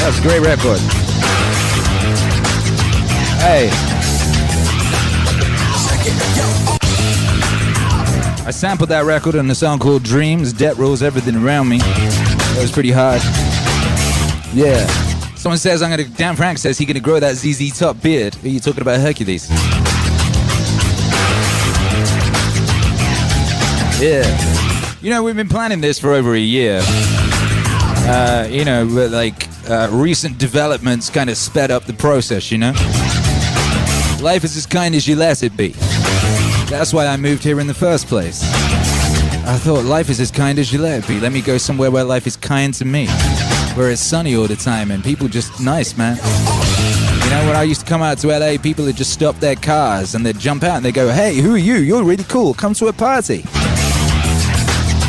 That's 0.00 0.18
a 0.18 0.22
great 0.22 0.40
record. 0.40 0.78
Hey. 3.42 3.68
I 8.46 8.50
sampled 8.50 8.88
that 8.88 9.04
record 9.04 9.36
on 9.36 9.50
a 9.50 9.54
song 9.54 9.78
called 9.78 10.02
Dreams. 10.02 10.54
Debt 10.54 10.78
rules 10.78 11.02
everything 11.02 11.36
around 11.36 11.68
me. 11.68 11.78
That 11.78 12.58
was 12.62 12.72
pretty 12.72 12.92
hard. 12.92 13.20
Yeah. 14.54 14.86
Someone 15.34 15.58
says 15.58 15.82
I'm 15.82 15.90
gonna. 15.90 16.04
Dan 16.04 16.36
Frank 16.36 16.56
says 16.56 16.78
he's 16.78 16.88
gonna 16.88 17.00
grow 17.00 17.20
that 17.20 17.34
ZZ 17.34 17.78
Top 17.78 18.00
beard. 18.00 18.34
Are 18.42 18.48
you 18.48 18.60
talking 18.60 18.80
about 18.80 19.00
Hercules? 19.00 19.46
Yeah. 24.00 24.96
You 25.00 25.08
know, 25.08 25.22
we've 25.22 25.36
been 25.36 25.48
planning 25.48 25.80
this 25.80 25.98
for 25.98 26.12
over 26.12 26.34
a 26.34 26.38
year. 26.38 26.80
Uh, 26.82 28.46
you 28.50 28.64
know, 28.64 28.86
but 28.86 29.10
like 29.10 29.48
uh, 29.70 29.88
recent 29.90 30.36
developments 30.36 31.08
kind 31.08 31.30
of 31.30 31.36
sped 31.38 31.70
up 31.70 31.84
the 31.84 31.94
process, 31.94 32.52
you 32.52 32.58
know? 32.58 32.72
Life 34.20 34.44
is 34.44 34.56
as 34.56 34.66
kind 34.66 34.94
as 34.94 35.08
you 35.08 35.16
let 35.16 35.42
it 35.42 35.56
be. 35.56 35.68
That's 36.68 36.92
why 36.92 37.06
I 37.06 37.16
moved 37.16 37.42
here 37.42 37.58
in 37.58 37.66
the 37.66 37.74
first 37.74 38.06
place. 38.06 38.42
I 39.46 39.56
thought 39.56 39.84
life 39.84 40.10
is 40.10 40.20
as 40.20 40.30
kind 40.30 40.58
as 40.58 40.72
you 40.72 40.78
let 40.78 41.04
it 41.04 41.08
be. 41.08 41.18
Let 41.18 41.32
me 41.32 41.40
go 41.40 41.56
somewhere 41.56 41.90
where 41.90 42.04
life 42.04 42.26
is 42.26 42.36
kind 42.36 42.74
to 42.74 42.84
me, 42.84 43.06
where 43.76 43.90
it's 43.90 44.02
sunny 44.02 44.36
all 44.36 44.46
the 44.46 44.56
time 44.56 44.90
and 44.90 45.02
people 45.02 45.26
just 45.28 45.58
nice, 45.60 45.96
man. 45.96 46.16
You 46.16 47.30
know, 47.30 47.46
when 47.46 47.56
I 47.56 47.62
used 47.62 47.80
to 47.80 47.86
come 47.86 48.02
out 48.02 48.18
to 48.18 48.28
LA, 48.28 48.58
people 48.60 48.84
would 48.84 48.96
just 48.96 49.12
stop 49.12 49.36
their 49.36 49.56
cars 49.56 50.14
and 50.14 50.24
they'd 50.24 50.38
jump 50.38 50.64
out 50.64 50.76
and 50.76 50.84
they'd 50.84 50.94
go, 50.94 51.10
Hey, 51.12 51.36
who 51.36 51.54
are 51.54 51.58
you? 51.58 51.76
You're 51.76 52.04
really 52.04 52.24
cool. 52.24 52.54
Come 52.54 52.74
to 52.74 52.88
a 52.88 52.92
party. 52.92 53.44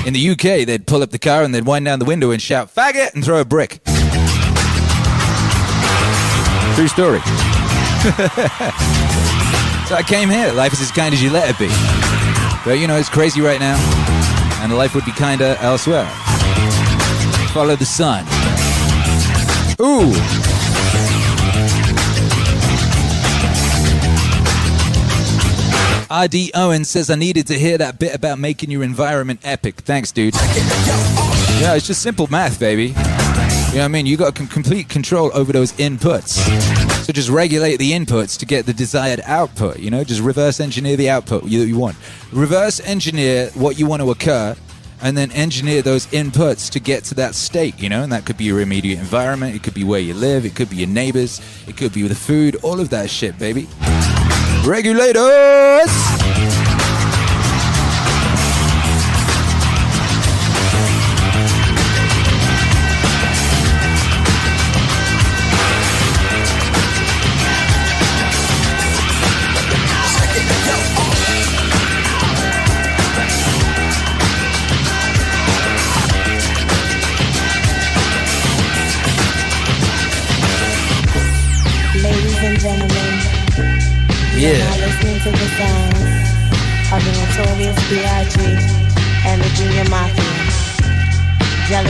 In 0.07 0.13
the 0.13 0.29
UK, 0.29 0.65
they'd 0.65 0.87
pull 0.87 1.03
up 1.03 1.09
the 1.09 1.19
car 1.19 1.43
and 1.43 1.53
they'd 1.53 1.65
wind 1.65 1.83
down 1.83 1.99
the 1.99 2.05
window 2.05 2.31
and 2.31 2.41
shout, 2.41 2.73
faggot, 2.73 3.13
and 3.13 3.25
throw 3.25 3.41
a 3.41 3.45
brick. 3.45 3.81
True 6.75 6.87
story. 6.87 7.19
so 9.85 9.95
I 9.95 10.03
came 10.07 10.29
here. 10.29 10.53
Life 10.53 10.71
is 10.71 10.79
as 10.79 10.91
kind 10.91 11.13
as 11.13 11.21
you 11.21 11.29
let 11.29 11.49
it 11.49 11.59
be. 11.59 11.67
But 12.63 12.79
you 12.79 12.87
know, 12.87 12.95
it's 12.95 13.09
crazy 13.09 13.41
right 13.41 13.59
now, 13.59 13.75
and 14.61 14.73
life 14.77 14.95
would 14.95 15.03
be 15.03 15.11
kinder 15.11 15.57
elsewhere. 15.59 16.05
Follow 17.51 17.75
the 17.75 17.83
sun. 17.83 18.23
Ooh. 19.81 20.56
RD 26.09 26.51
Owen 26.55 26.85
says 26.85 27.09
I 27.09 27.15
needed 27.15 27.47
to 27.47 27.53
hear 27.59 27.77
that 27.79 27.99
bit 27.99 28.15
about 28.15 28.39
making 28.39 28.71
your 28.71 28.81
environment 28.83 29.41
epic. 29.43 29.75
Thanks, 29.81 30.13
dude. 30.13 30.33
Yeah, 30.35 31.73
it's 31.75 31.85
just 31.85 32.01
simple 32.01 32.27
math, 32.27 32.59
baby. 32.59 32.87
You 32.87 32.93
know 32.93 33.79
what 33.79 33.81
I 33.83 33.87
mean? 33.89 34.05
You 34.05 34.15
got 34.15 34.33
complete 34.33 34.87
control 34.87 35.31
over 35.33 35.51
those 35.51 35.73
inputs. 35.73 36.37
So 37.03 37.11
just 37.11 37.29
regulate 37.29 37.77
the 37.77 37.91
inputs 37.91 38.39
to 38.39 38.45
get 38.45 38.65
the 38.65 38.73
desired 38.73 39.19
output. 39.25 39.79
You 39.79 39.89
know, 39.89 40.05
just 40.05 40.21
reverse 40.21 40.61
engineer 40.61 40.95
the 40.95 41.09
output 41.09 41.43
you, 41.43 41.61
you 41.61 41.77
want. 41.77 41.97
Reverse 42.31 42.79
engineer 42.79 43.49
what 43.55 43.77
you 43.77 43.85
want 43.85 44.01
to 44.01 44.09
occur, 44.09 44.55
and 45.01 45.17
then 45.17 45.29
engineer 45.33 45.81
those 45.81 46.07
inputs 46.07 46.71
to 46.71 46.79
get 46.79 47.03
to 47.05 47.15
that 47.15 47.35
state. 47.35 47.77
You 47.81 47.89
know, 47.89 48.03
and 48.03 48.11
that 48.13 48.25
could 48.25 48.37
be 48.37 48.45
your 48.45 48.61
immediate 48.61 48.99
environment. 48.99 49.55
It 49.55 49.63
could 49.63 49.73
be 49.73 49.83
where 49.83 49.99
you 49.99 50.13
live. 50.13 50.45
It 50.45 50.55
could 50.55 50.69
be 50.69 50.77
your 50.77 50.87
neighbors. 50.87 51.41
It 51.67 51.75
could 51.75 51.91
be 51.91 52.07
the 52.07 52.15
food. 52.15 52.55
All 52.63 52.79
of 52.79 52.89
that 52.91 53.09
shit, 53.09 53.37
baby. 53.37 53.67
Regulators. 54.67 56.66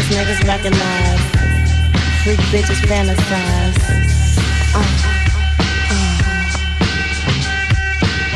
Jealous 0.10 0.40
niggas 0.40 0.48
recognize, 0.48 1.20
freak 2.24 2.40
bitches 2.48 2.80
fantasize. 2.88 3.76
Uh, 4.74 5.18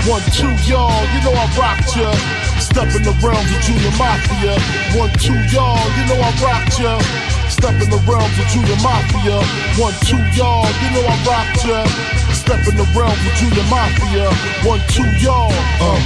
One, 0.09 0.21
two, 0.33 0.51
y'all, 0.67 0.91
you 1.13 1.21
know 1.23 1.31
I 1.31 1.47
rocked 1.55 1.95
ya. 1.95 2.11
Step 2.59 2.93
in 2.95 3.03
the 3.03 3.15
realms 3.23 3.47
of 3.55 3.61
Junior 3.61 3.91
Mafia. 3.97 4.59
One, 4.99 5.11
two, 5.15 5.37
y'all, 5.55 5.79
you 5.95 6.03
know 6.07 6.19
I 6.19 6.31
rocked 6.43 6.79
ya. 6.79 6.99
Step 7.47 7.79
in 7.81 7.89
the 7.89 8.01
realms 8.03 8.35
of 8.37 8.47
Junior 8.51 8.75
Mafia. 8.83 9.39
One, 9.79 9.93
two, 10.03 10.19
y'all, 10.35 10.67
you 10.83 10.89
know 10.91 11.07
I 11.07 11.15
rocked 11.23 11.63
ya. 11.63 11.85
Step 12.33 12.67
in 12.67 12.75
the 12.75 12.87
realms 12.91 13.21
of 13.23 13.33
Junior 13.39 13.63
Mafia. 13.71 14.27
One, 14.67 14.81
two, 14.89 15.07
y'all. 15.23 15.53
Uh, 15.79 15.99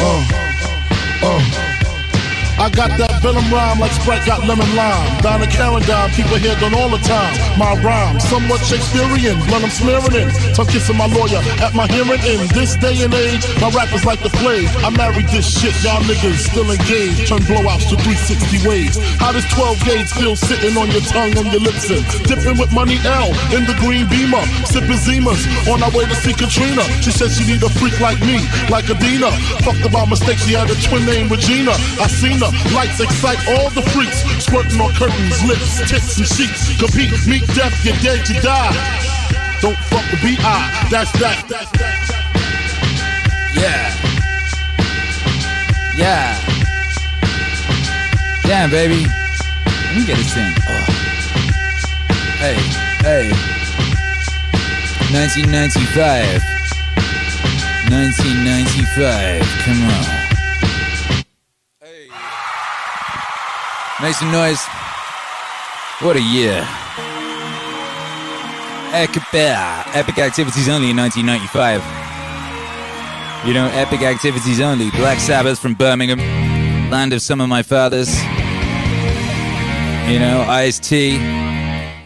uh, 0.00 0.24
uh. 1.22 1.68
I 2.60 2.68
got 2.70 2.90
that 2.98 3.07
venom 3.20 3.44
rhyme 3.50 3.78
like 3.78 3.92
Sprite 3.92 4.24
got 4.26 4.46
lemon 4.46 4.68
lime. 4.74 5.06
Donna 5.22 5.46
Karan 5.46 5.82
down, 5.82 6.10
people 6.10 6.36
hear 6.36 6.54
done 6.60 6.74
all 6.74 6.88
the 6.88 7.02
time. 7.02 7.34
My 7.58 7.74
rhyme, 7.82 8.20
somewhat 8.20 8.60
Shakespearean, 8.64 9.38
blood 9.46 9.62
I'm 9.62 9.70
smearing 9.70 10.14
in. 10.14 10.28
Tongue 10.54 10.70
kissing 10.70 10.96
my 10.96 11.06
lawyer 11.06 11.42
at 11.60 11.74
my 11.74 11.86
hearing. 11.88 12.20
In 12.24 12.46
this 12.54 12.76
day 12.76 13.02
and 13.02 13.12
age, 13.14 13.42
my 13.60 13.70
rappers 13.70 14.04
like 14.04 14.22
the 14.22 14.30
plague. 14.40 14.68
I 14.86 14.90
married 14.90 15.28
this 15.28 15.46
shit, 15.46 15.74
y'all 15.82 16.02
niggas 16.06 16.50
still 16.50 16.70
engaged. 16.70 17.28
Turn 17.28 17.42
blowouts 17.48 17.90
to 17.90 17.96
360 17.98 18.68
waves. 18.68 18.96
How 19.18 19.32
does 19.32 19.46
12 19.52 19.84
gauge 19.84 20.10
feel 20.14 20.36
sitting 20.36 20.76
on 20.78 20.90
your 20.90 21.04
tongue, 21.10 21.34
on 21.38 21.46
your 21.50 21.62
lips? 21.62 21.90
And 21.90 22.04
dipping 22.26 22.58
with 22.58 22.72
money 22.72 22.98
L 23.04 23.32
in 23.50 23.66
the 23.66 23.74
green 23.82 24.06
beamer. 24.08 24.42
Sipping 24.68 25.00
Zimas 25.00 25.40
on 25.66 25.82
our 25.82 25.90
way 25.90 26.06
to 26.06 26.16
see 26.22 26.34
Katrina. 26.34 26.84
She 27.02 27.10
said 27.10 27.30
she 27.30 27.44
need 27.44 27.62
a 27.62 27.70
freak 27.80 27.98
like 28.00 28.20
me, 28.22 28.38
like 28.70 28.86
Adina. 28.90 29.30
Fucked 29.64 29.84
about 29.84 30.08
mistake, 30.08 30.38
she 30.38 30.54
had 30.54 30.70
a 30.70 30.76
twin 30.86 31.04
named 31.06 31.30
Regina. 31.30 31.72
I 31.98 32.06
seen 32.06 32.38
her, 32.38 32.52
lights 32.74 33.00
excite 33.08 33.40
all 33.48 33.70
the 33.70 33.82
freaks. 33.90 34.22
Squirting 34.44 34.80
on 34.80 34.92
curtains, 34.94 35.42
lips, 35.44 35.78
tits, 35.88 36.18
and 36.18 36.26
sheets. 36.26 36.76
Compete, 36.78 37.12
meet 37.26 37.46
death, 37.54 37.74
you're 37.84 37.96
dead, 38.04 38.28
you 38.28 38.40
die. 38.40 38.72
Don't 39.60 39.76
fuck 39.90 40.04
the 40.10 40.18
B.I. 40.22 40.88
That's 40.90 41.12
that. 41.18 41.44
That's 41.48 41.70
that. 41.72 41.98
Yeah. 43.54 43.90
Yeah. 45.96 46.38
Damn, 48.42 48.70
baby. 48.70 49.06
Let 49.66 49.96
me 49.96 50.06
get 50.06 50.16
this 50.16 50.32
thing. 50.32 50.54
Oh. 50.68 50.84
Hey, 52.38 52.54
hey. 53.02 53.30
1995. 55.10 56.42
1995. 57.90 59.42
Come 59.64 59.82
on. 59.82 60.17
Make 64.00 64.14
some 64.14 64.30
noise. 64.30 64.64
What 66.00 66.14
a 66.16 66.22
year. 66.22 66.64
Epic, 68.94 69.24
epic 69.34 70.18
activities 70.18 70.68
only 70.68 70.90
in 70.90 70.96
1995. 70.96 71.82
You 73.44 73.54
know, 73.54 73.66
epic 73.74 74.02
activities 74.02 74.60
only. 74.60 74.92
Black 74.92 75.18
Sabbath 75.18 75.58
from 75.58 75.74
Birmingham, 75.74 76.20
land 76.90 77.12
of 77.12 77.22
some 77.22 77.40
of 77.40 77.48
my 77.48 77.64
fathers. 77.64 78.08
You 80.08 80.20
know, 80.20 80.44
Ice 80.48 80.78
T, 80.78 81.18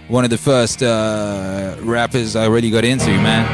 one 0.09 0.24
of 0.24 0.31
the 0.31 0.39
first 0.39 0.82
uh, 0.82 1.77
rappers 1.81 2.36
I 2.36 2.47
really 2.47 2.70
got 2.70 2.86
into, 2.86 3.09
man. 3.09 3.44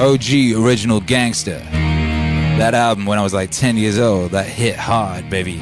OG 0.00 0.54
original 0.56 1.00
gangster. 1.00 1.58
That 2.58 2.74
album 2.74 3.06
when 3.06 3.18
I 3.18 3.22
was 3.22 3.34
like 3.34 3.50
10 3.50 3.76
years 3.76 3.98
old, 3.98 4.30
that 4.30 4.46
hit 4.46 4.76
hard, 4.76 5.28
baby. 5.28 5.58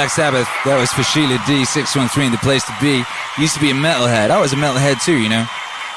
Black 0.00 0.08
Sabbath. 0.08 0.48
That 0.64 0.78
was 0.80 0.90
for 0.90 1.02
Sheila 1.02 1.36
D. 1.46 1.62
Six 1.66 1.94
one 1.94 2.08
three. 2.08 2.30
The 2.30 2.38
place 2.38 2.64
to 2.64 2.72
be. 2.80 3.04
Used 3.36 3.52
to 3.52 3.60
be 3.60 3.68
a 3.68 3.74
metalhead. 3.74 4.30
I 4.30 4.40
was 4.40 4.50
a 4.54 4.56
metalhead 4.56 5.04
too. 5.04 5.18
You 5.18 5.28
know. 5.28 5.44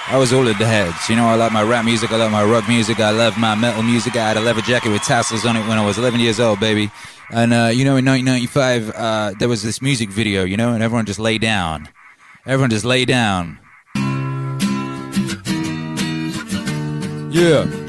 I 0.09 0.17
was 0.17 0.33
all 0.33 0.45
of 0.45 0.57
the 0.57 0.65
heads. 0.65 1.07
You 1.07 1.15
know, 1.15 1.25
I 1.25 1.35
like 1.35 1.53
my 1.53 1.63
rap 1.63 1.85
music. 1.85 2.11
I 2.11 2.17
love 2.17 2.29
my 2.29 2.43
rock 2.43 2.67
music. 2.67 2.99
I 2.99 3.11
love 3.11 3.37
my 3.37 3.55
metal 3.55 3.81
music. 3.81 4.17
I 4.17 4.27
had 4.27 4.35
a 4.35 4.41
leather 4.41 4.59
jacket 4.59 4.89
with 4.89 5.03
tassels 5.03 5.45
on 5.45 5.55
it 5.55 5.65
when 5.69 5.77
I 5.77 5.85
was 5.85 5.97
11 5.97 6.19
years 6.19 6.41
old, 6.41 6.59
baby. 6.59 6.91
And 7.31 7.53
uh, 7.53 7.71
you 7.71 7.85
know, 7.85 7.95
in 7.95 8.03
1995, 8.03 8.89
uh, 8.89 9.33
there 9.39 9.47
was 9.47 9.63
this 9.63 9.81
music 9.81 10.09
video. 10.09 10.43
You 10.43 10.57
know, 10.57 10.73
and 10.73 10.83
everyone 10.83 11.05
just 11.05 11.19
lay 11.19 11.37
down. 11.37 11.87
Everyone 12.45 12.71
just 12.71 12.83
lay 12.83 13.05
down. 13.05 13.57
Yeah. 17.31 17.82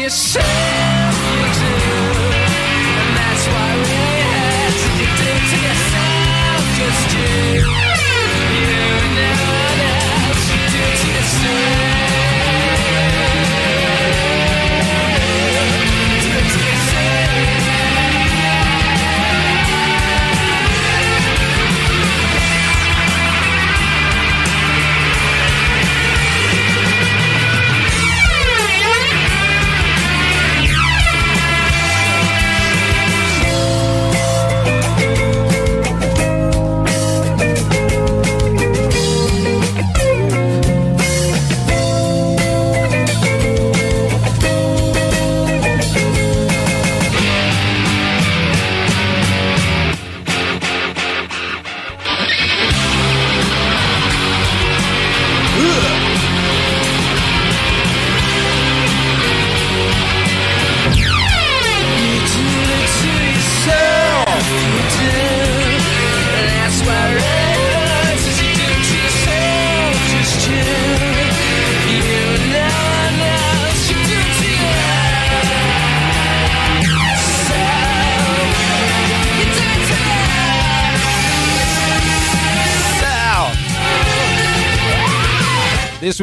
To 0.00 0.04
yourself. 0.04 0.39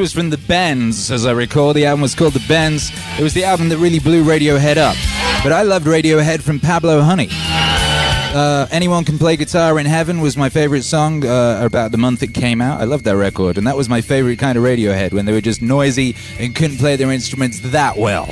Was 0.08 0.14
from 0.14 0.30
the 0.30 0.38
Bends, 0.38 1.12
as 1.12 1.26
I 1.26 1.34
recall. 1.34 1.74
The 1.74 1.86
album 1.86 2.00
was 2.00 2.16
called 2.16 2.32
The 2.32 2.46
Bends. 2.48 2.94
It 3.20 3.24
was 3.24 3.34
the 3.34 3.44
album 3.44 3.68
that 3.68 3.78
really 3.78 4.00
blew 4.00 4.24
Radiohead 4.24 4.78
up. 4.78 4.96
But 5.44 5.52
I 5.52 5.64
loved 5.64 5.86
Radiohead 5.86 6.42
from 6.42 6.62
Pablo 6.62 7.02
Honey. 7.02 7.28
Uh, 7.30 8.68
Anyone 8.72 9.04
Can 9.04 9.18
Play 9.18 9.36
Guitar 9.36 9.78
in 9.78 9.86
Heaven 9.86 10.22
was 10.22 10.38
my 10.38 10.48
favorite 10.48 10.84
song 10.84 11.26
uh, 11.26 11.60
about 11.62 11.92
the 11.92 11.98
month 11.98 12.24
it 12.24 12.34
came 12.34 12.62
out. 12.62 12.80
I 12.80 12.86
loved 12.86 13.04
that 13.04 13.18
record, 13.18 13.58
and 13.58 13.68
that 13.68 13.76
was 13.76 13.90
my 13.90 14.00
favorite 14.00 14.40
kind 14.40 14.58
of 14.58 14.64
Radiohead 14.64 15.12
when 15.12 15.26
they 15.26 15.34
were 15.34 15.42
just 15.42 15.62
noisy 15.62 16.16
and 16.40 16.56
couldn't 16.56 16.78
play 16.78 16.96
their 16.96 17.12
instruments 17.12 17.60
that 17.60 17.98
well. 17.98 18.30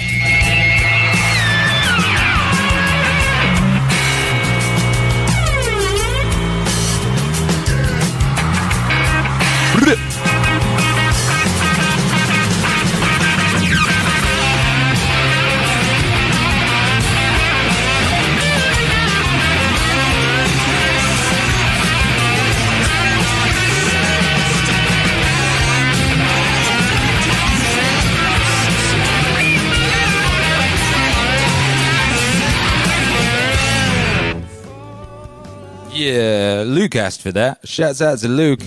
For 36.95 37.34
that. 37.34 37.67
Shouts 37.67 38.01
out 38.01 38.19
to 38.19 38.30
Luke. 38.30 38.63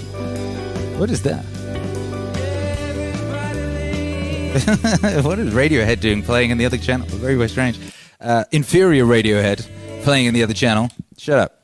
What 0.99 1.09
is 1.09 1.23
that? 1.23 1.43
what 5.25 5.39
is 5.39 5.55
Radiohead 5.55 6.01
doing 6.01 6.23
playing 6.23 6.51
in 6.51 6.59
the 6.59 6.67
other 6.67 6.77
channel? 6.77 7.07
Very, 7.07 7.37
very 7.37 7.49
strange. 7.49 7.79
Uh, 8.21 8.45
inferior 8.53 9.07
Radiohead 9.07 9.67
playing 10.03 10.27
in 10.27 10.35
the 10.35 10.43
other 10.43 10.53
channel. 10.53 10.91
Shut 11.17 11.39
up. 11.39 11.63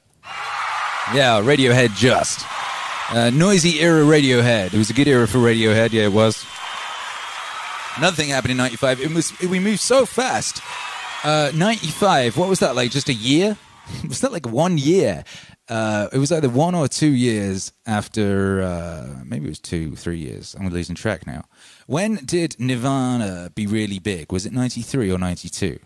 Yeah, 1.13 1.43
Radiohead 1.43 1.95
just. 1.97 2.47
Uh, 3.11 3.29
noisy 3.29 3.81
era 3.81 4.03
Radiohead. 4.03 4.73
It 4.73 4.79
was 4.79 4.89
a 4.89 4.95
good 4.95 5.07
era 5.07 5.29
for 5.29 5.41
Radiohead. 5.41 5.93
Yeah, 5.93 6.05
it 6.05 6.15
was. 6.15 6.47
Another 7.97 8.17
thing 8.17 8.31
happened 8.31 8.53
in 8.53 8.57
'95. 8.57 9.03
It 9.03 9.13
was 9.13 9.39
we 9.41 9.59
moved 9.59 9.81
so 9.81 10.07
fast. 10.07 10.63
Uh, 11.25 11.51
'95. 11.55 12.39
What 12.39 12.49
was 12.49 12.61
that 12.61 12.75
like? 12.75 12.91
Just 12.91 13.11
a 13.11 13.13
year? 13.13 13.59
was 14.09 14.23
that 14.23 14.33
like 14.33 14.49
one 14.49 14.79
year? 14.79 15.25
Uh, 15.69 16.09
it 16.13 16.19
was 16.19 16.31
either 16.31 16.49
one 16.49 16.75
or 16.75 16.89
two 16.89 17.11
years 17.11 17.73
after. 17.87 18.63
Uh, 18.63 19.23
maybe 19.25 19.47
it 19.47 19.49
was 19.49 19.61
two, 19.61 19.97
three 19.97 20.19
years. 20.19 20.55
I'm 20.59 20.69
losing 20.69 20.95
track 20.95 21.27
now. 21.27 21.45
When 21.87 22.17
did 22.17 22.57
Nirvana 22.59 23.51
be 23.55 23.67
really 23.67 23.99
big? 23.99 24.31
Was 24.31 24.45
it 24.45 24.53
'93 24.53 25.11
or 25.11 25.19
'92? 25.19 25.79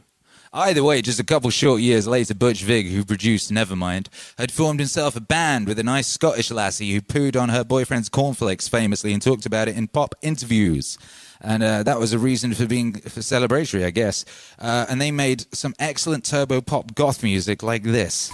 Either 0.52 0.82
way, 0.82 1.02
just 1.02 1.20
a 1.20 1.24
couple 1.24 1.50
short 1.50 1.80
years 1.82 2.06
later, 2.08 2.34
Butch 2.34 2.62
Vig, 2.62 2.88
who 2.88 3.04
produced 3.04 3.52
Nevermind, 3.52 4.06
had 4.38 4.50
formed 4.50 4.80
himself 4.80 5.14
a 5.14 5.20
band 5.20 5.68
with 5.68 5.78
a 5.78 5.82
nice 5.82 6.06
Scottish 6.06 6.50
lassie 6.50 6.92
who 6.92 7.02
pooed 7.02 7.40
on 7.40 7.50
her 7.50 7.62
boyfriend's 7.62 8.08
cornflakes 8.08 8.66
famously 8.66 9.12
and 9.12 9.20
talked 9.20 9.44
about 9.44 9.68
it 9.68 9.76
in 9.76 9.88
pop 9.88 10.14
interviews. 10.22 10.96
And 11.40 11.62
uh, 11.62 11.82
that 11.84 11.98
was 11.98 12.12
a 12.12 12.18
reason 12.18 12.54
for 12.54 12.66
being 12.66 12.94
for 12.94 13.20
celebratory, 13.20 13.84
I 13.84 13.90
guess. 13.90 14.24
Uh, 14.58 14.86
and 14.88 15.00
they 15.00 15.10
made 15.10 15.46
some 15.54 15.74
excellent 15.78 16.24
turbo 16.24 16.60
pop 16.60 16.94
goth 16.94 17.22
music 17.22 17.62
like 17.62 17.82
this. 17.82 18.32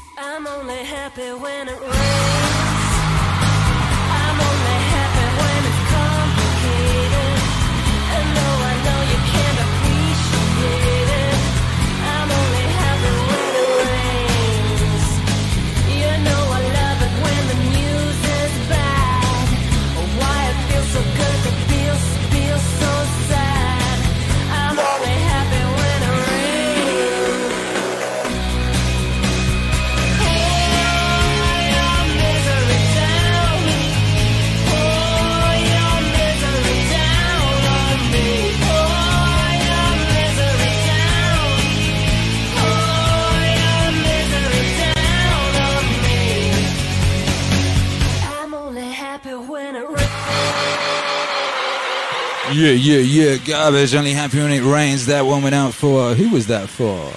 Yeah, 52.54 52.70
yeah, 52.70 52.98
yeah. 52.98 53.36
Garbage. 53.38 53.96
Only 53.96 54.12
happy 54.12 54.38
when 54.38 54.52
it 54.52 54.62
rains. 54.62 55.06
That 55.06 55.22
one 55.22 55.42
went 55.42 55.56
out 55.56 55.74
for 55.74 56.14
who 56.14 56.30
was 56.30 56.46
that 56.46 56.68
for? 56.68 57.12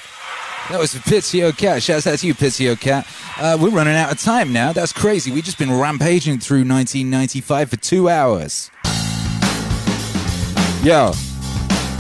That 0.72 0.80
was 0.80 0.96
for 0.96 1.00
Pizio 1.08 1.56
Cat. 1.56 1.84
Shouts 1.84 2.08
out 2.08 2.18
to 2.18 2.26
you, 2.26 2.34
Pizio 2.34 2.76
Cat. 2.76 3.06
Uh, 3.38 3.56
we're 3.62 3.70
running 3.70 3.94
out 3.94 4.12
of 4.12 4.20
time 4.20 4.52
now. 4.52 4.74
That's 4.74 4.92
crazy. 4.92 5.30
We've 5.30 5.44
just 5.44 5.60
been 5.60 5.72
rampaging 5.72 6.40
through 6.40 6.66
1995 6.66 7.70
for 7.70 7.76
two 7.76 8.10
hours. 8.10 8.72
Yo, 10.84 11.12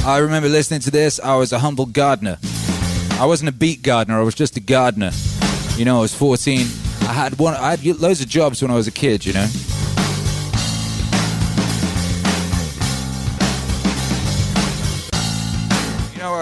I 0.04 0.18
remember 0.20 0.50
listening 0.50 0.80
to 0.80 0.90
this. 0.90 1.20
I 1.20 1.36
was 1.36 1.54
a 1.54 1.60
humble 1.60 1.86
gardener. 1.86 2.40
I 3.20 3.28
wasn't 3.28 3.50
a 3.50 3.54
beat 3.54 3.84
gardener. 3.84 4.20
I 4.20 4.24
was 4.24 4.34
just 4.34 4.58
a 4.58 4.62
gardener. 4.62 5.12
You 5.76 5.86
know, 5.86 6.00
I 6.00 6.02
was 6.02 6.16
14. 6.16 6.62
I 7.02 7.14
had 7.14 7.38
one. 7.38 7.54
I 7.54 7.76
had 7.76 7.86
loads 8.00 8.20
of 8.20 8.30
jobs 8.30 8.64
when 8.64 8.72
I 8.72 8.76
was 8.76 8.88
a 8.88 8.92
kid. 8.92 9.28
You 9.28 9.34
know. 9.34 9.48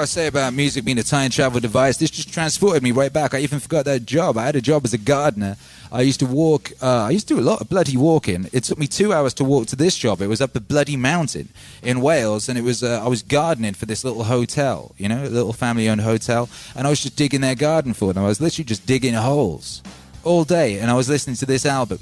Say 0.05 0.27
about 0.27 0.53
music 0.53 0.85
being 0.85 0.99
a 0.99 1.03
time 1.03 1.29
travel 1.31 1.59
device? 1.59 1.97
This 1.97 2.11
just 2.11 2.31
transported 2.31 2.83
me 2.83 2.91
right 2.91 3.11
back. 3.11 3.33
I 3.33 3.39
even 3.39 3.59
forgot 3.59 3.85
that 3.85 4.05
job. 4.05 4.37
I 4.37 4.45
had 4.45 4.55
a 4.55 4.61
job 4.61 4.85
as 4.85 4.93
a 4.93 4.97
gardener. 4.97 5.57
I 5.91 6.01
used 6.01 6.19
to 6.19 6.25
walk. 6.25 6.71
Uh, 6.81 7.03
I 7.03 7.09
used 7.09 7.27
to 7.27 7.35
do 7.35 7.39
a 7.39 7.43
lot 7.43 7.59
of 7.59 7.69
bloody 7.69 7.97
walking. 7.97 8.47
It 8.53 8.63
took 8.63 8.77
me 8.77 8.87
two 8.87 9.11
hours 9.11 9.33
to 9.35 9.43
walk 9.43 9.67
to 9.67 9.75
this 9.75 9.97
job. 9.97 10.21
It 10.21 10.27
was 10.27 10.41
up 10.41 10.55
a 10.55 10.59
bloody 10.59 10.95
mountain 10.95 11.49
in 11.81 12.01
Wales, 12.01 12.47
and 12.47 12.57
it 12.57 12.63
was. 12.63 12.83
Uh, 12.83 13.01
I 13.03 13.07
was 13.07 13.23
gardening 13.23 13.73
for 13.73 13.85
this 13.85 14.03
little 14.03 14.25
hotel. 14.25 14.93
You 14.97 15.09
know, 15.09 15.23
a 15.23 15.27
little 15.27 15.53
family-owned 15.53 16.01
hotel, 16.01 16.49
and 16.75 16.85
I 16.85 16.89
was 16.91 17.01
just 17.01 17.15
digging 17.15 17.41
their 17.41 17.55
garden 17.55 17.93
for 17.93 18.13
them. 18.13 18.23
I 18.23 18.27
was 18.27 18.39
literally 18.39 18.65
just 18.65 18.85
digging 18.85 19.15
holes 19.15 19.81
all 20.23 20.43
day, 20.43 20.79
and 20.79 20.91
I 20.91 20.93
was 20.93 21.09
listening 21.09 21.35
to 21.37 21.45
this 21.45 21.65
album, 21.65 21.99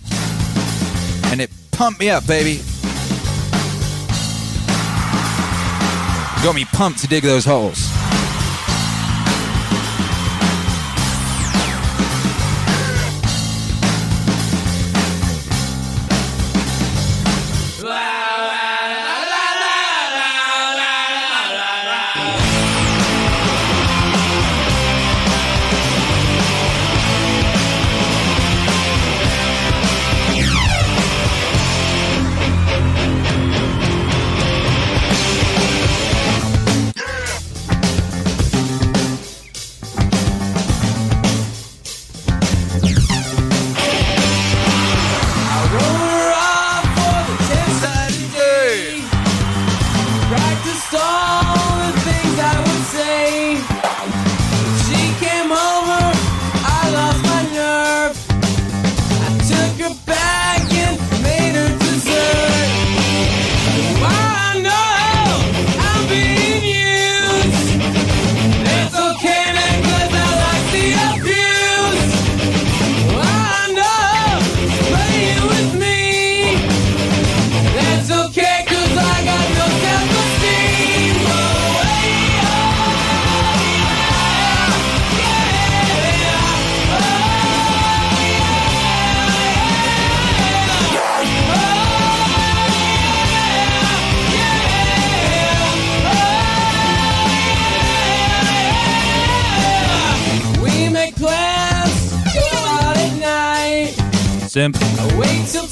and 1.32 1.42
it 1.42 1.50
pumped 1.72 2.00
me 2.00 2.10
up, 2.10 2.28
baby. 2.28 2.62
Got 6.44 6.56
me 6.56 6.66
pumped 6.66 7.00
to 7.00 7.08
dig 7.08 7.24
those 7.24 7.46
holes. 7.46 7.90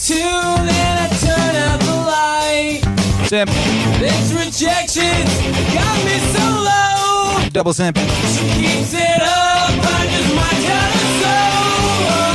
Till 0.02 0.18
two, 0.18 0.24
I 0.24 1.10
turn 1.22 1.56
out 1.56 1.80
the 1.80 1.96
light. 2.10 2.82
Simp. 3.28 3.52
This 4.00 4.34
rejection 4.34 5.26
got 5.74 5.98
me 6.06 6.18
so 6.34 6.46
low. 6.68 7.50
Double 7.50 7.74
simp. 7.74 7.98
She 7.98 8.46
keeps 8.58 8.94
it 8.94 9.22
up, 9.22 9.70
I 9.70 10.08
just 10.10 10.36
might 10.36 10.60
tell 10.66 10.92
her 10.98 11.10
so. 11.22 12.31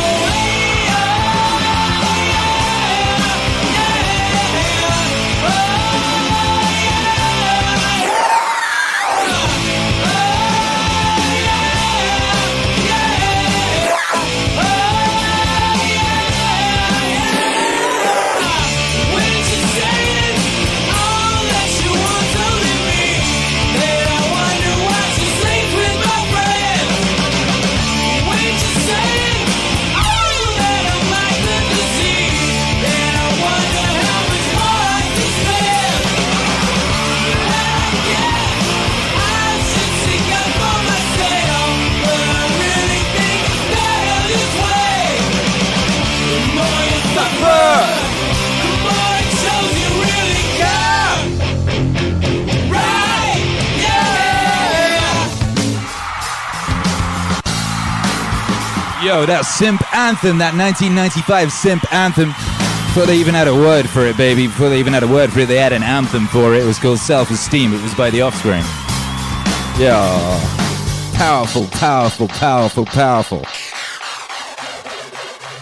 Yo, 59.06 59.24
that 59.24 59.42
simp 59.42 59.86
anthem, 59.94 60.38
that 60.38 60.58
1995 60.58 61.52
simp 61.52 61.94
anthem. 61.94 62.30
Before 62.90 63.06
they 63.06 63.16
even 63.18 63.34
had 63.34 63.46
a 63.46 63.54
word 63.54 63.88
for 63.88 64.04
it, 64.04 64.16
baby. 64.16 64.48
Before 64.48 64.68
they 64.68 64.80
even 64.80 64.92
had 64.92 65.04
a 65.04 65.06
word 65.06 65.30
for 65.32 65.38
it, 65.38 65.46
they 65.46 65.58
had 65.58 65.72
an 65.72 65.84
anthem 65.84 66.26
for 66.26 66.54
it. 66.54 66.64
It 66.64 66.66
was 66.66 66.80
called 66.80 66.98
Self 66.98 67.30
Esteem. 67.30 67.72
It 67.72 67.80
was 67.84 67.94
by 67.94 68.10
The 68.10 68.22
Offspring. 68.22 68.64
Yeah. 69.78 69.94
Powerful, 71.14 71.68
powerful, 71.68 72.26
powerful, 72.26 72.84
powerful. 72.84 73.44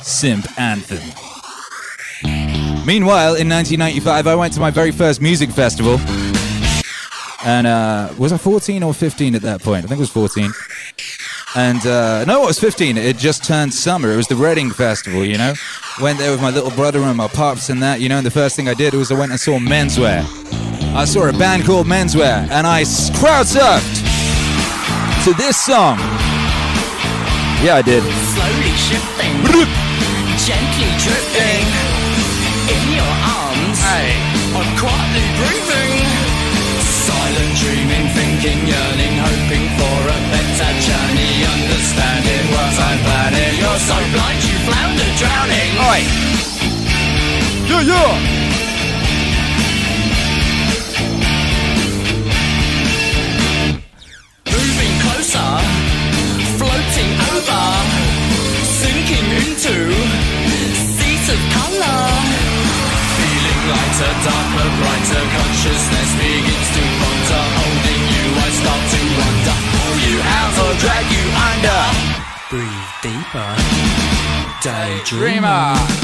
Simp 0.01 0.47
anthem. 0.59 1.05
Meanwhile, 2.87 3.37
in 3.37 3.47
1995, 3.51 4.27
I 4.27 4.35
went 4.37 4.55
to 4.55 4.61
my 4.61 4.71
very 4.71 4.91
first 4.91 5.21
music 5.21 5.51
festival. 5.51 5.99
And 7.45 7.67
uh, 7.67 8.15
was 8.17 8.33
I 8.33 8.39
14 8.39 8.83
or 8.83 8.95
15 8.95 9.35
at 9.35 9.43
that 9.43 9.63
point? 9.63 9.85
I 9.85 9.89
think 9.89 9.99
it 9.99 10.01
was 10.01 10.09
14. 10.09 10.51
And 11.57 11.87
uh, 11.87 12.25
no, 12.25 12.43
it 12.43 12.47
was 12.47 12.59
15. 12.59 12.97
It 12.97 13.17
just 13.17 13.45
turned 13.45 13.73
summer. 13.73 14.11
It 14.13 14.17
was 14.17 14.27
the 14.27 14.35
Reading 14.35 14.71
Festival, 14.73 15.25
you 15.25 15.39
know. 15.39 15.55
Went 16.01 16.19
there 16.19 16.33
with 16.33 16.43
my 16.43 16.51
little 16.51 16.73
brother 16.73 17.01
and 17.01 17.17
my 17.17 17.29
pops 17.29 17.71
and 17.71 17.81
that, 17.83 18.01
you 18.01 18.09
know. 18.09 18.17
And 18.17 18.27
the 18.27 18.31
first 18.31 18.57
thing 18.57 18.69
I 18.69 18.75
did 18.75 18.93
was 18.95 19.13
I 19.13 19.19
went 19.19 19.31
and 19.31 19.39
saw 19.39 19.59
Menswear. 19.59 20.27
I 20.95 21.05
saw 21.05 21.29
a 21.29 21.33
band 21.33 21.65
called 21.65 21.87
Menswear, 21.87 22.49
and 22.51 22.67
I 22.67 22.83
crowd 23.19 23.47
surfed 23.47 24.03
to 25.25 25.33
this 25.35 25.57
song. 25.57 25.99
Yeah, 27.63 27.79
I 27.79 27.83
did. 27.83 28.03
Slowly 28.03 28.75
shifting, 28.75 29.35
gently 30.43 30.91
drifting 31.03 31.67
in 32.67 32.85
your 32.99 33.15
arms. 33.27 33.79
I'm 34.55 34.71
quietly 34.79 35.27
breathing, 35.39 36.03
silent 36.83 37.53
dreaming, 37.59 38.07
thinking, 38.15 38.61
yearning, 38.67 39.15
hoping 39.23 39.67
for 39.79 39.99
a 40.03 40.19
better 40.31 40.71
journey. 40.83 41.14
You're 43.75 43.81
so 43.81 43.97
blind, 44.13 44.41
you 44.45 44.57
flounder, 44.71 45.03
drowning. 45.19 45.75
Oi. 45.83 45.99
Yeah, 47.67 47.81
yeah. 47.81 48.64
Daydreamer. 75.05 76.04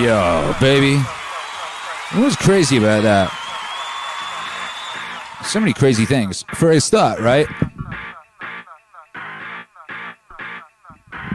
Yo, 0.00 0.54
baby. 0.60 0.96
What 2.12 2.24
was 2.24 2.36
crazy 2.36 2.78
about 2.78 3.02
that? 3.02 3.28
So 5.44 5.60
many 5.60 5.74
crazy 5.74 6.06
things. 6.06 6.44
For 6.54 6.70
a 6.70 6.80
start, 6.80 7.20
right? 7.20 7.46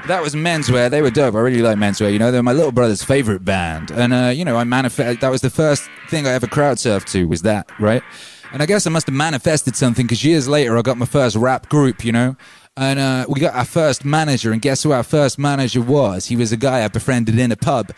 That 0.08 0.22
was 0.22 0.36
menswear. 0.36 0.90
They 0.90 1.02
were 1.02 1.12
dope. 1.12 1.36
I 1.36 1.40
really 1.40 1.62
like 1.62 1.78
menswear. 1.78 2.12
You 2.12 2.20
know, 2.20 2.32
they're 2.32 2.44
my 2.44 2.52
little 2.52 2.72
brother's 2.72 3.04
favorite 3.04 3.46
band, 3.46 3.92
and 3.92 4.14
uh, 4.14 4.32
you 4.36 4.44
know, 4.44 4.58
I 4.58 4.64
manifest. 4.66 5.22
That 5.22 5.30
was 5.30 5.42
the 5.42 5.50
first 5.50 5.90
thing 6.10 6.28
I 6.28 6.32
ever 6.32 6.48
crowd 6.48 6.78
surfed 6.78 7.06
to. 7.12 7.26
Was 7.28 7.44
that 7.44 7.70
right? 7.80 8.04
And 8.52 8.62
I 8.62 8.66
guess 8.66 8.86
I 8.86 8.90
must 8.90 9.08
have 9.08 9.16
manifested 9.16 9.76
something 9.76 10.06
because 10.06 10.24
years 10.24 10.48
later 10.48 10.78
I 10.78 10.82
got 10.82 10.98
my 10.98 11.06
first 11.06 11.36
rap 11.36 11.70
group. 11.70 12.04
You 12.04 12.12
know, 12.12 12.36
and 12.76 13.00
uh, 13.00 13.26
we 13.28 13.40
got 13.40 13.54
our 13.56 13.66
first 13.66 14.04
manager, 14.04 14.52
and 14.52 14.62
guess 14.62 14.84
who 14.84 14.92
our 14.92 15.04
first 15.04 15.38
manager 15.38 15.82
was? 15.82 16.26
He 16.28 16.36
was 16.36 16.52
a 16.52 16.58
guy 16.58 16.84
I 16.84 16.88
befriended 16.88 17.38
in 17.38 17.52
a 17.52 17.56
pub. 17.56 17.92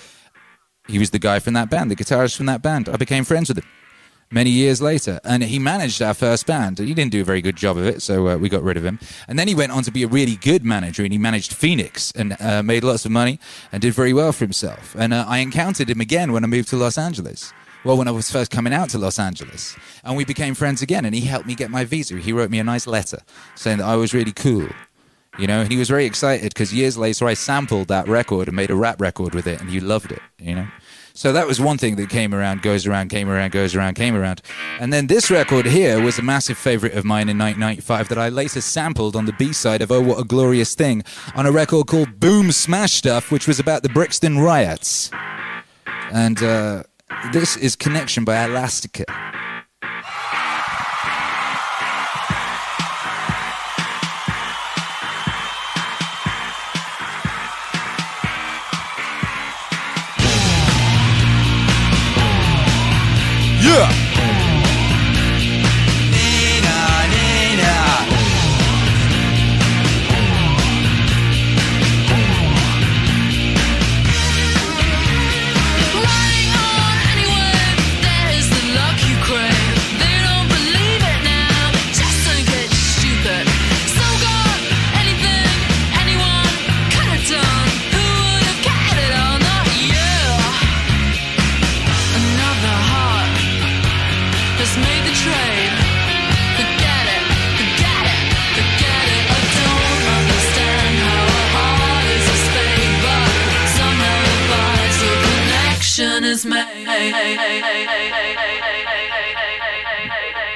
He 0.87 0.99
was 0.99 1.11
the 1.11 1.19
guy 1.19 1.39
from 1.39 1.53
that 1.53 1.69
band, 1.69 1.89
the 1.89 1.95
guitarist 1.95 2.35
from 2.35 2.45
that 2.47 2.61
band. 2.61 2.89
I 2.89 2.97
became 2.97 3.23
friends 3.23 3.49
with 3.49 3.59
him 3.59 3.65
many 4.31 4.49
years 4.49 4.81
later. 4.81 5.19
And 5.23 5.43
he 5.43 5.59
managed 5.59 6.01
our 6.01 6.13
first 6.13 6.45
band. 6.45 6.79
He 6.79 6.93
didn't 6.93 7.11
do 7.11 7.21
a 7.21 7.23
very 7.23 7.41
good 7.41 7.55
job 7.55 7.77
of 7.77 7.85
it, 7.85 8.01
so 8.01 8.27
uh, 8.27 8.37
we 8.37 8.49
got 8.49 8.63
rid 8.63 8.77
of 8.77 8.85
him. 8.85 8.99
And 9.27 9.39
then 9.39 9.47
he 9.47 9.55
went 9.55 9.71
on 9.71 9.83
to 9.83 9.91
be 9.91 10.03
a 10.03 10.07
really 10.07 10.35
good 10.35 10.65
manager, 10.65 11.03
and 11.03 11.11
he 11.11 11.17
managed 11.17 11.53
Phoenix 11.53 12.11
and 12.15 12.35
uh, 12.39 12.61
made 12.61 12.83
lots 12.83 13.05
of 13.05 13.11
money 13.11 13.39
and 13.71 13.81
did 13.81 13.93
very 13.93 14.13
well 14.13 14.31
for 14.31 14.45
himself. 14.45 14.95
And 14.97 15.13
uh, 15.13 15.25
I 15.27 15.39
encountered 15.39 15.89
him 15.89 16.01
again 16.01 16.33
when 16.33 16.43
I 16.43 16.47
moved 16.47 16.69
to 16.69 16.75
Los 16.75 16.97
Angeles. 16.97 17.53
Well, 17.85 17.97
when 17.97 18.07
I 18.07 18.11
was 18.11 18.31
first 18.31 18.49
coming 18.49 18.73
out 18.73 18.89
to 18.89 18.97
Los 18.97 19.19
Angeles, 19.19 19.77
and 20.03 20.17
we 20.17 20.25
became 20.25 20.55
friends 20.55 20.81
again, 20.81 21.05
and 21.05 21.13
he 21.13 21.21
helped 21.21 21.45
me 21.45 21.53
get 21.53 21.69
my 21.69 21.85
visa. 21.85 22.17
He 22.17 22.33
wrote 22.33 22.49
me 22.49 22.57
a 22.57 22.63
nice 22.63 22.87
letter 22.87 23.19
saying 23.53 23.77
that 23.77 23.85
I 23.85 23.95
was 23.95 24.11
really 24.11 24.31
cool, 24.31 24.67
you 25.37 25.45
know, 25.45 25.61
and 25.61 25.71
he 25.71 25.77
was 25.77 25.87
very 25.87 26.05
excited 26.05 26.51
because 26.51 26.73
years 26.73 26.97
later 26.97 27.27
I 27.27 27.35
sampled 27.35 27.89
that 27.89 28.07
record 28.07 28.47
and 28.47 28.55
made 28.55 28.71
a 28.71 28.75
rap 28.75 28.99
record 28.99 29.35
with 29.35 29.45
it, 29.45 29.61
and 29.61 29.69
he 29.69 29.79
loved 29.79 30.11
it, 30.11 30.21
you 30.39 30.55
know. 30.55 30.67
So 31.13 31.31
that 31.33 31.45
was 31.45 31.61
one 31.61 31.77
thing 31.77 31.95
that 31.97 32.09
came 32.09 32.33
around, 32.33 32.63
goes 32.63 32.87
around, 32.87 33.09
came 33.09 33.29
around, 33.29 33.51
goes 33.51 33.75
around, 33.75 33.93
came 33.93 34.15
around. 34.15 34.41
And 34.79 34.91
then 34.91 35.05
this 35.05 35.29
record 35.29 35.67
here 35.67 36.01
was 36.01 36.17
a 36.17 36.23
massive 36.23 36.57
favorite 36.57 36.93
of 36.93 37.05
mine 37.05 37.29
in 37.29 37.37
1995 37.37 38.09
that 38.09 38.17
I 38.17 38.29
later 38.29 38.61
sampled 38.61 39.15
on 39.15 39.25
the 39.25 39.33
B 39.33 39.53
side 39.53 39.83
of 39.83 39.91
Oh 39.91 40.01
What 40.01 40.19
a 40.19 40.23
Glorious 40.23 40.73
Thing 40.73 41.03
on 41.35 41.45
a 41.45 41.51
record 41.51 41.85
called 41.85 42.19
Boom 42.19 42.51
Smash 42.51 42.93
Stuff, 42.93 43.31
which 43.31 43.47
was 43.47 43.59
about 43.59 43.83
the 43.83 43.89
Brixton 43.89 44.39
riots. 44.39 45.11
And 46.11 46.41
uh, 46.41 46.83
this 47.31 47.57
is 47.57 47.75
Connection 47.75 48.23
by 48.23 48.43
Elastica. 48.45 49.05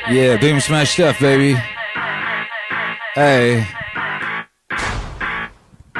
Yeah, 0.09 0.37
Boom 0.41 0.59
Smash 0.59 0.91
Stuff, 0.91 1.19
baby. 1.19 1.53
Hey. 3.15 3.65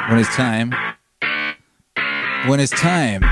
When 0.08 0.18
it's 0.18 0.34
time. 0.34 0.74
When 2.46 2.60
it's 2.60 2.72
time. 2.72 3.22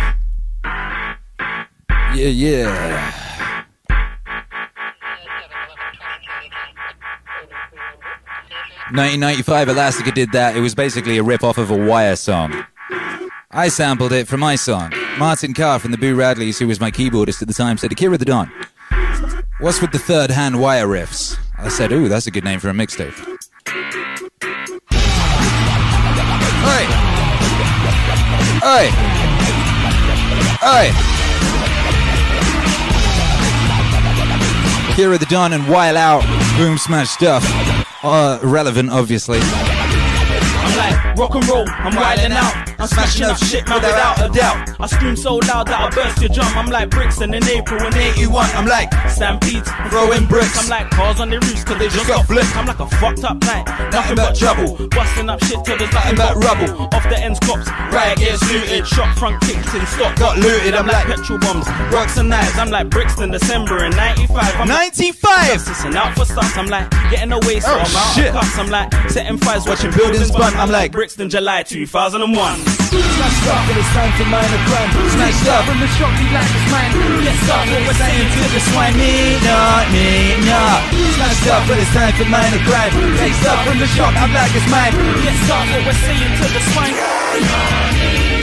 Yeah, 2.14 2.28
yeah. 2.28 3.14
Nineteen 8.90 9.20
ninety 9.20 9.42
five 9.42 9.68
Elastica 9.68 10.12
did 10.12 10.32
that. 10.32 10.56
It 10.56 10.60
was 10.60 10.74
basically 10.74 11.18
a 11.18 11.22
rip 11.22 11.44
off 11.44 11.58
of 11.58 11.70
a 11.70 11.76
wire 11.76 12.16
song. 12.16 12.64
I 13.50 13.68
sampled 13.68 14.12
it 14.12 14.26
from 14.28 14.40
my 14.40 14.56
song. 14.56 14.92
Martin 15.18 15.52
Carr 15.52 15.80
from 15.80 15.90
the 15.90 15.98
Boo 15.98 16.16
Radleys, 16.16 16.60
who 16.60 16.68
was 16.68 16.78
my 16.78 16.92
keyboardist 16.92 17.42
at 17.42 17.48
the 17.48 17.54
time, 17.54 17.76
said, 17.76 17.90
Akira 17.90 18.16
the 18.16 18.24
Don, 18.24 18.52
what's 19.58 19.80
with 19.80 19.90
the 19.90 19.98
third 19.98 20.30
hand 20.30 20.60
wire 20.60 20.86
riffs? 20.86 21.36
I 21.58 21.68
said, 21.70 21.90
ooh, 21.90 22.08
that's 22.08 22.28
a 22.28 22.30
good 22.30 22.44
name 22.44 22.60
for 22.60 22.68
a 22.68 22.72
mixtape. 22.72 23.12
Hey! 26.62 26.86
Hey! 28.62 28.90
Hey! 30.60 30.92
Akira 34.92 35.18
the 35.18 35.26
Don 35.26 35.52
and 35.52 35.68
While 35.68 35.96
Out, 35.96 36.22
Boom 36.56 36.78
Smash 36.78 37.10
Stuff. 37.10 37.44
Uh, 38.04 38.38
relevant, 38.44 38.90
obviously. 38.90 39.40
I'm 39.42 40.76
like, 40.78 41.16
rock 41.16 41.34
and 41.34 41.48
roll, 41.48 41.64
I'm 41.68 41.96
wilding 41.96 42.30
out. 42.30 42.67
I'm 42.78 42.86
smashing 42.86 43.24
up 43.26 43.36
shit, 43.38 43.66
man, 43.68 43.82
without 43.82 44.22
a 44.22 44.28
doubt. 44.32 44.70
I 44.78 44.86
scream 44.86 45.16
so 45.16 45.36
loud 45.50 45.66
that 45.66 45.80
I 45.80 45.90
burst 45.90 46.20
your 46.22 46.30
drum. 46.30 46.46
I'm 46.56 46.70
like 46.70 46.90
bricks, 46.90 47.20
and 47.20 47.34
in 47.34 47.42
April 47.48 47.82
in 47.84 47.94
81. 47.94 48.46
I'm 48.54 48.66
like 48.66 48.86
Stampede, 49.10 49.66
throwing 49.90 50.26
bricks. 50.26 50.54
I'm 50.62 50.70
like 50.70 50.88
cars 50.90 51.18
on 51.18 51.30
the 51.30 51.40
roofs, 51.40 51.64
cause 51.64 51.78
they 51.78 51.88
just 51.88 52.06
got 52.06 52.26
flipped. 52.26 52.54
I'm 52.56 52.66
like 52.66 52.78
a 52.78 52.86
fucked 53.02 53.24
up 53.24 53.42
night, 53.42 53.66
nothing 53.90 54.14
but 54.14 54.36
trouble. 54.36 54.78
Busting 54.94 55.28
up 55.28 55.42
shit 55.44 55.58
till 55.64 55.76
there's 55.76 55.92
nothing 55.92 56.16
but 56.16 56.36
rubble. 56.38 56.86
Off 56.94 57.02
the 57.10 57.18
ends, 57.18 57.40
cops, 57.40 57.66
riot 57.90 58.18
gets 58.18 58.46
looted. 58.46 58.86
Shot 58.86 59.10
front 59.18 59.40
kicked 59.42 59.74
in 59.74 59.84
stock, 59.86 60.14
got 60.16 60.38
looted. 60.38 60.74
I'm 60.74 60.86
like 60.86 61.06
petrol 61.06 61.38
bombs, 61.42 61.66
rocks 61.90 62.16
and 62.16 62.28
knives. 62.30 62.56
I'm 62.58 62.70
like 62.70 62.90
bricks 62.90 63.18
in 63.18 63.32
December 63.32 63.84
in 63.86 63.90
95. 63.90 64.54
I'm 64.54 64.68
95! 64.68 65.66
Listen 65.66 65.96
out 65.96 66.14
for 66.14 66.24
stuff. 66.24 66.56
I'm 66.56 66.68
like 66.68 66.88
getting 67.10 67.32
away, 67.32 67.58
so 67.58 67.74
Oh, 67.74 67.82
I'm 67.82 67.96
out 67.96 68.14
shit. 68.14 68.26
of 68.28 68.34
cuffs. 68.34 68.56
I'm 68.58 68.70
like 68.70 68.94
setting 69.10 69.36
fires, 69.38 69.66
watching 69.66 69.90
buildings 69.90 70.30
burn. 70.30 70.54
I'm 70.54 70.70
like 70.70 70.92
Brixton, 70.92 71.28
July 71.28 71.64
2001. 71.64 72.67
Smashed 72.88 73.46
up, 73.48 73.62
but 73.66 73.76
it's 73.76 73.92
time 73.92 74.12
for 74.16 74.26
minor 74.28 74.62
crime. 74.68 74.90
Smashed 75.12 75.48
up 75.48 75.62
from 75.64 75.78
the 75.80 75.88
shop, 75.96 76.12
we 76.18 76.26
like 76.32 76.50
this 76.52 76.66
man. 76.72 76.90
Let's 77.24 77.40
start 77.44 77.64
what 77.68 77.82
we're 77.86 78.00
saying 78.00 78.28
to 78.28 78.42
the 78.54 78.60
swine. 78.68 78.94
Me, 78.96 79.12
nah, 79.44 79.84
me, 79.92 80.08
nah. 80.44 80.80
Smashed 81.16 81.48
up, 81.48 81.62
but 81.68 81.78
it's 81.78 81.92
time 81.92 82.14
for 82.16 82.28
minor 82.28 82.62
crime. 82.68 82.92
Next 83.16 83.44
up 83.44 83.58
from 83.64 83.78
the 83.78 83.88
shop, 83.88 84.12
I'm 84.16 84.32
like 84.32 84.52
it's 84.54 84.68
mine. 84.70 84.94
Let's 85.24 85.40
start 85.46 85.64
what 85.72 85.82
we're 85.86 86.00
saying 86.02 86.32
to 86.40 86.46
the 86.52 86.62
swine. 86.72 88.37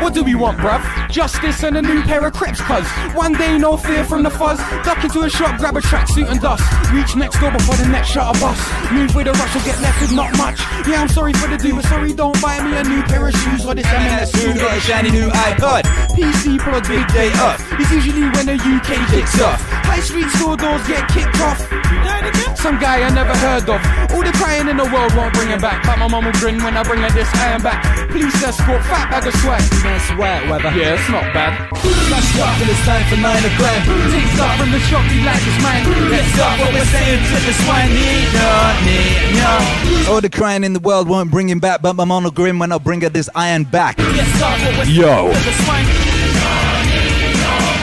What 0.00 0.14
do 0.14 0.24
we 0.24 0.34
want, 0.34 0.58
bruv? 0.58 0.82
Justice 1.10 1.62
and 1.62 1.76
a 1.76 1.82
new 1.82 2.02
pair 2.02 2.24
of 2.26 2.32
crips, 2.32 2.60
cuz 2.60 2.86
one 3.14 3.34
day 3.34 3.58
no 3.58 3.76
fear 3.76 4.02
from 4.04 4.22
the 4.22 4.30
fuzz. 4.30 4.58
Duck 4.82 5.04
into 5.04 5.20
a 5.20 5.30
shop, 5.30 5.58
grab 5.58 5.76
a 5.76 5.80
tracksuit 5.80 6.28
and 6.30 6.40
dust. 6.40 6.64
Reach 6.92 7.14
next 7.16 7.38
door 7.38 7.50
before 7.50 7.76
the 7.76 7.86
next 7.86 8.08
shuttle 8.08 8.32
bus. 8.40 8.58
Move 8.90 9.14
with 9.14 9.28
a 9.28 9.32
rush 9.32 9.54
or 9.56 9.60
get 9.60 9.80
left 9.80 10.00
with 10.00 10.12
not 10.12 10.36
much. 10.38 10.58
Yeah, 10.88 11.02
I'm 11.02 11.08
sorry 11.08 11.32
for 11.34 11.48
the 11.48 11.58
do, 11.58 11.74
but 11.76 11.84
sorry, 11.84 12.12
don't 12.12 12.40
buy 12.40 12.62
me 12.62 12.76
a 12.76 12.82
new 12.84 13.02
pair 13.04 13.28
of 13.28 13.34
shoes 13.34 13.66
or 13.66 13.74
this 13.74 13.86
M&S 13.86 14.32
food. 14.32 14.56
Got 14.56 14.76
a 14.76 14.80
shiny 14.80 15.10
new 15.10 15.28
iPod. 15.28 15.82
PC 16.16 16.58
plug 16.58 16.88
big 16.88 17.06
day 17.12 17.30
up. 17.34 17.60
It's 17.78 17.90
usually 17.90 18.28
when 18.34 18.46
the 18.46 18.56
UK 18.56 19.06
kicks 19.10 19.40
off. 19.40 19.60
High 19.90 20.06
street 20.06 20.30
store 20.38 20.56
doors 20.56 20.86
get 20.86 21.02
kicked 21.10 21.42
off. 21.42 21.58
Some 22.54 22.78
guy 22.78 23.02
I 23.02 23.10
never 23.10 23.34
heard 23.42 23.66
of. 23.66 23.82
All 24.14 24.22
the 24.22 24.30
crying 24.38 24.68
in 24.70 24.78
the 24.78 24.86
world 24.86 25.10
won't 25.18 25.34
bring 25.34 25.50
him 25.50 25.58
back. 25.58 25.82
But 25.82 25.98
my 25.98 26.06
mum 26.06 26.30
will 26.30 26.38
grin 26.38 26.62
when 26.62 26.78
I 26.78 26.86
bring 26.86 27.02
her 27.02 27.10
this 27.10 27.26
iron 27.42 27.58
back. 27.58 27.82
Police 28.06 28.38
escort, 28.38 28.86
fat 28.86 29.10
bag 29.10 29.26
of 29.26 29.34
swag. 29.42 29.58
Nice 29.82 30.06
wet 30.14 30.46
weather. 30.46 30.70
Yeah, 30.78 30.94
it's 30.94 31.10
not 31.10 31.26
bad. 31.34 31.58
Smashed 31.74 32.38
up, 32.38 32.54
but 32.62 32.70
it's 32.70 32.84
time 32.86 33.02
for 33.10 33.18
minor 33.18 33.50
crime. 33.58 33.82
Take 34.14 34.30
stuff 34.30 34.54
from 34.62 34.70
the 34.70 34.78
shop, 34.86 35.02
we 35.10 35.26
like 35.26 35.42
this 35.42 35.58
man. 35.58 35.82
Let's 36.06 36.30
start 36.38 36.54
what 36.62 36.70
we're 36.70 36.90
saying 36.94 37.20
to 37.26 37.36
the 37.42 37.54
swine. 37.66 37.90
Me, 37.90 38.30
nah, 38.30 38.78
me, 38.86 38.98
nah. 39.42 40.14
All 40.14 40.20
the 40.22 40.30
crying 40.30 40.62
in 40.62 40.72
the 40.72 40.80
world 40.80 41.08
won't 41.08 41.32
bring 41.34 41.48
him 41.50 41.58
back, 41.58 41.82
but 41.82 41.98
my 41.98 42.06
mom 42.06 42.22
will 42.22 42.30
grin 42.30 42.60
when 42.60 42.70
I 42.70 42.78
bring 42.78 43.00
her 43.00 43.10
this 43.10 43.28
iron 43.34 43.64
back. 43.64 43.98
Let's 43.98 44.30
start 44.38 44.54
what 44.62 44.86
we're 44.86 44.94
Yo. 44.94 45.34
saying 45.34 45.34
to 45.34 45.42
the 45.50 45.54
swine. 45.66 45.86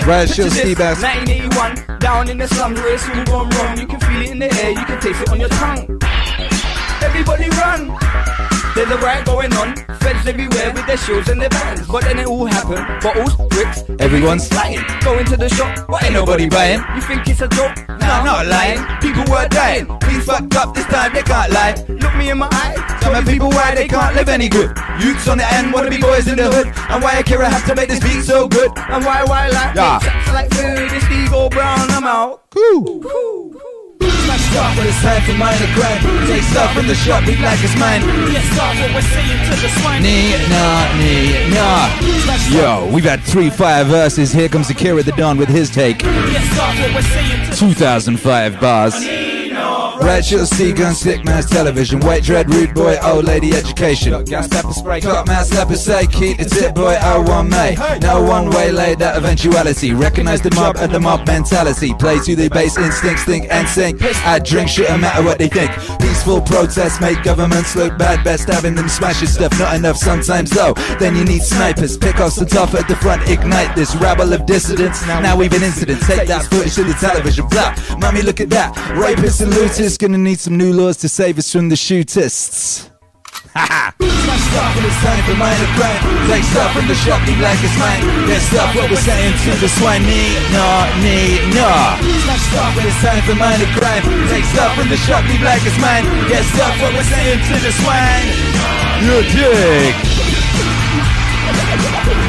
Right, 0.08 0.30
she'll 0.30 0.50
see 0.50 0.74
this, 0.74 1.04
1981, 1.58 2.00
down 2.00 2.30
in 2.30 2.38
the 2.38 2.48
slums 2.48 2.80
where 2.80 2.94
it's 2.94 3.10
all 3.10 3.26
gone 3.26 3.50
wrong. 3.50 3.78
You 3.78 3.88
can 3.88 4.00
feel 4.00 4.22
it 4.22 4.30
in 4.30 4.40
the 4.40 4.54
air, 4.64 4.72
you 4.72 4.86
can 4.86 5.00
taste 5.00 5.22
it 5.22 5.30
on 5.30 5.40
your 5.40 5.50
tongue. 5.50 6.00
Everybody 7.02 7.50
run! 7.50 8.27
There's 8.78 8.92
a 8.92 8.98
riot 8.98 9.26
going 9.26 9.52
on, 9.54 9.76
feds 9.98 10.28
everywhere 10.28 10.72
with 10.72 10.86
their 10.86 10.98
shields 10.98 11.30
and 11.30 11.42
their 11.42 11.50
bands. 11.50 11.88
But 11.88 12.04
then 12.04 12.20
it 12.20 12.28
all 12.28 12.46
happened, 12.46 12.86
bottles, 13.02 13.34
bricks, 13.50 13.82
Everyone's 13.98 14.48
flying. 14.48 14.86
Go 15.02 15.18
into 15.18 15.36
the 15.36 15.50
shop, 15.50 15.90
what 15.90 16.04
ain't 16.04 16.14
nobody 16.14 16.48
buying? 16.48 16.84
You 16.94 17.02
think 17.02 17.28
it's 17.28 17.42
a 17.42 17.48
joke? 17.48 17.76
No, 17.90 18.06
I'm 18.06 18.24
not 18.24 18.46
lying. 18.46 18.78
People 19.02 19.24
were 19.34 19.48
dying. 19.48 19.88
Things 20.02 20.26
fucked 20.26 20.56
up 20.56 20.76
this 20.76 20.86
time, 20.86 21.12
they 21.12 21.24
can't 21.24 21.52
lie. 21.52 21.74
Look 21.90 22.16
me 22.18 22.30
in 22.30 22.38
my 22.38 22.50
eyes, 22.54 23.02
Tell 23.02 23.20
me 23.20 23.34
people 23.34 23.50
why 23.50 23.74
they 23.74 23.88
can't 23.88 24.16
live 24.16 24.30
any 24.30 24.48
good. 24.48 24.70
Youths 25.02 25.28
on 25.28 25.40
the 25.40 25.54
end 25.56 25.74
wanna 25.74 25.90
be 25.90 25.98
boys 25.98 26.28
in 26.28 26.38
the 26.38 26.44
hood. 26.44 26.68
And 26.68 27.02
why 27.02 27.14
Akira 27.18 27.50
have 27.50 27.66
to 27.66 27.74
make 27.74 27.90
this 27.90 28.00
beat 28.00 28.22
so 28.22 28.48
good. 28.48 28.70
And 28.78 29.04
why, 29.04 29.24
why 29.24 29.50
like 29.50 29.76
Yeah. 29.76 29.98
Like 30.32 30.54
food, 30.54 30.88
this 30.92 31.10
Eagle 31.10 31.50
Brown, 31.50 31.90
I'm 31.90 32.04
out. 32.04 32.52
Cool. 32.52 33.02
Smashed 33.02 33.67
up, 34.58 34.76
but 34.76 34.86
it's 34.86 35.02
time 35.02 35.22
for 35.22 35.34
minor 35.34 35.68
crime. 35.78 36.02
Take 36.28 36.44
stuff 36.44 36.74
from 36.74 36.88
the 36.88 36.96
shop, 36.96 37.26
we 37.26 37.36
like 37.38 37.60
it's 37.62 37.78
mine. 37.78 38.02
Let's 38.34 38.48
start 38.50 38.76
what 38.78 38.94
we're 38.94 39.02
saying 39.02 39.40
to 39.46 39.62
the 39.62 39.70
swine. 39.80 40.02
Nee, 40.02 40.34
nah, 40.50 40.98
nee, 40.98 41.50
nah. 41.54 41.88
Yo, 42.50 42.92
we've 42.94 43.04
had 43.04 43.22
three 43.22 43.50
fire 43.50 43.84
verses. 43.84 44.32
Here 44.32 44.50
comes 44.50 44.70
Akira 44.70 45.04
the 45.04 45.12
Don 45.14 45.38
with 45.38 45.50
his 45.50 45.70
take. 45.70 46.04
Let's 46.04 46.50
start 46.52 46.78
what 46.80 46.96
we're 46.96 47.02
saying 47.02 47.52
to 47.52 47.58
2005 47.58 48.60
bars. 48.60 49.37
Red 50.02 50.26
shirt, 50.26 50.48
sea 50.48 50.74
gun, 50.74 50.94
stick 50.94 51.24
mask, 51.26 51.50
television, 51.50 52.00
white 52.02 52.24
dread, 52.24 52.54
rude 52.54 52.74
boy, 52.74 52.98
old 53.04 53.26
lady 53.26 53.54
education. 53.54 54.12
Got 54.12 54.26
Gas 54.26 54.48
pepper 54.48 54.74
spray. 54.74 55.02
Clock 55.02 55.28
mask, 55.28 55.54
leopard 55.54 55.78
say, 55.78 56.08
keep 56.08 56.38
the 56.38 56.46
tip 56.46 56.76
boy, 56.76 56.94
I 56.94 57.18
one 57.18 57.50
may. 57.50 57.76
No 58.02 58.22
one 58.22 58.50
way 58.50 58.72
laid 58.72 59.00
that 59.00 59.18
eventuality. 59.18 59.94
Recognize 59.94 60.42
the 60.42 60.54
mob 60.56 60.78
and 60.78 60.92
the 60.92 61.00
mob 61.00 61.26
mentality. 61.28 61.94
Play 61.94 62.20
to 62.20 62.36
the 62.36 62.50
base 62.50 62.78
instincts, 62.78 63.24
think 63.24 63.48
and 63.50 63.68
sink. 63.68 64.02
I 64.26 64.40
drink 64.40 64.70
shit, 64.70 64.90
no 64.90 64.98
matter 64.98 65.24
what 65.24 65.38
they 65.40 65.50
think. 65.50 65.72
Peaceful 66.28 66.58
protests 66.58 67.00
make 67.00 67.24
governments 67.24 67.74
look 67.74 67.98
bad. 67.98 68.22
Best 68.22 68.50
having 68.50 68.76
them 68.76 68.90
smash 68.90 69.22
your 69.22 69.30
stuff, 69.30 69.58
not 69.58 69.74
enough 69.74 69.96
sometimes 69.96 70.50
though. 70.50 70.74
Then 71.00 71.16
you 71.16 71.24
need 71.24 71.42
snipers, 71.42 71.98
pick 71.98 72.20
off 72.20 72.36
the 72.36 72.44
top 72.44 72.74
at 72.74 72.86
the 72.90 72.98
front, 72.98 73.30
ignite 73.30 73.74
this 73.78 73.96
rabble 73.96 74.34
of 74.34 74.46
dissidents. 74.46 75.08
Now 75.08 75.38
we've 75.38 75.54
an 75.54 75.64
incident, 75.64 76.02
take 76.02 76.28
that 76.28 76.44
footage 76.44 76.76
to 76.76 76.84
the 76.84 76.96
television. 76.96 77.48
Blah, 77.48 77.74
mommy, 78.00 78.24
look 78.24 78.42
at 78.42 78.50
that. 78.50 78.76
Rapists 78.76 79.40
and 79.40 79.56
looters 79.56 79.98
gonna 79.98 80.18
need 80.18 80.42
some 80.42 80.58
new 80.58 80.74
laws 80.74 80.98
to 80.98 81.08
save 81.08 81.38
us 81.38 81.50
from 81.50 81.70
the 81.70 81.76
shootists. 81.76 82.97
Up, 84.58 84.74
but 84.74 84.86
it's 84.90 85.02
time 85.06 85.22
for 85.26 85.38
minor 85.38 85.70
crime. 85.78 86.02
Take 86.26 86.42
stuff 86.50 86.74
from 86.74 86.88
the 86.88 86.98
shop, 86.98 87.22
like 87.42 87.62
it's 87.62 87.78
mine. 87.78 88.02
Let's 88.26 88.46
stop 88.50 88.74
what 88.74 88.90
we're 88.90 88.98
saying 88.98 89.34
to 89.46 89.52
the 89.62 89.70
swine. 89.70 90.02
Me, 90.02 90.34
nah, 90.50 90.90
me, 91.02 91.38
nah. 91.54 91.98
Smashed 92.26 92.58
up, 92.58 92.74
but 92.74 92.86
it's 92.86 92.98
time 93.06 93.22
for 93.22 93.36
minor 93.36 93.70
crime. 93.78 94.02
Take 94.34 94.46
stuff 94.50 94.74
from 94.74 94.90
the 94.90 94.98
shop, 94.98 95.22
like 95.46 95.62
it's 95.62 95.78
mine. 95.78 96.06
Let's 96.30 96.50
stop 96.54 96.74
what 96.82 96.94
we're 96.94 97.06
saying 97.06 97.38
to 97.38 97.56
the 97.62 97.72
swine. 97.82 98.30
You 99.06 99.22
dig? 99.30 99.94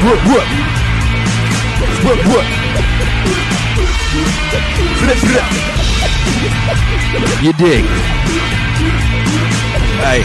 What, 0.05 0.19
what? 0.29 0.45
What, 2.05 2.19
what? 2.29 2.45
Flip, 5.01 5.17
flip. 5.17 5.47
You 7.41 7.53
dig? 7.53 7.85
Hey. 10.01 10.23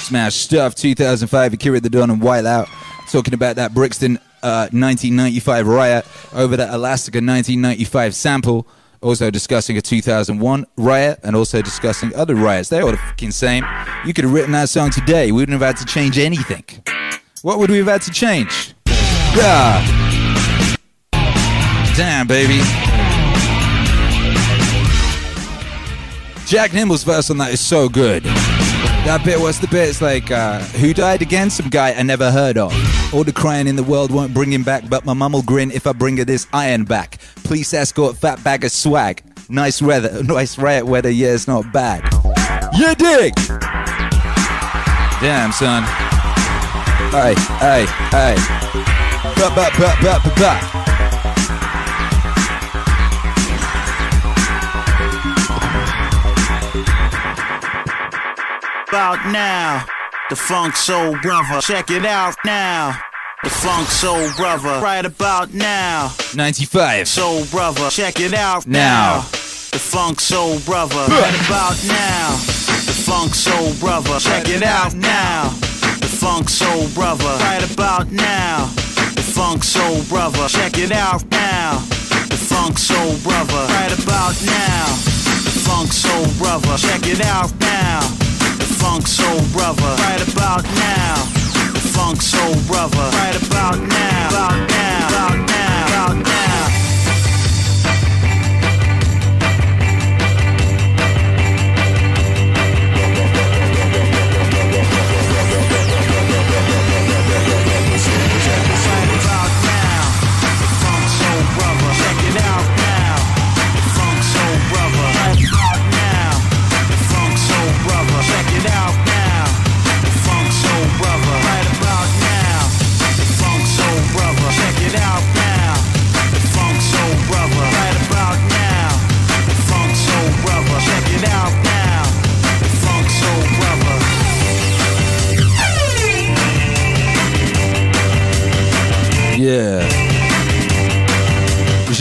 Smash 0.00 0.34
Stuff 0.34 0.74
2005, 0.74 1.52
Akira 1.54 1.80
the 1.80 1.90
Don 1.90 2.10
and 2.10 2.20
White 2.20 2.44
Out. 2.44 2.68
Talking 3.10 3.34
about 3.34 3.56
that 3.56 3.74
Brixton 3.74 4.16
uh, 4.42 4.68
1995 4.70 5.66
riot 5.66 6.06
over 6.32 6.56
that 6.56 6.72
Elastica 6.72 7.16
1995 7.18 8.14
sample. 8.14 8.66
Also 9.02 9.30
discussing 9.30 9.76
a 9.76 9.80
2001 9.80 10.66
riot 10.76 11.20
and 11.22 11.36
also 11.36 11.62
discussing 11.62 12.14
other 12.14 12.34
riots. 12.34 12.68
They're 12.68 12.82
all 12.82 12.90
the 12.90 12.96
fucking 12.96 13.30
same. 13.30 13.64
You 14.04 14.12
could 14.12 14.24
have 14.24 14.32
written 14.32 14.52
that 14.52 14.68
song 14.68 14.90
today. 14.90 15.26
We 15.26 15.40
wouldn't 15.40 15.60
have 15.60 15.76
had 15.76 15.76
to 15.86 15.92
change 15.92 16.18
anything. 16.18 16.64
What 17.42 17.58
would 17.58 17.70
we 17.70 17.78
have 17.78 17.86
had 17.86 18.02
to 18.02 18.10
change? 18.10 18.74
Yeah. 19.36 19.84
Damn, 21.96 22.26
baby. 22.26 22.60
Jack 26.46 26.72
Nimble's 26.72 27.02
verse 27.02 27.28
on 27.28 27.38
that 27.38 27.52
is 27.52 27.60
so 27.60 27.88
good. 27.88 28.22
That 28.22 29.22
bit, 29.24 29.40
what's 29.40 29.58
the 29.58 29.66
bit? 29.66 29.88
It's 29.88 30.00
like, 30.00 30.30
uh, 30.30 30.60
who 30.60 30.94
died 30.94 31.20
again? 31.20 31.50
Some 31.50 31.68
guy 31.70 31.92
I 31.92 32.02
never 32.04 32.30
heard 32.30 32.56
of. 32.56 32.72
All 33.12 33.24
the 33.24 33.32
crying 33.32 33.66
in 33.66 33.74
the 33.74 33.82
world 33.82 34.12
won't 34.12 34.32
bring 34.32 34.52
him 34.52 34.62
back, 34.62 34.88
but 34.88 35.04
my 35.04 35.12
mum 35.12 35.32
will 35.32 35.42
grin 35.42 35.72
if 35.72 35.88
I 35.88 35.92
bring 35.92 36.16
her 36.18 36.24
this 36.24 36.46
iron 36.52 36.84
back. 36.84 37.18
Police 37.42 37.74
escort, 37.74 38.16
fat 38.16 38.42
bag 38.44 38.64
of 38.64 38.70
swag. 38.70 39.24
Nice 39.48 39.82
weather, 39.82 40.22
nice 40.24 40.56
riot 40.56 40.86
weather, 40.86 41.10
yeah, 41.10 41.34
it's 41.34 41.48
not 41.48 41.72
bad. 41.72 42.04
You 42.78 42.94
dig? 42.94 43.34
Damn, 45.20 45.50
son. 45.50 45.82
Hey, 47.10 47.34
hey, 47.58 47.86
hey. 48.10 48.36
Ba 49.34 49.50
ba 49.54 49.70
ba 49.76 49.96
ba 50.00 50.20
ba 50.22 50.32
ba. 50.38 50.75
About 58.88 59.18
now, 59.32 59.84
the 60.30 60.36
Funk 60.36 60.76
Soul 60.76 61.16
Brother. 61.20 61.60
Check 61.60 61.90
it 61.90 62.04
out 62.04 62.36
now. 62.44 62.96
The 63.42 63.50
Funk 63.50 63.88
Soul 63.88 64.28
Brother. 64.36 64.80
Right 64.80 65.04
about 65.04 65.52
now. 65.52 66.12
95. 66.34 67.08
Soul 67.08 67.44
Brother. 67.46 67.90
Check 67.90 68.20
it 68.20 68.32
out 68.32 68.66
Now. 68.66 68.78
now. 68.78 69.20
The 69.72 69.78
Funk 69.78 70.20
Soul 70.20 70.58
Brother. 70.60 70.94
Right 71.08 71.34
about 71.46 71.76
now. 71.86 72.30
The 72.86 72.94
Funk 73.06 73.34
Soul 73.34 73.74
Brother. 73.80 74.18
Check 74.20 74.48
it 74.48 74.62
out 74.62 74.94
now. 74.94 75.50
The 76.00 76.08
Funk 76.20 76.48
Soul 76.48 76.88
Brother. 76.94 77.24
Right 77.44 77.62
about 77.72 78.10
now. 78.10 78.66
The 79.14 79.22
Funk 79.34 79.64
Soul 79.64 80.02
Brother. 80.08 80.48
Check 80.48 80.78
it 80.78 80.92
out 80.92 81.28
now. 81.30 81.78
The 82.30 82.38
Funk 82.38 82.78
Soul 82.78 83.16
Brother. 83.22 83.66
Right 83.74 83.92
about 83.92 84.34
now. 84.46 84.86
The 85.44 85.54
Funk 85.66 85.92
Soul 85.92 86.26
Brother. 86.38 86.76
Check 86.78 87.06
it 87.06 87.20
out 87.20 87.52
now. 87.60 88.25
Funk 88.86 89.08
Soul 89.08 89.40
Brother. 89.52 89.82
Right 89.98 90.22
about 90.32 90.62
now. 90.62 91.14
The 91.72 91.90
Funk 91.92 92.22
Soul 92.22 92.54
Brother. 92.68 93.10
Right 93.18 93.34
about 93.34 93.80
now. 93.80 94.28
About 94.28 94.70
now. 94.70 95.08
About 95.08 95.48
now. 95.48 95.86
About 95.88 96.24
now. 96.24 96.75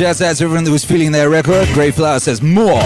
Shouts 0.05 0.21
out 0.21 0.35
to 0.35 0.43
everyone 0.43 0.63
that 0.65 0.71
was 0.71 0.85
feeling 0.85 1.11
their 1.11 1.31
record. 1.31 1.67
Grey 1.69 1.89
Flower 1.89 2.19
says 2.19 2.39
more. 2.39 2.79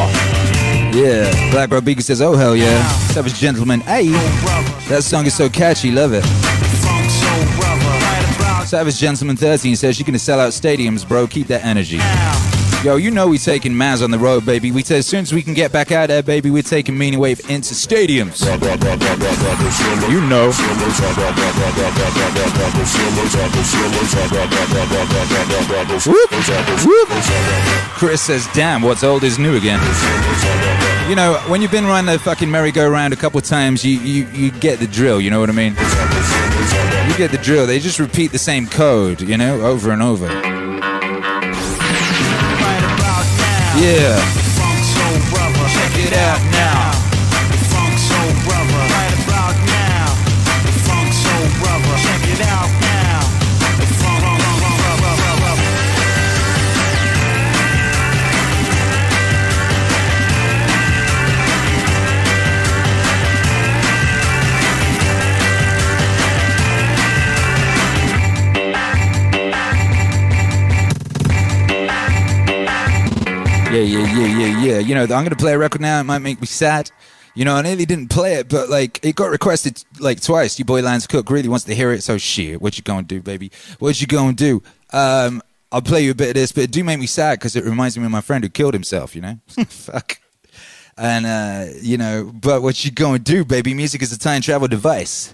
Yeah. 0.96 1.30
Black 1.52 1.70
Rob 1.70 1.84
Beaker 1.84 2.02
says, 2.02 2.22
oh 2.22 2.34
hell 2.34 2.56
yeah. 2.56 2.82
Savage 3.10 3.34
Gentleman, 3.34 3.82
hey. 3.82 4.08
That 4.88 5.02
song 5.04 5.26
is 5.26 5.36
so 5.36 5.50
catchy, 5.50 5.92
love 5.92 6.14
it. 6.14 6.24
Savage 8.66 8.98
Gentleman 8.98 9.36
13 9.36 9.76
says, 9.76 10.00
you're 10.00 10.06
gonna 10.06 10.18
sell 10.18 10.40
out 10.40 10.54
stadiums, 10.54 11.06
bro. 11.06 11.28
Keep 11.28 11.48
that 11.48 11.66
energy. 11.66 12.00
Yo, 12.82 12.96
you 12.96 13.12
know 13.12 13.28
we 13.28 13.38
taking 13.38 13.74
Maz 13.74 14.02
on 14.02 14.10
the 14.10 14.18
road, 14.18 14.46
baby. 14.46 14.72
We 14.72 14.84
say 14.84 15.00
as 15.00 15.06
soon 15.06 15.20
as 15.20 15.34
we 15.34 15.42
can 15.42 15.54
get 15.54 15.70
back 15.74 15.92
out 15.92 16.08
there, 16.08 16.24
baby, 16.24 16.50
we're 16.50 16.64
taking 16.64 16.98
Meaning 16.98 17.20
Wave 17.20 17.42
into 17.50 17.74
stadiums. 17.74 18.40
You 20.10 20.22
know. 20.22 20.50
Whoop, 26.06 26.32
whoop. 26.86 27.10
Chris 27.98 28.22
says, 28.22 28.48
damn, 28.54 28.82
what's 28.82 29.04
old 29.04 29.26
is 29.26 29.38
new 29.38 29.58
again. 29.58 29.82
You 31.10 31.18
know, 31.18 31.34
when 31.50 31.62
you've 31.62 31.72
been 31.72 31.84
around 31.84 32.06
the 32.06 32.18
fucking 32.18 32.50
merry-go-round 32.50 33.14
a 33.14 33.18
couple 33.18 33.42
times, 33.42 33.84
you, 33.84 34.00
you, 34.00 34.26
you 34.28 34.52
get 34.52 34.80
the 34.80 34.88
drill, 34.88 35.20
you 35.20 35.30
know 35.30 35.42
what 35.42 35.50
I 35.50 35.54
mean? 35.54 35.74
You 37.12 37.18
get 37.18 37.32
the 37.32 37.40
drill. 37.44 37.68
They 37.68 37.80
just 37.80 38.00
repeat 38.00 38.32
the 38.32 38.40
same 38.40 38.68
code, 38.68 39.20
you 39.20 39.36
know, 39.36 39.60
over 39.64 39.92
and 39.92 40.02
over. 40.02 40.59
Yeah. 43.82 44.18
Check 45.72 46.06
it 46.06 46.14
out 46.14 46.49
Yeah, 73.80 74.04
yeah, 74.04 74.18
yeah, 74.18 74.38
yeah, 74.38 74.60
yeah. 74.60 74.80
You 74.80 74.96
know, 74.96 75.04
I'm 75.04 75.08
going 75.10 75.30
to 75.30 75.36
play 75.38 75.54
a 75.54 75.58
record 75.58 75.80
now. 75.80 76.02
It 76.02 76.04
might 76.04 76.20
make 76.20 76.42
me 76.42 76.48
sad. 76.48 76.92
You 77.34 77.46
know, 77.46 77.56
I 77.56 77.62
nearly 77.62 77.86
didn't 77.86 78.10
play 78.10 78.34
it, 78.34 78.50
but 78.50 78.70
like 78.70 79.00
it 79.06 79.16
got 79.16 79.30
requested 79.30 79.82
like 80.00 80.22
twice. 80.22 80.60
Your 80.60 80.66
boy 80.66 80.82
Lance 80.82 81.08
Cook 81.08 81.30
really 81.30 81.48
wants 81.48 81.64
to 81.66 81.76
hear 81.76 81.94
it, 81.94 82.04
so 82.04 82.18
shit. 82.18 82.62
What 82.62 82.78
you 82.78 82.84
gonna 82.84 83.04
do, 83.04 83.22
baby? 83.22 83.52
What 83.78 84.02
you 84.02 84.08
gonna 84.08 84.34
do? 84.34 84.62
Um, 84.92 85.42
I'll 85.72 85.82
play 85.82 86.04
you 86.04 86.12
a 86.12 86.16
bit 86.16 86.30
of 86.30 86.34
this, 86.34 86.52
but 86.52 86.66
it 86.66 86.72
do 86.72 86.84
make 86.84 87.00
me 87.00 87.06
sad 87.06 87.40
because 87.40 87.56
it 87.56 87.64
reminds 87.64 87.98
me 87.98 88.04
of 88.04 88.12
my 88.12 88.20
friend 88.20 88.44
who 88.44 88.50
killed 88.50 88.74
himself. 88.74 89.16
You 89.16 89.22
know, 89.22 89.40
fuck. 89.68 90.20
And 90.98 91.26
uh, 91.26 91.74
you 91.82 91.98
know, 91.98 92.30
but 92.34 92.62
what 92.62 92.84
you 92.84 92.92
gonna 92.92 93.20
do, 93.20 93.46
baby? 93.46 93.74
Music 93.74 94.02
is 94.02 94.12
a 94.12 94.20
time 94.20 94.42
travel 94.42 94.68
device. 94.68 95.34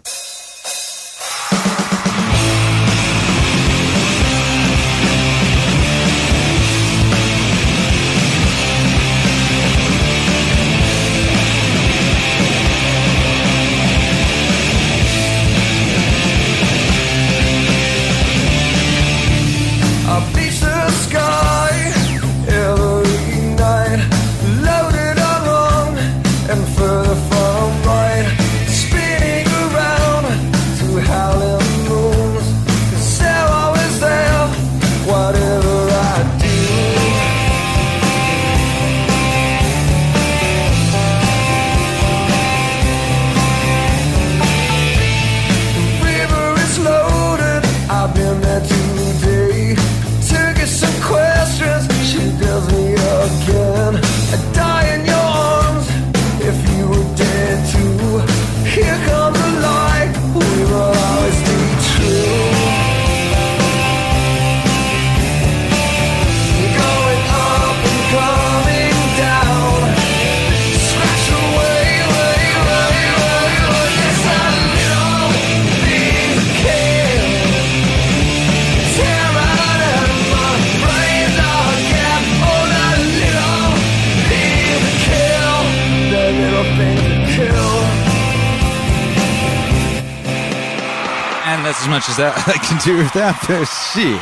As 91.86 91.90
much 91.90 92.10
as 92.10 92.18
that 92.18 92.34
I 92.48 92.58
can 92.58 92.80
do 92.84 92.98
with 92.98 93.14
that. 93.14 93.38
But 93.48 93.66
shit. 93.66 94.22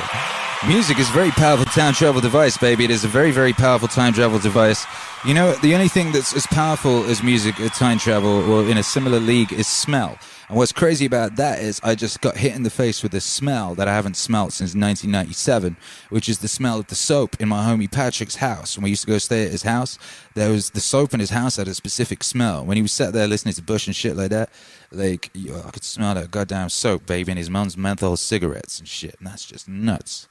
Music 0.68 1.00
is 1.00 1.10
a 1.10 1.14
very 1.14 1.32
powerful 1.32 1.66
time 1.66 1.94
travel 1.94 2.22
device, 2.22 2.58
baby. 2.58 2.84
It 2.84 2.92
is 2.92 3.04
a 3.04 3.08
very, 3.08 3.32
very 3.32 3.54
powerful 3.54 3.88
time 3.88 4.14
travel 4.14 4.40
device. 4.40 4.86
You 5.26 5.34
know, 5.34 5.54
the 5.54 5.74
only 5.74 5.88
thing 5.88 6.12
that's 6.12 6.36
as 6.36 6.46
powerful 6.48 7.06
as 7.06 7.24
music 7.24 7.60
at 7.60 7.74
time 7.74 8.00
travel 8.00 8.50
or 8.52 8.66
in 8.68 8.78
a 8.78 8.84
similar 8.84 9.20
league 9.20 9.54
is 9.54 9.68
smell. 9.68 10.18
And 10.54 10.60
what's 10.60 10.72
crazy 10.72 11.08
about 11.08 11.38
that 11.38 11.64
is 11.64 11.82
I 11.84 11.96
just 11.96 12.22
got 12.22 12.38
hit 12.38 12.56
in 12.56 12.62
the 12.62 12.70
face 12.70 13.02
with 13.02 13.16
a 13.16 13.22
smell 13.22 13.74
that 13.74 13.88
I 13.88 13.96
haven't 13.96 14.16
smelt 14.16 14.54
since 14.54 14.76
1997, 14.76 15.76
which 16.12 16.30
is 16.30 16.38
the 16.38 16.48
smell 16.48 16.82
of 16.82 16.86
the 16.86 16.94
soap 16.94 17.36
in 17.40 17.50
my 17.50 17.68
homie 17.68 17.92
Patrick's 17.92 18.36
house. 18.36 18.78
When 18.78 18.84
we 18.84 18.92
used 18.92 19.02
to 19.02 19.08
go 19.08 19.18
stay 19.18 19.46
at 19.48 19.52
his 19.52 19.64
house, 19.64 19.98
there 20.36 20.52
was 20.52 20.70
the 20.70 20.80
soap 20.80 21.16
in 21.16 21.20
his 21.20 21.32
house 21.32 21.56
had 21.56 21.68
a 21.68 21.74
specific 21.74 22.24
smell. 22.24 22.64
When 22.64 22.78
he 22.78 22.84
was 22.84 22.92
sat 22.92 23.14
there 23.14 23.26
listening 23.26 23.56
to 23.56 23.64
Bush 23.64 23.88
and 23.88 23.96
shit 23.96 24.16
like 24.16 24.30
that, 24.30 24.52
like 24.92 25.32
I 25.36 25.72
could 25.72 25.84
smell 25.84 26.14
that 26.14 26.30
goddamn 26.30 26.70
soap, 26.70 27.08
baby, 27.08 27.32
and 27.32 27.40
his 27.40 27.50
mom's 27.50 27.76
menthol 27.76 28.16
cigarettes 28.16 28.78
and 28.78 28.88
shit. 28.88 29.16
And 29.18 29.26
that's 29.26 29.46
just 29.46 29.68
nuts. 29.68 30.28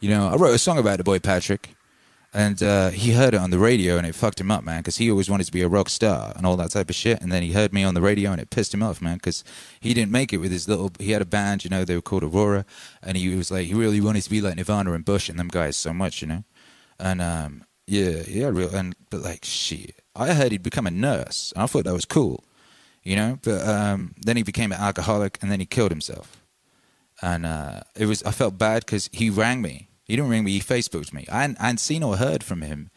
You 0.00 0.08
know, 0.08 0.28
I 0.28 0.36
wrote 0.36 0.54
a 0.54 0.58
song 0.58 0.78
about 0.78 0.96
the 0.96 1.04
boy 1.04 1.18
Patrick. 1.18 1.74
And 2.38 2.62
uh, 2.62 2.90
he 2.90 3.14
heard 3.14 3.34
it 3.34 3.40
on 3.40 3.50
the 3.50 3.58
radio, 3.58 3.96
and 3.98 4.06
it 4.06 4.14
fucked 4.14 4.40
him 4.40 4.48
up, 4.48 4.62
man, 4.62 4.78
because 4.78 4.98
he 4.98 5.10
always 5.10 5.28
wanted 5.28 5.46
to 5.46 5.52
be 5.52 5.62
a 5.62 5.66
rock 5.66 5.88
star 5.88 6.32
and 6.36 6.46
all 6.46 6.56
that 6.58 6.70
type 6.70 6.88
of 6.88 6.94
shit. 6.94 7.20
And 7.20 7.32
then 7.32 7.42
he 7.42 7.52
heard 7.52 7.72
me 7.72 7.82
on 7.82 7.94
the 7.94 8.00
radio, 8.00 8.30
and 8.30 8.40
it 8.40 8.50
pissed 8.50 8.72
him 8.72 8.80
off, 8.80 9.02
man, 9.02 9.16
because 9.16 9.42
he 9.80 9.92
didn't 9.92 10.12
make 10.12 10.32
it 10.32 10.36
with 10.36 10.52
his 10.52 10.68
little. 10.68 10.92
He 11.00 11.10
had 11.10 11.20
a 11.20 11.24
band, 11.24 11.64
you 11.64 11.70
know, 11.70 11.84
they 11.84 11.96
were 11.96 12.00
called 12.00 12.22
Aurora, 12.22 12.64
and 13.02 13.16
he 13.16 13.34
was 13.34 13.50
like, 13.50 13.66
he 13.66 13.74
really 13.74 14.00
wanted 14.00 14.22
to 14.22 14.30
be 14.30 14.40
like 14.40 14.54
Nirvana 14.54 14.92
and 14.92 15.04
Bush 15.04 15.28
and 15.28 15.36
them 15.36 15.48
guys 15.48 15.76
so 15.76 15.92
much, 15.92 16.22
you 16.22 16.28
know. 16.28 16.44
And 17.00 17.20
um, 17.20 17.64
yeah, 17.88 18.22
yeah, 18.28 18.50
real. 18.52 18.72
And 18.72 18.94
but 19.10 19.22
like, 19.22 19.44
shit, 19.44 19.96
I 20.14 20.32
heard 20.32 20.52
he'd 20.52 20.62
become 20.62 20.86
a 20.86 20.92
nurse, 20.92 21.52
and 21.56 21.64
I 21.64 21.66
thought 21.66 21.86
that 21.86 21.92
was 21.92 22.04
cool, 22.04 22.44
you 23.02 23.16
know. 23.16 23.40
But 23.42 23.66
um, 23.66 24.14
then 24.16 24.36
he 24.36 24.44
became 24.44 24.70
an 24.70 24.80
alcoholic, 24.80 25.38
and 25.42 25.50
then 25.50 25.58
he 25.58 25.66
killed 25.66 25.90
himself. 25.90 26.40
And 27.20 27.44
uh, 27.44 27.80
it 27.96 28.06
was, 28.06 28.22
I 28.22 28.30
felt 28.30 28.58
bad 28.58 28.86
because 28.86 29.10
he 29.12 29.28
rang 29.28 29.60
me. 29.60 29.87
He 30.08 30.16
didn't 30.16 30.30
ring 30.30 30.44
me. 30.44 30.52
He 30.52 30.60
Facebooked 30.60 31.12
me. 31.12 31.26
I 31.30 31.42
hadn't, 31.42 31.60
I 31.60 31.66
hadn't 31.66 31.78
seen 31.78 32.02
or 32.02 32.16
heard 32.16 32.42
from 32.42 32.62
him 32.62 32.90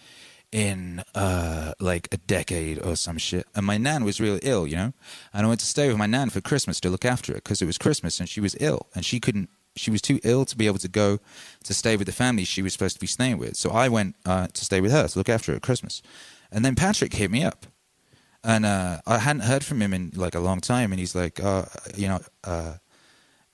in 0.52 1.04
uh, 1.14 1.74
like 1.80 2.08
a 2.12 2.18
decade 2.18 2.80
or 2.84 2.96
some 2.96 3.18
shit. 3.18 3.46
And 3.54 3.66
my 3.66 3.78
nan 3.78 4.04
was 4.04 4.20
really 4.20 4.40
ill, 4.44 4.66
you 4.66 4.78
know. 4.78 4.94
And 5.34 5.46
I 5.46 5.50
went 5.50 5.60
to 5.60 5.66
stay 5.66 5.88
with 5.90 5.98
my 5.98 6.08
nan 6.08 6.30
for 6.30 6.42
Christmas 6.42 6.80
to 6.82 6.90
look 6.90 7.06
after 7.06 7.34
her 7.34 7.38
because 7.38 7.62
it 7.62 7.66
was 7.66 7.78
Christmas 7.78 8.20
and 8.20 8.28
she 8.28 8.40
was 8.42 8.56
ill 8.60 8.88
and 8.96 9.06
she 9.06 9.20
couldn't. 9.20 9.50
She 9.78 9.92
was 9.92 10.02
too 10.02 10.20
ill 10.24 10.44
to 10.46 10.58
be 10.58 10.68
able 10.68 10.80
to 10.80 10.90
go 10.90 11.20
to 11.64 11.74
stay 11.74 11.96
with 11.96 12.06
the 12.06 12.14
family 12.14 12.44
she 12.44 12.62
was 12.62 12.74
supposed 12.74 12.96
to 12.96 13.00
be 13.00 13.08
staying 13.08 13.38
with. 13.38 13.56
So 13.56 13.72
I 13.72 13.88
went 13.88 14.16
uh, 14.26 14.48
to 14.48 14.66
stay 14.66 14.82
with 14.82 14.92
her 14.92 15.08
to 15.08 15.18
look 15.18 15.30
after 15.30 15.54
her 15.54 15.56
at 15.58 15.62
Christmas. 15.62 16.02
And 16.52 16.66
then 16.66 16.76
Patrick 16.76 17.14
hit 17.14 17.32
me 17.32 17.46
up, 17.46 17.66
and 18.44 18.66
uh, 18.66 19.00
I 19.08 19.20
hadn't 19.20 19.44
heard 19.44 19.64
from 19.64 19.82
him 19.82 19.94
in 19.94 20.12
like 20.14 20.36
a 20.36 20.42
long 20.42 20.60
time. 20.60 20.92
And 20.92 21.00
he's 21.00 21.16
like, 21.16 21.42
uh, 21.42 21.64
you 21.96 22.10
know, 22.10 22.20
uh, 22.44 22.74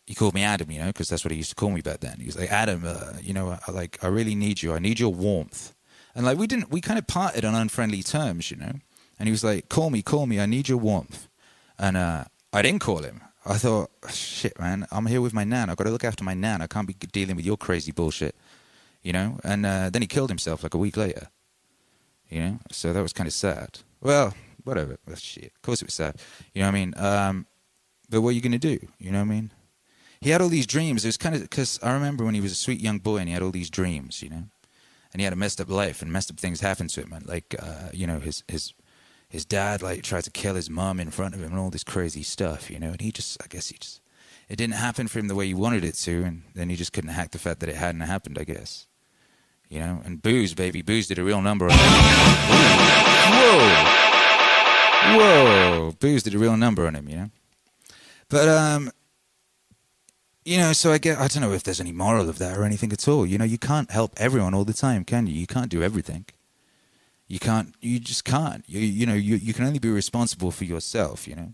he 0.08 0.16
called 0.16 0.34
me 0.34 0.42
Adam, 0.42 0.72
you 0.72 0.80
know, 0.80 0.88
because 0.88 1.10
that's 1.10 1.26
what 1.26 1.32
he 1.32 1.38
used 1.38 1.50
to 1.50 1.56
call 1.56 1.70
me 1.70 1.82
back 1.82 2.00
then. 2.00 2.18
He 2.20 2.26
was 2.26 2.38
like, 2.38 2.50
Adam, 2.50 2.84
uh, 2.86 3.14
you 3.22 3.34
know, 3.34 3.60
I, 3.68 3.72
like 3.72 4.02
I 4.02 4.08
really 4.08 4.36
need 4.36 4.64
you. 4.64 4.74
I 4.74 4.80
need 4.80 5.00
your 5.00 5.14
warmth. 5.14 5.76
And 6.16 6.26
like 6.26 6.38
we 6.38 6.48
didn't, 6.48 6.72
we 6.72 6.80
kind 6.80 6.98
of 6.98 7.06
parted 7.08 7.44
on 7.44 7.54
unfriendly 7.54 8.02
terms, 8.04 8.50
you 8.50 8.56
know. 8.56 8.72
And 9.20 9.28
he 9.28 9.32
was 9.32 9.44
like, 9.44 9.68
call 9.68 9.90
me, 9.90 10.02
call 10.02 10.26
me. 10.26 10.40
I 10.40 10.46
need 10.46 10.70
your 10.70 10.78
warmth. 10.78 11.28
And 11.78 11.98
uh, 11.98 12.24
I 12.54 12.62
didn't 12.62 12.80
call 12.80 13.00
him. 13.00 13.22
I 13.46 13.56
thought, 13.58 13.92
shit, 14.10 14.58
man, 14.60 14.88
I'm 14.92 15.08
here 15.08 15.22
with 15.22 15.34
my 15.34 15.44
nan. 15.44 15.70
I've 15.70 15.78
got 15.78 15.86
to 15.86 15.92
look 15.92 16.04
after 16.04 16.24
my 16.24 16.34
nan. 16.34 16.62
I 16.62 16.68
can't 16.68 16.88
be 16.88 16.94
dealing 16.94 17.36
with 17.36 17.46
your 17.46 17.58
crazy 17.58 17.92
bullshit, 17.92 18.36
you 19.02 19.12
know. 19.12 19.40
And 19.44 19.66
uh, 19.66 19.90
then 19.90 20.02
he 20.02 20.08
killed 20.08 20.30
himself 20.30 20.64
like 20.64 20.74
a 20.74 20.78
week 20.78 20.96
later, 20.96 21.28
you 22.30 22.40
know. 22.40 22.60
So 22.72 22.94
that 22.94 23.02
was 23.02 23.14
kind 23.14 23.28
of 23.28 23.34
sad. 23.34 23.80
Well, 24.02 24.34
whatever. 24.64 24.98
Well, 25.06 25.16
shit. 25.18 25.52
Of 25.56 25.62
course 25.62 25.82
it 25.82 25.88
was 25.88 25.94
sad. 25.94 26.16
You 26.54 26.62
know 26.62 26.68
what 26.68 26.76
I 26.76 26.80
mean? 26.80 26.94
Um, 26.98 27.46
but 28.10 28.22
what 28.22 28.30
are 28.30 28.34
you 28.34 28.42
gonna 28.42 28.58
do? 28.58 28.80
You 29.00 29.12
know 29.12 29.20
what 29.20 29.26
I 29.26 29.36
mean? 29.36 29.52
He 30.20 30.30
had 30.32 30.42
all 30.42 30.50
these 30.50 30.68
dreams. 30.68 31.06
It 31.06 31.10
was 31.10 31.18
kind 31.18 31.36
of 31.36 31.42
because 31.42 31.80
I 31.84 31.94
remember 31.94 32.26
when 32.26 32.36
he 32.36 32.42
was 32.42 32.52
a 32.52 32.56
sweet 32.56 32.82
young 32.82 33.00
boy 33.00 33.18
and 33.18 33.28
he 33.28 33.34
had 33.34 33.44
all 33.44 33.52
these 33.52 33.70
dreams, 33.70 34.22
you 34.22 34.30
know, 34.30 34.44
and 35.14 35.20
he 35.20 35.24
had 35.24 35.34
a 35.34 35.38
messed 35.38 35.62
up 35.62 35.70
life 35.70 36.02
and 36.02 36.12
messed 36.12 36.32
up 36.32 36.40
things 36.40 36.62
happened 36.62 36.90
to 36.92 37.02
him, 37.02 37.14
and 37.14 37.26
like 37.26 37.56
uh, 37.60 37.90
you 37.94 38.08
know 38.08 38.20
his 38.20 38.44
his 38.48 38.74
his 39.30 39.46
dad 39.46 39.82
like 39.82 40.04
tried 40.04 40.24
to 40.24 40.32
kill 40.32 40.56
his 40.56 40.70
mom 40.70 41.00
in 41.00 41.12
front 41.12 41.36
of 41.36 41.42
him 41.42 41.52
and 41.52 41.60
all 41.60 41.70
this 41.70 41.84
crazy 41.84 42.24
stuff, 42.24 42.70
you 42.70 42.80
know, 42.80 42.92
and 42.92 43.02
he 43.02 43.12
just 43.12 43.38
I 43.44 43.48
guess 43.48 43.70
he 43.70 43.78
just 43.78 44.02
it 44.50 44.56
didn't 44.56 44.76
happen 44.76 45.08
for 45.08 45.20
him 45.20 45.28
the 45.28 45.36
way 45.36 45.48
he 45.48 45.54
wanted 45.54 45.84
it 45.84 45.96
to, 45.96 46.24
and 46.24 46.44
then 46.56 46.70
he 46.70 46.76
just 46.76 46.94
couldn't 46.94 47.10
hack 47.12 47.32
the 47.32 47.40
fact 47.40 47.60
that 47.60 47.70
it 47.70 47.76
hadn't 47.76 48.02
happened, 48.02 48.38
I 48.40 48.46
guess, 48.46 48.88
you 49.70 49.80
know. 49.80 50.02
And 50.06 50.22
booze, 50.22 50.54
baby, 50.54 50.82
booze 50.82 51.08
did 51.08 51.20
a 51.20 51.24
real 51.24 51.42
number 51.42 51.66
on 51.66 51.72
him. 51.72 51.80
Whoa, 55.16 55.18
whoa, 55.18 55.92
booze 56.00 56.24
did 56.24 56.34
a 56.34 56.40
real 56.40 56.56
number 56.56 56.88
on 56.88 56.96
him, 56.96 57.10
you 57.10 57.16
know. 57.18 57.30
But 58.30 58.48
um, 58.50 58.92
you 60.48 60.58
know, 60.58 60.72
so 60.72 60.94
I 60.94 60.98
get 60.98 61.20
I 61.20 61.28
don't 61.28 61.42
know 61.42 61.52
if 61.52 61.64
there's 61.64 61.82
any 61.82 61.92
moral 61.92 62.30
of 62.30 62.38
that 62.38 62.58
or 62.58 62.64
anything 62.64 62.94
at 62.94 63.06
all. 63.06 63.26
You 63.26 63.38
know, 63.38 63.44
you 63.44 63.58
can't 63.58 63.92
help 63.92 64.14
everyone 64.16 64.54
all 64.54 64.64
the 64.64 64.72
time, 64.72 65.04
can 65.04 65.28
you? 65.28 65.34
You 65.34 65.46
can't 65.46 65.70
do 65.70 65.84
everything. 65.84 66.26
You 67.28 67.38
can't. 67.38 67.76
You 67.82 68.00
just 68.00 68.24
can't. 68.24 68.64
You 68.66 68.80
you 68.80 69.06
know 69.06 69.14
you 69.14 69.36
you 69.36 69.54
can 69.54 69.66
only 69.66 69.80
be 69.80 69.90
responsible 69.90 70.52
for 70.52 70.64
yourself. 70.64 71.28
You 71.28 71.36
know, 71.36 71.54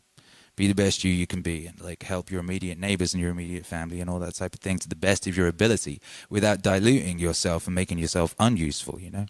be 0.55 0.67
the 0.67 0.75
best 0.75 1.03
you 1.03 1.11
you 1.11 1.25
can 1.25 1.41
be, 1.41 1.65
and 1.65 1.81
like 1.81 2.03
help 2.03 2.29
your 2.29 2.39
immediate 2.39 2.77
neighbors 2.77 3.15
and 3.15 3.21
your 3.21 3.31
immediate 3.31 3.65
family 3.65 3.99
and 3.99 4.11
all 4.11 4.19
that 4.19 4.35
type 4.35 4.53
of 4.53 4.59
thing 4.59 4.77
to 4.77 4.87
the 4.87 4.95
best 4.95 5.25
of 5.25 5.35
your 5.35 5.47
ability, 5.47 5.99
without 6.29 6.61
diluting 6.61 7.17
yourself 7.17 7.65
and 7.65 7.73
making 7.73 7.97
yourself 7.97 8.35
unuseful. 8.39 8.99
You 8.99 9.09
know. 9.09 9.25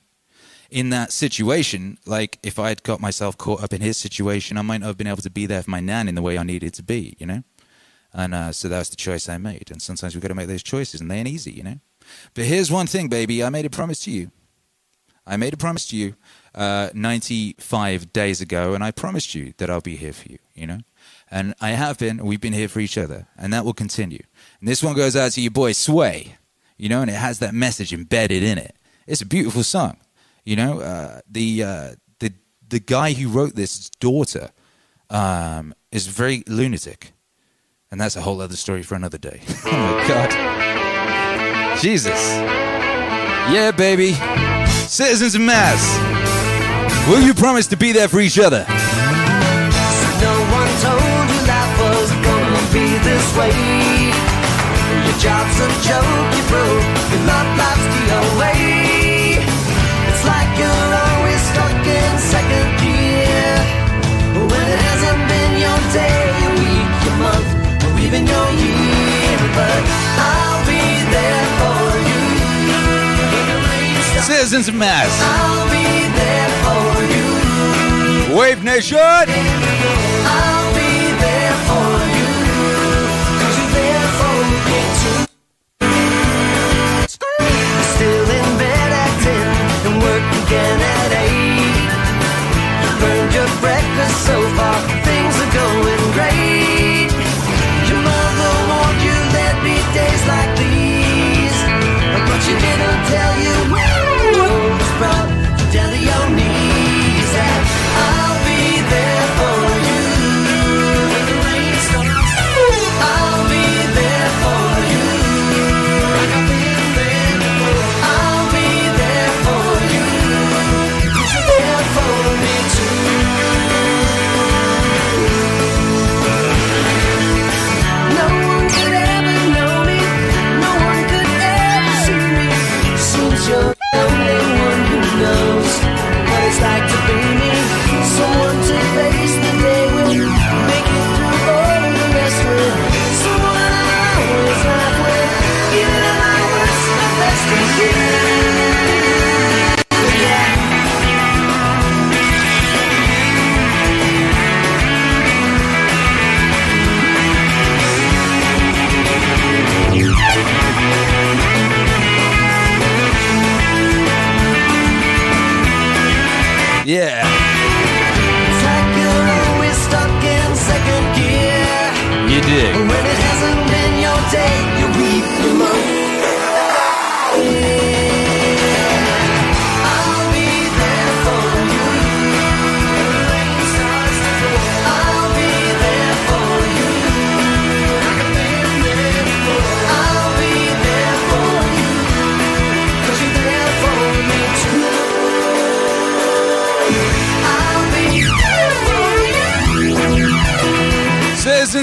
In 0.70 0.90
that 0.90 1.14
situation, 1.14 2.00
like 2.06 2.38
if 2.44 2.60
I 2.60 2.68
had 2.68 2.84
got 2.84 3.00
myself 3.00 3.38
caught 3.38 3.64
up 3.64 3.72
in 3.72 3.80
his 3.80 3.96
situation, 3.96 4.58
I 4.58 4.62
might 4.64 4.82
not 4.82 4.88
have 4.88 4.98
been 4.98 5.08
able 5.08 5.22
to 5.22 5.30
be 5.30 5.46
there 5.46 5.64
for 5.64 5.72
my 5.72 5.80
nan 5.80 6.10
in 6.10 6.16
the 6.16 6.22
way 6.22 6.38
I 6.38 6.44
needed 6.44 6.74
to 6.74 6.84
be, 6.84 7.16
you 7.18 7.28
know? 7.28 7.44
And 8.14 8.36
uh, 8.36 8.52
so 8.52 8.68
that 8.70 8.80
was 8.80 8.90
the 8.90 8.96
choice 8.96 9.28
I 9.28 9.38
made. 9.38 9.72
And 9.72 9.82
sometimes 9.82 10.14
we've 10.14 10.22
got 10.22 10.28
to 10.28 10.36
make 10.36 10.48
those 10.48 10.64
choices, 10.64 11.02
and 11.02 11.10
they 11.10 11.18
ain't 11.18 11.28
easy, 11.28 11.52
you 11.52 11.64
know? 11.64 11.80
But 12.34 12.46
here's 12.46 12.72
one 12.72 12.88
thing, 12.88 13.08
baby. 13.08 13.44
I 13.44 13.50
made 13.50 13.66
a 13.66 13.70
promise 13.70 14.04
to 14.04 14.12
you. 14.12 14.32
I 15.26 15.38
made 15.38 15.54
a 15.54 15.58
promise 15.58 15.88
to 15.88 15.96
you 15.96 16.16
uh, 16.54 16.90
95 16.94 18.12
days 18.14 18.42
ago, 18.42 18.74
and 18.74 18.84
I 18.84 18.92
promised 18.92 19.34
you 19.34 19.54
that 19.58 19.70
I'll 19.70 19.82
be 19.82 19.96
here 19.96 20.14
for 20.14 20.30
you, 20.30 20.38
you 20.54 20.68
know? 20.68 20.80
And 21.32 21.56
I 21.62 21.72
have 21.72 21.98
been, 21.98 22.24
we've 22.26 22.42
been 22.42 22.54
here 22.54 22.68
for 22.68 22.80
each 22.80 22.98
other, 22.98 23.28
and 23.38 23.52
that 23.54 23.66
will 23.66 23.74
continue. 23.74 24.22
And 24.60 24.68
this 24.68 24.84
one 24.84 24.96
goes 24.96 25.16
out 25.16 25.32
to 25.32 25.42
your 25.42 25.52
boy 25.52 25.72
Sway, 25.72 26.36
you 26.78 26.90
know, 26.90 27.02
and 27.02 27.10
it 27.10 27.16
has 27.16 27.40
that 27.40 27.54
message 27.54 27.94
embedded 27.94 28.44
in 28.44 28.58
it. 28.58 28.76
It's 29.08 29.22
a 29.22 29.26
beautiful 29.26 29.64
song, 29.64 29.98
you 30.44 30.56
know? 30.56 30.82
Uh, 30.82 31.22
the, 31.30 31.64
uh, 31.64 31.92
the, 32.20 32.34
the 32.68 32.80
guy 32.80 33.14
who 33.14 33.30
wrote 33.30 33.56
this, 33.56 33.90
daughter, 33.90 34.52
um, 35.10 35.74
is 35.92 36.08
very 36.08 36.44
lunatic. 36.48 37.13
And 37.94 38.02
that's 38.02 38.16
a 38.16 38.22
whole 38.22 38.42
other 38.42 38.56
story 38.56 38.82
for 38.82 38.96
another 38.96 39.20
day. 39.20 39.40
oh 39.68 39.72
my 39.72 40.08
God. 40.08 41.78
Jesus. 41.80 42.20
Yeah, 43.54 43.70
baby. 43.70 44.14
Citizens 44.90 45.36
of 45.36 45.42
Mass, 45.42 45.78
will 47.08 47.22
you 47.22 47.36
promise 47.36 47.68
to 47.68 47.78
be 47.78 47.92
there 47.92 48.08
for 48.08 48.20
each 48.20 48.40
other? 48.40 48.66
No 48.68 50.34
one 50.58 50.72
told 50.82 51.30
you 51.30 51.42
life 51.46 51.80
was 51.86 52.10
gonna 52.26 52.66
be 52.74 52.98
this 53.06 53.38
way. 53.38 53.54
Your 55.06 55.18
job's 55.22 55.60
a 55.62 55.70
joke, 55.86 56.34
you 56.34 56.44
broke. 56.50 56.82
Your 57.14 57.22
love 57.30 57.58
life's 57.60 57.86
the 57.94 58.36
away. 58.36 58.83
Even. 68.16 68.28
But 69.58 69.84
I'll 70.22 70.62
be 70.66 70.86
there 71.10 71.46
for 71.60 71.84
you. 72.10 72.22
When 73.34 73.46
the 73.50 73.58
rain 73.68 73.98
stops, 74.02 74.28
Citizens 74.28 74.68
of 74.68 74.76
Mass, 74.76 75.12
I'll 75.22 75.66
be 75.70 76.08
there 76.22 76.50
for 76.64 76.90
you. 77.14 78.38
Wave 78.38 78.64
Nation. 78.64 78.98
I'll 78.98 80.74
be 80.74 81.12
there 81.22 81.54
for 81.68 82.08
you. 82.08 82.13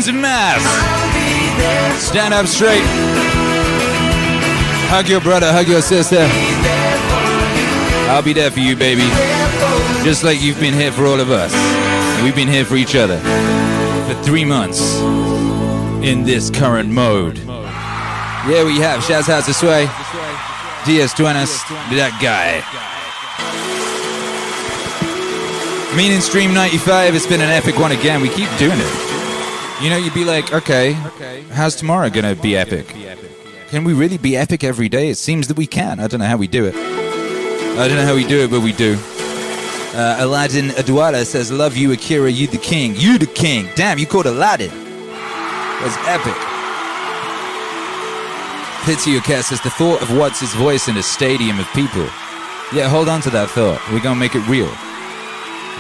Citizens 0.01 0.23
Mass. 0.23 2.03
Stand 2.03 2.33
up 2.33 2.47
straight. 2.47 2.81
Hug 4.89 5.07
your 5.11 5.21
brother, 5.21 5.53
hug 5.53 5.69
your 5.69 5.83
sister. 5.83 6.27
I'll 8.09 8.23
be 8.23 8.33
there 8.33 8.51
for 8.51 8.61
you, 8.61 8.77
baby. 8.77 9.03
Just 10.03 10.25
like 10.25 10.41
you've 10.41 10.59
been 10.59 10.73
here 10.73 10.91
for 10.91 11.05
all 11.05 11.21
of 11.21 11.31
us. 11.31 11.53
We've 12.23 12.35
been 12.35 12.49
here 12.49 12.65
for 12.65 12.77
each 12.77 12.95
other 12.97 13.19
for 14.09 14.15
three 14.23 14.43
months 14.43 15.01
in 16.03 16.25
this 16.25 16.49
current 16.49 16.89
mode. 16.89 17.37
Yeah, 17.37 18.65
we 18.65 18.79
have. 18.79 19.03
Shaz 19.03 19.27
has 19.27 19.49
a 19.49 19.53
sway. 19.53 19.85
DS 20.87 21.13
Duenas, 21.13 21.63
that 21.93 22.17
guy. 22.23 22.65
Meaning 25.95 26.23
Stream 26.23 26.55
95, 26.55 27.15
it's 27.15 27.27
been 27.27 27.43
an 27.43 27.51
epic 27.51 27.79
one 27.79 27.93
again. 27.93 28.23
We 28.23 28.31
keep 28.31 28.49
doing 28.57 28.79
it. 28.81 29.10
You 29.83 29.89
know, 29.89 29.97
you'd 29.97 30.13
be 30.13 30.27
like, 30.27 30.53
okay, 30.53 30.93
how's 31.53 31.75
tomorrow 31.75 32.11
going 32.11 32.37
to 32.37 32.41
be 32.41 32.55
epic? 32.55 32.95
Can 33.69 33.83
we 33.85 33.95
really 33.95 34.19
be 34.19 34.37
epic 34.37 34.63
every 34.63 34.91
day? 34.91 35.09
It 35.09 35.17
seems 35.17 35.49
that 35.49 35.57
we 35.57 35.67
can. 35.67 36.01
I 36.01 36.07
don't 36.07 36.21
know 36.21 36.27
how 36.27 36.37
we 36.37 36.49
do 36.49 36.67
it. 36.67 36.75
I 36.75 37.89
don't 37.89 37.97
know 37.97 38.05
how 38.05 38.15
we 38.15 38.27
do 38.27 38.45
it, 38.45 38.51
but 38.51 38.61
we 38.61 38.73
do. 38.73 38.99
Uh, 39.95 40.17
Aladdin 40.21 40.67
Adwala 40.71 41.25
says, 41.25 41.51
Love 41.51 41.79
you, 41.79 41.93
Akira, 41.93 42.31
you 42.31 42.47
the 42.47 42.59
king. 42.59 42.95
You 42.95 43.17
the 43.17 43.27
king. 43.27 43.71
Damn, 43.75 43.99
you 43.99 44.07
called 44.07 44.27
Aladdin. 44.27 44.71
That's 44.71 45.97
epic. 46.07 46.37
Pity 48.85 49.19
Cat 49.21 49.47
says, 49.47 49.63
The 49.63 49.71
thought 49.71 50.03
of 50.03 50.15
what's 50.15 50.41
his 50.41 50.53
voice 50.53 50.89
in 50.89 50.97
a 50.99 51.03
stadium 51.03 51.59
of 51.59 51.67
people. 51.73 52.05
Yeah, 52.75 52.89
hold 52.89 53.09
on 53.09 53.23
to 53.23 53.31
that 53.31 53.49
thought. 53.49 53.81
We're 53.91 54.01
going 54.01 54.17
to 54.17 54.21
make 54.21 54.35
it 54.35 54.47
real. 54.47 54.71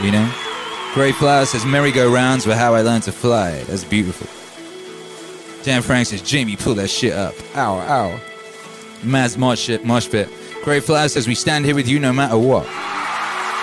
You 0.02 0.12
know? 0.12 0.49
Grey 0.94 1.12
Flower 1.12 1.46
says, 1.46 1.64
Merry-go-rounds 1.64 2.46
were 2.46 2.56
how 2.56 2.74
I 2.74 2.82
learned 2.82 3.04
to 3.04 3.12
fly. 3.12 3.62
That's 3.64 3.84
beautiful. 3.84 4.26
Dan 5.62 5.82
Frank 5.82 6.08
says, 6.08 6.20
Jamie, 6.20 6.56
pull 6.56 6.74
that 6.74 6.88
shit 6.88 7.12
up. 7.12 7.34
Ow, 7.54 7.78
ow. 7.78 8.20
Maz 9.02 9.38
mosh 9.38 9.70
mosh 9.84 10.10
pit. 10.10 10.28
Grey 10.64 10.80
Flower 10.80 11.08
says, 11.08 11.28
we 11.28 11.34
stand 11.34 11.64
here 11.64 11.74
with 11.74 11.86
you 11.86 12.00
no 12.00 12.12
matter 12.12 12.36
what. 12.36 12.64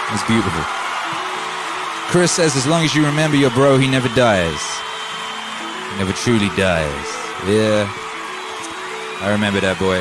That's 0.09 0.25
beautiful. 0.25 0.63
Chris 2.09 2.31
says, 2.31 2.55
as 2.55 2.65
long 2.65 2.85
as 2.85 2.95
you 2.95 3.05
remember 3.05 3.35
your 3.35 3.51
bro, 3.51 3.77
he 3.77 3.89
never 3.89 4.07
dies. 4.15 4.61
He 5.91 5.97
never 5.99 6.13
truly 6.13 6.47
dies. 6.55 7.05
Yeah. 7.45 7.91
I 9.19 9.31
remember 9.31 9.59
that 9.59 9.77
boy. 9.77 9.99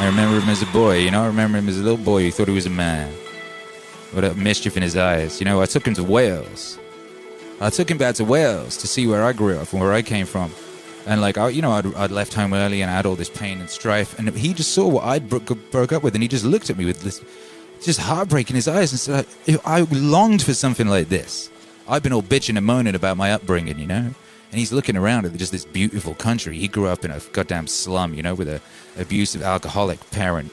I 0.00 0.06
remember 0.06 0.38
him 0.38 0.48
as 0.48 0.62
a 0.62 0.66
boy, 0.66 0.98
you 0.98 1.10
know? 1.10 1.24
I 1.24 1.26
remember 1.26 1.58
him 1.58 1.68
as 1.68 1.78
a 1.78 1.82
little 1.82 1.98
boy 1.98 2.22
who 2.22 2.30
thought 2.30 2.46
he 2.46 2.54
was 2.54 2.66
a 2.66 2.70
man. 2.70 3.12
What 4.12 4.24
a 4.24 4.34
mischief 4.34 4.76
in 4.76 4.82
his 4.82 4.96
eyes. 4.96 5.40
You 5.40 5.44
know, 5.44 5.60
I 5.60 5.66
took 5.66 5.86
him 5.86 5.94
to 5.94 6.04
Wales. 6.04 6.78
I 7.60 7.70
took 7.70 7.90
him 7.90 7.98
back 7.98 8.14
to 8.16 8.24
Wales 8.24 8.76
to 8.78 8.86
see 8.86 9.06
where 9.06 9.24
I 9.24 9.32
grew 9.32 9.58
up 9.58 9.72
and 9.72 9.80
where 9.80 9.92
I 9.92 10.02
came 10.02 10.26
from. 10.26 10.50
And 11.06 11.20
like, 11.20 11.36
I, 11.36 11.48
you 11.48 11.62
know, 11.62 11.72
I'd, 11.72 11.94
I'd 11.94 12.10
left 12.10 12.34
home 12.34 12.54
early 12.54 12.82
and 12.82 12.90
I 12.90 12.94
had 12.94 13.06
all 13.06 13.16
this 13.16 13.30
pain 13.30 13.60
and 13.60 13.68
strife. 13.68 14.18
And 14.18 14.28
he 14.36 14.54
just 14.54 14.72
saw 14.72 14.86
what 14.86 15.04
I'd 15.04 15.28
bro- 15.28 15.40
broke 15.40 15.92
up 15.92 16.02
with 16.02 16.14
and 16.14 16.22
he 16.22 16.28
just 16.28 16.44
looked 16.44 16.70
at 16.70 16.78
me 16.78 16.84
with 16.84 17.00
this 17.00 17.22
just 17.82 18.00
heartbreak 18.00 18.50
in 18.50 18.56
his 18.56 18.68
eyes 18.68 18.92
and 18.92 19.00
said, 19.00 19.26
I, 19.64 19.78
I 19.78 19.80
longed 19.90 20.42
for 20.42 20.54
something 20.54 20.88
like 20.88 21.08
this. 21.08 21.50
I've 21.88 22.02
been 22.02 22.12
all 22.12 22.22
bitching 22.22 22.56
and 22.56 22.66
moaning 22.66 22.94
about 22.94 23.16
my 23.16 23.32
upbringing, 23.32 23.78
you 23.78 23.86
know? 23.86 23.96
And 24.50 24.58
he's 24.58 24.72
looking 24.72 24.96
around 24.96 25.26
at 25.26 25.36
just 25.36 25.52
this 25.52 25.64
beautiful 25.64 26.14
country. 26.14 26.56
He 26.58 26.68
grew 26.68 26.86
up 26.86 27.04
in 27.04 27.10
a 27.10 27.20
goddamn 27.32 27.66
slum, 27.66 28.14
you 28.14 28.22
know, 28.22 28.34
with 28.34 28.48
a 28.48 28.60
abusive 28.98 29.42
alcoholic 29.42 30.10
parent. 30.10 30.50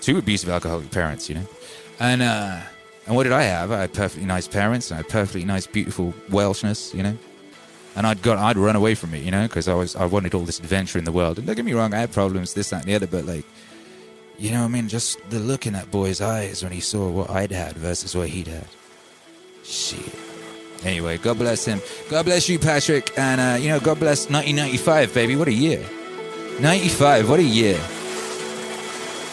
Two 0.00 0.18
abusive 0.18 0.48
alcoholic 0.48 0.90
parents, 0.90 1.28
you 1.28 1.36
know? 1.36 1.46
And, 1.98 2.22
uh, 2.22 2.60
and 3.06 3.14
what 3.14 3.22
did 3.22 3.32
I 3.32 3.42
have? 3.42 3.70
I 3.70 3.80
had 3.82 3.92
perfectly 3.92 4.26
nice 4.26 4.48
parents. 4.48 4.90
I 4.90 4.96
had 4.96 5.08
perfectly 5.08 5.44
nice, 5.44 5.66
beautiful 5.66 6.12
Welshness, 6.28 6.92
you 6.92 7.02
know. 7.02 7.16
And 7.94 8.06
I'd 8.06 8.20
got, 8.20 8.38
I'd 8.38 8.58
run 8.58 8.76
away 8.76 8.94
from 8.94 9.14
it, 9.14 9.22
you 9.22 9.30
know, 9.30 9.44
because 9.44 9.68
I 9.68 9.74
was, 9.74 9.96
I 9.96 10.04
wanted 10.04 10.34
all 10.34 10.42
this 10.42 10.58
adventure 10.58 10.98
in 10.98 11.04
the 11.04 11.12
world. 11.12 11.38
And 11.38 11.46
don't 11.46 11.56
get 11.56 11.64
me 11.64 11.72
wrong, 11.72 11.94
I 11.94 12.00
had 12.00 12.12
problems, 12.12 12.52
this, 12.52 12.70
that, 12.70 12.82
and 12.82 12.84
the 12.84 12.94
other. 12.94 13.06
But 13.06 13.24
like, 13.24 13.46
you 14.38 14.50
know, 14.50 14.60
what 14.60 14.66
I 14.66 14.68
mean, 14.68 14.88
just 14.88 15.18
the 15.30 15.38
look 15.38 15.66
in 15.66 15.72
that 15.72 15.90
boy's 15.90 16.20
eyes 16.20 16.62
when 16.62 16.72
he 16.72 16.80
saw 16.80 17.08
what 17.08 17.30
I'd 17.30 17.52
had 17.52 17.74
versus 17.76 18.14
what 18.14 18.28
he'd 18.28 18.48
had. 18.48 18.66
Shit. 19.64 20.14
Anyway, 20.84 21.16
God 21.16 21.38
bless 21.38 21.64
him. 21.64 21.80
God 22.10 22.26
bless 22.26 22.48
you, 22.48 22.58
Patrick. 22.58 23.16
And 23.16 23.40
uh, 23.40 23.56
you 23.62 23.68
know, 23.68 23.80
God 23.80 23.98
bless 23.98 24.28
1995, 24.28 25.14
baby. 25.14 25.36
What 25.36 25.48
a 25.48 25.52
year. 25.52 25.84
95. 26.60 27.30
What 27.30 27.40
a 27.40 27.42
year. 27.42 27.80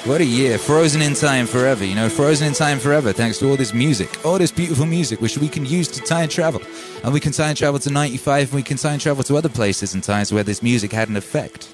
What 0.05 0.19
a 0.19 0.25
year. 0.25 0.57
Frozen 0.57 1.01
in 1.01 1.13
time 1.13 1.47
forever, 1.47 1.85
you 1.85 1.95
know, 1.95 2.09
frozen 2.09 2.47
in 2.47 2.53
time 2.53 2.77
forever 2.77 3.13
thanks 3.13 3.37
to 3.37 3.49
all 3.49 3.55
this 3.55 3.73
music, 3.73 4.25
all 4.25 4.37
this 4.37 4.51
beautiful 4.51 4.85
music, 4.85 5.21
which 5.21 5.37
we 5.37 5.47
can 5.47 5.65
use 5.65 5.87
to 5.87 6.01
time 6.01 6.27
travel. 6.27 6.61
And 7.05 7.13
we 7.13 7.21
can 7.21 7.31
time 7.31 7.55
travel 7.55 7.79
to 7.79 7.89
95 7.89 8.49
and 8.49 8.53
we 8.53 8.63
can 8.63 8.75
time 8.75 8.99
travel 8.99 9.23
to 9.23 9.37
other 9.37 9.47
places 9.47 9.93
and 9.93 10.03
times 10.03 10.33
where 10.33 10.43
this 10.43 10.61
music 10.61 10.91
had 10.91 11.07
an 11.07 11.15
effect. 11.15 11.69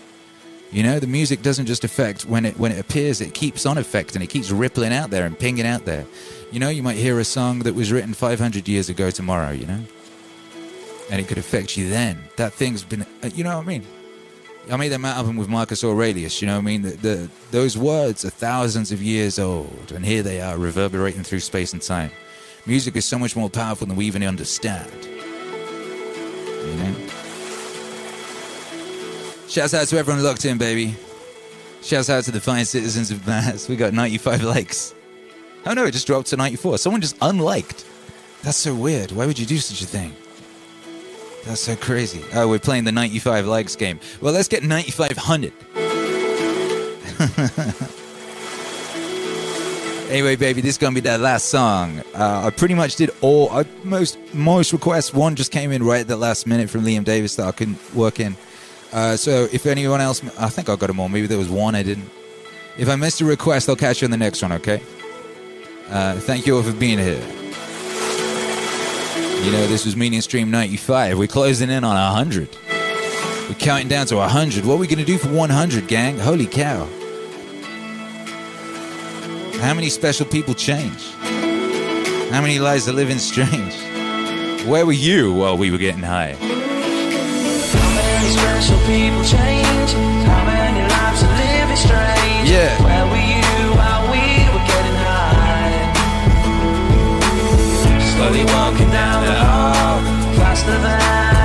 You 0.71 0.83
know, 0.83 0.99
the 0.99 1.07
music 1.07 1.41
doesn't 1.41 1.65
just 1.65 1.83
affect 1.83 2.25
when 2.25 2.45
it 2.45 2.55
when 2.59 2.71
it 2.71 2.79
appears, 2.79 3.19
it 3.19 3.33
keeps 3.33 3.65
on 3.65 3.79
affecting, 3.79 4.21
it 4.21 4.29
keeps 4.29 4.51
rippling 4.51 4.93
out 4.93 5.09
there 5.09 5.25
and 5.25 5.37
pinging 5.37 5.65
out 5.65 5.85
there. 5.85 6.05
You 6.51 6.59
know, 6.59 6.69
you 6.69 6.83
might 6.83 6.97
hear 6.97 7.17
a 7.17 7.25
song 7.25 7.59
that 7.59 7.73
was 7.73 7.91
written 7.91 8.13
500 8.13 8.67
years 8.67 8.89
ago 8.89 9.09
tomorrow, 9.09 9.49
you 9.49 9.65
know? 9.65 9.83
And 11.09 11.19
it 11.19 11.27
could 11.27 11.39
affect 11.39 11.77
you 11.77 11.89
then. 11.89 12.19
That 12.35 12.53
thing's 12.53 12.83
been, 12.83 13.07
uh, 13.23 13.31
you 13.33 13.43
know 13.43 13.57
what 13.57 13.63
I 13.63 13.67
mean? 13.67 13.85
I 14.71 14.77
made 14.77 14.89
that 14.89 15.03
album 15.03 15.37
with 15.37 15.49
Marcus 15.49 15.83
Aurelius, 15.83 16.41
you 16.41 16.47
know 16.47 16.53
what 16.53 16.59
I 16.59 16.63
mean? 16.63 16.81
The, 16.83 16.91
the, 16.91 17.29
those 17.49 17.77
words 17.77 18.23
are 18.23 18.29
thousands 18.29 18.91
of 18.91 19.01
years 19.01 19.39
old, 19.39 19.91
and 19.93 20.05
here 20.05 20.21
they 20.21 20.41
are 20.41 20.57
reverberating 20.57 21.23
through 21.23 21.39
space 21.39 21.73
and 21.73 21.81
time. 21.81 22.11
Music 22.65 22.95
is 22.95 23.05
so 23.05 23.17
much 23.17 23.35
more 23.35 23.49
powerful 23.49 23.87
than 23.87 23.95
we 23.95 24.05
even 24.05 24.23
understand. 24.23 24.91
You 25.05 26.75
know? 26.75 26.95
Shouts 29.47 29.73
out 29.73 29.87
to 29.87 29.97
everyone 29.97 30.23
locked 30.23 30.45
in, 30.45 30.59
baby. 30.59 30.95
Shouts 31.81 32.09
out 32.09 32.23
to 32.25 32.31
the 32.31 32.41
fine 32.41 32.65
citizens 32.65 33.09
of 33.09 33.25
Mass. 33.25 33.67
We 33.67 33.75
got 33.75 33.93
95 33.93 34.43
likes. 34.43 34.93
Oh 35.65 35.73
no, 35.73 35.85
it 35.85 35.91
just 35.91 36.05
dropped 36.05 36.27
to 36.27 36.37
94. 36.37 36.77
Someone 36.77 37.01
just 37.01 37.17
unliked. 37.21 37.85
That's 38.43 38.57
so 38.57 38.75
weird. 38.75 39.11
Why 39.11 39.25
would 39.25 39.39
you 39.39 39.45
do 39.45 39.57
such 39.57 39.81
a 39.81 39.87
thing? 39.87 40.15
That's 41.45 41.61
so 41.61 41.75
crazy. 41.75 42.23
Oh, 42.33 42.47
we're 42.47 42.59
playing 42.59 42.83
the 42.83 42.91
95 42.91 43.47
likes 43.47 43.75
game. 43.75 43.99
Well, 44.21 44.33
let's 44.33 44.47
get 44.47 44.63
9,500. 44.63 45.53
anyway, 50.09 50.35
baby, 50.35 50.61
this 50.61 50.71
is 50.71 50.77
gonna 50.77 50.95
be 50.95 51.01
that 51.01 51.19
last 51.19 51.49
song. 51.49 52.01
Uh, 52.13 52.43
I 52.45 52.49
pretty 52.49 52.75
much 52.75 52.95
did 52.95 53.11
all. 53.21 53.49
I, 53.51 53.65
most 53.83 54.17
most 54.33 54.73
requests. 54.73 55.13
One 55.13 55.35
just 55.35 55.51
came 55.51 55.71
in 55.71 55.83
right 55.83 56.01
at 56.01 56.07
the 56.07 56.17
last 56.17 56.47
minute 56.47 56.69
from 56.69 56.83
Liam 56.83 57.03
Davis 57.03 57.35
that 57.35 57.47
I 57.47 57.51
couldn't 57.51 57.77
work 57.95 58.19
in. 58.19 58.35
Uh, 58.91 59.15
so 59.15 59.47
if 59.51 59.65
anyone 59.65 60.01
else, 60.01 60.21
I 60.37 60.49
think 60.49 60.69
I 60.69 60.75
got 60.75 60.87
them 60.87 60.99
all. 60.99 61.09
Maybe 61.09 61.27
there 61.27 61.37
was 61.37 61.49
one 61.49 61.75
I 61.75 61.83
didn't. 61.83 62.09
If 62.77 62.89
I 62.89 62.95
missed 62.95 63.21
a 63.21 63.25
request, 63.25 63.69
I'll 63.69 63.75
catch 63.75 64.01
you 64.01 64.05
on 64.05 64.11
the 64.11 64.17
next 64.17 64.41
one. 64.41 64.51
Okay. 64.53 64.81
Uh, 65.89 66.15
thank 66.19 66.45
you 66.45 66.55
all 66.55 66.63
for 66.63 66.73
being 66.73 66.97
here. 66.97 67.21
You 69.43 69.53
know, 69.53 69.67
this 69.67 69.85
was 69.85 69.95
Meaning 69.95 70.19
Stream 70.21 70.51
95. 70.51 71.17
We're 71.17 71.27
closing 71.27 71.69
in 71.69 71.85
on 71.85 71.95
100. 71.95 72.49
We're 73.47 73.55
counting 73.55 73.87
down 73.87 74.05
to 74.07 74.17
100. 74.17 74.65
What 74.65 74.75
are 74.75 74.77
we 74.77 74.85
going 74.85 74.99
to 74.99 75.05
do 75.05 75.17
for 75.17 75.29
100, 75.29 75.87
gang? 75.87 76.19
Holy 76.19 76.45
cow. 76.45 76.85
How 79.61 79.73
many 79.73 79.89
special 79.89 80.25
people 80.25 80.53
change? 80.53 81.13
How 82.31 82.41
many 82.41 82.59
lives 82.59 82.89
are 82.89 82.93
living 82.93 83.17
strange? 83.17 83.75
Where 84.67 84.85
were 84.85 84.91
you 84.91 85.33
while 85.33 85.57
we 85.57 85.71
were 85.71 85.77
getting 85.77 86.03
high? 86.03 86.35
How 92.77 93.18
Slowly 98.29 98.45
walking 98.45 98.91
down 98.91 99.25
the 99.25 99.33
hall, 99.33 100.01
faster 100.37 100.77
than 100.77 101.35
a 101.35 101.38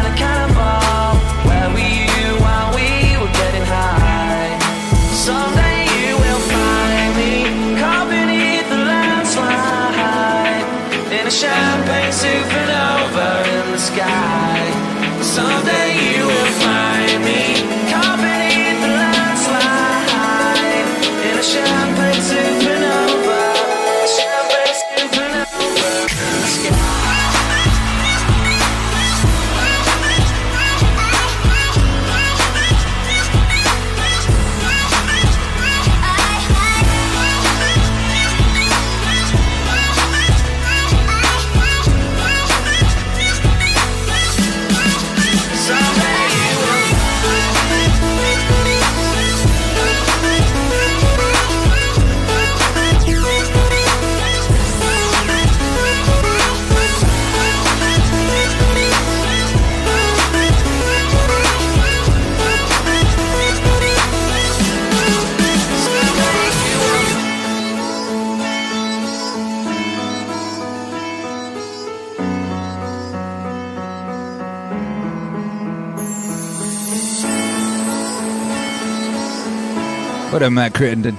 What 80.34 80.42
up, 80.42 80.50
Matt 80.50 80.74
Crittenden? 80.74 81.14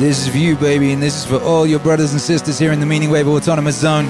This 0.00 0.26
is 0.26 0.28
for 0.28 0.38
you, 0.38 0.56
baby, 0.56 0.90
and 0.90 1.00
this 1.00 1.14
is 1.14 1.24
for 1.24 1.40
all 1.40 1.64
your 1.64 1.78
brothers 1.78 2.10
and 2.10 2.20
sisters 2.20 2.58
here 2.58 2.72
in 2.72 2.80
the 2.80 2.84
Meaning 2.84 3.10
Wave 3.10 3.28
Autonomous 3.28 3.78
Zone. 3.78 4.06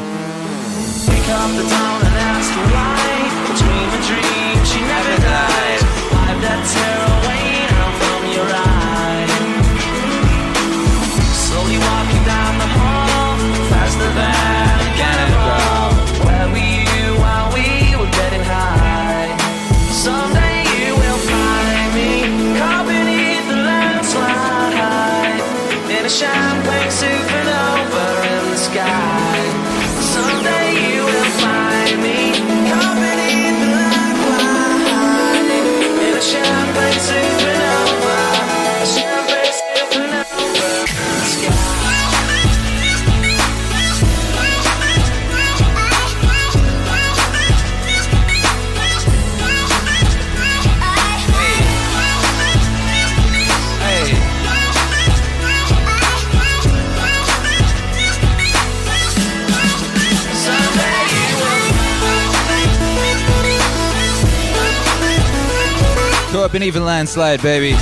In 66.59 66.65
even 66.65 66.85
landslide, 66.85 67.41
baby. 67.41 67.69
In 67.69 67.77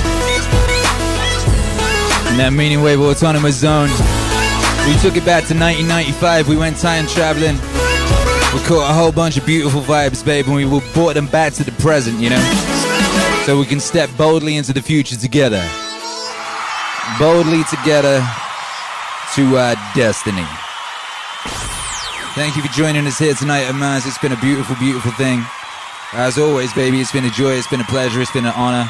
that 2.37 2.53
Meaning 2.53 2.83
Wave 2.83 3.01
Autonomous 3.01 3.55
Zone. 3.55 3.89
We 4.85 4.93
took 5.01 5.17
it 5.17 5.25
back 5.25 5.49
to 5.49 5.57
1995. 5.57 6.47
We 6.47 6.57
went 6.57 6.77
time 6.77 7.07
traveling. 7.07 7.55
We 8.53 8.61
caught 8.69 8.85
a 8.85 8.93
whole 8.93 9.11
bunch 9.11 9.35
of 9.35 9.47
beautiful 9.47 9.81
vibes, 9.81 10.23
babe, 10.23 10.45
and 10.45 10.55
we 10.55 10.65
brought 10.93 11.15
them 11.15 11.25
back 11.25 11.53
to 11.53 11.63
the 11.63 11.71
present, 11.81 12.19
you 12.19 12.29
know? 12.29 13.41
So 13.47 13.57
we 13.57 13.65
can 13.65 13.79
step 13.79 14.11
boldly 14.15 14.57
into 14.57 14.73
the 14.73 14.83
future 14.83 15.15
together. 15.15 15.67
Boldly 17.17 17.63
together 17.73 18.21
to 19.33 19.57
our 19.57 19.73
destiny. 19.95 20.45
Thank 22.37 22.55
you 22.55 22.61
for 22.61 22.71
joining 22.77 23.07
us 23.07 23.17
here 23.17 23.33
tonight 23.33 23.63
at 23.63 23.73
Mars. 23.73 24.05
It's 24.05 24.19
been 24.19 24.33
a 24.33 24.39
beautiful, 24.39 24.75
beautiful 24.75 25.13
thing. 25.13 25.43
As 26.13 26.37
always, 26.37 26.73
baby, 26.73 27.01
it's 27.01 27.11
been 27.11 27.25
a 27.25 27.29
joy, 27.29 27.51
it's 27.53 27.67
been 27.67 27.81
a 27.81 27.85
pleasure, 27.85 28.21
it's 28.21 28.31
been 28.31 28.45
an 28.45 28.53
honor. 28.55 28.89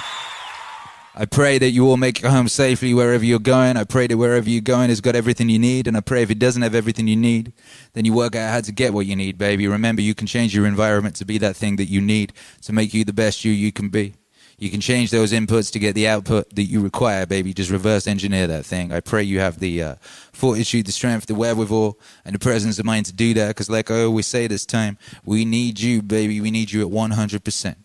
I 1.16 1.26
pray 1.26 1.58
that 1.58 1.72
you 1.72 1.88
all 1.88 1.98
make 1.98 2.24
it 2.24 2.28
home 2.28 2.48
safely 2.48 2.94
wherever 2.94 3.26
you're 3.26 3.40
going. 3.40 3.76
I 3.76 3.86
pray 3.86 4.06
that 4.06 4.18
wherever 4.18 4.48
you're 4.48 4.62
going 4.62 4.90
has 4.90 5.02
got 5.02 5.16
everything 5.16 5.50
you 5.50 5.58
need. 5.58 5.88
And 5.88 5.98
I 5.98 6.02
pray 6.02 6.22
if 6.22 6.30
it 6.30 6.38
doesn't 6.38 6.62
have 6.62 6.76
everything 6.76 7.08
you 7.08 7.16
need, 7.16 7.54
then 7.94 8.06
you 8.06 8.14
work 8.14 8.36
out 8.36 8.52
how 8.52 8.62
to 8.62 8.72
get 8.72 8.94
what 8.94 9.08
you 9.08 9.16
need, 9.16 9.40
baby. 9.40 9.68
Remember, 9.68 10.04
you 10.04 10.14
can 10.14 10.28
change 10.28 10.56
your 10.56 10.68
environment 10.68 11.16
to 11.16 11.26
be 11.26 11.40
that 11.40 11.56
thing 11.56 11.78
that 11.78 11.86
you 11.86 12.02
need 12.02 12.34
to 12.62 12.72
make 12.72 12.94
you 12.94 13.04
the 13.04 13.14
best 13.14 13.44
you 13.44 13.52
you 13.52 13.72
can 13.72 13.90
be. 13.90 14.14
You 14.60 14.72
can 14.72 14.82
change 14.82 15.12
those 15.12 15.34
inputs 15.34 15.72
to 15.74 15.80
get 15.80 15.94
the 15.94 16.08
output 16.08 16.50
that 16.56 16.64
you 16.64 16.82
require, 16.82 17.28
baby. 17.28 17.54
Just 17.54 17.70
reverse 17.70 18.08
engineer 18.08 18.48
that 18.48 18.66
thing. 18.66 18.92
I 18.92 19.02
pray 19.02 19.22
you 19.22 19.40
have 19.40 19.60
the 19.60 19.84
uh, 19.84 19.96
fortitude, 20.34 20.88
the 20.88 20.92
strength, 20.92 21.28
the 21.28 21.36
wherewithal, 21.36 22.00
and 22.26 22.34
the 22.34 22.40
presence 22.40 22.80
of 22.80 22.86
mind 22.86 23.06
to 23.06 23.14
do 23.14 23.36
that. 23.36 23.50
Because, 23.50 23.70
like 23.70 23.92
I 23.92 24.02
always 24.02 24.26
say 24.26 24.48
this 24.48 24.66
time, 24.66 24.98
we 25.24 25.46
need 25.46 25.80
you, 25.80 26.02
baby. 26.02 26.42
We 26.42 26.50
need 26.50 26.72
you 26.72 26.82
at 26.82 26.92
100%. 26.92 27.76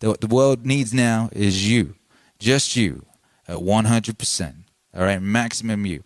The- 0.00 0.08
What 0.08 0.20
the 0.20 0.26
world 0.26 0.66
needs 0.66 0.92
now 0.92 1.28
is 1.32 1.70
you. 1.70 1.94
Just 2.40 2.74
you 2.74 3.04
at 3.46 3.58
100%. 3.58 4.54
All 4.96 5.02
right? 5.02 5.22
Maximum 5.22 5.86
you. 5.86 6.02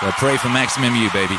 So 0.00 0.06
I 0.06 0.14
pray 0.16 0.38
for 0.38 0.48
maximum 0.48 0.94
you, 0.96 1.10
baby. 1.10 1.36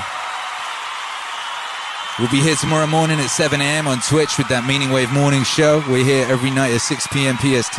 We'll 2.19 2.31
be 2.31 2.41
here 2.41 2.55
tomorrow 2.55 2.87
morning 2.87 3.19
at 3.19 3.27
7 3.27 3.61
a.m. 3.61 3.87
on 3.87 3.99
Twitch 3.99 4.39
with 4.39 4.47
that 4.47 4.65
Meaning 4.65 4.89
Wave 4.89 5.11
morning 5.11 5.43
show. 5.43 5.83
We're 5.87 6.03
here 6.03 6.25
every 6.27 6.49
night 6.49 6.73
at 6.73 6.81
6 6.81 7.05
p.m. 7.13 7.37
PST. 7.37 7.77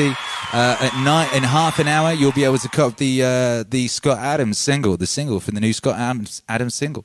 Uh, 0.55 0.77
at 0.79 0.95
night, 1.03 1.35
in 1.35 1.43
half 1.43 1.81
an 1.81 1.89
hour, 1.89 2.13
you'll 2.13 2.31
be 2.31 2.45
able 2.45 2.59
to 2.59 2.69
cop 2.69 2.99
the 2.99 3.25
uh, 3.25 3.65
the 3.69 3.89
Scott 3.89 4.19
Adams 4.19 4.57
single, 4.57 4.97
the 4.97 5.09
single 5.09 5.41
from 5.41 5.57
the 5.57 5.61
new 5.61 5.73
Scott 5.73 5.99
Adams, 5.99 6.43
Adams 6.49 6.77
single 6.77 7.05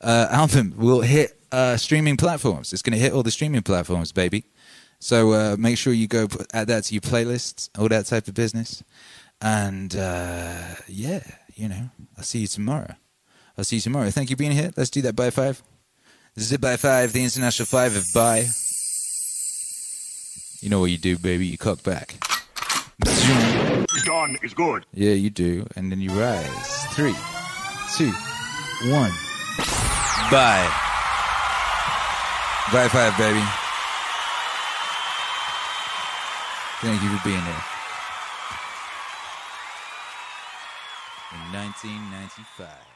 uh, 0.00 0.26
album. 0.30 0.74
Will 0.76 1.02
hit 1.02 1.38
uh, 1.52 1.76
streaming 1.76 2.16
platforms. 2.16 2.72
It's 2.72 2.82
going 2.82 2.94
to 2.94 2.98
hit 2.98 3.12
all 3.12 3.22
the 3.22 3.30
streaming 3.30 3.62
platforms, 3.62 4.10
baby. 4.10 4.46
So 4.98 5.34
uh, 5.34 5.56
make 5.56 5.78
sure 5.78 5.92
you 5.92 6.08
go 6.08 6.26
add 6.52 6.66
that 6.66 6.82
to 6.84 6.94
your 6.94 7.00
playlists, 7.00 7.70
all 7.78 7.88
that 7.90 8.06
type 8.06 8.26
of 8.26 8.34
business. 8.34 8.82
And 9.40 9.94
uh, 9.94 10.74
yeah, 10.88 11.22
you 11.54 11.68
know, 11.68 11.90
I'll 12.18 12.24
see 12.24 12.40
you 12.40 12.48
tomorrow. 12.48 12.96
I'll 13.56 13.62
see 13.62 13.76
you 13.76 13.82
tomorrow. 13.82 14.10
Thank 14.10 14.30
you 14.30 14.36
for 14.36 14.40
being 14.40 14.50
here. 14.50 14.72
Let's 14.76 14.90
do 14.90 15.00
that 15.02 15.14
by 15.14 15.30
five. 15.30 15.62
Zip 16.38 16.62
by 16.62 16.78
five, 16.78 17.12
the 17.12 17.22
international 17.22 17.66
five 17.66 17.94
of 17.94 18.06
by. 18.14 18.48
You 20.62 20.70
know 20.70 20.80
what 20.80 20.90
you 20.90 20.96
do, 20.96 21.18
baby. 21.18 21.46
You 21.46 21.58
cock 21.58 21.82
back. 21.82 22.14
Done 24.06 24.38
is 24.42 24.54
good. 24.54 24.86
Yeah, 24.94 25.12
you 25.12 25.28
do. 25.28 25.66
And 25.76 25.92
then 25.92 26.00
you 26.00 26.10
rise. 26.10 26.86
Three, 26.94 27.14
two, 27.96 28.12
one. 28.90 29.12
Bye. 30.30 30.70
Bye 32.72 32.88
five, 32.88 33.16
baby. 33.18 33.44
Thank 36.80 37.02
you 37.02 37.16
for 37.16 37.24
being 37.28 37.44
there. 37.44 37.64
In 41.32 41.52
1995. 41.52 42.91